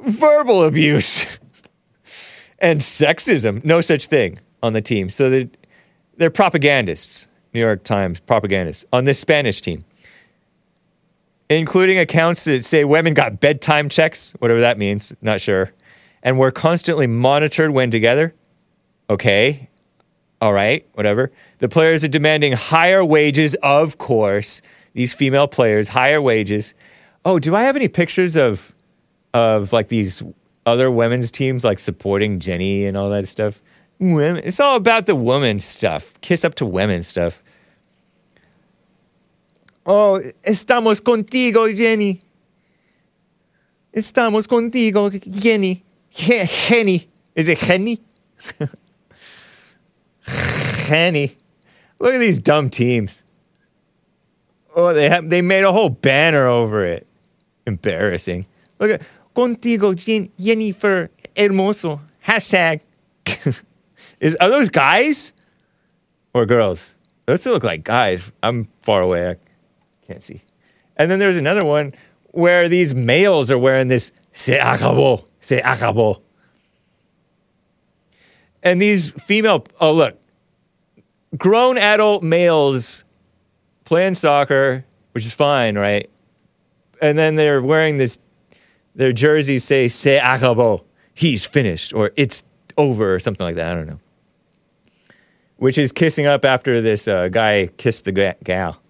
Verbal 0.03 0.64
abuse. 0.64 1.40
and 2.60 2.82
sexism. 2.82 3.64
No 3.64 3.82
such 3.82 4.07
thing 4.07 4.40
on 4.64 4.74
the 4.74 4.82
team. 4.82 5.10
So 5.10 5.30
they're, 5.30 5.49
they're 6.18 6.30
propagandists. 6.30 7.28
New 7.53 7.60
York 7.61 7.84
Times 7.84 8.19
propagandists 8.19 8.86
on 8.94 9.06
this 9.06 9.19
Spanish 9.19 9.61
team. 9.61 9.84
Including 11.49 11.98
accounts 11.98 12.44
that 12.44 12.64
say 12.65 12.84
women 12.84 13.14
got 13.14 13.40
bedtime 13.40 13.90
checks, 13.90 14.34
whatever 14.40 14.60
that 14.60 14.78
means, 14.78 15.15
not 15.22 15.40
sure, 15.40 15.72
and 16.22 16.38
were 16.38 16.52
constantly 16.52 17.07
monitored 17.07 17.72
when 17.72 17.90
together. 17.90 18.36
Okay, 19.10 19.69
all 20.41 20.52
right, 20.52 20.86
whatever. 20.94 21.32
The 21.60 21.69
players 21.69 22.03
are 22.03 22.10
demanding 22.10 22.52
higher 22.52 23.03
wages, 23.03 23.56
of 23.64 23.98
course. 23.98 24.61
These 24.94 25.14
female 25.14 25.48
players, 25.48 25.90
higher 25.90 26.22
wages. 26.22 26.74
Oh, 27.24 27.40
do 27.40 27.56
I 27.56 27.64
have 27.64 27.76
any 27.76 27.88
pictures 27.88 28.36
of 28.36 28.74
of 29.38 29.72
like 29.72 29.88
these 29.88 30.23
other 30.65 30.89
women's 30.91 31.31
teams 31.31 31.64
like 31.64 31.80
supporting 31.80 32.39
Jenny 32.39 32.85
and 32.85 32.97
all 32.97 33.09
that 33.09 33.27
stuff? 33.27 33.61
Women, 33.99 34.41
it's 34.43 34.59
all 34.59 34.76
about 34.76 35.05
the 35.05 35.15
woman 35.15 35.59
stuff. 35.59 36.19
Kiss 36.22 36.43
up 36.43 36.55
to 36.55 36.65
women 36.65 37.03
stuff. 37.03 37.41
Oh, 39.85 40.22
estamos 40.43 41.01
contigo, 41.01 41.73
Jenny. 41.76 42.22
Estamos 43.93 44.45
contigo, 44.45 45.09
Jenny. 45.31 45.84
Jenny. 46.11 47.07
Is 47.35 47.47
it 47.47 47.57
Jenny? 47.59 48.01
Jenny. 50.88 51.38
Look 51.99 52.14
at 52.14 52.19
these 52.19 52.39
dumb 52.39 52.69
teams. 52.69 53.23
Oh, 54.76 54.93
they 54.93 55.09
have 55.09 55.30
they 55.30 55.41
made 55.41 55.64
a 55.64 55.72
whole 55.72 55.89
banner 55.89 56.45
over 56.45 56.85
it. 56.85 57.07
Embarrassing. 57.65 58.45
Look 58.80 58.91
at 58.91 59.01
contigo, 59.38 59.95
Jen- 59.95 60.31
Jennifer 60.39 61.11
Hermoso. 61.35 61.99
Hashtag. 62.26 62.81
Is 64.19 64.35
are 64.35 64.49
those 64.49 64.69
guys 64.69 65.31
or 66.34 66.45
girls? 66.47 66.95
Those 67.27 67.45
look 67.45 67.64
like 67.64 67.84
guys. 67.84 68.31
I'm 68.41 68.68
far 68.80 69.01
away. 69.01 69.30
I 69.30 69.35
can't 70.07 70.23
see. 70.23 70.41
And 70.95 71.11
then 71.11 71.19
there's 71.19 71.38
another 71.38 71.64
one 71.64 71.93
where 72.31 72.68
these 72.68 72.95
males 72.95 73.51
are 73.51 73.57
wearing 73.59 73.89
this 73.89 74.11
se 74.34 74.57
acabó, 74.57 75.23
se 75.39 75.61
acabó. 75.61 76.22
And 78.64 78.81
these 78.81 79.11
female, 79.11 79.64
oh 79.80 79.93
look, 79.93 80.19
grown 81.38 81.77
adult 81.77 82.23
males 82.23 83.05
playing 83.85 84.15
soccer, 84.15 84.84
which 85.11 85.26
is 85.26 85.34
fine, 85.34 85.77
right? 85.77 86.09
And 87.01 87.18
then 87.18 87.35
they're 87.35 87.61
wearing 87.61 87.97
this, 87.97 88.18
their 88.98 89.14
jerseys 89.14 89.64
say, 89.64 89.88
Se 89.88 90.19
acabó, 90.19 90.84
he's 91.14 91.45
finished, 91.45 91.94
or 91.94 92.11
it's 92.18 92.44
over, 92.78 93.15
or 93.15 93.19
something 93.19 93.45
like 93.45 93.56
that. 93.56 93.72
I 93.72 93.76
don't 93.76 93.88
know. 93.88 93.99
Which 95.56 95.78
is 95.78 95.91
kissing 95.91 96.26
up 96.26 96.44
after 96.44 96.82
this 96.82 97.07
uh, 97.07 97.30
guy 97.30 97.69
kissed 97.78 98.06
the 98.06 98.11
ga- 98.11 98.36
gal. 98.44 98.82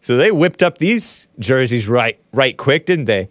So 0.00 0.16
they 0.16 0.32
whipped 0.32 0.62
up 0.62 0.78
these 0.78 1.28
jerseys 1.38 1.86
right, 1.86 2.18
right 2.32 2.56
quick, 2.56 2.86
didn't 2.86 3.04
they? 3.04 3.30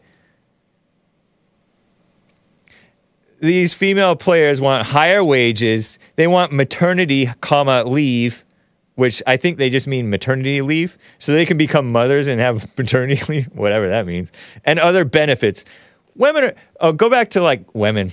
These 3.41 3.73
female 3.73 4.15
players 4.15 4.61
want 4.61 4.87
higher 4.87 5.23
wages. 5.23 5.97
They 6.15 6.27
want 6.27 6.51
maternity, 6.51 7.29
comma 7.41 7.83
leave, 7.83 8.45
which 8.93 9.23
I 9.25 9.37
think 9.37 9.57
they 9.57 9.71
just 9.71 9.87
mean 9.87 10.11
maternity 10.11 10.61
leave, 10.61 10.97
so 11.17 11.33
they 11.33 11.45
can 11.47 11.57
become 11.57 11.91
mothers 11.91 12.27
and 12.27 12.39
have 12.39 12.65
maternity 12.77 13.21
leave, 13.27 13.47
whatever 13.47 13.89
that 13.89 14.05
means, 14.05 14.31
and 14.63 14.79
other 14.79 15.03
benefits. 15.03 15.65
Women 16.15 16.43
are. 16.43 16.55
Oh, 16.79 16.91
go 16.93 17.09
back 17.09 17.31
to 17.31 17.41
like 17.41 17.73
women, 17.73 18.11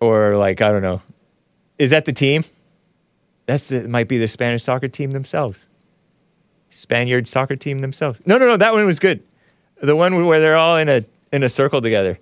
or 0.00 0.36
like 0.36 0.60
I 0.60 0.70
don't 0.70 0.82
know. 0.82 1.02
Is 1.78 1.90
that 1.90 2.04
the 2.04 2.12
team? 2.12 2.44
That's 3.46 3.66
the 3.66 3.88
might 3.88 4.08
be 4.08 4.18
the 4.18 4.28
Spanish 4.28 4.62
soccer 4.62 4.88
team 4.88 5.10
themselves. 5.10 5.68
Spaniard 6.70 7.28
soccer 7.28 7.56
team 7.56 7.80
themselves. 7.80 8.20
No, 8.24 8.38
no, 8.38 8.46
no. 8.46 8.56
That 8.56 8.72
one 8.72 8.84
was 8.86 8.98
good. 8.98 9.22
The 9.82 9.96
one 9.96 10.26
where 10.26 10.40
they're 10.40 10.56
all 10.56 10.76
in 10.76 10.88
a 10.88 11.04
in 11.32 11.42
a 11.42 11.48
circle 11.48 11.82
together. 11.82 12.18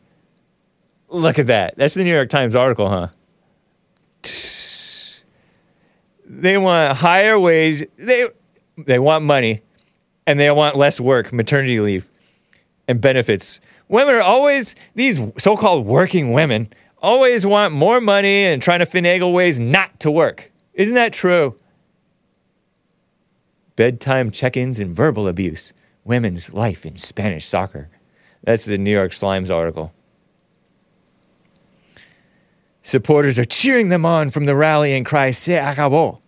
Look 1.08 1.38
at 1.38 1.48
that. 1.48 1.76
That's 1.76 1.94
the 1.94 2.04
New 2.04 2.12
York 2.12 2.30
Times 2.30 2.54
article, 2.54 2.88
huh? 2.88 3.08
They 6.24 6.56
want 6.56 6.96
higher 6.96 7.38
wage. 7.38 7.86
They 7.96 8.28
they 8.78 8.98
want 8.98 9.24
money, 9.24 9.62
and 10.26 10.38
they 10.38 10.50
want 10.50 10.76
less 10.76 11.00
work, 11.00 11.32
maternity 11.32 11.80
leave, 11.80 12.08
and 12.88 13.00
benefits. 13.00 13.60
Women 13.90 14.14
are 14.14 14.22
always 14.22 14.76
these 14.94 15.18
so-called 15.36 15.84
working 15.84 16.32
women 16.32 16.72
always 17.02 17.44
want 17.44 17.74
more 17.74 18.00
money 18.00 18.44
and 18.44 18.62
trying 18.62 18.78
to 18.78 18.86
finagle 18.86 19.32
ways 19.32 19.58
not 19.58 19.98
to 19.98 20.12
work. 20.12 20.52
Isn't 20.74 20.94
that 20.94 21.12
true? 21.12 21.56
Bedtime 23.74 24.30
check-ins 24.30 24.78
and 24.78 24.94
verbal 24.94 25.26
abuse. 25.26 25.72
Women's 26.04 26.54
life 26.54 26.86
in 26.86 26.98
Spanish 26.98 27.46
soccer. 27.46 27.88
That's 28.44 28.64
the 28.64 28.78
New 28.78 28.92
York 28.92 29.10
Slimes 29.10 29.50
article. 29.50 29.92
Supporters 32.84 33.40
are 33.40 33.44
cheering 33.44 33.88
them 33.88 34.06
on 34.06 34.30
from 34.30 34.46
the 34.46 34.54
rally 34.54 34.92
and 34.92 35.04
cry, 35.04 35.32
Se 35.32 35.54
acabó. 35.54 36.20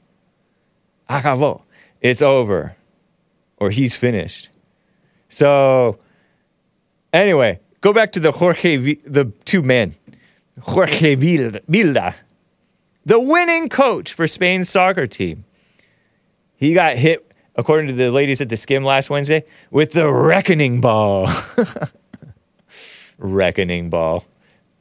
Acabó. 1.08 1.62
It's 2.00 2.22
over. 2.22 2.74
Or 3.58 3.70
he's 3.70 3.94
finished. 3.94 4.48
So, 5.28 6.00
anyway, 7.12 7.60
go 7.80 7.92
back 7.92 8.12
to 8.12 8.20
the 8.20 8.32
Jorge, 8.32 8.76
Vi- 8.76 9.00
the 9.04 9.26
two 9.44 9.62
men. 9.62 9.94
Jorge 10.60 11.16
Vilda, 11.16 12.14
the 13.04 13.18
winning 13.18 13.68
coach 13.68 14.12
for 14.12 14.28
Spain's 14.28 14.68
soccer 14.68 15.06
team. 15.06 15.44
He 16.56 16.74
got 16.74 16.96
hit, 16.96 17.34
according 17.56 17.88
to 17.88 17.94
the 17.94 18.10
ladies 18.10 18.40
at 18.40 18.48
the 18.48 18.54
Skimm 18.54 18.84
last 18.84 19.10
Wednesday, 19.10 19.44
with 19.70 19.92
the 19.92 20.12
reckoning 20.12 20.80
ball. 20.80 21.28
reckoning 23.18 23.90
ball. 23.90 24.24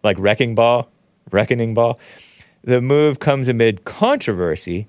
Like 0.04 0.18
wrecking 0.20 0.56
ball? 0.56 0.90
Reckoning 1.32 1.74
ball. 1.74 2.00
The 2.64 2.82
move 2.82 3.20
comes 3.20 3.48
amid 3.48 3.86
controversy. 3.86 4.88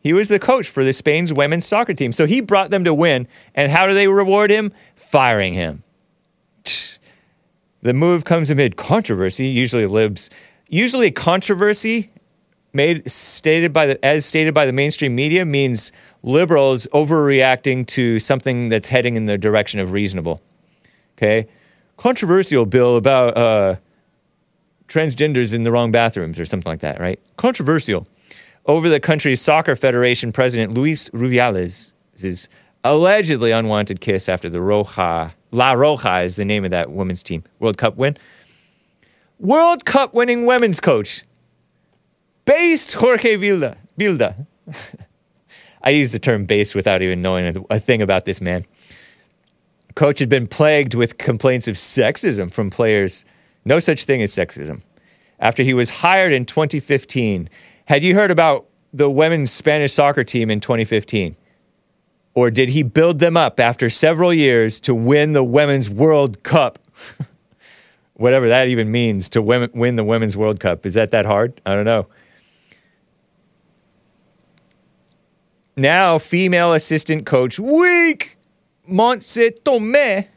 He 0.00 0.12
was 0.12 0.28
the 0.28 0.38
coach 0.38 0.68
for 0.68 0.84
the 0.84 0.92
Spain's 0.92 1.32
women's 1.32 1.66
soccer 1.66 1.94
team. 1.94 2.12
So 2.12 2.26
he 2.26 2.40
brought 2.40 2.70
them 2.70 2.84
to 2.84 2.94
win. 2.94 3.26
And 3.54 3.72
how 3.72 3.86
do 3.86 3.94
they 3.94 4.08
reward 4.08 4.50
him? 4.50 4.72
Firing 4.94 5.54
him. 5.54 5.82
The 7.82 7.94
move 7.94 8.24
comes 8.24 8.50
amid 8.50 8.76
controversy. 8.76 9.46
Usually 9.46 9.86
libs, 9.86 10.30
usually 10.68 11.10
controversy 11.10 12.10
made 12.72 13.10
stated 13.10 13.72
by 13.72 13.86
the 13.86 14.04
as 14.04 14.24
stated 14.24 14.54
by 14.54 14.66
the 14.66 14.72
mainstream 14.72 15.14
media 15.14 15.44
means 15.44 15.92
liberals 16.22 16.86
overreacting 16.92 17.86
to 17.86 18.18
something 18.18 18.68
that's 18.68 18.88
heading 18.88 19.16
in 19.16 19.26
the 19.26 19.38
direction 19.38 19.80
of 19.80 19.92
reasonable. 19.92 20.40
Okay, 21.16 21.48
controversial 21.96 22.66
bill 22.66 22.96
about 22.96 23.36
uh, 23.36 23.76
transgenders 24.88 25.54
in 25.54 25.62
the 25.62 25.72
wrong 25.72 25.90
bathrooms 25.90 26.38
or 26.38 26.44
something 26.44 26.70
like 26.70 26.80
that, 26.80 27.00
right? 27.00 27.20
Controversial. 27.36 28.06
Over 28.66 28.88
the 28.88 29.00
country's 29.00 29.40
soccer 29.40 29.74
federation 29.74 30.32
president 30.32 30.72
Luis 30.72 31.08
Rubiales' 31.10 31.94
allegedly 32.84 33.50
unwanted 33.50 34.00
kiss 34.00 34.28
after 34.28 34.48
the 34.48 34.58
Roja, 34.58 35.32
La 35.50 35.74
Roja 35.74 36.24
is 36.24 36.36
the 36.36 36.44
name 36.44 36.64
of 36.64 36.70
that 36.70 36.90
women's 36.90 37.22
team 37.22 37.44
World 37.58 37.78
Cup 37.78 37.96
win. 37.96 38.16
World 39.38 39.84
Cup 39.84 40.12
winning 40.12 40.46
women's 40.46 40.80
coach, 40.80 41.24
based 42.44 42.92
Jorge 42.92 43.36
Vilda. 43.36 43.76
Vilda. 43.98 44.46
I 45.82 45.90
use 45.90 46.12
the 46.12 46.18
term 46.18 46.44
based 46.44 46.74
without 46.74 47.00
even 47.00 47.22
knowing 47.22 47.56
a, 47.56 47.74
a 47.74 47.80
thing 47.80 48.02
about 48.02 48.26
this 48.26 48.40
man. 48.40 48.66
Coach 49.94 50.18
had 50.18 50.28
been 50.28 50.46
plagued 50.46 50.94
with 50.94 51.18
complaints 51.18 51.66
of 51.66 51.76
sexism 51.76 52.52
from 52.52 52.70
players. 52.70 53.24
No 53.64 53.80
such 53.80 54.04
thing 54.04 54.22
as 54.22 54.32
sexism. 54.32 54.82
After 55.38 55.62
he 55.62 55.74
was 55.74 55.90
hired 55.90 56.32
in 56.32 56.44
2015, 56.44 57.48
had 57.86 58.02
you 58.02 58.14
heard 58.14 58.30
about 58.30 58.66
the 58.92 59.10
women's 59.10 59.50
Spanish 59.50 59.92
soccer 59.94 60.22
team 60.22 60.50
in 60.50 60.60
2015? 60.60 61.34
Or 62.34 62.50
did 62.50 62.70
he 62.70 62.82
build 62.82 63.18
them 63.18 63.36
up 63.36 63.58
after 63.58 63.90
several 63.90 64.32
years 64.32 64.80
to 64.80 64.94
win 64.94 65.32
the 65.32 65.42
Women's 65.42 65.90
World 65.90 66.42
Cup? 66.42 66.78
Whatever 68.14 68.48
that 68.48 68.68
even 68.68 68.90
means 68.90 69.28
to 69.30 69.42
win, 69.42 69.68
win 69.74 69.96
the 69.96 70.04
Women's 70.04 70.36
World 70.36 70.60
Cup. 70.60 70.86
Is 70.86 70.94
that 70.94 71.10
that 71.10 71.26
hard? 71.26 71.60
I 71.66 71.74
don't 71.74 71.84
know. 71.84 72.06
Now, 75.76 76.18
female 76.18 76.74
assistant 76.74 77.24
coach 77.26 77.58
Week 77.58 78.36
Montse 78.88 79.50
Tomé 79.62 80.28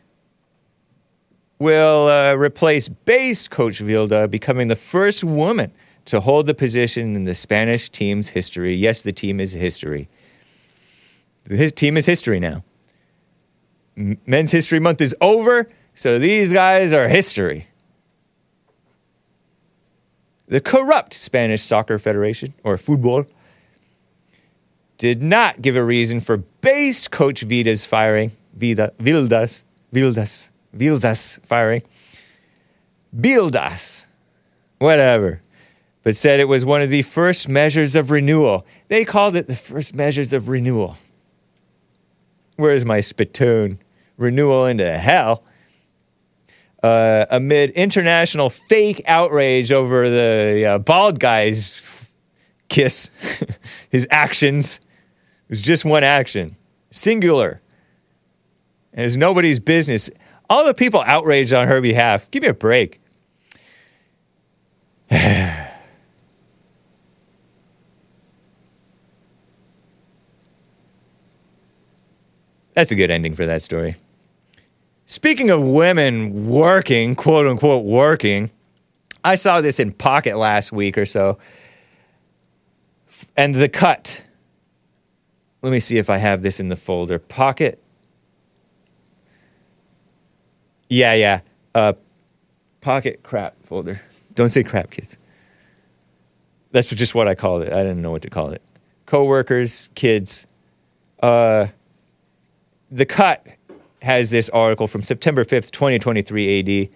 will 1.60 2.08
uh, 2.08 2.34
replace 2.36 2.88
based 2.88 3.50
coach 3.50 3.80
Vilda, 3.80 4.30
becoming 4.30 4.68
the 4.68 4.76
first 4.76 5.24
woman 5.24 5.72
to 6.06 6.20
hold 6.20 6.48
the 6.48 6.54
position 6.54 7.16
in 7.16 7.24
the 7.24 7.36
Spanish 7.36 7.90
team's 7.90 8.30
history. 8.30 8.76
Yes, 8.76 9.02
the 9.02 9.12
team 9.12 9.40
is 9.40 9.54
history. 9.54 10.08
His 11.50 11.72
team 11.72 11.98
is 11.98 12.06
history 12.06 12.40
now. 12.40 12.64
Men's 13.96 14.52
History 14.52 14.80
Month 14.80 15.02
is 15.02 15.16
over, 15.22 15.68
so 15.94 16.18
these 16.18 16.52
guys 16.52 16.92
are 16.94 17.08
history. 17.08 17.68
The 20.48 20.62
corrupt 20.62 21.14
Spanish 21.14 21.62
Soccer 21.62 22.00
Federation, 22.00 22.54
or 22.64 22.78
football, 22.78 23.26
did 24.98 25.22
not 25.22 25.62
give 25.62 25.76
a 25.76 25.84
reason 25.84 26.20
for 26.20 26.38
based 26.38 27.12
coach 27.12 27.42
Vida's 27.42 27.86
firing. 27.86 28.32
Vida, 28.54 28.94
Vildas, 29.00 29.64
Vildas, 29.92 30.50
Vildas 30.76 31.44
firing. 31.46 31.82
Bildas, 33.16 34.06
whatever, 34.80 35.42
but 36.04 36.16
said 36.16 36.40
it 36.40 36.48
was 36.48 36.66
one 36.66 36.82
of 36.82 36.90
the 36.90 37.04
first 37.04 37.48
measures 37.48 37.96
of 37.96 38.10
renewal. 38.10 38.66
They 38.88 39.06
called 39.06 39.36
it 39.36 39.48
the 39.48 39.56
first 39.56 39.94
measures 39.94 40.34
of 40.34 40.50
renewal. 40.50 40.98
Where's 42.64 42.86
my 42.86 43.02
spittoon? 43.02 43.78
Renewal 44.16 44.68
into 44.68 44.98
hell. 44.98 45.44
Uh, 46.82 47.26
amid 47.30 47.72
international 47.72 48.50
fake 48.50 49.02
outrage 49.06 49.70
over 49.70 50.10
the 50.10 50.66
uh, 50.66 50.80
bald 50.80 51.20
guy's 51.20 52.16
kiss, 52.70 53.10
his 53.90 54.08
actions. 54.10 54.78
It 54.78 55.50
was 55.50 55.62
just 55.62 55.84
one 55.84 56.06
action, 56.06 56.56
singular. 56.90 57.60
And 58.94 59.08
it's 59.08 59.18
nobody's 59.18 59.60
business. 59.60 60.10
All 60.50 60.64
the 60.64 60.74
people 60.74 61.04
outraged 61.06 61.52
on 61.52 61.68
her 61.68 61.82
behalf, 61.82 62.32
give 62.32 62.44
me 62.44 62.48
a 62.48 62.54
break. 62.54 63.02
That's 72.74 72.92
a 72.92 72.96
good 72.96 73.12
ending 73.12 73.36
for 73.36 73.46
that 73.46 73.62
story. 73.62 73.96
Speaking 75.06 75.50
of 75.50 75.62
women 75.62 76.48
working, 76.48 77.16
quote 77.16 77.46
unquote 77.46 77.86
working, 77.86 78.50
I 79.24 79.36
saw 79.36 79.62
this 79.62 79.80
in 79.80 79.92
Pocket 79.92 80.38
last 80.38 80.72
week 80.72 80.98
or 80.98 81.06
so. 81.06 81.38
And 83.38 83.56
the 83.56 83.70
cut. 83.70 84.24
Let 85.62 85.72
me 85.72 85.80
see 85.80 85.98
if 85.98 86.10
I 86.10 86.18
have 86.18 86.42
this 86.42 86.60
in 86.60 86.68
the 86.68 86.76
folder. 86.76 87.20
Pocket. 87.20 87.82
Yeah, 90.90 91.14
yeah. 91.14 91.42
Uh, 91.74 91.94
pocket 92.82 93.24
crap 93.24 93.62
folder. 93.64 94.02
Don't 94.36 94.50
say 94.50 94.64
crap, 94.64 94.92
kids. 94.92 95.18
That's 96.72 96.90
just 96.90 97.16
what 97.16 97.28
I 97.28 97.36
called 97.36 97.64
it. 97.64 97.72
I 97.72 97.78
didn't 97.78 98.02
know 98.02 98.12
what 98.12 98.24
to 98.24 98.30
call 98.30 98.52
it. 98.52 98.62
Coworkers, 99.06 99.90
kids. 99.96 100.46
Uh, 101.22 101.68
The 102.94 103.08
Cut 103.08 103.48
has 104.04 104.30
this 104.30 104.50
article 104.50 104.86
from 104.86 105.02
September 105.02 105.44
5th, 105.44 105.72
2023 105.72 106.84
AD. 106.84 106.90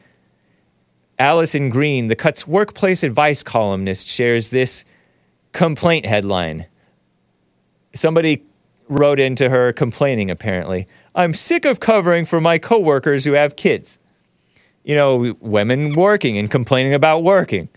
Alison 1.18 1.72
Green, 1.72 2.06
The 2.06 2.16
Cut's 2.16 2.46
workplace 2.46 3.02
advice 3.02 3.42
columnist, 3.42 4.08
shares 4.08 4.50
this 4.50 4.86
complaint 5.54 6.06
headline. 6.06 6.68
Somebody 7.96 8.46
wrote 8.88 9.20
into 9.20 9.50
her 9.50 9.74
complaining, 9.74 10.30
apparently. 10.30 10.86
I'm 11.16 11.34
sick 11.34 11.66
of 11.66 11.80
covering 11.80 12.26
for 12.26 12.40
my 12.40 12.60
coworkers 12.60 13.26
who 13.26 13.34
have 13.34 13.56
kids. 13.56 13.98
You 14.84 14.94
know, 14.94 15.36
women 15.40 15.96
working 15.96 16.38
and 16.38 16.52
complaining 16.52 16.94
about 16.94 17.24
working. 17.24 17.70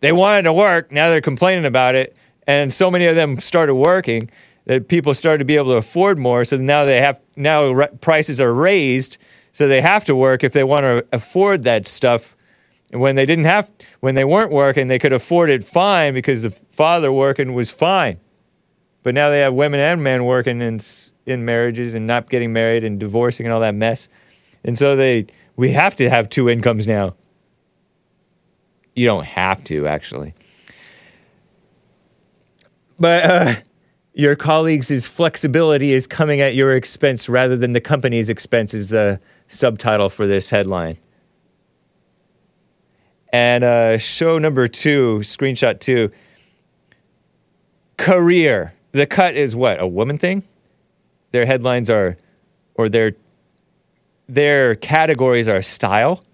They 0.00 0.12
wanted 0.12 0.44
to 0.44 0.52
work, 0.54 0.90
now 0.90 1.10
they're 1.10 1.20
complaining 1.20 1.66
about 1.66 1.94
it. 1.94 2.16
And 2.46 2.72
so 2.72 2.90
many 2.90 3.04
of 3.04 3.16
them 3.16 3.38
started 3.38 3.74
working 3.74 4.30
that 4.66 4.88
people 4.88 5.14
started 5.14 5.38
to 5.38 5.44
be 5.44 5.56
able 5.56 5.72
to 5.72 5.78
afford 5.78 6.18
more. 6.18 6.44
So 6.44 6.56
now 6.56 6.84
they 6.84 7.00
have, 7.00 7.20
now 7.34 7.70
re- 7.70 7.88
prices 8.00 8.40
are 8.40 8.52
raised. 8.52 9.16
So 9.52 9.66
they 9.66 9.80
have 9.80 10.04
to 10.04 10.14
work 10.14 10.44
if 10.44 10.52
they 10.52 10.64
want 10.64 10.82
to 10.82 11.06
afford 11.12 11.62
that 11.62 11.86
stuff. 11.86 12.36
And 12.92 13.00
when 13.00 13.16
they 13.16 13.26
didn't 13.26 13.46
have, 13.46 13.70
when 14.00 14.14
they 14.14 14.24
weren't 14.24 14.52
working, 14.52 14.88
they 14.88 14.98
could 14.98 15.12
afford 15.12 15.50
it 15.50 15.64
fine 15.64 16.14
because 16.14 16.42
the 16.42 16.50
father 16.50 17.10
working 17.10 17.54
was 17.54 17.70
fine. 17.70 18.20
But 19.02 19.14
now 19.14 19.30
they 19.30 19.40
have 19.40 19.54
women 19.54 19.80
and 19.80 20.02
men 20.02 20.24
working 20.24 20.60
in 20.60 20.80
in 21.26 21.44
marriages 21.44 21.94
and 21.94 22.06
not 22.06 22.30
getting 22.30 22.52
married 22.52 22.84
and 22.84 23.00
divorcing 23.00 23.46
and 23.46 23.52
all 23.52 23.60
that 23.60 23.74
mess. 23.74 24.08
And 24.64 24.78
so 24.78 24.96
they 24.96 25.26
we 25.56 25.72
have 25.72 25.96
to 25.96 26.10
have 26.10 26.28
two 26.28 26.48
incomes 26.48 26.86
now. 26.86 27.14
You 28.94 29.06
don't 29.06 29.24
have 29.24 29.64
to 29.64 29.86
actually. 29.86 30.34
But 32.98 33.24
uh, 33.24 33.54
your 34.16 34.34
colleagues' 34.34 35.06
flexibility 35.06 35.92
is 35.92 36.06
coming 36.06 36.40
at 36.40 36.54
your 36.54 36.74
expense 36.74 37.28
rather 37.28 37.54
than 37.54 37.72
the 37.72 37.82
company's 37.82 38.30
expense 38.30 38.72
is 38.72 38.88
the 38.88 39.20
subtitle 39.46 40.08
for 40.08 40.26
this 40.26 40.48
headline. 40.48 40.96
And 43.30 43.62
uh, 43.62 43.98
show 43.98 44.38
number 44.38 44.68
two, 44.68 45.18
screenshot 45.18 45.80
two. 45.80 46.10
Career. 47.98 48.72
The 48.92 49.06
cut 49.06 49.34
is 49.34 49.54
what? 49.54 49.82
A 49.82 49.86
woman 49.86 50.16
thing? 50.16 50.44
Their 51.32 51.44
headlines 51.44 51.90
are, 51.90 52.16
or 52.74 52.88
their 52.88 53.12
their 54.28 54.76
categories 54.76 55.46
are 55.46 55.60
style, 55.60 56.24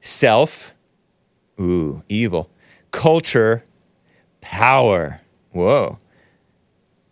self, 0.00 0.74
ooh, 1.60 2.02
evil, 2.08 2.50
culture, 2.90 3.62
power. 4.40 5.20
Whoa. 5.52 5.98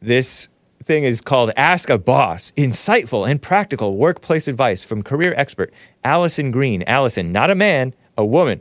This 0.03 0.49
thing 0.83 1.05
is 1.05 1.21
called 1.21 1.53
Ask 1.57 1.89
a 1.89 1.97
Boss 1.97 2.53
Insightful 2.57 3.31
and 3.31 3.41
Practical 3.41 3.97
Workplace 3.97 4.49
Advice 4.49 4.83
from 4.83 5.05
career 5.05 5.33
expert 5.37 5.73
Alison 6.03 6.51
Green. 6.51 6.83
Alison, 6.89 7.31
not 7.31 7.51
a 7.51 7.55
man, 7.55 7.95
a 8.19 8.25
woman. 8.25 8.61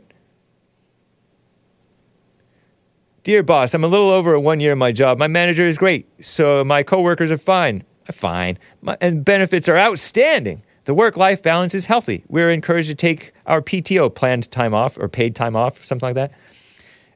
Dear 3.24 3.42
boss, 3.42 3.74
I'm 3.74 3.82
a 3.82 3.88
little 3.88 4.10
over 4.10 4.34
a 4.34 4.40
one 4.40 4.60
year 4.60 4.70
in 4.70 4.78
my 4.78 4.92
job. 4.92 5.18
My 5.18 5.26
manager 5.26 5.66
is 5.66 5.78
great, 5.78 6.06
so 6.24 6.62
my 6.62 6.84
coworkers 6.84 7.32
are 7.32 7.36
fine. 7.36 7.82
Fine. 8.12 8.56
My, 8.80 8.96
and 9.00 9.24
benefits 9.24 9.68
are 9.68 9.76
outstanding. 9.76 10.62
The 10.84 10.94
work 10.94 11.16
life 11.16 11.42
balance 11.42 11.74
is 11.74 11.86
healthy. 11.86 12.22
We're 12.28 12.50
encouraged 12.50 12.88
to 12.88 12.94
take 12.94 13.32
our 13.46 13.60
PTO, 13.60 14.14
planned 14.14 14.48
time 14.52 14.74
off, 14.74 14.96
or 14.96 15.08
paid 15.08 15.34
time 15.34 15.56
off, 15.56 15.84
something 15.84 16.06
like 16.06 16.14
that, 16.14 16.32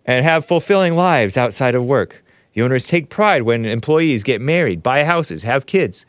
and 0.04 0.24
have 0.24 0.44
fulfilling 0.44 0.96
lives 0.96 1.36
outside 1.36 1.76
of 1.76 1.84
work. 1.84 2.24
The 2.56 2.62
owners 2.62 2.86
take 2.86 3.10
pride 3.10 3.42
when 3.42 3.66
employees 3.66 4.22
get 4.22 4.40
married, 4.40 4.82
buy 4.82 5.04
houses, 5.04 5.42
have 5.42 5.66
kids. 5.66 6.06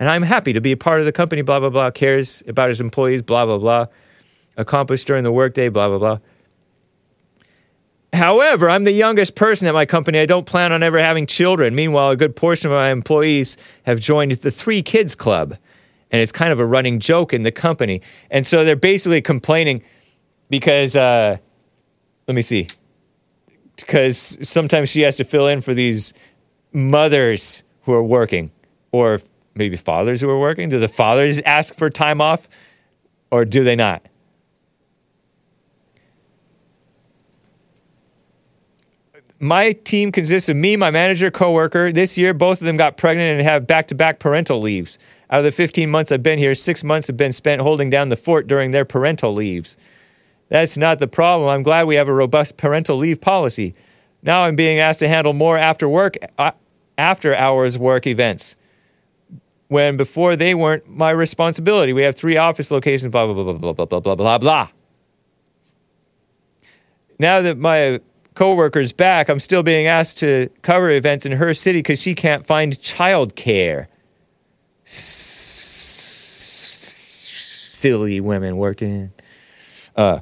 And 0.00 0.08
I'm 0.08 0.22
happy 0.22 0.52
to 0.52 0.60
be 0.60 0.72
a 0.72 0.76
part 0.76 0.98
of 0.98 1.06
the 1.06 1.12
company, 1.12 1.40
blah, 1.42 1.60
blah, 1.60 1.70
blah, 1.70 1.92
cares 1.92 2.42
about 2.48 2.70
his 2.70 2.80
employees, 2.80 3.22
blah, 3.22 3.46
blah, 3.46 3.58
blah, 3.58 3.86
accomplished 4.56 5.06
during 5.06 5.22
the 5.22 5.30
workday, 5.30 5.68
blah, 5.68 5.86
blah, 5.86 5.98
blah. 5.98 6.18
However, 8.12 8.68
I'm 8.68 8.82
the 8.82 8.90
youngest 8.90 9.36
person 9.36 9.68
at 9.68 9.74
my 9.74 9.86
company. 9.86 10.18
I 10.18 10.26
don't 10.26 10.46
plan 10.46 10.72
on 10.72 10.82
ever 10.82 10.98
having 10.98 11.28
children. 11.28 11.76
Meanwhile, 11.76 12.10
a 12.10 12.16
good 12.16 12.34
portion 12.34 12.72
of 12.72 12.76
my 12.76 12.90
employees 12.90 13.56
have 13.84 14.00
joined 14.00 14.32
the 14.32 14.50
Three 14.50 14.82
Kids 14.82 15.14
Club, 15.14 15.56
and 16.10 16.20
it's 16.20 16.32
kind 16.32 16.50
of 16.50 16.58
a 16.58 16.66
running 16.66 16.98
joke 16.98 17.32
in 17.32 17.44
the 17.44 17.52
company. 17.52 18.02
And 18.32 18.44
so 18.48 18.64
they're 18.64 18.74
basically 18.74 19.22
complaining 19.22 19.84
because, 20.50 20.96
uh, 20.96 21.36
let 22.26 22.34
me 22.34 22.42
see, 22.42 22.66
because 23.76 24.38
sometimes 24.46 24.88
she 24.88 25.02
has 25.02 25.16
to 25.16 25.24
fill 25.24 25.46
in 25.46 25.60
for 25.60 25.74
these 25.74 26.14
mothers 26.72 27.62
who 27.82 27.92
are 27.92 28.02
working, 28.02 28.50
or 28.92 29.20
maybe 29.54 29.76
fathers 29.76 30.20
who 30.20 30.28
are 30.28 30.38
working. 30.38 30.68
Do 30.68 30.80
the 30.80 30.88
fathers 30.88 31.40
ask 31.42 31.74
for 31.74 31.90
time 31.90 32.20
off, 32.20 32.48
or 33.30 33.44
do 33.44 33.64
they 33.64 33.76
not? 33.76 34.06
my 39.44 39.72
team 39.72 40.10
consists 40.10 40.48
of 40.48 40.56
me, 40.56 40.76
my 40.76 40.90
manager, 40.90 41.30
coworker. 41.30 41.92
This 41.92 42.16
year, 42.16 42.34
both 42.34 42.60
of 42.60 42.66
them 42.66 42.76
got 42.76 42.96
pregnant 42.96 43.38
and 43.38 43.46
have 43.46 43.66
back-to-back 43.66 44.18
parental 44.18 44.60
leaves. 44.60 44.98
Out 45.30 45.40
of 45.40 45.44
the 45.44 45.52
15 45.52 45.90
months 45.90 46.10
I've 46.10 46.22
been 46.22 46.38
here, 46.38 46.54
six 46.54 46.82
months 46.82 47.06
have 47.08 47.16
been 47.16 47.32
spent 47.32 47.60
holding 47.60 47.90
down 47.90 48.08
the 48.08 48.16
fort 48.16 48.46
during 48.46 48.70
their 48.70 48.84
parental 48.84 49.34
leaves. 49.34 49.76
That's 50.48 50.76
not 50.76 50.98
the 50.98 51.06
problem. 51.06 51.48
I'm 51.48 51.62
glad 51.62 51.86
we 51.86 51.94
have 51.96 52.08
a 52.08 52.12
robust 52.12 52.56
parental 52.56 52.96
leave 52.96 53.20
policy. 53.20 53.74
Now 54.22 54.44
I'm 54.44 54.56
being 54.56 54.78
asked 54.78 55.00
to 55.00 55.08
handle 55.08 55.32
more 55.32 55.58
after 55.58 55.88
work, 55.88 56.16
uh, 56.38 56.52
after 56.96 57.34
hours 57.34 57.78
work 57.78 58.06
events. 58.06 58.56
When 59.68 59.96
before 59.96 60.36
they 60.36 60.54
weren't 60.54 60.88
my 60.88 61.10
responsibility. 61.10 61.92
We 61.92 62.02
have 62.02 62.14
three 62.14 62.36
office 62.36 62.70
locations, 62.70 63.10
blah, 63.10 63.26
blah, 63.26 63.34
blah, 63.34 63.52
blah, 63.54 63.72
blah, 63.72 63.86
blah, 63.86 64.00
blah, 64.00 64.14
blah, 64.14 64.38
blah. 64.38 64.68
Now 67.18 67.40
that 67.40 67.58
my 67.58 68.00
coworker's 68.34 68.92
back, 68.92 69.28
I'm 69.28 69.40
still 69.40 69.62
being 69.62 69.86
asked 69.86 70.18
to 70.18 70.50
cover 70.62 70.90
events 70.90 71.24
in 71.24 71.32
her 71.32 71.54
city 71.54 71.78
because 71.78 72.00
she 72.00 72.14
can't 72.14 72.44
find 72.44 72.78
childcare. 72.78 73.86
Silly 77.74 78.20
women 78.20 78.56
working. 78.56 79.12
Uh, 79.96 80.20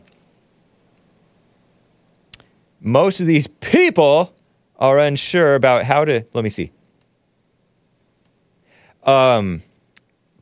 most 2.83 3.21
of 3.21 3.27
these 3.27 3.47
people 3.47 4.35
are 4.77 4.99
unsure 4.99 5.55
about 5.55 5.85
how 5.85 6.05
to. 6.05 6.25
Let 6.35 6.45
me 6.45 6.51
see. 6.51 6.73
Um, 9.05 9.63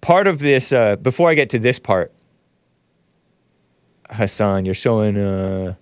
part 0.01 0.27
of 0.27 0.39
this, 0.39 0.73
uh, 0.73 0.97
before 0.97 1.31
I 1.31 1.35
get 1.35 1.51
to 1.51 1.59
this 1.59 1.79
part, 1.79 2.13
Hassan, 4.11 4.65
you're 4.65 4.75
showing, 4.75 5.17
uh, 5.17 5.75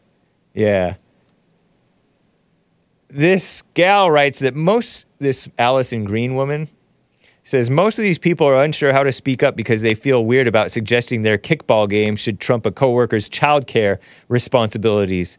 yeah 0.54 0.96
this 3.08 3.62
gal 3.74 4.10
writes 4.10 4.38
that 4.40 4.54
most 4.54 5.06
this 5.18 5.48
Alison 5.58 6.04
Green 6.04 6.34
woman 6.34 6.68
says 7.42 7.70
most 7.70 7.98
of 7.98 8.02
these 8.02 8.18
people 8.18 8.46
are 8.46 8.62
unsure 8.62 8.92
how 8.92 9.02
to 9.02 9.12
speak 9.12 9.42
up 9.42 9.56
because 9.56 9.80
they 9.80 9.94
feel 9.94 10.24
weird 10.26 10.46
about 10.46 10.70
suggesting 10.70 11.22
their 11.22 11.38
kickball 11.38 11.88
game 11.88 12.14
should 12.14 12.38
trump 12.38 12.66
a 12.66 12.70
coworker's 12.70 13.28
childcare 13.28 13.98
responsibilities. 14.28 15.38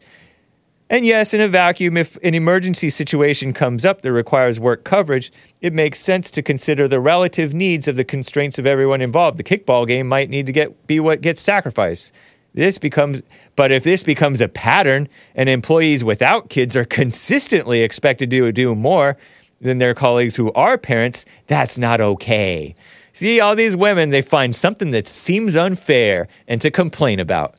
And 0.90 1.06
yes, 1.06 1.32
in 1.32 1.40
a 1.40 1.46
vacuum, 1.46 1.96
if 1.96 2.16
an 2.16 2.34
emergency 2.34 2.90
situation 2.90 3.52
comes 3.52 3.84
up 3.84 4.02
that 4.02 4.12
requires 4.12 4.58
work 4.58 4.82
coverage, 4.82 5.32
it 5.60 5.72
makes 5.72 6.00
sense 6.00 6.32
to 6.32 6.42
consider 6.42 6.88
the 6.88 6.98
relative 6.98 7.54
needs 7.54 7.86
of 7.86 7.94
the 7.94 8.02
constraints 8.02 8.58
of 8.58 8.66
everyone 8.66 9.00
involved. 9.00 9.38
The 9.38 9.44
kickball 9.44 9.86
game 9.86 10.08
might 10.08 10.28
need 10.28 10.46
to 10.46 10.52
get 10.52 10.88
be 10.88 10.98
what 10.98 11.20
gets 11.20 11.40
sacrificed. 11.40 12.10
This 12.54 12.76
becomes 12.76 13.22
but 13.54 13.70
if 13.70 13.84
this 13.84 14.02
becomes 14.02 14.40
a 14.40 14.48
pattern 14.48 15.08
and 15.36 15.48
employees 15.48 16.02
without 16.02 16.50
kids 16.50 16.74
are 16.74 16.84
consistently 16.84 17.82
expected 17.82 18.30
to 18.30 18.50
do 18.50 18.74
more 18.74 19.16
than 19.60 19.78
their 19.78 19.94
colleagues 19.94 20.34
who 20.34 20.50
are 20.54 20.76
parents, 20.76 21.24
that's 21.46 21.78
not 21.78 22.00
okay. 22.00 22.74
See, 23.12 23.38
all 23.38 23.54
these 23.54 23.76
women, 23.76 24.10
they 24.10 24.22
find 24.22 24.56
something 24.56 24.90
that 24.90 25.06
seems 25.06 25.56
unfair 25.56 26.26
and 26.48 26.60
to 26.62 26.70
complain 26.70 27.20
about. 27.20 27.56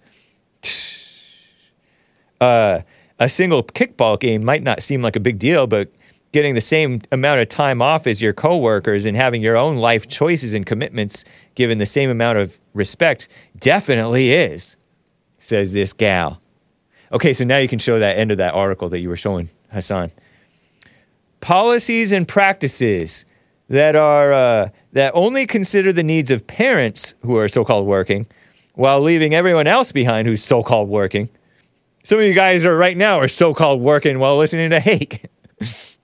Uh, 2.41 2.81
a 3.21 3.29
single 3.29 3.63
kickball 3.63 4.19
game 4.19 4.43
might 4.43 4.63
not 4.63 4.81
seem 4.81 5.03
like 5.03 5.15
a 5.15 5.19
big 5.19 5.37
deal, 5.37 5.67
but 5.67 5.91
getting 6.31 6.55
the 6.55 6.61
same 6.61 7.01
amount 7.11 7.39
of 7.39 7.47
time 7.47 7.79
off 7.79 8.07
as 8.07 8.19
your 8.19 8.33
coworkers 8.33 9.05
and 9.05 9.15
having 9.15 9.43
your 9.43 9.55
own 9.55 9.75
life 9.75 10.07
choices 10.07 10.55
and 10.55 10.65
commitments 10.65 11.23
given 11.53 11.77
the 11.77 11.85
same 11.85 12.09
amount 12.09 12.39
of 12.39 12.59
respect 12.73 13.27
definitely 13.59 14.31
is 14.31 14.75
says 15.37 15.71
this 15.71 15.93
gal. 15.93 16.39
Okay, 17.11 17.31
so 17.31 17.43
now 17.43 17.57
you 17.57 17.67
can 17.67 17.77
show 17.77 17.99
that 17.99 18.17
end 18.17 18.31
of 18.31 18.39
that 18.39 18.55
article 18.55 18.89
that 18.89 18.99
you 18.99 19.09
were 19.09 19.15
showing, 19.15 19.49
Hassan. 19.71 20.11
Policies 21.41 22.11
and 22.11 22.27
practices 22.27 23.25
that 23.67 23.95
are 23.95 24.33
uh, 24.33 24.69
that 24.93 25.11
only 25.13 25.45
consider 25.45 25.93
the 25.93 26.03
needs 26.03 26.31
of 26.31 26.47
parents 26.47 27.13
who 27.21 27.37
are 27.37 27.47
so-called 27.47 27.85
working, 27.85 28.25
while 28.73 28.99
leaving 28.99 29.35
everyone 29.35 29.67
else 29.67 29.91
behind 29.91 30.27
who's 30.27 30.43
so-called 30.43 30.89
working. 30.89 31.29
Some 32.03 32.19
of 32.19 32.25
you 32.25 32.33
guys 32.33 32.65
are 32.65 32.75
right 32.75 32.97
now 32.97 33.19
are 33.19 33.27
so-called 33.27 33.81
working 33.81 34.19
while 34.19 34.37
listening 34.37 34.69
to 34.71 34.79
Hake. 34.79 35.25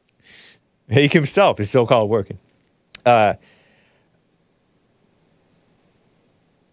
Hake 0.90 1.14
himself 1.14 1.60
is 1.60 1.70
so-called 1.70 2.10
working. 2.10 2.40
Uh, 3.06 3.34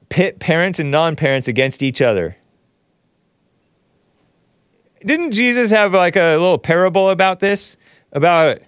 pit 0.09 0.39
parents 0.39 0.79
and 0.79 0.91
non 0.91 1.17
parents 1.17 1.49
against 1.49 1.83
each 1.83 2.01
other. 2.01 2.37
Didn't 5.05 5.33
Jesus 5.33 5.71
have 5.71 5.93
like 5.93 6.17
a 6.17 6.37
little 6.37 6.59
parable 6.59 7.11
about 7.11 7.41
this? 7.41 7.77
About 8.13 8.59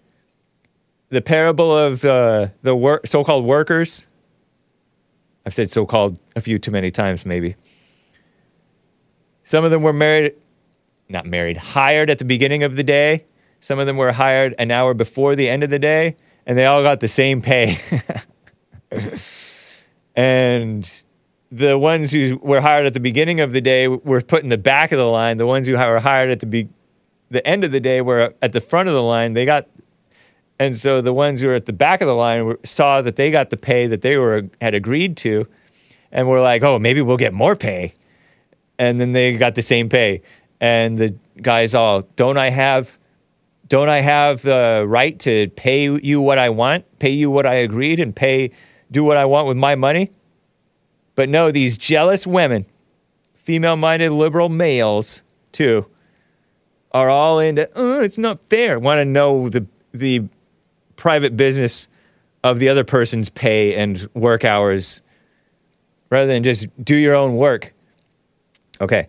the 1.08 1.22
parable 1.22 1.76
of 1.76 2.04
uh, 2.04 2.48
the 2.62 2.74
wor- 2.74 3.00
so 3.04 3.22
called 3.22 3.44
workers? 3.44 4.06
I've 5.46 5.54
said 5.54 5.70
so 5.70 5.86
called 5.86 6.20
a 6.34 6.40
few 6.40 6.58
too 6.58 6.72
many 6.72 6.90
times, 6.90 7.24
maybe. 7.24 7.54
Some 9.44 9.64
of 9.64 9.70
them 9.70 9.82
were 9.82 9.92
married, 9.92 10.34
not 11.08 11.26
married, 11.26 11.56
hired 11.56 12.10
at 12.10 12.18
the 12.18 12.24
beginning 12.24 12.62
of 12.62 12.76
the 12.76 12.82
day. 12.82 13.24
Some 13.60 13.78
of 13.78 13.86
them 13.86 13.96
were 13.96 14.12
hired 14.12 14.54
an 14.58 14.70
hour 14.70 14.94
before 14.94 15.34
the 15.34 15.48
end 15.48 15.62
of 15.62 15.70
the 15.70 15.78
day, 15.78 16.16
and 16.46 16.56
they 16.56 16.66
all 16.66 16.82
got 16.82 17.00
the 17.00 17.08
same 17.08 17.40
pay. 17.42 17.78
and 20.16 21.04
the 21.50 21.78
ones 21.78 22.12
who 22.12 22.38
were 22.42 22.60
hired 22.60 22.86
at 22.86 22.94
the 22.94 23.00
beginning 23.00 23.40
of 23.40 23.52
the 23.52 23.60
day 23.60 23.88
were 23.88 24.20
put 24.20 24.42
in 24.42 24.48
the 24.48 24.58
back 24.58 24.92
of 24.92 24.98
the 24.98 25.06
line. 25.06 25.36
The 25.36 25.46
ones 25.46 25.66
who 25.66 25.74
were 25.74 26.00
hired 26.00 26.30
at 26.30 26.40
the 26.40 26.46
be- 26.46 26.68
the 27.30 27.46
end 27.46 27.64
of 27.64 27.72
the 27.72 27.80
day 27.80 28.00
were 28.00 28.34
at 28.42 28.52
the 28.52 28.60
front 28.60 28.88
of 28.88 28.94
the 28.94 29.02
line. 29.02 29.32
They 29.32 29.44
got, 29.44 29.66
and 30.58 30.76
so 30.76 31.00
the 31.00 31.12
ones 31.12 31.40
who 31.40 31.48
were 31.48 31.54
at 31.54 31.66
the 31.66 31.72
back 31.72 32.00
of 32.00 32.06
the 32.06 32.14
line 32.14 32.46
were, 32.46 32.60
saw 32.64 33.02
that 33.02 33.16
they 33.16 33.30
got 33.30 33.50
the 33.50 33.56
pay 33.56 33.86
that 33.86 34.02
they 34.02 34.16
were 34.16 34.48
had 34.60 34.74
agreed 34.74 35.16
to, 35.18 35.46
and 36.12 36.28
were 36.28 36.40
like, 36.40 36.62
"Oh, 36.62 36.78
maybe 36.78 37.02
we'll 37.02 37.16
get 37.16 37.32
more 37.32 37.56
pay," 37.56 37.94
and 38.78 39.00
then 39.00 39.12
they 39.12 39.36
got 39.36 39.54
the 39.54 39.62
same 39.62 39.88
pay. 39.88 40.22
And 40.60 40.98
the 40.98 41.14
guys 41.40 41.74
all, 41.74 42.02
"Don't 42.16 42.38
I 42.38 42.50
have?" 42.50 42.98
Don't 43.68 43.88
I 43.88 43.98
have 43.98 44.42
the 44.42 44.84
right 44.86 45.18
to 45.20 45.48
pay 45.56 45.90
you 45.98 46.20
what 46.20 46.38
I 46.38 46.50
want, 46.50 46.84
pay 47.00 47.10
you 47.10 47.30
what 47.30 47.46
I 47.46 47.54
agreed, 47.54 47.98
and 47.98 48.14
pay 48.14 48.52
do 48.92 49.02
what 49.02 49.16
I 49.16 49.24
want 49.24 49.48
with 49.48 49.56
my 49.56 49.74
money? 49.74 50.12
But 51.16 51.28
no, 51.28 51.50
these 51.50 51.76
jealous 51.76 52.26
women, 52.26 52.66
female 53.34 53.76
minded 53.76 54.12
liberal 54.12 54.48
males, 54.48 55.22
too, 55.50 55.86
are 56.92 57.08
all 57.08 57.40
into, 57.40 57.68
oh, 57.74 58.00
it's 58.00 58.18
not 58.18 58.38
fair. 58.38 58.78
Want 58.78 58.98
to 58.98 59.04
know 59.04 59.48
the, 59.48 59.66
the 59.92 60.22
private 60.94 61.36
business 61.36 61.88
of 62.44 62.58
the 62.58 62.68
other 62.68 62.84
person's 62.84 63.28
pay 63.30 63.74
and 63.74 64.08
work 64.14 64.44
hours 64.44 65.02
rather 66.10 66.28
than 66.28 66.44
just 66.44 66.68
do 66.84 66.94
your 66.94 67.14
own 67.14 67.36
work. 67.36 67.74
Okay. 68.80 69.08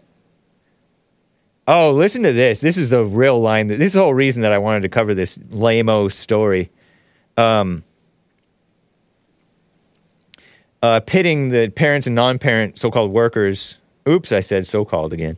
Oh, 1.67 1.91
listen 1.91 2.23
to 2.23 2.31
this. 2.31 2.59
This 2.61 2.77
is 2.77 2.89
the 2.89 3.03
real 3.03 3.41
line. 3.41 3.67
This 3.67 3.79
is 3.79 3.93
the 3.93 3.99
whole 3.99 4.13
reason 4.13 4.41
that 4.43 4.53
I 4.53 4.57
wanted 4.57 4.81
to 4.83 4.89
cover 4.89 5.13
this 5.13 5.37
lame 5.49 6.09
story. 6.09 6.69
Um, 7.37 7.83
uh, 10.81 10.99
pitting 11.01 11.49
the 11.49 11.69
parents 11.69 12.07
and 12.07 12.15
non-parent 12.15 12.77
so-called 12.77 13.11
workers 13.11 13.77
oops 14.07 14.31
i 14.31 14.39
said 14.39 14.65
so-called 14.65 15.11
again 15.11 15.37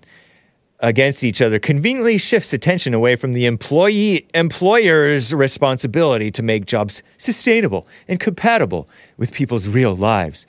against 0.82 1.24
each 1.24 1.42
other 1.42 1.60
conveniently 1.60 2.18
shifts 2.18 2.54
attention 2.54 2.94
away 2.94 3.16
from 3.16 3.34
the 3.34 3.46
employee 3.46 4.28
employer's 4.34 5.34
responsibility 5.34 6.32
to 6.32 6.44
make 6.44 6.66
jobs 6.66 7.02
sustainable 7.18 7.88
and 8.08 8.20
compatible 8.20 8.88
with 9.18 9.34
people's 9.34 9.68
real 9.68 9.96
lives 9.96 10.46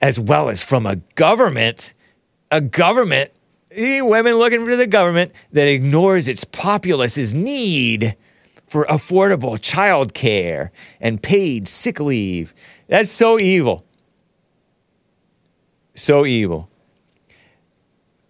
as 0.00 0.18
well 0.18 0.48
as 0.48 0.62
from 0.62 0.86
a 0.86 0.96
government 1.14 1.92
a 2.50 2.60
government 2.60 3.30
eh, 3.72 4.00
women 4.00 4.34
looking 4.34 4.64
for 4.64 4.76
the 4.76 4.86
government 4.86 5.32
that 5.52 5.68
ignores 5.68 6.28
its 6.28 6.44
populace's 6.44 7.34
need 7.34 8.16
for 8.66 8.84
affordable 8.86 9.60
child 9.60 10.14
care 10.14 10.70
and 11.00 11.22
paid 11.22 11.66
sick 11.66 11.98
leave 12.00 12.54
that's 12.88 13.10
so 13.10 13.38
evil 13.38 13.84
so 16.00 16.26
evil. 16.26 16.68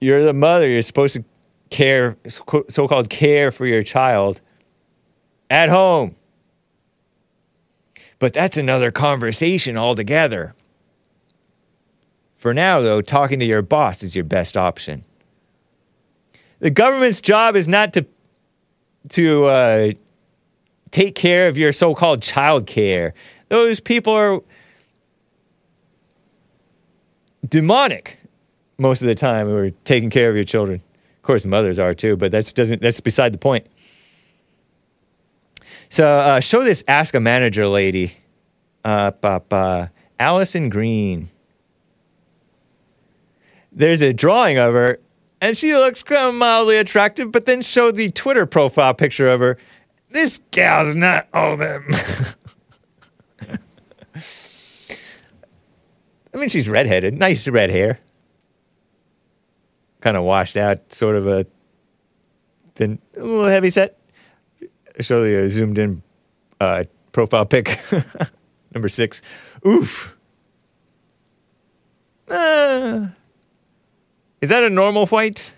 You're 0.00 0.22
the 0.22 0.32
mother, 0.32 0.68
you're 0.68 0.82
supposed 0.82 1.14
to 1.14 1.24
care, 1.70 2.16
so 2.26 2.88
called 2.88 3.10
care 3.10 3.50
for 3.50 3.66
your 3.66 3.82
child 3.82 4.40
at 5.48 5.68
home. 5.68 6.16
But 8.18 8.32
that's 8.32 8.56
another 8.56 8.90
conversation 8.90 9.76
altogether. 9.76 10.54
For 12.34 12.52
now, 12.54 12.80
though, 12.80 13.02
talking 13.02 13.38
to 13.40 13.44
your 13.44 13.62
boss 13.62 14.02
is 14.02 14.14
your 14.14 14.24
best 14.24 14.56
option. 14.56 15.04
The 16.60 16.70
government's 16.70 17.20
job 17.20 17.56
is 17.56 17.66
not 17.66 17.92
to, 17.94 18.06
to 19.10 19.44
uh, 19.46 19.92
take 20.90 21.14
care 21.14 21.48
of 21.48 21.58
your 21.58 21.72
so 21.72 21.94
called 21.94 22.22
child 22.22 22.66
care. 22.66 23.14
Those 23.48 23.80
people 23.80 24.12
are 24.12 24.40
demonic 27.48 28.18
most 28.78 29.02
of 29.02 29.08
the 29.08 29.14
time 29.14 29.46
who 29.46 29.56
are 29.56 29.70
taking 29.84 30.10
care 30.10 30.30
of 30.30 30.36
your 30.36 30.44
children. 30.44 30.82
Of 31.16 31.22
course, 31.22 31.44
mothers 31.44 31.78
are 31.78 31.94
too, 31.94 32.16
but 32.16 32.30
that's 32.30 32.52
doesn't 32.52 32.80
that's 32.80 33.00
beside 33.00 33.32
the 33.32 33.38
point. 33.38 33.66
So 35.88 36.06
uh, 36.06 36.40
show 36.40 36.64
this 36.64 36.84
ask 36.88 37.14
a 37.14 37.20
manager 37.20 37.66
lady, 37.66 38.14
uh, 38.84 39.12
uh, 39.22 39.88
Alison 40.18 40.68
Green. 40.68 41.30
There's 43.72 44.00
a 44.00 44.12
drawing 44.12 44.58
of 44.58 44.72
her, 44.72 44.98
and 45.40 45.56
she 45.56 45.74
looks 45.74 46.02
kind 46.02 46.28
of 46.28 46.34
mildly 46.34 46.76
attractive. 46.76 47.32
But 47.32 47.46
then 47.46 47.62
show 47.62 47.90
the 47.90 48.10
Twitter 48.10 48.46
profile 48.46 48.94
picture 48.94 49.28
of 49.28 49.40
her. 49.40 49.56
This 50.10 50.40
gal's 50.50 50.94
not 50.94 51.28
all 51.32 51.56
them. 51.56 51.86
I 56.32 56.36
mean, 56.36 56.48
she's 56.48 56.68
redheaded, 56.68 57.18
nice 57.18 57.48
red 57.48 57.70
hair, 57.70 57.98
kind 60.00 60.16
of 60.16 60.22
washed 60.22 60.56
out, 60.56 60.92
sort 60.92 61.16
of 61.16 61.26
a 61.26 61.44
thin, 62.76 63.00
a 63.16 63.20
little 63.20 63.46
heavy 63.46 63.70
set. 63.70 63.98
Show 65.00 65.24
the 65.24 65.34
a 65.34 65.48
zoomed 65.50 65.78
in 65.78 66.02
uh, 66.60 66.84
profile 67.12 67.46
pic, 67.46 67.80
number 68.74 68.88
six. 68.88 69.22
Oof. 69.66 70.16
Uh, 72.28 73.08
is 74.40 74.48
that 74.48 74.62
a 74.62 74.70
normal 74.70 75.06
white? 75.06 75.52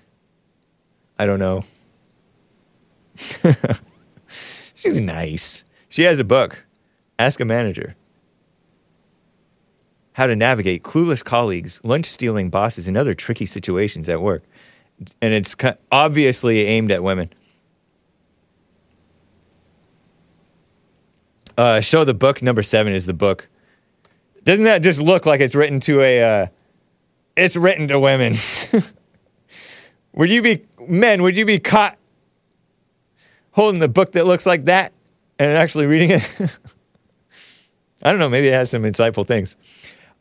I 1.18 1.26
don't 1.26 1.38
know. 1.38 1.64
She's 4.74 5.00
nice. 5.00 5.64
She 5.88 6.02
has 6.02 6.18
a 6.18 6.24
book. 6.24 6.64
Ask 7.18 7.40
a 7.40 7.44
manager 7.44 7.94
how 10.14 10.26
to 10.26 10.36
navigate 10.36 10.82
clueless 10.82 11.24
colleagues, 11.24 11.80
lunch 11.84 12.06
stealing 12.06 12.50
bosses, 12.50 12.86
and 12.86 12.96
other 12.96 13.14
tricky 13.14 13.46
situations 13.46 14.08
at 14.08 14.20
work. 14.20 14.42
And 15.20 15.32
it's 15.32 15.56
obviously 15.90 16.66
aimed 16.66 16.92
at 16.92 17.02
women. 17.02 17.30
Uh, 21.56 21.80
show 21.80 22.04
the 22.04 22.14
book. 22.14 22.42
Number 22.42 22.62
seven 22.62 22.92
is 22.92 23.06
the 23.06 23.14
book. 23.14 23.48
Doesn't 24.44 24.64
that 24.64 24.82
just 24.82 25.00
look 25.00 25.26
like 25.26 25.40
it's 25.40 25.54
written 25.54 25.80
to 25.80 26.00
a? 26.00 26.22
Uh, 26.22 26.46
it's 27.36 27.56
written 27.56 27.88
to 27.88 27.98
women. 27.98 28.34
would 30.14 30.30
you 30.30 30.42
be 30.42 30.64
men? 30.88 31.22
Would 31.22 31.36
you 31.36 31.46
be 31.46 31.58
caught 31.58 31.96
holding 33.52 33.80
the 33.80 33.88
book 33.88 34.12
that 34.12 34.26
looks 34.26 34.46
like 34.46 34.64
that 34.64 34.92
and 35.38 35.56
actually 35.56 35.86
reading 35.86 36.10
it? 36.10 36.36
I 38.02 38.10
don't 38.10 38.18
know. 38.18 38.28
Maybe 38.28 38.48
it 38.48 38.54
has 38.54 38.70
some 38.70 38.82
insightful 38.82 39.26
things. 39.26 39.56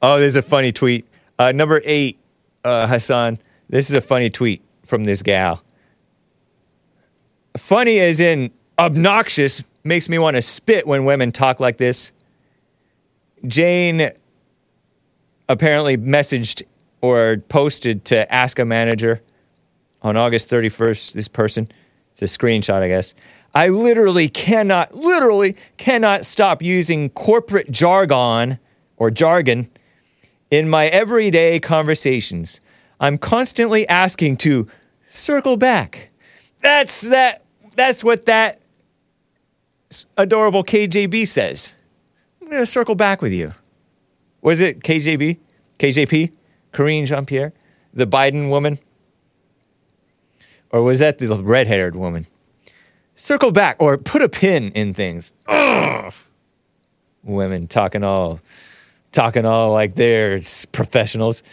Oh, 0.01 0.19
there's 0.19 0.35
a 0.35 0.41
funny 0.41 0.71
tweet. 0.71 1.07
Uh, 1.39 1.51
number 1.51 1.81
eight, 1.83 2.19
uh, 2.63 2.88
Hassan. 2.88 3.39
This 3.69 3.89
is 3.89 3.95
a 3.95 4.01
funny 4.01 4.29
tweet 4.29 4.63
from 4.83 5.03
this 5.03 5.23
gal. 5.23 5.63
Funny 7.57 7.99
as 7.99 8.19
in 8.19 8.51
obnoxious, 8.77 9.63
makes 9.83 10.09
me 10.09 10.19
want 10.19 10.35
to 10.35 10.41
spit 10.41 10.85
when 10.85 11.05
women 11.05 11.31
talk 11.31 11.59
like 11.59 11.77
this. 11.77 12.11
Jane 13.47 14.11
apparently 15.49 15.97
messaged 15.97 16.63
or 17.02 17.38
posted 17.49 18.06
to 18.06 18.32
ask 18.34 18.60
a 18.60 18.65
manager 18.65 19.22
on 20.02 20.15
August 20.18 20.49
31st. 20.49 21.14
This 21.14 21.28
person, 21.28 21.72
it's 22.11 22.22
a 22.22 22.26
screenshot, 22.26 22.82
I 22.82 22.88
guess. 22.88 23.14
I 23.53 23.68
literally 23.68 24.30
cannot, 24.30 24.95
literally 24.95 25.57
cannot 25.78 26.26
stop 26.26 26.61
using 26.61 27.10
corporate 27.10 27.69
jargon 27.69 28.60
or 28.98 29.11
jargon 29.11 29.69
in 30.52 30.69
my 30.69 30.88
everyday 30.88 31.60
conversations, 31.60 32.60
I'm 32.99 33.18
constantly 33.18 33.88
asking 33.88 34.38
to 34.38 34.68
circle 35.07 35.57
back. 35.57 36.10
That's 36.60 37.02
that 37.02 37.44
that's 37.76 38.03
what 38.03 38.26
that 38.26 38.61
adorable 40.18 40.64
KJB 40.64 41.28
says. 41.28 41.73
I'm 42.41 42.49
to 42.49 42.65
circle 42.65 42.95
back 42.95 43.22
with 43.22 43.32
you. 43.32 43.53
Was 44.41 44.60
it 44.60 44.82
KJB? 44.82 45.38
KJP? 45.80 46.34
Karine 46.72 47.06
Jean 47.06 47.26
Pierre? 47.26 47.53
The 47.93 48.07
Biden 48.07 48.49
woman? 48.49 48.80
Or 50.69 50.81
was 50.81 50.99
that 50.99 51.18
the 51.18 51.35
red 51.35 51.68
haired 51.68 51.95
woman? 51.95 52.27
Circle 53.15 53.52
back 53.52 53.76
or 53.80 53.98
put 53.98 54.22
a 54.22 54.30
pin 54.30 54.69
in 54.69 54.93
things. 54.93 55.34
Ugh. 55.48 56.14
Women 57.23 57.68
talking 57.68 58.03
all 58.03 58.39
talking 59.11 59.45
all 59.45 59.72
like 59.73 59.95
they're 59.95 60.39
professionals. 60.72 61.43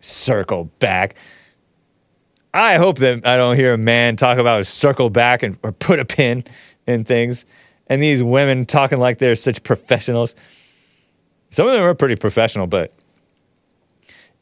Circle 0.00 0.64
back. 0.78 1.14
I 2.54 2.74
hope 2.74 2.98
that 2.98 3.26
I 3.26 3.36
don't 3.36 3.56
hear 3.56 3.74
a 3.74 3.78
man 3.78 4.16
talk 4.16 4.38
about 4.38 4.66
circle 4.66 5.10
back 5.10 5.42
and 5.42 5.56
or 5.62 5.72
put 5.72 5.98
a 6.00 6.04
pin 6.04 6.44
in 6.86 7.04
things, 7.04 7.44
and 7.86 8.02
these 8.02 8.22
women 8.22 8.66
talking 8.66 8.98
like 8.98 9.18
they're 9.18 9.36
such 9.36 9.62
professionals. 9.62 10.34
Some 11.50 11.66
of 11.66 11.74
them 11.74 11.82
are 11.82 11.94
pretty 11.94 12.16
professional, 12.16 12.66
but 12.66 12.92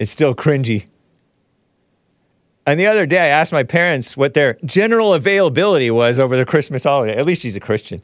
it's 0.01 0.11
still 0.11 0.35
cringy. 0.35 0.87
And 2.67 2.81
the 2.81 2.87
other 2.87 3.07
day, 3.07 3.19
I 3.19 3.27
asked 3.27 3.53
my 3.53 3.63
parents 3.63 4.17
what 4.17 4.35
their 4.35 4.59
general 4.65 5.13
availability 5.13 5.91
was 5.91 6.19
over 6.19 6.37
the 6.37 6.47
Christmas 6.47 6.85
holiday. 6.85 7.17
At 7.17 7.27
least 7.27 7.43
she's 7.43 7.55
a 7.55 7.61
Christian. 7.61 8.01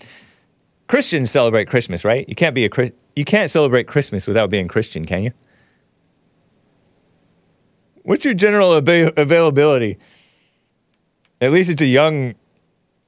Christians 0.89 1.31
celebrate 1.31 1.67
Christmas, 1.67 2.05
right? 2.05 2.29
You 2.29 2.35
can't 2.35 2.55
be 2.55 2.67
a 2.67 2.71
you 3.17 3.25
can't 3.25 3.51
celebrate 3.51 3.87
Christmas 3.87 4.27
without 4.27 4.51
being 4.51 4.69
Christian, 4.69 5.07
can 5.07 5.23
you? 5.23 5.33
What's 8.03 8.25
your 8.25 8.35
general 8.35 8.77
ava- 8.77 9.13
availability? 9.17 9.99
At 11.41 11.51
least 11.51 11.71
it's 11.71 11.83
a 11.83 11.87
young 11.87 12.35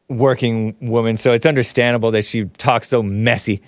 working 0.09 0.77
woman, 0.81 1.19
so 1.19 1.33
it's 1.33 1.47
understandable 1.47 2.11
that 2.13 2.25
she 2.25 2.47
talks 2.47 2.89
so 2.89 3.03
messy. 3.03 3.63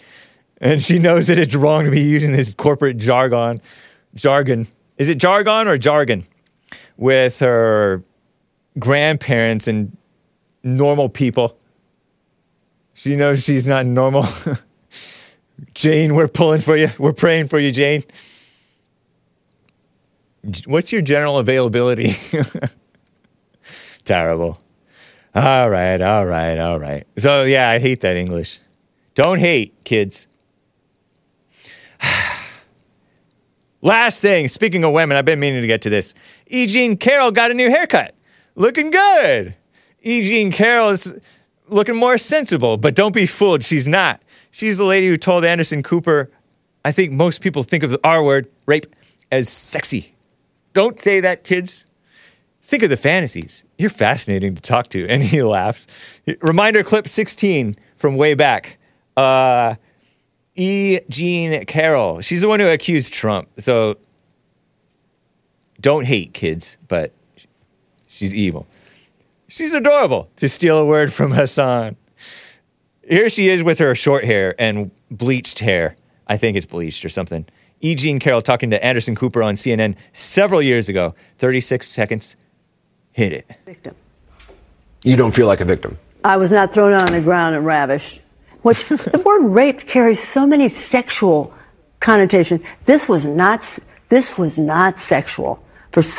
And 0.63 0.83
she 0.83 0.99
knows 0.99 1.27
that 1.29 1.39
it's 1.39 1.55
wrong 1.55 1.85
to 1.85 1.91
be 1.91 2.01
using 2.01 2.33
this 2.33 2.53
corporate 2.53 2.97
jargon. 2.97 3.61
Jargon. 4.15 4.67
Is 5.01 5.09
it 5.09 5.17
jargon 5.17 5.67
or 5.67 5.79
jargon? 5.79 6.27
With 6.99 7.39
her 7.39 8.05
grandparents 8.79 9.67
and 9.67 9.97
normal 10.63 11.09
people. 11.09 11.57
She 12.93 13.17
knows 13.17 13.43
she's 13.43 13.67
not 13.67 13.87
normal. 13.87 14.27
Jane, 15.75 16.15
we're 16.15 16.29
pulling 16.29 16.61
for 16.61 16.77
you. 16.77 16.91
We're 16.99 17.15
praying 17.15 17.49
for 17.49 17.59
you, 17.59 17.73
Jane. 17.73 18.05
What's 20.67 20.93
your 20.93 21.01
general 21.01 21.39
availability? 21.39 22.13
Terrible. 24.05 24.61
All 25.35 25.71
right, 25.71 26.01
all 26.03 26.27
right, 26.27 26.59
all 26.59 26.79
right. 26.79 27.07
So, 27.17 27.45
yeah, 27.45 27.71
I 27.71 27.79
hate 27.79 28.01
that 28.01 28.17
English. 28.17 28.61
Don't 29.15 29.39
hate, 29.39 29.83
kids. 29.85 30.27
Last 33.83 34.21
thing, 34.21 34.49
speaking 34.49 34.85
of 34.85 34.93
women, 34.93 35.17
I've 35.17 35.25
been 35.25 35.41
meaning 35.41 35.63
to 35.63 35.67
get 35.67 35.83
to 35.83 35.91
this. 35.91 36.15
E. 36.47 36.67
Jean 36.67 36.97
Carroll 36.97 37.31
got 37.31 37.51
a 37.51 37.55
new 37.55 37.71
haircut. 37.71 38.15
Looking 38.55 38.91
good. 38.91 39.57
E. 40.03 40.23
Jean 40.23 40.53
Carroll 40.53 40.91
is 40.91 41.15
looking 41.69 41.97
more 41.97 42.19
sensible, 42.19 42.77
but 42.77 42.95
don't 42.95 43.15
be 43.15 43.27
fooled. 43.27 43.65
She's 43.65 43.89
not. 43.89 44.21
She's 44.51 44.79
the 44.79 44.85
lady 44.85 45.09
who 45.09 45.17
told 45.17 45.45
Anderson 45.45 45.83
Cooper, 45.83 46.31
I 46.85 46.93
think 46.93 47.13
most 47.13 47.41
people 47.41 47.63
think 47.63 47.83
of 47.83 47.91
the 47.91 48.01
R 48.05 48.23
word, 48.23 48.49
rape, 48.67 48.87
as 49.33 49.49
sexy. 49.49 50.15
Don't 50.73 50.99
say 50.99 51.21
that, 51.21 51.45
kids. 51.45 51.85
Think 52.63 52.83
of 52.83 52.91
the 52.91 52.97
fantasies. 52.97 53.65
You're 53.79 53.91
fascinating 53.91 54.55
to 54.55 54.63
talk 54.63 54.89
to. 54.91 55.07
And 55.09 55.23
he 55.23 55.43
laughs. 55.43 55.87
Reminder 56.41 56.83
clip 56.83 57.09
16 57.09 57.77
from 57.97 58.17
way 58.17 58.35
back. 58.35 58.79
Uh, 59.17 59.75
E. 60.61 61.01
Jean 61.09 61.65
Carroll. 61.65 62.21
She's 62.21 62.43
the 62.43 62.49
one 62.49 62.61
who 62.61 62.69
accused 62.69 63.15
Trump. 63.15 63.49
So 63.61 63.97
don't 65.81 66.05
hate 66.05 66.35
kids, 66.35 66.77
but 66.87 67.13
she's 68.07 68.35
evil. 68.35 68.67
She's 69.49 69.73
adorable, 69.73 70.29
to 70.37 70.51
steal 70.51 70.77
a 70.77 70.85
word 70.85 71.15
from 71.15 71.31
Hassan. 71.31 71.97
Here 73.09 73.31
she 73.31 73.49
is 73.49 73.63
with 73.63 73.79
her 73.79 73.95
short 73.95 74.25
hair 74.25 74.55
and 74.59 74.91
bleached 75.11 75.61
hair. 75.61 75.97
I 76.27 76.37
think 76.37 76.59
it's 76.59 76.67
bleached 76.67 77.07
or 77.07 77.09
something. 77.09 77.47
E. 77.81 77.95
Jean 77.95 78.19
Carroll 78.19 78.43
talking 78.43 78.69
to 78.69 78.85
Anderson 78.85 79.17
Cooper 79.17 79.43
on 79.43 79.55
CNN 79.55 79.97
several 80.13 80.61
years 80.61 80.91
ago. 80.91 81.15
36 81.39 81.89
seconds. 81.89 82.37
Hit 83.13 83.33
it. 83.33 83.47
Victim. 83.65 83.95
You 85.05 85.17
don't 85.17 85.35
feel 85.35 85.47
like 85.47 85.63
a 85.63 85.65
victim. 85.65 85.97
I 86.23 86.37
was 86.37 86.53
not 86.53 86.71
thrown 86.71 86.93
on 86.93 87.13
the 87.13 87.23
ground 87.23 87.57
and 87.57 87.65
ravished. 87.65 88.21
Which 88.63 88.89
the 88.89 89.23
word 89.25 89.43
rape 89.45 89.87
carries 89.87 90.23
so 90.23 90.47
many 90.47 90.69
sexual 90.69 91.53
connotations. 92.01 92.61
This 92.85 93.09
was 93.09 93.25
not. 93.27 93.79
This 94.09 94.37
was 94.37 94.59
not 94.59 94.99
sexual. 94.99 95.63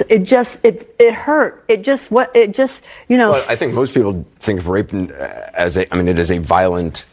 It 0.09 0.23
just 0.23 0.63
it 0.65 0.93
it 0.99 1.13
hurt. 1.13 1.63
It 1.67 1.81
just 1.83 2.11
what 2.11 2.35
it 2.35 2.53
just 2.53 2.83
you 3.07 3.17
know. 3.17 3.31
Well, 3.31 3.45
I 3.47 3.55
think 3.55 3.73
most 3.73 3.93
people 3.93 4.25
think 4.39 4.59
of 4.59 4.67
rape 4.67 4.91
as 5.53 5.77
a. 5.77 5.91
I 5.93 5.97
mean, 5.97 6.07
it 6.07 6.19
is 6.19 6.31
a 6.31 6.39
violent 6.39 7.05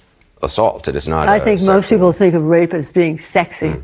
assault. 0.42 0.88
It 0.88 0.96
is 0.96 1.08
not. 1.08 1.28
I 1.28 1.36
a 1.36 1.40
think 1.40 1.58
sexual- 1.60 1.74
most 1.76 1.88
people 1.88 2.12
think 2.12 2.34
of 2.34 2.44
rape 2.44 2.72
as 2.74 2.90
being 2.90 3.18
sexy. 3.18 3.74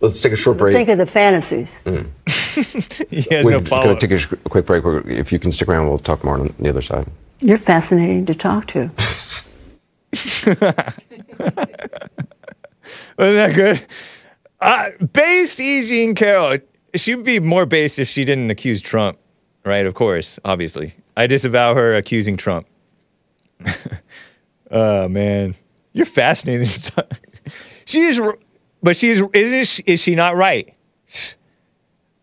Let's 0.00 0.20
take 0.20 0.32
a 0.32 0.36
short 0.36 0.58
break. 0.58 0.74
Think 0.76 0.88
of 0.90 0.98
the 0.98 1.06
fantasies. 1.06 1.82
Mm. 1.84 2.08
He 3.10 3.22
has 3.34 3.44
We're 3.44 3.50
no 3.50 3.58
going 3.58 3.64
follow-up. 3.66 3.98
to 3.98 4.06
take 4.06 4.32
a 4.32 4.36
quick 4.48 4.64
break. 4.66 4.84
If 5.06 5.32
you 5.32 5.38
can 5.40 5.50
stick 5.50 5.66
around, 5.68 5.88
we'll 5.88 5.98
talk 5.98 6.22
more 6.22 6.38
on 6.38 6.54
the 6.60 6.68
other 6.68 6.82
side. 6.82 7.06
You're 7.40 7.58
fascinating 7.58 8.26
to 8.26 8.34
talk 8.34 8.66
to. 8.68 8.90
Wasn't 13.18 13.36
that 13.36 13.52
good? 13.54 13.86
Uh, 14.60 14.90
based 15.12 15.60
E. 15.60 15.84
Jean 15.86 16.14
Carroll. 16.14 16.58
She'd 16.94 17.24
be 17.24 17.40
more 17.40 17.66
based 17.66 17.98
if 17.98 18.08
she 18.08 18.24
didn't 18.24 18.50
accuse 18.50 18.80
Trump, 18.80 19.18
right? 19.64 19.84
Of 19.84 19.94
course, 19.94 20.38
obviously. 20.44 20.94
I 21.16 21.26
disavow 21.26 21.74
her 21.74 21.94
accusing 21.94 22.36
Trump. 22.36 22.66
oh, 24.70 25.08
man. 25.08 25.54
You're 25.92 26.06
fascinating. 26.06 26.66
she 27.84 28.00
is, 28.00 28.20
but 28.82 28.96
she 28.96 29.10
is, 29.10 29.22
is, 29.32 29.70
she, 29.70 29.82
is 29.86 30.00
she 30.00 30.14
not 30.14 30.36
right? 30.36 30.74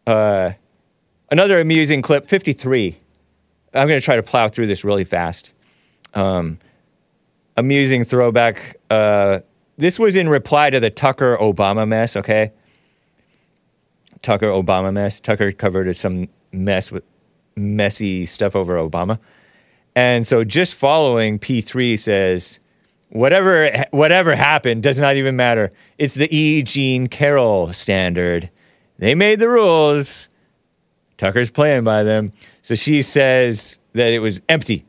Uh, 0.08 0.52
another 1.30 1.60
amusing 1.60 2.02
clip 2.02 2.28
53. 2.28 2.98
I'm 3.74 3.88
going 3.88 4.00
to 4.00 4.04
try 4.04 4.16
to 4.16 4.24
plow 4.24 4.50
through 4.50 4.68
this 4.68 4.84
really 4.84 5.04
fast. 5.04 5.54
Um, 6.14 6.60
amusing 7.58 8.04
throwback. 8.04 8.78
Uh, 8.90 9.40
this 9.78 9.98
was 9.98 10.16
in 10.16 10.30
reply 10.30 10.70
to 10.70 10.80
the 10.80 10.90
Tucker 10.90 11.38
Obama 11.38 11.88
mess, 11.88 12.16
okay? 12.16 12.52
Tucker 14.22 14.48
Obama 14.48 14.94
mess. 14.94 15.20
Tucker 15.20 15.52
covered 15.52 15.96
some 15.98 16.28
mess 16.52 16.92
with 16.92 17.04
messy 17.56 18.26
stuff 18.26 18.56
over 18.56 18.76
Obama. 18.76 19.20
And 19.96 20.26
so 20.26 20.44
just 20.44 20.76
following 20.76 21.40
P3 21.40 22.00
says, 22.00 22.60
whatever 23.10 23.86
whatever 23.92 24.36
happened 24.36 24.84
does 24.84 25.00
not 25.00 25.16
even 25.16 25.36
matter. 25.36 25.72
It's 25.98 26.14
the 26.14 26.34
E. 26.36 26.64
Jean 26.64 27.08
Carroll 27.08 27.74
standard. 27.74 28.50
They 28.98 29.16
made 29.16 29.40
the 29.40 29.50
rules. 29.50 30.30
Tucker's 31.18 31.52
playing 31.52 31.84
by 31.84 32.04
them. 32.04 32.32
So 32.62 32.76
she 32.76 33.02
says 33.02 33.80
that 33.94 34.14
it 34.14 34.20
was 34.20 34.42
empty. 34.50 34.86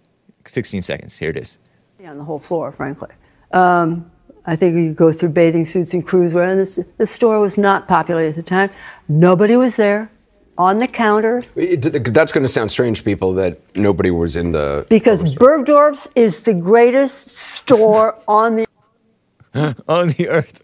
16 0.46 0.82
seconds. 0.82 1.18
Here 1.18 1.30
it 1.30 1.36
is. 1.36 1.58
On 2.06 2.18
the 2.18 2.24
whole 2.24 2.38
floor, 2.38 2.72
frankly. 2.72 3.08
Um, 3.52 4.10
I 4.44 4.56
think 4.56 4.74
you 4.76 4.92
go 4.92 5.12
through 5.12 5.30
bathing 5.30 5.64
suits 5.64 5.94
and 5.94 6.04
cruise 6.06 6.34
wear, 6.34 6.44
and 6.48 6.58
this, 6.58 6.78
the 6.98 7.06
store 7.06 7.40
was 7.40 7.56
not 7.56 7.86
populated 7.86 8.30
at 8.30 8.34
the 8.36 8.42
time. 8.42 8.70
Nobody 9.08 9.56
was 9.56 9.76
there 9.76 10.10
on 10.58 10.78
the 10.78 10.86
counter 10.88 11.42
It- 11.56 11.80
That's 12.12 12.32
going 12.32 12.42
to 12.44 12.48
sound 12.48 12.70
strange, 12.70 13.04
people, 13.04 13.32
that 13.34 13.60
nobody 13.76 14.10
was 14.10 14.36
in 14.36 14.52
the. 14.52 14.86
because 14.90 15.34
Bergdorf's 15.36 16.08
is 16.14 16.42
the 16.42 16.54
greatest 16.54 17.36
store 17.36 18.18
on 18.28 18.56
the. 18.56 18.66
on 19.88 20.08
the 20.08 20.28
earth. 20.28 20.62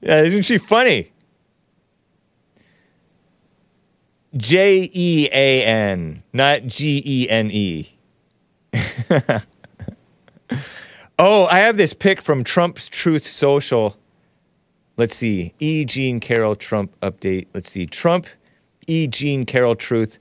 Yeah, 0.00 0.22
isn't 0.22 0.42
she 0.42 0.58
funny? 0.58 1.10
J 4.36 4.90
E 4.92 5.28
A 5.32 5.62
N, 5.64 6.24
not 6.32 6.66
G 6.66 7.00
E 7.04 7.30
N 7.30 7.50
E. 7.52 7.96
Oh, 11.18 11.46
I 11.46 11.60
have 11.60 11.76
this 11.76 11.94
pic 11.94 12.20
from 12.20 12.42
Trump's 12.42 12.88
Truth 12.88 13.28
Social. 13.28 13.96
Let's 14.96 15.14
see. 15.14 15.54
E. 15.60 15.84
Jean 15.84 16.18
Carroll 16.18 16.56
Trump 16.56 16.98
update. 17.02 17.46
Let's 17.54 17.70
see. 17.70 17.86
Trump, 17.86 18.26
E. 18.88 19.06
Jean 19.06 19.46
Carroll 19.46 19.76
Truth. 19.76 20.18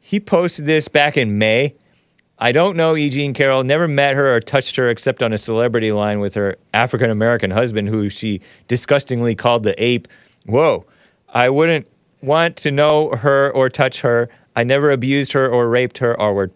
He 0.00 0.20
posted 0.20 0.66
this 0.66 0.86
back 0.86 1.16
in 1.16 1.38
May. 1.38 1.74
I 2.38 2.52
don't 2.52 2.76
know 2.76 2.96
E. 2.96 3.10
Jean 3.10 3.34
Carroll, 3.34 3.64
never 3.64 3.88
met 3.88 4.14
her 4.14 4.32
or 4.32 4.38
touched 4.38 4.76
her 4.76 4.90
except 4.90 5.24
on 5.24 5.32
a 5.32 5.38
celebrity 5.38 5.90
line 5.90 6.20
with 6.20 6.34
her 6.34 6.56
African 6.72 7.10
American 7.10 7.50
husband, 7.50 7.88
who 7.88 8.08
she 8.08 8.40
disgustingly 8.68 9.34
called 9.34 9.64
the 9.64 9.82
ape. 9.82 10.06
Whoa. 10.44 10.86
I 11.30 11.48
wouldn't 11.48 11.88
want 12.22 12.56
to 12.58 12.70
know 12.70 13.10
her 13.10 13.50
or 13.50 13.68
touch 13.68 14.02
her. 14.02 14.28
I 14.54 14.62
never 14.62 14.92
abused 14.92 15.32
her 15.32 15.48
or 15.48 15.68
raped 15.68 15.98
her 15.98 16.18
or 16.20 16.52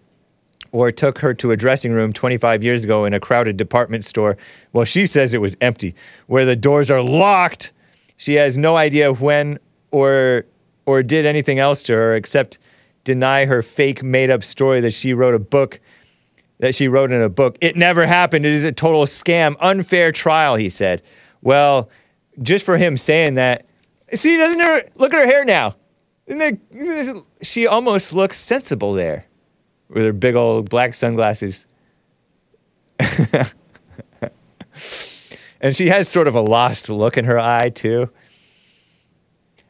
or 0.72 0.92
took 0.92 1.18
her 1.18 1.34
to 1.34 1.50
a 1.50 1.56
dressing 1.56 1.92
room 1.92 2.12
25 2.12 2.62
years 2.62 2.84
ago 2.84 3.04
in 3.04 3.14
a 3.14 3.20
crowded 3.20 3.56
department 3.56 4.04
store. 4.04 4.36
Well, 4.72 4.84
she 4.84 5.06
says 5.06 5.34
it 5.34 5.40
was 5.40 5.56
empty, 5.60 5.94
where 6.26 6.44
the 6.44 6.56
doors 6.56 6.90
are 6.90 7.02
locked. 7.02 7.72
She 8.16 8.34
has 8.34 8.56
no 8.56 8.76
idea 8.76 9.12
when 9.12 9.58
or 9.90 10.46
or 10.86 11.02
did 11.02 11.26
anything 11.26 11.58
else 11.58 11.82
to 11.84 11.92
her 11.92 12.14
except 12.14 12.58
deny 13.04 13.46
her 13.46 13.62
fake 13.62 14.02
made 14.02 14.30
up 14.30 14.42
story 14.42 14.80
that 14.80 14.92
she 14.92 15.14
wrote 15.14 15.34
a 15.34 15.38
book 15.38 15.80
that 16.58 16.74
she 16.74 16.88
wrote 16.88 17.10
in 17.10 17.22
a 17.22 17.28
book. 17.28 17.56
It 17.60 17.74
never 17.74 18.06
happened. 18.06 18.44
It 18.44 18.52
is 18.52 18.64
a 18.64 18.72
total 18.72 19.06
scam, 19.06 19.56
unfair 19.60 20.12
trial, 20.12 20.56
he 20.56 20.68
said. 20.68 21.02
Well, 21.40 21.90
just 22.42 22.66
for 22.66 22.76
him 22.76 22.98
saying 22.98 23.34
that, 23.34 23.64
see, 24.14 24.36
doesn't 24.36 24.60
her 24.60 24.82
look 24.96 25.14
at 25.14 25.20
her 25.20 25.26
hair 25.26 25.44
now? 25.44 25.76
And 26.28 26.38
then 26.38 26.60
she 27.40 27.66
almost 27.66 28.12
looks 28.12 28.38
sensible 28.38 28.92
there 28.92 29.24
with 29.90 30.04
her 30.04 30.12
big 30.12 30.34
old 30.34 30.70
black 30.70 30.94
sunglasses. 30.94 31.66
and 35.60 35.74
she 35.74 35.88
has 35.88 36.08
sort 36.08 36.28
of 36.28 36.34
a 36.34 36.40
lost 36.40 36.88
look 36.88 37.16
in 37.18 37.24
her 37.24 37.38
eye, 37.38 37.70
too. 37.70 38.10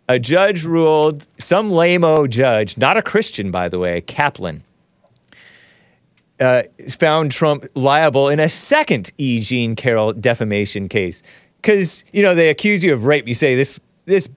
A 0.09 0.18
judge 0.18 0.64
ruled, 0.64 1.26
some 1.38 1.70
lame 1.70 2.28
judge, 2.28 2.76
not 2.76 2.97
a 2.97 3.02
Christian, 3.02 3.51
by 3.51 3.68
the 3.68 3.78
way, 3.78 4.01
Kaplan, 4.01 4.64
uh, 6.40 6.62
found 6.88 7.30
Trump 7.30 7.64
liable 7.74 8.28
in 8.28 8.40
a 8.40 8.48
second 8.48 9.12
E. 9.18 9.40
Jean 9.40 9.76
Carroll 9.76 10.12
defamation 10.12 10.88
case. 10.88 11.22
Because, 11.60 12.05
you 12.12 12.22
know, 12.22 12.34
they 12.34 12.48
accuse 12.48 12.82
you 12.82 12.92
of 12.92 13.05
rape. 13.05 13.28
You 13.28 13.34
say 13.34 13.55
this, 13.55 13.78
this 14.06 14.28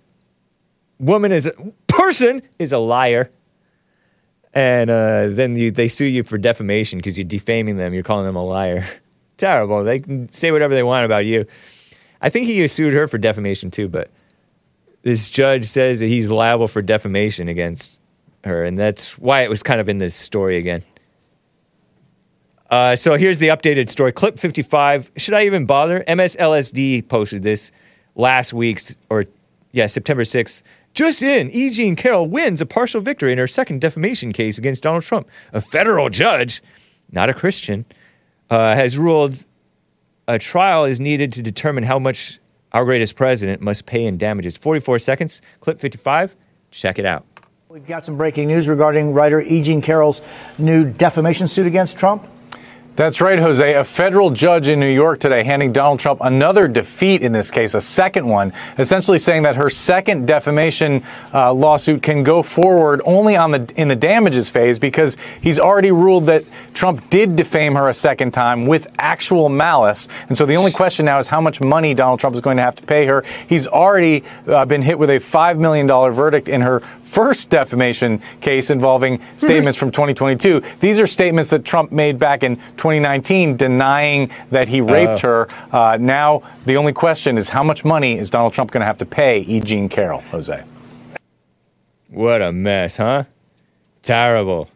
woman 0.99 1.31
is 1.31 1.47
a 1.47 1.53
person 1.87 2.41
is 2.59 2.71
a 2.71 2.77
liar. 2.77 3.31
And 4.53 4.89
uh, 4.89 5.27
then 5.29 5.55
you, 5.55 5.71
they 5.71 5.87
sue 5.87 6.05
you 6.05 6.23
for 6.23 6.37
defamation 6.37 6.99
because 6.99 7.17
you're 7.17 7.25
defaming 7.25 7.77
them. 7.77 7.93
You're 7.93 8.03
calling 8.03 8.25
them 8.25 8.35
a 8.35 8.45
liar. 8.45 8.85
Terrible. 9.37 9.83
They 9.83 9.99
can 9.99 10.29
say 10.31 10.51
whatever 10.51 10.73
they 10.73 10.83
want 10.83 11.05
about 11.05 11.25
you. 11.25 11.45
I 12.21 12.29
think 12.29 12.45
he 12.45 12.65
sued 12.67 12.93
her 12.93 13.07
for 13.07 13.17
defamation 13.17 13.71
too, 13.71 13.89
but 13.89 14.09
this 15.01 15.29
judge 15.29 15.65
says 15.65 15.99
that 15.99 16.07
he's 16.07 16.29
liable 16.29 16.67
for 16.67 16.81
defamation 16.81 17.49
against 17.49 17.99
her, 18.45 18.63
and 18.63 18.79
that's 18.79 19.17
why 19.17 19.41
it 19.41 19.49
was 19.49 19.61
kind 19.61 19.81
of 19.81 19.89
in 19.89 19.97
this 19.97 20.15
story 20.15 20.57
again. 20.57 20.83
Uh, 22.69 22.95
so 22.95 23.15
here's 23.15 23.39
the 23.39 23.49
updated 23.49 23.89
story. 23.89 24.11
Clip 24.11 24.39
55. 24.39 25.11
Should 25.17 25.33
I 25.33 25.45
even 25.45 25.65
bother? 25.65 26.03
MSLSD 26.07 27.07
posted 27.07 27.43
this 27.43 27.71
last 28.15 28.53
week's, 28.53 28.97
or 29.09 29.25
yeah, 29.73 29.87
September 29.87 30.23
6th. 30.23 30.63
Just 30.93 31.23
in, 31.23 31.49
E. 31.51 31.71
Jean 31.71 31.95
Carroll 31.95 32.27
wins 32.27 32.61
a 32.61 32.65
partial 32.65 33.01
victory 33.01 33.31
in 33.31 33.39
her 33.39 33.47
second 33.47 33.81
defamation 33.81 34.31
case 34.31 34.57
against 34.57 34.83
Donald 34.83 35.03
Trump. 35.03 35.27
A 35.51 35.61
federal 35.61 36.09
judge, 36.09 36.61
not 37.11 37.29
a 37.29 37.33
Christian, 37.33 37.85
uh, 38.49 38.75
has 38.75 38.97
ruled 38.97 39.43
a 40.27 40.37
trial 40.37 40.85
is 40.85 40.99
needed 40.99 41.33
to 41.33 41.41
determine 41.41 41.83
how 41.83 41.99
much 41.99 42.39
our 42.71 42.85
greatest 42.85 43.15
president 43.15 43.61
must 43.61 43.85
pay 43.85 44.05
in 44.05 44.17
damages. 44.17 44.55
44 44.55 44.99
seconds, 44.99 45.41
clip 45.59 45.79
55. 45.79 46.35
Check 46.71 46.99
it 46.99 47.05
out. 47.05 47.25
We've 47.69 47.85
got 47.85 48.05
some 48.05 48.17
breaking 48.17 48.47
news 48.47 48.67
regarding 48.67 49.13
writer 49.13 49.41
E. 49.41 49.63
Jean 49.63 49.81
Carroll's 49.81 50.21
new 50.59 50.85
defamation 50.89 51.47
suit 51.47 51.65
against 51.65 51.97
Trump. 51.97 52.27
That's 52.95 53.21
right, 53.21 53.39
Jose. 53.39 53.73
A 53.73 53.83
federal 53.83 54.29
judge 54.29 54.69
in 54.69 54.79
New 54.79 54.93
York 54.93 55.19
today 55.19 55.43
handing 55.43 55.71
Donald 55.71 55.99
Trump 55.99 56.19
another 56.21 56.67
defeat 56.67 57.23
in 57.23 57.31
this 57.31 57.49
case, 57.49 57.73
a 57.73 57.81
second 57.81 58.27
one, 58.27 58.53
essentially 58.77 59.17
saying 59.17 59.41
that 59.43 59.55
her 59.55 59.67
second 59.67 60.27
defamation 60.27 61.03
uh, 61.33 61.51
lawsuit 61.51 62.03
can 62.03 62.21
go 62.21 62.43
forward 62.43 63.01
only 63.03 63.35
on 63.35 63.49
the 63.49 63.73
in 63.77 63.87
the 63.87 63.95
damages 63.95 64.47
phase 64.47 64.77
because 64.77 65.17
he's 65.41 65.57
already 65.57 65.91
ruled 65.91 66.27
that 66.27 66.45
Trump 66.75 67.09
did 67.09 67.35
defame 67.35 67.73
her 67.73 67.89
a 67.89 67.95
second 67.95 68.31
time 68.31 68.67
with 68.67 68.85
actual 68.99 69.49
malice. 69.49 70.07
And 70.27 70.37
so 70.37 70.45
the 70.45 70.55
only 70.55 70.71
question 70.71 71.03
now 71.03 71.17
is 71.17 71.25
how 71.25 71.41
much 71.41 71.61
money 71.61 71.95
Donald 71.95 72.19
Trump 72.19 72.35
is 72.35 72.41
going 72.41 72.57
to 72.57 72.63
have 72.63 72.75
to 72.75 72.83
pay 72.83 73.07
her. 73.07 73.23
He's 73.49 73.65
already 73.65 74.23
uh, 74.45 74.65
been 74.65 74.83
hit 74.83 74.99
with 74.99 75.09
a 75.09 75.17
$5 75.17 75.57
million 75.57 75.87
verdict 75.87 76.47
in 76.47 76.61
her 76.61 76.83
first 77.13 77.51
defamation 77.51 78.19
case 78.41 78.71
involving 78.71 79.21
statements 79.37 79.77
from 79.77 79.91
2022. 79.91 80.63
These 80.79 80.99
are 80.99 81.05
statements 81.05 81.51
that 81.51 81.63
Trump 81.63 81.91
made 81.91 82.17
back 82.17 82.41
in 82.41 82.55
2019 82.55 83.55
denying 83.55 84.31
that 84.49 84.67
he 84.67 84.81
raped 84.81 85.19
her. 85.21 85.47
Uh, 85.71 85.97
now, 86.01 86.41
the 86.65 86.75
only 86.75 86.91
question 86.91 87.37
is 87.37 87.49
how 87.49 87.63
much 87.63 87.85
money 87.85 88.17
is 88.17 88.31
Donald 88.31 88.53
Trump 88.53 88.71
going 88.71 88.81
to 88.81 88.87
have 88.87 88.97
to 88.97 89.05
pay 89.05 89.41
E. 89.41 89.59
Jean 89.59 89.87
Carroll, 89.89 90.21
Jose? 90.31 90.63
What 92.09 92.41
a 92.41 92.51
mess, 92.51 92.97
huh? 92.97 93.25
Terrible. 94.01 94.69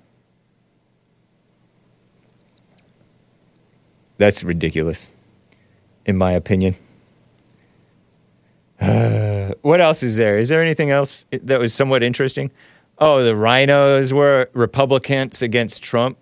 That's 4.17 4.43
ridiculous, 4.43 5.09
in 6.05 6.17
my 6.17 6.33
opinion. 6.33 6.75
what 9.61 9.81
else 9.81 10.03
is 10.03 10.15
there? 10.15 10.37
Is 10.37 10.49
there 10.49 10.61
anything 10.61 10.91
else 10.91 11.25
that 11.31 11.59
was 11.59 11.73
somewhat 11.73 12.03
interesting? 12.03 12.51
Oh, 12.99 13.23
the 13.23 13.35
rhinos 13.35 14.13
were 14.13 14.49
Republicans 14.53 15.41
against 15.41 15.83
Trump. 15.83 16.17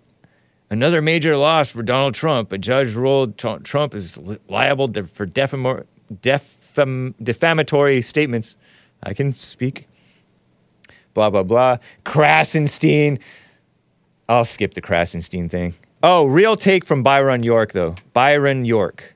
Another 0.68 1.00
major 1.00 1.36
loss 1.36 1.70
for 1.70 1.82
Donald 1.82 2.14
Trump. 2.14 2.52
A 2.52 2.58
judge 2.58 2.94
ruled 2.94 3.38
Tr- 3.38 3.58
Trump 3.62 3.94
is 3.94 4.18
li- 4.18 4.38
liable 4.48 4.92
for 5.04 5.26
defam- 5.26 7.14
defamatory 7.22 8.02
statements. 8.02 8.56
I 9.02 9.14
can 9.14 9.32
speak. 9.32 9.88
Blah, 11.14 11.30
blah, 11.30 11.44
blah. 11.44 11.78
Krassenstein. 12.04 13.20
I'll 14.28 14.44
skip 14.44 14.74
the 14.74 14.82
Krassenstein 14.82 15.50
thing. 15.50 15.74
Oh, 16.02 16.26
real 16.26 16.56
take 16.56 16.84
from 16.84 17.02
Byron 17.02 17.42
York, 17.42 17.72
though. 17.72 17.94
Byron 18.12 18.64
York. 18.64 19.15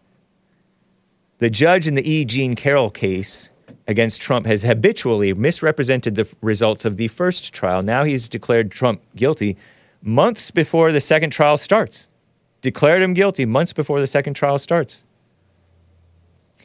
The 1.40 1.50
judge 1.50 1.88
in 1.88 1.94
the 1.94 2.08
E. 2.08 2.26
Jean 2.26 2.54
Carroll 2.54 2.90
case 2.90 3.48
against 3.88 4.20
Trump 4.20 4.44
has 4.44 4.62
habitually 4.62 5.32
misrepresented 5.32 6.14
the 6.14 6.30
results 6.42 6.84
of 6.84 6.98
the 6.98 7.08
first 7.08 7.54
trial. 7.54 7.82
Now 7.82 8.04
he's 8.04 8.28
declared 8.28 8.70
Trump 8.70 9.00
guilty 9.16 9.56
months 10.02 10.50
before 10.50 10.92
the 10.92 11.00
second 11.00 11.30
trial 11.30 11.56
starts. 11.56 12.06
Declared 12.60 13.00
him 13.00 13.14
guilty 13.14 13.46
months 13.46 13.72
before 13.72 14.00
the 14.00 14.06
second 14.06 14.34
trial 14.34 14.58
starts. 14.58 15.02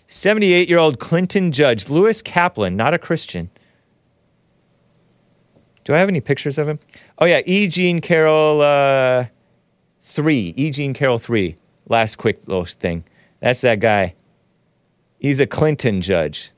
78 0.08 0.68
year 0.68 0.78
old 0.78 1.00
Clinton 1.00 1.54
judge 1.54 1.90
Lewis 1.90 2.22
Kaplan, 2.22 2.76
not 2.76 2.94
a 2.94 3.00
Christian. 3.00 3.50
Do 5.86 5.94
I 5.94 6.00
have 6.00 6.10
any 6.10 6.20
pictures 6.20 6.58
of 6.58 6.68
him? 6.68 6.80
Oh, 7.18 7.26
yeah, 7.26 7.42
E. 7.46 7.68
Jean 7.68 8.02
Carroll 8.02 8.60
uh, 8.60 9.28
3. 10.02 10.54
E. 10.58 10.72
Jean 10.72 10.94
Carroll 10.94 11.20
3. 11.20 11.56
Last 11.88 12.18
quick 12.18 12.46
little 12.48 12.66
thing. 12.66 13.06
That's 13.40 13.62
that 13.62 13.80
guy. 13.80 14.16
He's 15.20 15.40
a 15.40 15.48
Clinton 15.48 16.02
judge. 16.02 16.52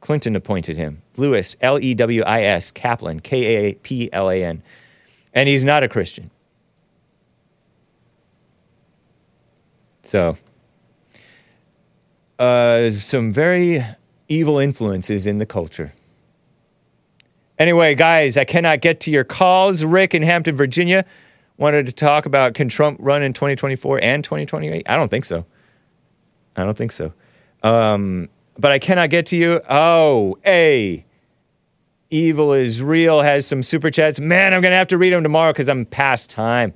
Clinton 0.00 0.36
appointed 0.36 0.76
him. 0.76 1.02
Lewis, 1.16 1.56
L 1.60 1.82
E 1.82 1.94
W 1.94 2.22
I 2.22 2.42
S, 2.42 2.70
Kaplan, 2.70 3.20
K 3.20 3.44
A 3.44 3.74
P 3.74 4.10
L 4.12 4.30
A 4.30 4.44
N. 4.44 4.62
And 5.34 5.48
he's 5.48 5.64
not 5.64 5.82
a 5.82 5.88
Christian. 5.88 6.30
So, 10.04 10.36
uh, 12.38 12.90
some 12.92 13.32
very 13.32 13.84
evil 14.28 14.58
influences 14.58 15.26
in 15.26 15.38
the 15.38 15.46
culture. 15.46 15.92
Anyway, 17.58 17.94
guys, 17.94 18.36
I 18.36 18.44
cannot 18.44 18.80
get 18.80 19.00
to 19.00 19.10
your 19.10 19.24
calls. 19.24 19.84
Rick 19.84 20.14
in 20.14 20.22
Hampton, 20.22 20.56
Virginia 20.56 21.04
wanted 21.56 21.86
to 21.86 21.92
talk 21.92 22.24
about 22.24 22.54
can 22.54 22.68
Trump 22.68 22.98
run 23.00 23.22
in 23.22 23.32
2024 23.32 24.00
and 24.02 24.22
2028? 24.22 24.88
I 24.88 24.96
don't 24.96 25.08
think 25.08 25.24
so. 25.24 25.44
I 26.56 26.64
don't 26.64 26.78
think 26.78 26.92
so. 26.92 27.12
Um, 27.62 28.28
but 28.58 28.72
I 28.72 28.78
cannot 28.78 29.10
get 29.10 29.26
to 29.26 29.36
you. 29.36 29.60
Oh, 29.68 30.36
A. 30.46 31.04
Evil 32.10 32.54
is 32.54 32.82
real 32.82 33.20
has 33.20 33.46
some 33.46 33.62
super 33.62 33.90
chats. 33.90 34.18
Man, 34.18 34.54
I'm 34.54 34.62
going 34.62 34.72
to 34.72 34.76
have 34.76 34.88
to 34.88 34.98
read 34.98 35.12
them 35.12 35.22
tomorrow 35.22 35.52
because 35.52 35.68
I'm 35.68 35.84
past 35.84 36.30
time. 36.30 36.72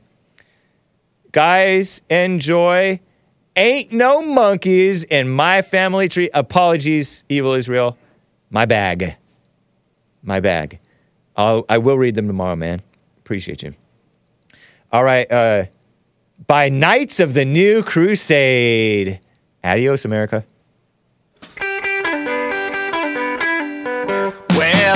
Guys, 1.32 2.02
enjoy. 2.10 3.00
Ain't 3.56 3.92
no 3.92 4.22
monkeys 4.22 5.04
in 5.04 5.30
my 5.30 5.62
family 5.62 6.08
tree. 6.08 6.28
Apologies, 6.34 7.24
Evil 7.30 7.54
is 7.54 7.68
real. 7.68 7.96
My 8.50 8.66
bag. 8.66 9.16
My 10.22 10.40
bag. 10.40 10.78
I'll, 11.34 11.64
I 11.68 11.78
will 11.78 11.96
read 11.96 12.14
them 12.14 12.26
tomorrow, 12.26 12.56
man. 12.56 12.82
Appreciate 13.18 13.62
you. 13.62 13.72
All 14.92 15.02
right. 15.02 15.30
Uh, 15.32 15.64
by 16.46 16.68
Knights 16.68 17.20
of 17.20 17.32
the 17.32 17.46
New 17.46 17.82
Crusade. 17.82 19.20
Adios, 19.64 20.04
America. 20.04 20.44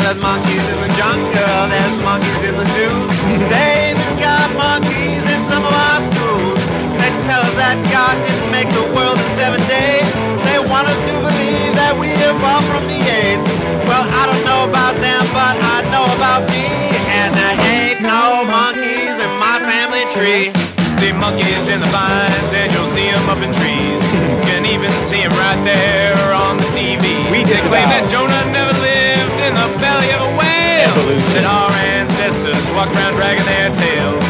There's 0.07 0.23
monkeys 0.23 0.63
in 0.63 0.79
the 0.87 0.93
jungle, 0.95 1.67
there's 1.67 1.99
monkeys 2.07 2.43
in 2.47 2.55
the 2.55 2.67
zoo. 2.79 2.95
They 3.51 3.91
even 3.91 4.15
got 4.23 4.47
monkeys 4.55 5.25
in 5.27 5.41
some 5.51 5.67
of 5.67 5.75
our 5.75 5.99
schools. 5.99 6.63
They 6.95 7.11
tell 7.27 7.43
us 7.43 7.55
that 7.59 7.75
God 7.91 8.15
didn't 8.23 8.55
make 8.55 8.71
the 8.71 8.87
world 8.95 9.19
in 9.19 9.31
seven 9.35 9.59
days. 9.67 10.07
They 10.47 10.63
want 10.63 10.87
us 10.87 11.01
to 11.11 11.15
believe 11.27 11.75
that 11.75 11.99
we 11.99 12.15
evolved 12.23 12.71
from 12.71 12.87
the 12.87 13.03
apes. 13.03 13.51
Well, 13.91 14.07
I 14.07 14.31
don't 14.31 14.45
know 14.47 14.71
about 14.71 14.95
them, 15.03 15.27
but 15.35 15.59
I 15.59 15.83
know 15.91 16.07
about 16.15 16.47
me. 16.55 16.71
And 17.11 17.35
there 17.35 17.59
ain't 17.67 18.01
no 18.07 18.47
monkeys 18.47 19.19
in 19.19 19.33
my 19.43 19.59
family 19.59 20.07
tree. 20.15 20.55
The 21.03 21.19
monkeys 21.19 21.67
in 21.67 21.83
the 21.83 21.91
vines, 21.91 22.51
and 22.55 22.71
you'll 22.71 22.89
see 22.95 23.11
them 23.11 23.27
up 23.27 23.43
in 23.43 23.51
trees. 23.59 24.01
You 24.23 24.39
can 24.47 24.63
even 24.71 24.89
see 25.03 25.27
them 25.27 25.35
right 25.35 25.59
there 25.67 26.31
on 26.31 26.63
the 26.63 26.69
TV. 26.71 27.27
We 27.35 27.43
they 27.43 27.59
claim 27.67 27.91
that 27.91 28.07
Jonah 28.07 28.47
never 28.55 28.73
lived 28.79 29.07
in 29.45 29.53
the 29.53 29.67
belly 29.67 29.67
of 29.67 29.75
a 29.75 29.76
whale. 30.97 31.05
Evolution. 31.05 31.43
That 31.43 31.47
our 31.47 31.73
ancestors 32.01 32.65
walked 32.73 32.95
around 32.97 33.15
dragging 33.17 33.45
their 33.45 33.71
tails. 33.77 34.23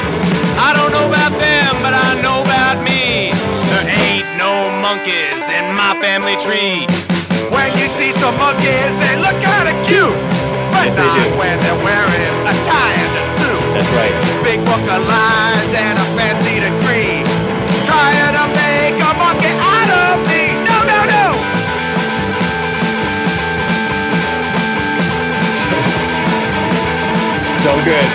I 0.58 0.72
don't 0.74 0.90
know 0.90 1.06
about 1.06 1.32
them, 1.38 1.70
but 1.82 1.94
I 1.94 2.18
know 2.22 2.42
about 2.42 2.82
me. 2.82 3.30
There 3.70 3.86
ain't 3.86 4.26
no 4.38 4.70
monkeys 4.82 5.46
in 5.46 5.74
my 5.74 5.94
family 6.02 6.36
tree. 6.42 6.86
When 7.54 7.70
you 7.78 7.86
see 7.94 8.12
some 8.12 8.36
monkeys, 8.36 8.92
they 8.98 9.14
look 9.22 9.36
kinda 9.38 9.74
cute. 9.86 10.16
but 10.72 10.86
Yes, 10.86 10.98
not 10.98 11.38
when 11.38 11.56
they're 11.62 11.82
wearing 11.84 12.34
a 12.44 12.54
tie 12.68 12.94
and 13.00 13.12
a 13.16 13.24
suit. 13.38 13.62
That's 13.74 13.90
right. 13.96 14.14
Big 14.44 14.60
book 14.64 14.84
of 14.90 15.00
lies 15.06 15.70
and 15.72 15.98
a 15.98 16.15
So 27.66 27.74
good. 27.82 28.10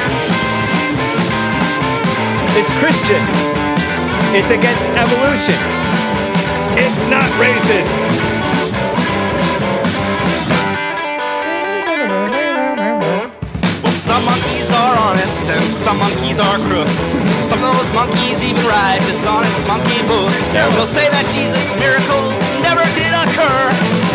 It's 2.56 2.72
Christian. 2.80 3.20
It's 4.32 4.48
against 4.48 4.88
evolution. 4.96 5.60
It's 6.80 7.04
not 7.12 7.28
racist. 7.36 7.92
Well, 13.84 13.92
some 13.92 14.24
monkeys 14.24 14.72
are 14.72 14.96
honest 14.96 15.44
and 15.44 15.68
some 15.68 15.98
monkeys 16.00 16.40
are 16.40 16.56
crooks. 16.72 16.96
Some 17.44 17.60
of 17.60 17.76
those 17.76 17.92
monkeys 17.94 18.40
even 18.48 18.64
write 18.64 19.04
dishonest 19.04 19.68
monkey 19.68 20.00
books. 20.08 20.48
We'll 20.80 20.88
say 20.88 21.12
that 21.12 21.28
Jesus' 21.36 21.76
miracles 21.76 22.32
never 22.64 22.88
did 22.96 23.12
occur 23.12 23.64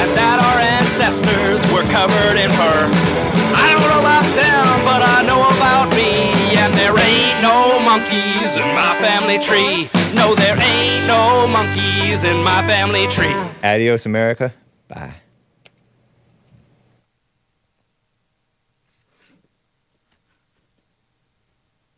and 0.00 0.08
that 0.16 0.40
our 0.48 0.55
ancestors 0.96 1.60
were 1.72 1.82
covered 1.92 2.38
in 2.40 2.48
fur. 2.52 2.88
I 3.52 3.68
don't 3.70 3.88
know 3.92 4.00
about 4.00 4.24
them, 4.32 4.84
but 4.88 5.02
I 5.04 5.22
know 5.26 5.44
about 5.52 5.90
me. 5.94 6.56
And 6.56 6.72
there 6.72 6.96
ain't 6.98 7.42
no 7.42 7.78
monkeys 7.84 8.56
in 8.56 8.74
my 8.74 8.96
family 9.04 9.38
tree. 9.38 9.90
No, 10.14 10.34
there 10.34 10.56
ain't 10.58 11.06
no 11.06 11.46
monkeys 11.48 12.24
in 12.24 12.42
my 12.42 12.66
family 12.66 13.06
tree. 13.08 13.34
Adios, 13.62 14.06
America. 14.06 14.54
Bye. 14.88 15.12